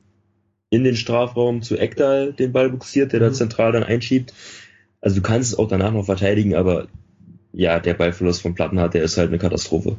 in 0.69 0.83
den 0.83 0.97
Strafraum 0.97 1.61
zu 1.61 1.77
Ekdal 1.77 2.33
den 2.33 2.51
Ball 2.51 2.69
buxiert, 2.69 3.13
der 3.13 3.21
mhm. 3.21 3.25
da 3.25 3.31
zentral 3.31 3.71
dann 3.71 3.83
einschiebt. 3.83 4.33
Also 4.99 5.15
du 5.15 5.21
kannst 5.21 5.53
es 5.53 5.57
auch 5.57 5.69
danach 5.69 5.93
noch 5.93 6.03
verteidigen, 6.03 6.55
aber 6.55 6.87
ja, 7.53 7.79
der 7.79 7.93
Ballverlust 7.93 8.41
von 8.41 8.53
Plattenhardt, 8.53 8.95
der 8.95 9.03
ist 9.03 9.17
halt 9.17 9.29
eine 9.29 9.37
Katastrophe. 9.37 9.95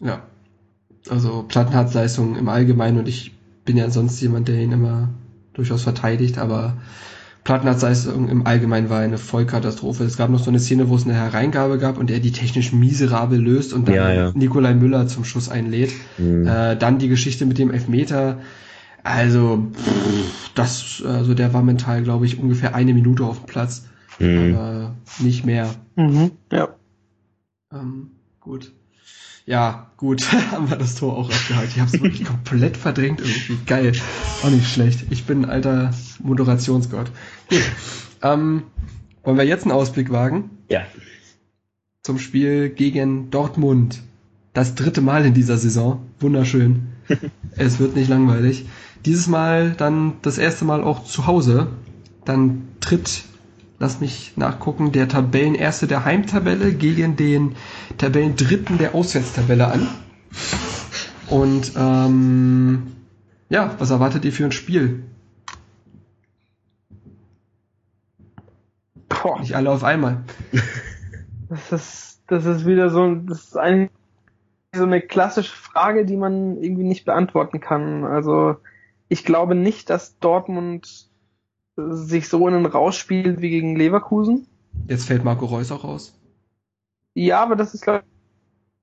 Ja. 0.00 0.22
Also 1.08 1.44
Plattenhardts 1.46 1.94
Leistung 1.94 2.36
im 2.36 2.48
Allgemeinen 2.48 2.98
und 2.98 3.08
ich 3.08 3.34
bin 3.64 3.76
ja 3.76 3.90
sonst 3.90 4.20
jemand, 4.20 4.48
der 4.48 4.56
ihn 4.56 4.72
immer 4.72 5.08
durchaus 5.52 5.82
verteidigt, 5.82 6.38
aber 6.38 6.76
Plattenhards 7.44 7.82
Leistung 7.82 8.28
im 8.28 8.46
Allgemeinen 8.46 8.90
war 8.90 9.00
eine 9.00 9.16
Vollkatastrophe. 9.16 10.04
Es 10.04 10.18
gab 10.18 10.28
noch 10.28 10.38
so 10.38 10.50
eine 10.50 10.60
Szene, 10.60 10.90
wo 10.90 10.96
es 10.96 11.04
eine 11.04 11.14
Hereingabe 11.14 11.78
gab 11.78 11.96
und 11.96 12.10
er 12.10 12.20
die 12.20 12.32
technisch 12.32 12.72
miserabel 12.72 13.40
löst 13.40 13.72
und 13.72 13.88
dann 13.88 13.94
ja, 13.94 14.12
ja. 14.12 14.32
Nikolai 14.34 14.74
Müller 14.74 15.06
zum 15.06 15.24
Schuss 15.24 15.48
einlädt. 15.48 15.92
Mhm. 16.18 16.46
Äh, 16.46 16.76
dann 16.76 16.98
die 16.98 17.08
Geschichte 17.08 17.46
mit 17.46 17.56
dem 17.56 17.70
Elfmeter. 17.70 18.38
Also, 19.02 19.66
pff, 19.72 20.50
das, 20.54 21.02
also 21.06 21.32
der 21.32 21.54
war 21.54 21.62
mental, 21.62 22.02
glaube 22.02 22.26
ich, 22.26 22.38
ungefähr 22.38 22.74
eine 22.74 22.92
Minute 22.92 23.24
auf 23.24 23.38
dem 23.38 23.46
Platz. 23.46 23.86
Mhm. 24.18 24.54
Aber 24.54 24.94
nicht 25.18 25.46
mehr. 25.46 25.70
Mhm, 25.96 26.32
ja. 26.52 26.68
Ähm, 27.72 28.10
gut. 28.40 28.72
Ja, 29.48 29.86
gut, 29.96 30.30
haben 30.52 30.68
wir 30.68 30.76
das 30.76 30.94
Tor 30.94 31.16
auch 31.16 31.30
abgehalten. 31.30 31.72
Ich 31.74 31.80
habe 31.80 31.90
es 31.90 32.02
wirklich 32.02 32.24
komplett 32.26 32.76
verdrängt 32.76 33.20
irgendwie. 33.22 33.56
Geil. 33.64 33.92
Auch 34.42 34.50
nicht 34.50 34.68
schlecht. 34.68 35.06
Ich 35.08 35.24
bin 35.24 35.46
ein 35.46 35.50
alter 35.50 35.90
Moderationsgott. 36.22 37.10
Gut. 37.48 37.62
Ähm, 38.20 38.64
wollen 39.24 39.38
wir 39.38 39.46
jetzt 39.46 39.62
einen 39.62 39.72
Ausblick 39.72 40.10
wagen? 40.10 40.50
Ja. 40.68 40.82
Zum 42.02 42.18
Spiel 42.18 42.68
gegen 42.68 43.30
Dortmund. 43.30 44.02
Das 44.52 44.74
dritte 44.74 45.00
Mal 45.00 45.24
in 45.24 45.32
dieser 45.32 45.56
Saison. 45.56 46.04
Wunderschön. 46.20 46.88
es 47.56 47.78
wird 47.78 47.96
nicht 47.96 48.08
langweilig. 48.08 48.66
Dieses 49.06 49.28
Mal 49.28 49.70
dann 49.70 50.18
das 50.20 50.36
erste 50.36 50.66
Mal 50.66 50.84
auch 50.84 51.04
zu 51.04 51.26
Hause. 51.26 51.68
Dann 52.26 52.68
tritt 52.80 53.24
lass 53.78 54.00
mich 54.00 54.36
nachgucken, 54.36 54.92
der 54.92 55.08
Tabellenerste 55.08 55.86
der 55.86 56.04
Heimtabelle 56.04 56.72
gegen 56.72 57.16
den 57.16 57.56
Tabellendritten 57.96 58.78
der 58.78 58.94
Auswärtstabelle 58.94 59.68
an. 59.68 59.88
Und 61.28 61.72
ähm, 61.76 62.94
ja, 63.48 63.74
was 63.78 63.90
erwartet 63.90 64.24
ihr 64.24 64.32
für 64.32 64.44
ein 64.44 64.52
Spiel? 64.52 65.04
Boah. 69.08 69.40
Nicht 69.40 69.54
alle 69.54 69.70
auf 69.70 69.84
einmal. 69.84 70.24
Das 71.50 71.72
ist, 71.72 72.22
das 72.26 72.44
ist 72.44 72.66
wieder 72.66 72.90
so, 72.90 73.14
das 73.14 73.44
ist 73.44 73.56
eigentlich 73.56 73.90
so 74.74 74.84
eine 74.84 75.00
klassische 75.00 75.56
Frage, 75.56 76.04
die 76.04 76.18
man 76.18 76.62
irgendwie 76.62 76.84
nicht 76.84 77.06
beantworten 77.06 77.58
kann. 77.58 78.04
Also 78.04 78.56
ich 79.08 79.24
glaube 79.24 79.54
nicht, 79.54 79.88
dass 79.88 80.18
Dortmund 80.18 81.07
sich 81.78 82.28
so 82.28 82.46
in 82.48 82.54
einen 82.54 82.66
rausspielt 82.66 83.40
wie 83.40 83.50
gegen 83.50 83.76
Leverkusen. 83.76 84.46
Jetzt 84.88 85.06
fällt 85.06 85.24
Marco 85.24 85.46
Reus 85.46 85.70
auch 85.70 85.84
raus. 85.84 86.18
Ja, 87.14 87.42
aber 87.42 87.56
das 87.56 87.74
ist, 87.74 87.82
glaube 87.82 88.04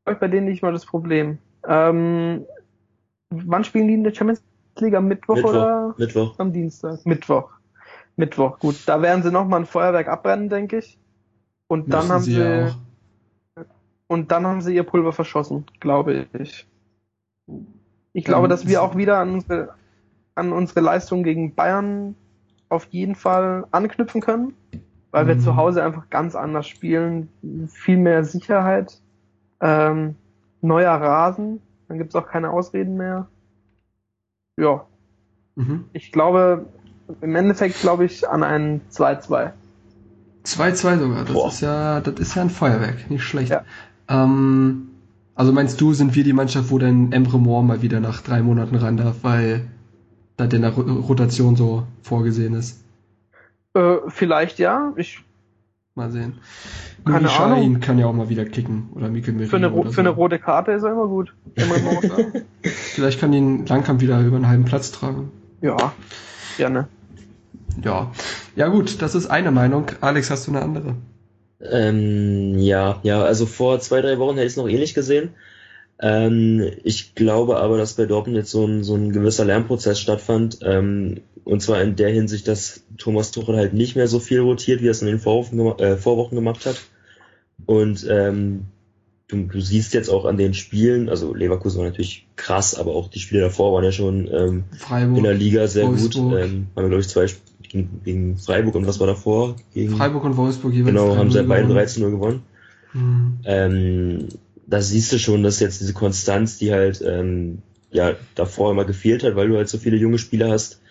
ich, 0.09 0.17
bei 0.17 0.27
denen 0.27 0.47
nicht 0.47 0.61
mal 0.61 0.73
das 0.73 0.85
Problem. 0.85 1.37
Ähm, 1.67 2.45
wann 3.29 3.63
spielen 3.63 3.87
die 3.87 3.93
in 3.95 4.03
der 4.03 4.13
Champions 4.13 4.43
League? 4.79 4.95
Am 4.95 5.07
Mittwoch, 5.07 5.35
Mittwoch 5.35 5.49
oder 5.49 5.95
Mittwoch. 5.97 6.39
am 6.39 6.53
Dienstag? 6.53 7.05
Mittwoch. 7.05 7.51
Mittwoch, 8.15 8.59
gut. 8.59 8.75
Da 8.85 9.01
werden 9.01 9.23
sie 9.23 9.31
nochmal 9.31 9.61
ein 9.61 9.65
Feuerwerk 9.65 10.07
abbrennen, 10.07 10.49
denke 10.49 10.77
ich. 10.77 10.97
Und 11.67 11.93
dann 11.93 12.07
Müssen 12.07 12.13
haben 12.13 12.23
sie, 12.23 12.33
sie 12.33 13.65
und 14.07 14.31
dann 14.31 14.45
haben 14.45 14.61
sie 14.61 14.75
ihr 14.75 14.83
Pulver 14.83 15.11
verschossen, 15.11 15.65
glaube 15.79 16.27
ich. 16.39 16.67
Ich 18.13 18.23
glaube, 18.23 18.47
dass 18.47 18.67
wir 18.67 18.81
auch 18.81 18.95
wieder 18.95 19.17
an 19.17 19.33
unsere, 19.33 19.73
an 20.35 20.53
unsere 20.53 20.79
Leistung 20.81 21.23
gegen 21.23 21.55
Bayern 21.55 22.15
auf 22.69 22.85
jeden 22.91 23.15
Fall 23.15 23.65
anknüpfen 23.71 24.21
können, 24.21 24.53
weil 25.11 25.25
mhm. 25.25 25.27
wir 25.29 25.39
zu 25.39 25.55
Hause 25.55 25.83
einfach 25.83 26.09
ganz 26.09 26.35
anders 26.35 26.67
spielen, 26.67 27.29
viel 27.67 27.97
mehr 27.97 28.23
Sicherheit, 28.23 28.99
ähm, 29.61 30.15
neuer 30.61 30.93
Rasen, 30.93 31.61
dann 31.87 31.97
gibt's 31.97 32.15
auch 32.15 32.27
keine 32.27 32.51
Ausreden 32.51 32.97
mehr. 32.97 33.27
Ja. 34.57 34.85
Mhm. 35.55 35.85
Ich 35.93 36.11
glaube, 36.11 36.65
im 37.21 37.35
Endeffekt 37.35 37.79
glaube 37.81 38.05
ich 38.05 38.27
an 38.27 38.43
ein 38.43 38.81
2-2. 38.91 39.51
2-2 40.43 40.99
sogar, 40.99 41.23
das 41.23 41.33
Boah. 41.33 41.47
ist 41.47 41.61
ja, 41.61 42.01
das 42.01 42.19
ist 42.19 42.35
ja 42.35 42.41
ein 42.41 42.49
Feuerwerk, 42.49 43.09
nicht 43.09 43.23
schlecht. 43.23 43.51
Ja. 43.51 43.63
Ähm, 44.07 44.89
also 45.33 45.51
meinst 45.51 45.81
du, 45.81 45.93
sind 45.93 46.15
wir 46.15 46.23
die 46.23 46.33
Mannschaft, 46.33 46.71
wo 46.71 46.77
dann 46.77 47.11
Emre 47.11 47.39
Moore 47.39 47.63
mal 47.63 47.81
wieder 47.81 47.99
nach 47.99 48.21
drei 48.21 48.41
Monaten 48.41 48.75
ran 48.75 48.97
darf, 48.97 49.17
weil 49.23 49.67
da 50.37 50.47
der 50.47 50.69
Rotation 50.69 51.55
so 51.55 51.87
vorgesehen 52.01 52.53
ist. 52.53 52.83
Äh, 53.73 53.97
vielleicht 54.07 54.59
ja. 54.59 54.93
Ich 54.95 55.23
mal 55.95 56.11
sehen. 56.11 56.39
Keine 57.05 57.29
Ahnung. 57.29 57.79
kann 57.79 57.97
ja 57.97 58.07
auch 58.07 58.13
mal 58.13 58.29
wieder 58.29 58.45
kicken 58.45 58.89
oder 58.95 59.09
Mikkel 59.09 59.33
Merino 59.33 59.49
für 59.49 59.55
eine, 59.57 59.69
für 59.69 59.91
so. 59.91 59.99
eine 60.01 60.09
rote 60.09 60.39
Karte 60.39 60.71
ist 60.71 60.83
er 60.83 60.91
immer 60.91 61.07
gut. 61.07 61.33
vielleicht 62.63 63.19
kann 63.19 63.31
ihn 63.31 63.65
Langkamp 63.65 64.01
wieder 64.01 64.19
über 64.19 64.35
einen 64.35 64.47
halben 64.47 64.65
Platz 64.65 64.91
tragen. 64.91 65.31
Ja, 65.61 65.93
gerne. 66.57 66.87
Ja. 67.81 68.11
Ja 68.55 68.67
gut, 68.67 69.01
das 69.01 69.15
ist 69.15 69.27
eine 69.27 69.51
Meinung. 69.51 69.85
Alex, 70.01 70.29
hast 70.29 70.47
du 70.47 70.51
eine 70.51 70.61
andere? 70.61 70.95
Ähm, 71.61 72.59
ja, 72.59 72.99
ja, 73.03 73.21
also 73.23 73.45
vor 73.45 73.79
zwei, 73.79 74.01
drei 74.01 74.19
Wochen 74.19 74.35
hätte 74.35 74.47
ich 74.47 74.53
es 74.53 74.57
noch 74.57 74.67
ähnlich 74.67 74.93
gesehen. 74.93 75.29
Ähm, 75.99 76.63
ich 76.83 77.15
glaube 77.15 77.57
aber, 77.57 77.77
dass 77.77 77.93
bei 77.93 78.05
Dortmund 78.05 78.37
jetzt 78.37 78.51
so 78.51 78.65
ein, 78.65 78.83
so 78.83 78.95
ein 78.95 79.11
gewisser 79.11 79.45
Lernprozess 79.45 79.99
stattfand. 79.99 80.59
Ähm, 80.61 81.21
und 81.43 81.61
zwar 81.61 81.81
in 81.81 81.95
der 81.95 82.09
Hinsicht, 82.09 82.47
dass 82.47 82.83
Thomas 82.97 83.31
Tuchel 83.31 83.55
halt 83.55 83.73
nicht 83.73 83.95
mehr 83.95 84.07
so 84.07 84.19
viel 84.19 84.39
rotiert, 84.39 84.81
wie 84.81 84.87
er 84.87 84.91
es 84.91 85.01
in 85.01 85.07
den 85.07 85.19
Vorwochen, 85.19 85.59
äh, 85.79 85.95
Vorwochen 85.95 86.35
gemacht 86.35 86.65
hat. 86.65 86.81
Und 87.65 88.05
ähm, 88.09 88.65
du, 89.27 89.43
du 89.43 89.61
siehst 89.61 89.93
jetzt 89.93 90.09
auch 90.09 90.25
an 90.25 90.37
den 90.37 90.53
Spielen, 90.53 91.07
also 91.07 91.33
Leverkusen 91.33 91.79
war 91.79 91.85
natürlich 91.85 92.27
krass, 92.35 92.75
aber 92.75 92.93
auch 92.93 93.09
die 93.09 93.19
Spiele 93.19 93.41
davor 93.41 93.73
waren 93.73 93.83
ja 93.83 93.91
schon 93.91 94.27
ähm, 94.31 94.63
in 95.15 95.23
der 95.23 95.33
Liga 95.33 95.67
sehr 95.67 95.87
Wolfsburg. 95.87 96.31
gut. 96.31 96.39
Ähm, 96.39 96.67
haben 96.75 96.83
wir, 96.83 96.89
glaube 96.89 97.01
ich, 97.01 97.09
zwei 97.09 97.27
gegen, 97.61 98.01
gegen 98.03 98.37
Freiburg 98.37 98.75
und 98.75 98.87
was 98.87 98.99
war 98.99 99.07
davor? 99.07 99.55
Gegen, 99.73 99.95
Freiburg 99.95 100.23
und 100.23 100.37
Wolfsburg 100.37 100.73
jeweils. 100.73 100.95
Genau, 100.95 101.15
haben 101.15 101.31
sie 101.31 101.43
beide 101.43 101.71
13-0 101.73 102.11
gewonnen. 102.11 102.43
Mhm. 102.93 103.39
Ähm, 103.45 104.27
da 104.67 104.81
siehst 104.81 105.11
du 105.11 105.19
schon, 105.19 105.43
dass 105.43 105.59
jetzt 105.59 105.81
diese 105.81 105.93
Konstanz, 105.93 106.57
die 106.57 106.71
halt 106.71 107.01
ähm, 107.05 107.59
ja 107.91 108.15
davor 108.35 108.71
immer 108.71 108.85
gefehlt 108.85 109.23
hat, 109.23 109.35
weil 109.35 109.47
du 109.47 109.57
halt 109.57 109.69
so 109.69 109.77
viele 109.77 109.97
junge 109.97 110.17
Spieler 110.17 110.49
hast, 110.49 110.81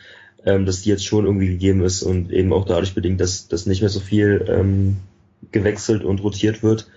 ähm, 0.44 0.66
dass 0.66 0.82
die 0.82 0.90
jetzt 0.90 1.04
schon 1.04 1.24
irgendwie 1.24 1.48
gegeben 1.48 1.82
ist 1.82 2.02
und 2.02 2.30
eben 2.30 2.52
auch 2.52 2.64
dadurch 2.64 2.94
bedingt, 2.94 3.20
dass, 3.20 3.48
dass 3.48 3.66
nicht 3.66 3.80
mehr 3.80 3.90
so 3.90 4.00
viel 4.00 4.44
ähm, 4.48 4.96
gewechselt 5.50 6.04
und 6.04 6.22
rotiert 6.22 6.62
wird. 6.62 6.88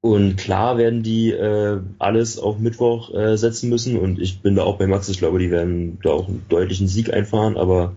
Und 0.00 0.36
klar 0.36 0.78
werden 0.78 1.02
die 1.02 1.32
äh, 1.32 1.80
alles 1.98 2.38
auf 2.38 2.58
Mittwoch 2.58 3.12
äh, 3.12 3.36
setzen 3.36 3.70
müssen 3.70 3.96
und 3.98 4.20
ich 4.20 4.40
bin 4.40 4.54
da 4.54 4.62
auch 4.62 4.78
bei 4.78 4.86
Max, 4.86 5.08
ich 5.08 5.18
glaube, 5.18 5.40
die 5.40 5.50
werden 5.50 5.98
da 6.02 6.10
auch 6.10 6.28
einen 6.28 6.44
deutlichen 6.48 6.86
Sieg 6.86 7.12
einfahren, 7.12 7.56
aber 7.56 7.94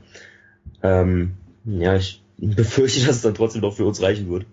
ähm, 0.81 1.33
ja, 1.65 1.95
ich 1.95 2.23
befürchte, 2.37 2.99
dass 3.05 3.17
es 3.17 3.21
dann 3.21 3.35
trotzdem 3.35 3.61
doch 3.61 3.75
für 3.75 3.85
uns 3.85 4.01
reichen 4.01 4.29
wird. 4.29 4.45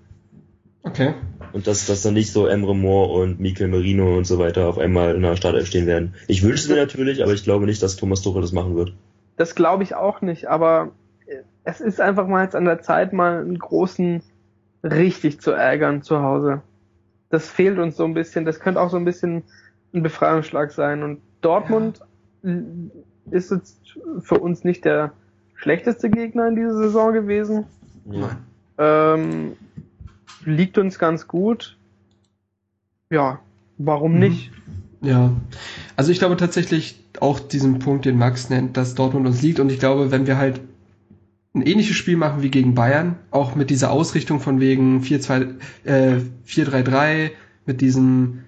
Okay. 0.82 1.14
Und 1.56 1.66
dass, 1.66 1.86
dass 1.86 2.02
dann 2.02 2.12
nicht 2.12 2.32
so 2.32 2.46
Emre 2.46 2.76
Moore 2.76 3.18
und 3.22 3.40
Mikel 3.40 3.66
Merino 3.66 4.14
und 4.14 4.26
so 4.26 4.38
weiter 4.38 4.68
auf 4.68 4.76
einmal 4.76 5.14
in 5.14 5.22
der 5.22 5.36
Startelf 5.36 5.66
stehen 5.66 5.86
werden. 5.86 6.14
Ich 6.28 6.42
wünsche 6.42 6.64
es 6.64 6.68
mir 6.68 6.76
natürlich, 6.76 7.22
aber 7.22 7.32
ich 7.32 7.44
glaube 7.44 7.64
nicht, 7.64 7.82
dass 7.82 7.96
Thomas 7.96 8.20
Tuchel 8.20 8.42
das 8.42 8.52
machen 8.52 8.76
wird. 8.76 8.92
Das 9.38 9.54
glaube 9.54 9.82
ich 9.82 9.94
auch 9.94 10.20
nicht, 10.20 10.50
aber 10.50 10.92
es 11.64 11.80
ist 11.80 11.98
einfach 11.98 12.26
mal 12.26 12.44
jetzt 12.44 12.54
an 12.54 12.66
der 12.66 12.82
Zeit, 12.82 13.14
mal 13.14 13.40
einen 13.40 13.58
großen 13.58 14.22
richtig 14.84 15.40
zu 15.40 15.50
ärgern 15.52 16.02
zu 16.02 16.20
Hause. 16.20 16.60
Das 17.30 17.48
fehlt 17.48 17.78
uns 17.78 17.96
so 17.96 18.04
ein 18.04 18.12
bisschen. 18.12 18.44
Das 18.44 18.60
könnte 18.60 18.78
auch 18.78 18.90
so 18.90 18.98
ein 18.98 19.06
bisschen 19.06 19.42
ein 19.94 20.02
Befreiungsschlag 20.02 20.72
sein. 20.72 21.02
Und 21.02 21.22
Dortmund 21.40 22.00
ja. 22.42 22.52
ist 23.30 23.50
jetzt 23.50 23.78
für 24.20 24.38
uns 24.38 24.62
nicht 24.62 24.84
der 24.84 25.14
schlechteste 25.54 26.10
Gegner 26.10 26.48
in 26.48 26.56
dieser 26.56 26.76
Saison 26.76 27.14
gewesen. 27.14 27.64
Ja. 28.04 28.36
Ähm, 28.76 29.56
liegt 30.46 30.78
uns 30.78 30.98
ganz 30.98 31.28
gut. 31.28 31.76
Ja, 33.10 33.40
warum 33.78 34.14
mhm. 34.14 34.18
nicht? 34.20 34.52
Ja, 35.02 35.32
also 35.94 36.10
ich 36.10 36.18
glaube 36.18 36.36
tatsächlich 36.36 36.98
auch 37.20 37.38
diesen 37.38 37.78
Punkt, 37.78 38.06
den 38.06 38.18
Max 38.18 38.50
nennt, 38.50 38.76
dass 38.76 38.94
Dortmund 38.94 39.26
uns 39.26 39.42
liegt 39.42 39.60
und 39.60 39.70
ich 39.70 39.78
glaube, 39.78 40.10
wenn 40.10 40.26
wir 40.26 40.38
halt 40.38 40.60
ein 41.54 41.62
ähnliches 41.62 41.96
Spiel 41.96 42.16
machen 42.16 42.42
wie 42.42 42.50
gegen 42.50 42.74
Bayern, 42.74 43.16
auch 43.30 43.54
mit 43.54 43.70
dieser 43.70 43.90
Ausrichtung 43.90 44.40
von 44.40 44.60
wegen 44.60 45.02
4-2, 45.02 45.54
äh, 45.84 46.20
4-3-3, 46.46 47.30
mit 47.64 47.80
diesen 47.80 48.44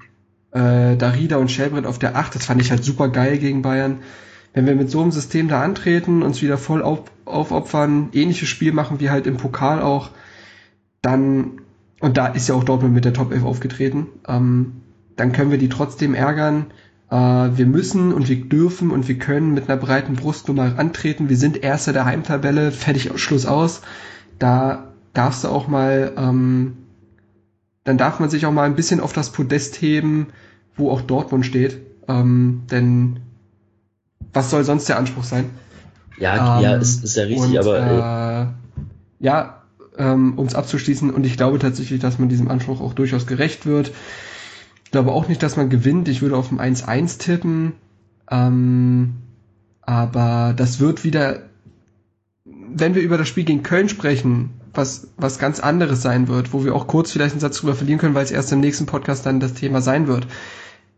äh, 0.53 0.96
Darida 0.96 1.36
und 1.36 1.51
Shelbrett 1.51 1.86
auf 1.86 1.99
der 1.99 2.16
8, 2.16 2.34
das 2.34 2.46
fand 2.46 2.61
ich 2.61 2.70
halt 2.70 2.84
super 2.84 3.09
geil 3.09 3.38
gegen 3.38 3.62
Bayern. 3.62 4.01
Wenn 4.53 4.66
wir 4.66 4.74
mit 4.74 4.90
so 4.90 5.01
einem 5.01 5.11
System 5.11 5.49
da 5.49 5.62
antreten, 5.62 6.22
uns 6.22 6.42
wieder 6.42 6.59
voll 6.59 6.82
auf, 6.82 7.11
aufopfern, 7.24 8.11
ähnliches 8.12 8.49
Spiel 8.49 8.72
machen 8.72 9.01
wie 9.01 9.11
halt 9.11 9.26
im 9.26 9.36
Pokal 9.36 9.82
auch, 9.82 10.11
dann, 11.03 11.61
und 12.01 12.16
da 12.16 12.28
ist 12.28 12.49
ja 12.49 12.55
auch 12.55 12.64
Dortmund 12.64 12.94
mit 12.94 13.05
der 13.05 13.12
Top 13.12 13.32
11 13.32 13.44
aufgetreten, 13.44 14.07
ähm, 14.26 14.82
dann 15.16 15.32
können 15.32 15.51
wir 15.51 15.59
die 15.59 15.68
trotzdem 15.68 16.14
ärgern. 16.14 16.66
Äh, 17.11 17.16
wir 17.16 17.66
müssen 17.66 18.12
und 18.12 18.28
wir 18.28 18.36
dürfen 18.49 18.90
und 18.90 19.09
wir 19.09 19.18
können 19.18 19.53
mit 19.53 19.68
einer 19.68 19.80
breiten 19.80 20.14
Brustnummer 20.14 20.78
antreten. 20.78 21.28
Wir 21.28 21.36
sind 21.36 21.62
Erster 21.62 21.92
der 21.92 22.05
Heimtabelle, 22.05 22.70
fertig, 22.70 23.11
Schluss 23.16 23.46
aus. 23.46 23.82
Da 24.38 24.92
darfst 25.12 25.42
du 25.42 25.49
auch 25.49 25.66
mal, 25.66 26.12
ähm, 26.16 26.76
dann 27.82 27.99
darf 27.99 28.20
man 28.20 28.30
sich 28.30 28.46
auch 28.46 28.53
mal 28.53 28.64
ein 28.64 28.76
bisschen 28.76 29.01
auf 29.01 29.12
das 29.12 29.32
Podest 29.32 29.80
heben, 29.82 30.28
wo 30.76 30.90
auch 30.90 31.01
Dortmund 31.01 31.44
steht. 31.44 31.78
Ähm, 32.07 32.62
denn 32.70 33.20
was 34.32 34.51
soll 34.51 34.62
sonst 34.62 34.88
der 34.88 34.99
Anspruch 34.99 35.24
sein? 35.24 35.51
Ja, 36.18 36.59
ähm, 36.59 36.62
ja, 36.62 36.76
ist, 36.76 37.03
ist 37.03 37.16
ja 37.16 37.24
richtig, 37.24 37.51
und, 37.51 37.59
aber. 37.59 38.55
Äh, 39.20 39.24
ja, 39.24 39.57
ähm, 39.99 40.34
um 40.36 40.46
es 40.46 40.55
abzuschließen, 40.55 41.11
und 41.11 41.26
ich 41.26 41.36
glaube 41.36 41.59
tatsächlich, 41.59 42.01
dass 42.01 42.18
man 42.18 42.28
diesem 42.28 42.49
Anspruch 42.49 42.80
auch 42.80 42.94
durchaus 42.94 43.26
gerecht 43.26 43.66
wird. 43.66 43.92
Ich 44.84 44.90
glaube 44.90 45.12
auch 45.12 45.28
nicht, 45.28 45.42
dass 45.42 45.57
man 45.57 45.68
gewinnt. 45.68 46.09
Ich 46.09 46.22
würde 46.22 46.36
auf 46.36 46.51
ein 46.51 46.76
1-1 46.76 47.18
tippen. 47.18 47.72
Ähm, 48.30 49.14
aber 49.82 50.55
das 50.57 50.80
wird 50.80 51.05
wieder, 51.05 51.42
wenn 52.44 52.94
wir 52.94 53.03
über 53.03 53.18
das 53.18 53.28
Spiel 53.28 53.44
gegen 53.44 53.62
Köln 53.62 53.88
sprechen, 53.88 54.51
was, 54.74 55.09
was 55.16 55.38
ganz 55.38 55.61
anderes 55.61 56.03
sein 56.03 56.28
wird, 56.28 56.53
wo 56.53 56.64
wir 56.64 56.74
auch 56.74 56.86
kurz 56.86 57.11
vielleicht 57.11 57.32
einen 57.32 57.40
Satz 57.40 57.59
drüber 57.59 57.74
verlieren 57.74 57.99
können, 57.99 58.14
weil 58.14 58.24
es 58.24 58.30
erst 58.30 58.53
im 58.53 58.61
nächsten 58.61 58.86
Podcast 58.86 59.26
dann 59.26 59.40
das 59.40 59.55
Thema 59.55 59.80
sein 59.80 60.07
wird. 60.07 60.26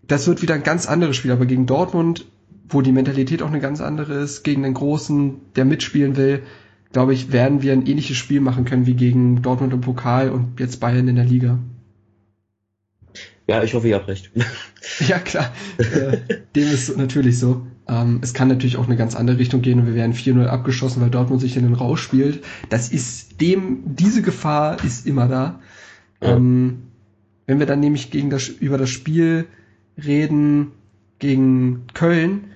Das 0.06 0.26
wird 0.26 0.42
wieder 0.42 0.54
ein 0.54 0.62
ganz 0.62 0.86
anderes 0.86 1.16
Spiel, 1.16 1.32
aber 1.32 1.46
gegen 1.46 1.66
Dortmund, 1.66 2.26
wo 2.68 2.82
die 2.82 2.92
Mentalität 2.92 3.42
auch 3.42 3.48
eine 3.48 3.60
ganz 3.60 3.80
andere 3.80 4.14
ist, 4.14 4.42
gegen 4.42 4.62
den 4.62 4.74
Großen, 4.74 5.36
der 5.56 5.64
mitspielen 5.64 6.16
will, 6.16 6.42
glaube 6.92 7.14
ich, 7.14 7.32
werden 7.32 7.62
wir 7.62 7.72
ein 7.72 7.86
ähnliches 7.86 8.16
Spiel 8.16 8.40
machen 8.40 8.64
können 8.64 8.86
wie 8.86 8.94
gegen 8.94 9.42
Dortmund 9.42 9.72
im 9.72 9.80
Pokal 9.80 10.30
und 10.30 10.58
jetzt 10.58 10.80
Bayern 10.80 11.08
in 11.08 11.16
der 11.16 11.24
Liga. 11.24 11.58
Ja, 13.46 13.62
ich 13.62 13.74
hoffe, 13.74 13.88
ihr 13.88 13.96
habt 13.96 14.08
recht. 14.08 14.30
ja, 15.08 15.18
klar. 15.18 15.52
äh, 15.78 16.18
dem 16.54 16.68
ist 16.68 16.96
natürlich 16.96 17.38
so. 17.38 17.66
Ähm, 17.88 18.20
es 18.22 18.32
kann 18.32 18.46
natürlich 18.46 18.76
auch 18.76 18.86
eine 18.86 18.96
ganz 18.96 19.16
andere 19.16 19.38
Richtung 19.38 19.62
gehen 19.62 19.80
und 19.80 19.86
wir 19.86 19.94
werden 19.94 20.14
4-0 20.14 20.46
abgeschossen, 20.46 21.02
weil 21.02 21.10
Dortmund 21.10 21.40
sich 21.40 21.56
in 21.56 21.64
den 21.64 21.74
Rausch 21.74 22.02
spielt. 22.02 22.44
Das 22.68 22.90
ist 22.90 23.40
dem, 23.40 23.80
diese 23.96 24.22
Gefahr 24.22 24.82
ist 24.84 25.06
immer 25.06 25.26
da. 25.26 25.60
Ja. 26.22 26.36
Ähm, 26.36 26.82
wenn 27.46 27.58
wir 27.58 27.66
dann 27.66 27.80
nämlich 27.80 28.12
gegen 28.12 28.30
das, 28.30 28.46
über 28.46 28.78
das 28.78 28.90
Spiel 28.90 29.46
reden 29.96 30.68
gegen 31.18 31.88
Köln, 31.92 32.52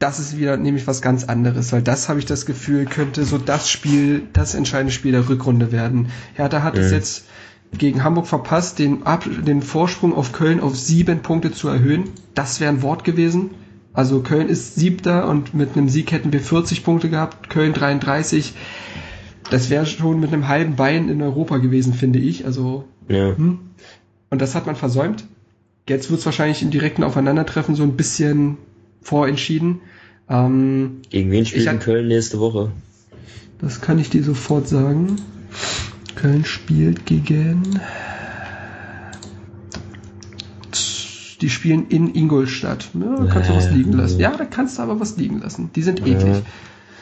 das 0.00 0.18
ist 0.18 0.38
wieder 0.38 0.56
nämlich 0.56 0.86
was 0.86 1.02
ganz 1.02 1.24
anderes, 1.24 1.72
weil 1.72 1.82
das 1.82 2.08
habe 2.08 2.18
ich 2.18 2.24
das 2.24 2.46
Gefühl, 2.46 2.86
könnte 2.86 3.22
so 3.24 3.36
das 3.36 3.70
Spiel, 3.70 4.22
das 4.32 4.54
entscheidende 4.54 4.92
Spiel 4.92 5.12
der 5.12 5.28
Rückrunde 5.28 5.72
werden. 5.72 6.08
Hertha 6.34 6.62
hat 6.62 6.74
mhm. 6.74 6.80
es 6.80 6.90
jetzt 6.90 7.24
gegen 7.76 8.02
Hamburg 8.02 8.26
verpasst, 8.26 8.78
den, 8.78 9.02
Ab 9.02 9.26
den 9.46 9.60
Vorsprung 9.60 10.14
auf 10.14 10.32
Köln 10.32 10.58
auf 10.60 10.74
sieben 10.74 11.20
Punkte 11.20 11.52
zu 11.52 11.68
erhöhen. 11.68 12.04
Das 12.34 12.60
wäre 12.60 12.72
ein 12.72 12.80
Wort 12.80 13.04
gewesen. 13.04 13.50
Also 13.92 14.20
Köln 14.22 14.48
ist 14.48 14.74
siebter 14.74 15.28
und 15.28 15.52
mit 15.52 15.76
einem 15.76 15.90
Sieg 15.90 16.12
hätten 16.12 16.32
wir 16.32 16.40
40 16.40 16.82
Punkte 16.82 17.10
gehabt, 17.10 17.50
Köln 17.50 17.74
33. 17.74 18.54
Das 19.50 19.68
wäre 19.68 19.84
schon 19.84 20.18
mit 20.18 20.32
einem 20.32 20.48
halben 20.48 20.76
Bein 20.76 21.10
in 21.10 21.20
Europa 21.20 21.58
gewesen, 21.58 21.92
finde 21.92 22.20
ich. 22.20 22.46
Also 22.46 22.84
ja. 23.08 23.36
hm. 23.36 23.58
und 24.30 24.40
das 24.40 24.54
hat 24.54 24.64
man 24.64 24.76
versäumt. 24.76 25.26
Jetzt 25.86 26.08
wird 26.08 26.20
es 26.20 26.26
wahrscheinlich 26.26 26.62
im 26.62 26.70
direkten 26.70 27.04
Aufeinandertreffen 27.04 27.74
so 27.74 27.82
ein 27.82 27.96
bisschen 27.96 28.56
vorentschieden. 29.02 29.80
Ähm, 30.28 31.02
Gegen 31.10 31.30
wen 31.30 31.46
spielt 31.46 31.80
Köln 31.80 32.08
nächste 32.08 32.38
Woche? 32.38 32.70
Das 33.58 33.80
kann 33.80 33.98
ich 33.98 34.10
dir 34.10 34.22
sofort 34.22 34.68
sagen. 34.68 35.16
Köln 36.14 36.44
spielt 36.44 37.06
gegen. 37.06 37.80
Die 41.40 41.50
spielen 41.50 41.88
in 41.88 42.14
Ingolstadt. 42.14 42.90
Ja, 42.94 43.16
da 43.16 43.32
kannst 43.32 43.50
du 43.50 43.54
was 43.54 43.70
liegen 43.70 43.92
lassen. 43.92 44.20
Ja, 44.20 44.36
da 44.36 44.44
kannst 44.44 44.78
du 44.78 44.82
aber 44.82 45.00
was 45.00 45.16
liegen 45.16 45.40
lassen. 45.40 45.70
Die 45.74 45.82
sind 45.82 46.00
eklig. 46.00 46.42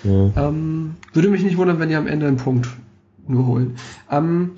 Ja. 0.05 0.31
Ähm, 0.37 0.95
würde 1.13 1.29
mich 1.29 1.43
nicht 1.43 1.57
wundern, 1.57 1.81
wenn 1.81 1.89
die 1.89 1.97
am 1.97 2.07
Ende 2.07 2.29
einen 2.29 2.37
Punkt 2.37 2.69
nur 3.27 3.47
holen. 3.47 3.77
Ähm, 4.11 4.53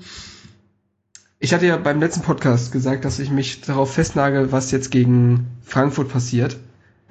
ich 1.39 1.53
hatte 1.53 1.65
ja 1.65 1.77
beim 1.77 1.99
letzten 1.99 2.21
Podcast 2.21 2.71
gesagt, 2.71 3.03
dass 3.05 3.17
ich 3.17 3.31
mich 3.31 3.61
darauf 3.61 3.91
festnagel, 3.93 4.51
was 4.51 4.69
jetzt 4.69 4.91
gegen 4.91 5.47
Frankfurt 5.63 6.09
passiert. 6.09 6.57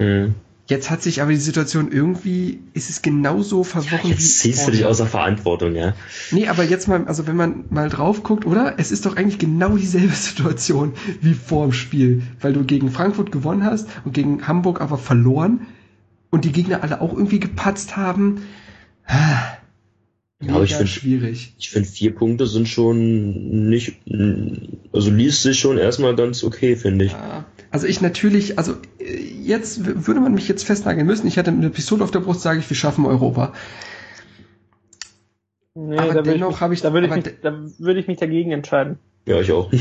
Mhm. 0.01 0.35
Jetzt 0.67 0.89
hat 0.89 1.01
sich 1.01 1.21
aber 1.21 1.31
die 1.31 1.37
Situation 1.37 1.91
irgendwie, 1.91 2.59
ist 2.73 2.89
es 2.89 3.01
genauso 3.01 3.65
verworren 3.65 3.99
ja, 4.03 4.09
jetzt 4.11 4.19
wie. 4.21 4.51
Ziehst 4.51 4.67
du 4.67 4.71
dich 4.71 4.85
außer 4.85 5.05
Verantwortung, 5.05 5.75
ja? 5.75 5.95
Nee, 6.31 6.47
aber 6.47 6.63
jetzt 6.63 6.87
mal, 6.87 7.05
also 7.07 7.27
wenn 7.27 7.35
man 7.35 7.65
mal 7.69 7.89
drauf 7.89 8.23
guckt, 8.23 8.45
oder? 8.45 8.75
Es 8.77 8.89
ist 8.89 9.05
doch 9.05 9.17
eigentlich 9.17 9.37
genau 9.37 9.75
dieselbe 9.75 10.13
Situation 10.13 10.93
wie 11.19 11.33
vor 11.33 11.65
dem 11.65 11.73
Spiel. 11.73 12.23
Weil 12.39 12.53
du 12.53 12.63
gegen 12.63 12.89
Frankfurt 12.89 13.33
gewonnen 13.33 13.65
hast 13.65 13.89
und 14.05 14.13
gegen 14.13 14.47
Hamburg 14.47 14.79
aber 14.79 14.97
verloren 14.97 15.67
und 16.29 16.45
die 16.45 16.53
Gegner 16.53 16.83
alle 16.83 17.01
auch 17.01 17.11
irgendwie 17.11 17.41
gepatzt 17.41 17.97
haben. 17.97 18.43
Ja, 19.09 20.55
aber 20.55 20.63
ich 20.63 20.73
finde 20.73 20.87
schwierig. 20.87 21.53
Ich 21.59 21.69
finde 21.69 21.89
vier 21.89 22.15
Punkte 22.15 22.47
sind 22.47 22.69
schon 22.69 23.67
nicht, 23.69 23.97
also 24.93 25.11
liest 25.11 25.43
sich 25.43 25.59
schon 25.59 25.77
erstmal 25.77 26.15
ganz 26.15 26.45
okay, 26.45 26.77
finde 26.77 27.05
ich. 27.05 27.11
Ja, 27.11 27.45
also 27.71 27.87
ich 27.87 28.01
natürlich, 28.01 28.57
also 28.57 28.75
jetzt 28.99 30.05
würde 30.05 30.19
man 30.19 30.33
mich 30.33 30.47
jetzt 30.47 30.65
festnageln 30.65 31.07
müssen. 31.07 31.27
Ich 31.27 31.37
hätte 31.37 31.51
eine 31.51 31.69
Pistole 31.69 32.03
auf 32.03 32.11
der 32.11 32.19
Brust, 32.19 32.41
sage 32.41 32.59
ich, 32.59 32.69
wir 32.69 32.77
schaffen 32.77 33.05
Europa. 33.05 33.53
Nee, 35.73 35.97
aber 35.97 36.15
da 36.15 36.21
dennoch 36.21 36.59
habe 36.59 36.73
ich, 36.73 36.81
da 36.81 36.91
würde 36.91 37.07
ich, 37.07 37.15
mich, 37.15 37.41
da 37.41 37.53
würde 37.79 37.99
ich 37.99 38.07
mich 38.07 38.19
dagegen 38.19 38.51
entscheiden. 38.51 38.99
Ja, 39.25 39.39
ich 39.39 39.51
auch. 39.53 39.71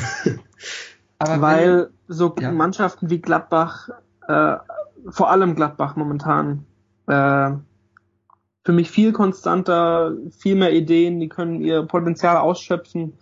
aber 1.19 1.41
weil 1.41 1.91
so 2.07 2.35
ja. 2.41 2.53
Mannschaften 2.53 3.11
wie 3.11 3.21
Gladbach, 3.21 3.89
äh, 4.29 4.57
vor 5.09 5.31
allem 5.31 5.57
Gladbach 5.57 5.97
momentan, 5.97 6.67
äh, 7.09 7.51
für 8.63 8.73
mich 8.73 8.91
viel 8.91 9.13
konstanter, 9.13 10.15
viel 10.31 10.55
mehr 10.55 10.73
Ideen, 10.73 11.19
die 11.19 11.29
können 11.29 11.61
ihr 11.61 11.83
Potenzial 11.83 12.37
ausschöpfen, 12.37 13.15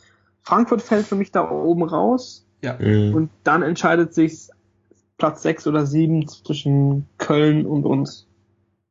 Frankfurt 0.43 0.83
fällt 0.83 1.07
für 1.07 1.15
mich 1.15 1.31
da 1.31 1.51
oben 1.51 1.85
raus. 1.85 2.47
Ja. 2.63 2.77
Mhm. 2.79 3.15
Und 3.15 3.31
dann 3.45 3.63
entscheidet 3.63 4.15
sich 4.15 4.51
Platz 5.19 5.43
6 5.43 5.67
oder 5.67 5.85
7 5.85 6.27
zwischen 6.29 7.07
Köln 7.19 7.67
und 7.67 7.85
uns. 7.85 8.27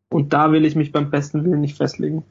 Und 0.10 0.34
da 0.34 0.52
will 0.52 0.66
ich 0.66 0.76
mich 0.76 0.92
beim 0.92 1.10
besten 1.10 1.44
Willen 1.44 1.62
nicht 1.62 1.78
festlegen. 1.78 2.24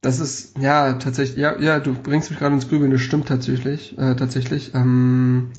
Das 0.00 0.18
ist, 0.18 0.58
ja, 0.58 0.94
tatsächlich, 0.94 1.38
ja, 1.38 1.60
ja, 1.60 1.78
du 1.78 1.94
bringst 1.94 2.30
mich 2.30 2.38
gerade 2.38 2.54
ins 2.54 2.68
Grübeln, 2.68 2.90
das 2.90 3.02
stimmt 3.02 3.28
tatsächlich, 3.28 3.96
äh, 3.98 4.16
tatsächlich. 4.16 4.74
Ähm, 4.74 5.52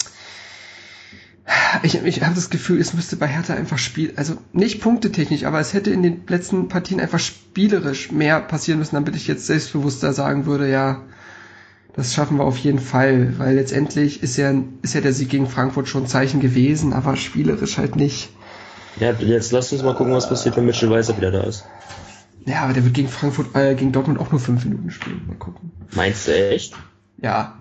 ich 1.83 1.95
ich 2.03 2.23
habe 2.23 2.35
das 2.35 2.49
Gefühl, 2.49 2.79
es 2.79 2.93
müsste 2.93 3.15
bei 3.15 3.27
Hertha 3.27 3.53
einfach 3.53 3.77
spielen, 3.77 4.17
also 4.17 4.35
nicht 4.51 4.81
punktetechnisch, 4.81 5.45
aber 5.45 5.61
es 5.61 5.73
hätte 5.73 5.91
in 5.91 6.03
den 6.03 6.23
letzten 6.27 6.67
Partien 6.67 6.99
einfach 6.99 7.19
spielerisch 7.19 8.11
mehr 8.11 8.41
passieren 8.41 8.79
müssen, 8.79 8.95
damit 8.95 9.15
ich 9.15 9.27
jetzt 9.27 9.45
selbstbewusster 9.45 10.11
sagen 10.11 10.45
würde, 10.45 10.69
ja, 10.69 11.01
das 11.95 12.13
schaffen 12.13 12.37
wir 12.37 12.43
auf 12.43 12.57
jeden 12.57 12.79
Fall, 12.79 13.37
weil 13.37 13.55
letztendlich 13.55 14.23
ist 14.23 14.37
ja, 14.37 14.53
ist 14.81 14.95
ja 14.95 15.01
der 15.01 15.13
Sieg 15.13 15.29
gegen 15.29 15.47
Frankfurt 15.47 15.87
schon 15.87 16.03
ein 16.03 16.07
Zeichen 16.07 16.39
gewesen, 16.39 16.91
aber 16.93 17.15
spielerisch 17.15 17.77
halt 17.77 17.95
nicht. 17.95 18.29
Ja, 18.99 19.11
jetzt 19.11 19.51
lass 19.51 19.71
uns 19.71 19.83
mal 19.83 19.95
gucken, 19.95 20.13
was 20.13 20.27
passiert, 20.27 20.57
wenn 20.57 20.65
Mitchell 20.65 20.89
Weiser 20.89 21.15
wieder 21.17 21.31
da 21.31 21.41
ist. 21.41 21.65
Ja, 22.45 22.63
aber 22.63 22.73
der 22.73 22.83
wird 22.83 22.93
gegen 22.93 23.07
Frankfurt, 23.07 23.55
äh, 23.55 23.75
gegen 23.75 23.91
Dortmund 23.91 24.19
auch 24.19 24.31
nur 24.31 24.39
fünf 24.39 24.65
Minuten 24.65 24.91
spielen. 24.91 25.21
Mal 25.27 25.37
gucken. 25.37 25.71
Meinst 25.95 26.27
du 26.27 26.31
echt? 26.51 26.75
Ja. 27.21 27.59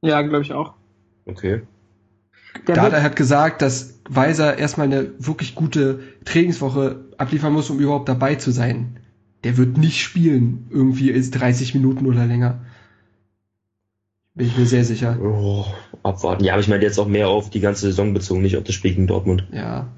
Ja, 0.00 0.22
glaube 0.22 0.42
ich 0.42 0.52
auch. 0.52 0.74
Okay. 1.26 1.62
Der 2.66 2.74
Dada 2.74 3.02
hat 3.02 3.16
gesagt, 3.16 3.62
dass 3.62 4.00
Weiser 4.08 4.58
erstmal 4.58 4.86
eine 4.86 5.12
wirklich 5.18 5.54
gute 5.54 6.00
Trainingswoche 6.24 7.04
abliefern 7.18 7.52
muss, 7.52 7.70
um 7.70 7.78
überhaupt 7.78 8.08
dabei 8.08 8.36
zu 8.36 8.50
sein. 8.50 8.98
Der 9.44 9.56
wird 9.56 9.76
nicht 9.76 10.02
spielen, 10.02 10.66
irgendwie 10.70 11.10
ist 11.10 11.32
30 11.32 11.74
Minuten 11.74 12.06
oder 12.06 12.26
länger. 12.26 12.60
Bin 14.34 14.46
ich 14.46 14.56
mir 14.56 14.66
sehr 14.66 14.84
sicher. 14.84 15.18
Oh, 15.20 15.64
abwarten. 16.02 16.44
Ja, 16.44 16.52
aber 16.54 16.60
ich 16.62 16.68
meine 16.68 16.82
jetzt 16.82 16.98
auch 16.98 17.08
mehr 17.08 17.28
auf 17.28 17.50
die 17.50 17.60
ganze 17.60 17.82
Saison 17.82 18.14
bezogen, 18.14 18.42
nicht 18.42 18.56
auf 18.56 18.64
das 18.64 18.74
Spiel 18.74 18.92
gegen 18.92 19.06
Dortmund. 19.06 19.44
Ja. 19.52 19.88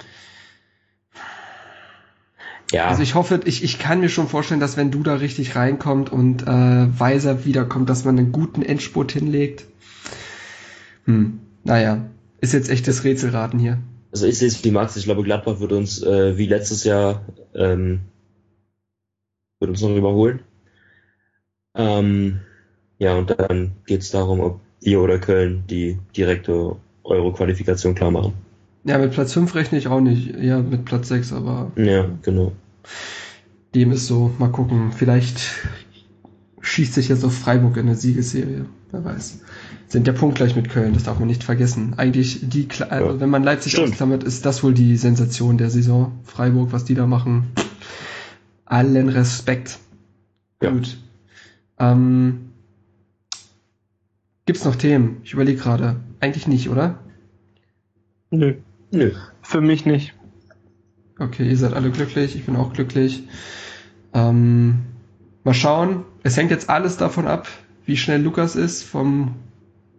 Ja, 2.73 2.89
Also 2.89 3.03
ich 3.03 3.15
hoffe, 3.15 3.41
ich, 3.45 3.63
ich 3.63 3.79
kann 3.79 4.01
mir 4.01 4.09
schon 4.09 4.29
vorstellen, 4.29 4.61
dass 4.61 4.79
wenn 4.79 4.91
du 4.91 5.03
da 5.03 5.17
richtig 5.17 5.57
reinkommt 5.57 6.11
und 6.11 6.43
äh, 6.45 6.47
Weiser 6.99 7.45
wiederkommt, 7.45 7.91
dass 7.91 8.07
man 8.07 8.19
einen 8.19 8.33
guten 8.33 8.63
Endspurt 8.63 9.13
hinlegt. 9.13 9.67
Hm, 11.05 11.41
naja, 11.65 12.07
ist 12.41 12.55
jetzt 12.55 12.71
echtes 12.71 13.05
Rätselraten 13.05 13.59
hier. 13.59 13.79
also 14.11 14.27
ich 14.27 14.39
sehe 14.39 14.49
es 14.49 14.65
wie 14.65 14.71
Max. 14.71 14.97
Ich 14.97 15.05
glaube, 15.05 15.23
Gladbach 15.23 15.61
wird 15.61 15.73
uns 15.73 16.03
äh, 16.03 16.39
wie 16.39 16.47
letztes 16.47 16.85
Jahr 16.85 17.27
ähm, 17.55 18.01
wird 19.61 19.71
uns 19.71 19.83
noch 19.83 19.95
überholen. 19.95 20.41
Ähm, 21.75 22.41
ja, 23.03 23.17
und 23.17 23.35
dann 23.37 23.73
geht 23.87 24.03
es 24.03 24.11
darum, 24.13 24.39
ob 24.41 24.61
wir 24.81 25.01
oder 25.01 25.19
Köln 25.19 25.65
die 25.69 25.99
direkte 26.17 26.77
Euro-Qualifikation 27.03 27.97
klar 27.97 28.13
machen. 28.13 28.33
Ja, 28.85 28.99
mit 28.99 29.11
Platz 29.11 29.33
5 29.33 29.55
rechne 29.57 29.79
ich 29.79 29.89
auch 29.89 30.01
nicht. 30.01 30.37
Ja, 30.41 30.61
mit 30.61 30.85
Platz 30.85 31.09
6, 31.09 31.33
aber 31.33 31.73
Ja, 31.77 32.07
genau. 32.23 32.53
dem 33.75 33.91
ist 33.91 34.07
so. 34.07 34.31
Mal 34.39 34.51
gucken. 34.53 34.93
Vielleicht 34.93 35.41
schießt 36.61 36.95
sich 36.95 37.09
jetzt 37.09 37.25
auf 37.25 37.35
Freiburg 37.37 37.77
in 37.77 37.87
der 37.87 37.97
Siegesserie. 37.97 38.67
Wer 38.93 39.05
weiß. 39.05 39.41
Sind 39.89 40.07
ja 40.07 40.13
punktgleich 40.13 40.55
mit 40.55 40.69
Köln, 40.69 40.95
das 40.95 41.03
darf 41.03 41.19
man 41.19 41.27
nicht 41.29 41.43
vergessen. 41.45 41.95
Eigentlich 41.97 42.41
die, 42.49 42.65
Kla- 42.67 42.89
also 42.89 43.15
Ja. 43.15 43.21
wenn 43.21 43.31
man 43.31 43.43
Leipzig 43.43 43.73
Stimmt. 43.73 43.91
ausklammert, 43.91 44.23
ist 44.23 44.47
das 44.47 44.63
wohl 44.63 44.75
die 44.75 44.97
Sensation 44.97 45.59
der 45.59 45.71
Saison. 45.71 46.13
Freiburg, 46.25 46.73
was 46.73 46.85
die 46.85 46.95
da 46.95 47.07
machen. 47.07 47.49
Allen 48.65 49.09
Respekt. 49.09 49.79
Ja. 50.63 50.71
Gut. 50.71 50.97
Ähm, 51.79 52.52
gibt's 54.47 54.65
noch 54.65 54.77
Themen? 54.77 55.21
Ich 55.25 55.33
überlege 55.33 55.61
gerade. 55.61 55.97
Eigentlich 56.21 56.47
nicht, 56.47 56.69
oder? 56.69 56.99
nö, 58.31 58.55
Nö. 58.91 59.13
für 59.43 59.61
mich 59.61 59.85
nicht. 59.85 60.15
Okay, 61.19 61.49
ihr 61.49 61.57
seid 61.57 61.75
alle 61.75 61.91
glücklich, 61.91 62.35
ich 62.35 62.47
bin 62.47 62.57
auch 62.57 62.73
glücklich. 62.73 63.25
Ähm, 64.15 64.81
mal 65.45 65.55
schauen. 65.55 66.05
Es 66.23 66.37
hängt 66.37 66.51
jetzt 66.51 66.71
alles 66.71 66.97
davon 66.97 67.27
ab, 67.27 67.49
wie 67.85 67.97
schnell 67.97 68.23
Lukas 68.23 68.57
ist 68.57 68.83
vom 68.83 69.35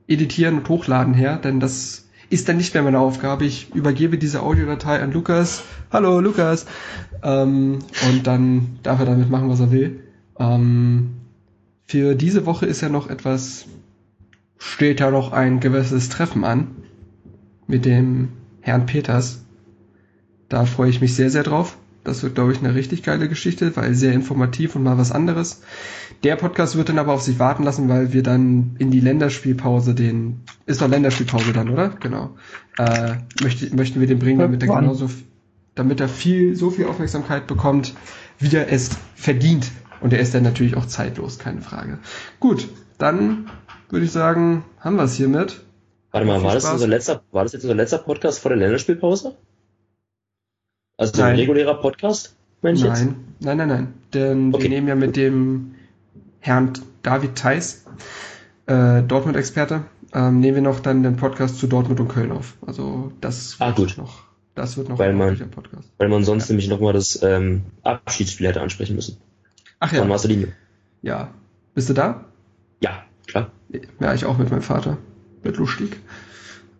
Editieren 0.08 0.58
und 0.58 0.70
Hochladen 0.70 1.14
her, 1.14 1.38
denn 1.38 1.60
das 1.60 2.08
ist 2.30 2.50
dann 2.50 2.58
nicht 2.58 2.74
mehr 2.74 2.84
meine 2.84 3.00
Aufgabe. 3.00 3.46
Ich 3.46 3.74
übergebe 3.76 4.18
diese 4.18 4.42
Audiodatei 4.42 5.02
an 5.02 5.12
Lukas. 5.12 5.64
Hallo 5.92 6.20
Lukas. 6.20 6.66
Ähm, 7.22 7.80
und 8.10 8.26
dann 8.28 8.80
darf 8.82 9.00
er 9.00 9.06
damit 9.06 9.30
machen, 9.30 9.50
was 9.50 9.60
er 9.60 9.72
will. 9.72 10.02
Ähm, 10.40 11.12
für 11.86 12.16
diese 12.16 12.46
Woche 12.46 12.66
ist 12.66 12.82
ja 12.82 12.90
noch 12.90 13.08
etwas, 13.10 13.66
steht 14.58 15.00
ja 15.00 15.12
noch 15.12 15.32
ein 15.32 15.60
gewisses 15.60 16.10
Treffen 16.10 16.44
an 16.44 16.72
mit 17.68 17.86
dem 17.86 18.30
Herrn 18.62 18.86
Peters. 18.86 19.46
Da 20.50 20.66
freue 20.66 20.90
ich 20.90 21.02
mich 21.02 21.16
sehr, 21.16 21.30
sehr 21.30 21.44
drauf. 21.44 21.78
Das 22.04 22.22
wird, 22.22 22.36
glaube 22.36 22.52
ich, 22.52 22.60
eine 22.60 22.76
richtig 22.76 23.02
geile 23.02 23.30
Geschichte, 23.30 23.76
weil 23.78 23.96
sehr 23.96 24.14
informativ 24.14 24.76
und 24.76 24.84
mal 24.84 24.98
was 24.98 25.12
anderes. 25.12 25.62
Der 26.24 26.36
Podcast 26.36 26.76
wird 26.76 26.90
dann 26.90 27.00
aber 27.00 27.14
auf 27.14 27.22
sich 27.22 27.40
warten 27.40 27.64
lassen, 27.64 27.88
weil 27.88 28.12
wir 28.12 28.24
dann 28.24 28.76
in 28.78 28.92
die 28.92 29.00
Länderspielpause 29.00 29.96
den, 29.96 30.42
ist 30.66 30.82
doch 30.82 30.90
Länderspielpause 30.90 31.54
dann, 31.54 31.70
oder? 31.70 31.90
Genau. 31.90 32.36
Äh, 32.78 33.16
möchte, 33.42 33.74
möchten 33.76 34.02
wir 34.02 34.08
den 34.08 34.20
bringen, 34.20 34.40
damit 34.40 34.62
er 34.64 34.68
genauso, 34.68 35.10
damit 35.76 36.02
er 36.02 36.10
viel, 36.10 36.56
so 36.56 36.72
viel 36.72 36.86
Aufmerksamkeit 36.86 37.48
bekommt, 37.48 37.94
wie 38.38 38.54
er 38.54 38.72
es 38.72 38.90
verdient. 39.16 39.72
Und 40.02 40.12
er 40.12 40.20
ist 40.20 40.34
dann 40.34 40.44
natürlich 40.44 40.76
auch 40.76 40.86
zeitlos, 40.86 41.40
keine 41.40 41.62
Frage. 41.62 42.00
Gut, 42.42 42.68
dann 42.98 43.50
würde 43.94 44.06
ich 44.06 44.12
sagen, 44.12 44.64
haben 44.80 44.96
wir 44.96 45.04
es 45.04 45.14
hiermit. 45.16 45.62
Warte 46.12 46.28
mal, 46.28 46.38
Viel 46.40 46.46
war 46.48 46.54
das, 46.54 46.66
unser 46.66 46.88
letzter, 46.88 47.22
war 47.32 47.44
das 47.44 47.54
jetzt 47.54 47.64
unser 47.64 47.76
letzter 47.76 47.98
Podcast 48.00 48.40
vor 48.40 48.50
der 48.50 48.58
Länderspielpause? 48.58 49.36
Also 50.98 51.22
Nein. 51.22 51.32
ein 51.32 51.36
regulärer 51.40 51.76
Podcast, 51.76 52.36
Mensch 52.62 52.82
jetzt? 52.82 53.04
Nein, 53.06 53.16
nein, 53.40 53.58
nein, 53.58 53.68
nein. 53.68 53.94
Denn 54.14 54.54
Okay. 54.54 54.64
wir 54.64 54.70
nehmen 54.70 54.88
ja 54.88 54.96
mit 54.96 55.16
dem 55.16 55.76
Herrn 56.40 56.74
David 57.02 57.36
Theis, 57.36 57.86
äh, 58.68 59.02
Dortmund-Experte, 59.04 59.82
ähm, 60.14 60.40
nehmen 60.40 60.56
wir 60.56 60.62
noch 60.62 60.80
dann 60.80 61.02
den 61.04 61.16
Podcast 61.18 61.58
zu 61.58 61.68
Dortmund 61.68 62.00
und 62.00 62.08
Köln 62.10 62.32
auf. 62.32 62.56
Also 62.66 63.12
das 63.22 63.56
Ah, 63.60 63.68
wird 63.68 63.78
gut. 63.78 63.98
noch, 63.98 64.24
das 64.56 64.78
wird 64.78 64.90
noch 64.90 65.00
Weil 65.00 65.10
ein 65.10 65.18
man- 65.18 65.30
ordentlicher 65.30 65.52
Podcast. 65.52 65.92
Weil 65.98 66.10
man 66.10 66.24
sonst 66.24 66.48
nämlich 66.50 66.68
nochmal 66.68 66.94
das 66.94 67.22
ähm, 67.24 67.64
Abschiedsspiel 67.82 68.48
hätte 68.48 68.62
ansprechen 68.62 68.96
müssen. 68.96 69.18
Ach 69.80 69.90
Von 69.90 69.98
ja, 69.98 70.06
Marcelinho. 70.06 70.48
ja. 71.02 71.30
Bist 71.74 71.90
du 71.90 71.94
da? 71.94 72.26
Ja, 73.34 73.42
klar. 73.42 73.52
Ja, 74.00 74.14
ich 74.14 74.26
auch 74.26 74.38
mit 74.38 74.50
meinem 74.52 74.62
Vater. 74.62 74.98
Wird 75.42 75.58
lustig. 75.58 76.00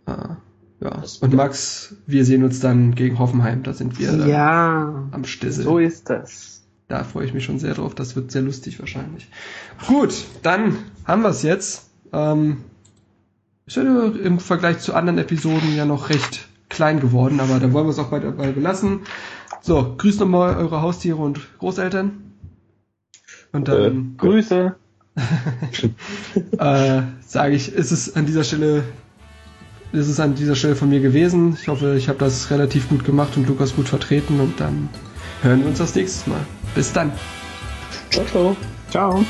Äh, 0.06 0.12
ja. 0.80 1.02
Und 1.20 1.34
Max, 1.34 1.94
wir 2.06 2.24
sehen 2.24 2.44
uns 2.44 2.60
dann 2.60 2.94
gegen 2.94 3.18
Hoffenheim. 3.18 3.62
Da 3.62 3.72
sind 3.72 3.98
wir 3.98 4.26
Ja, 4.26 5.08
am 5.10 5.24
Stissel. 5.24 5.64
so 5.64 5.78
ist 5.78 6.10
das. 6.10 6.62
Da 6.88 7.02
freue 7.04 7.24
ich 7.26 7.32
mich 7.34 7.44
schon 7.44 7.58
sehr 7.58 7.74
drauf. 7.74 7.94
Das 7.94 8.14
wird 8.14 8.30
sehr 8.30 8.42
lustig 8.42 8.78
wahrscheinlich. 8.78 9.28
Gut, 9.86 10.12
dann 10.42 10.76
haben 11.06 11.22
wir 11.22 11.30
es 11.30 11.42
jetzt. 11.42 11.90
Ähm, 12.12 12.58
ist 13.66 13.76
ja 13.76 13.82
im 13.82 14.38
Vergleich 14.38 14.78
zu 14.80 14.94
anderen 14.94 15.18
Episoden 15.18 15.74
ja 15.74 15.86
noch 15.86 16.10
recht 16.10 16.46
klein 16.68 17.00
geworden, 17.00 17.40
aber 17.40 17.58
da 17.60 17.72
wollen 17.72 17.86
wir 17.86 17.90
es 17.90 17.98
auch 17.98 18.10
bei 18.10 18.18
dabei 18.20 18.52
belassen. 18.52 19.00
So, 19.62 19.94
grüßt 19.96 20.20
nochmal 20.20 20.56
eure 20.56 20.82
Haustiere 20.82 21.16
und 21.16 21.40
Großeltern. 21.58 22.12
Und 23.52 23.68
dann 23.68 24.16
Grüße. 24.18 24.74
äh, 26.58 27.02
sage 27.26 27.54
ich, 27.54 27.72
ist 27.72 27.92
es 27.92 28.16
an 28.16 28.26
dieser 28.26 28.44
Stelle, 28.44 28.84
ist 29.92 30.08
es 30.08 30.18
an 30.18 30.34
dieser 30.34 30.56
Stelle 30.56 30.74
von 30.76 30.88
mir 30.88 31.00
gewesen. 31.00 31.56
Ich 31.60 31.68
hoffe, 31.68 31.96
ich 31.96 32.08
habe 32.08 32.18
das 32.18 32.50
relativ 32.50 32.88
gut 32.88 33.04
gemacht 33.04 33.36
und 33.36 33.46
Lukas 33.48 33.76
gut 33.76 33.88
vertreten 33.88 34.40
und 34.40 34.58
dann 34.60 34.88
hören 35.42 35.60
wir 35.60 35.68
uns 35.68 35.78
das 35.78 35.94
nächste 35.94 36.30
Mal. 36.30 36.40
Bis 36.74 36.92
dann. 36.92 37.12
Ciao, 38.10 38.24
ciao. 38.26 38.56
Ciao. 38.90 39.24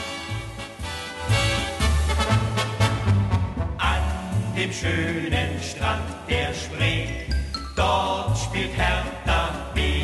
an 3.78 4.54
dem 4.56 4.72
schönen 4.72 5.60
Strand 5.60 6.04
der 6.28 6.52
Spree. 6.54 7.06
Dort 7.76 8.38
spielt 8.38 8.76
Hertha 8.76 9.72
BSC. 9.74 10.03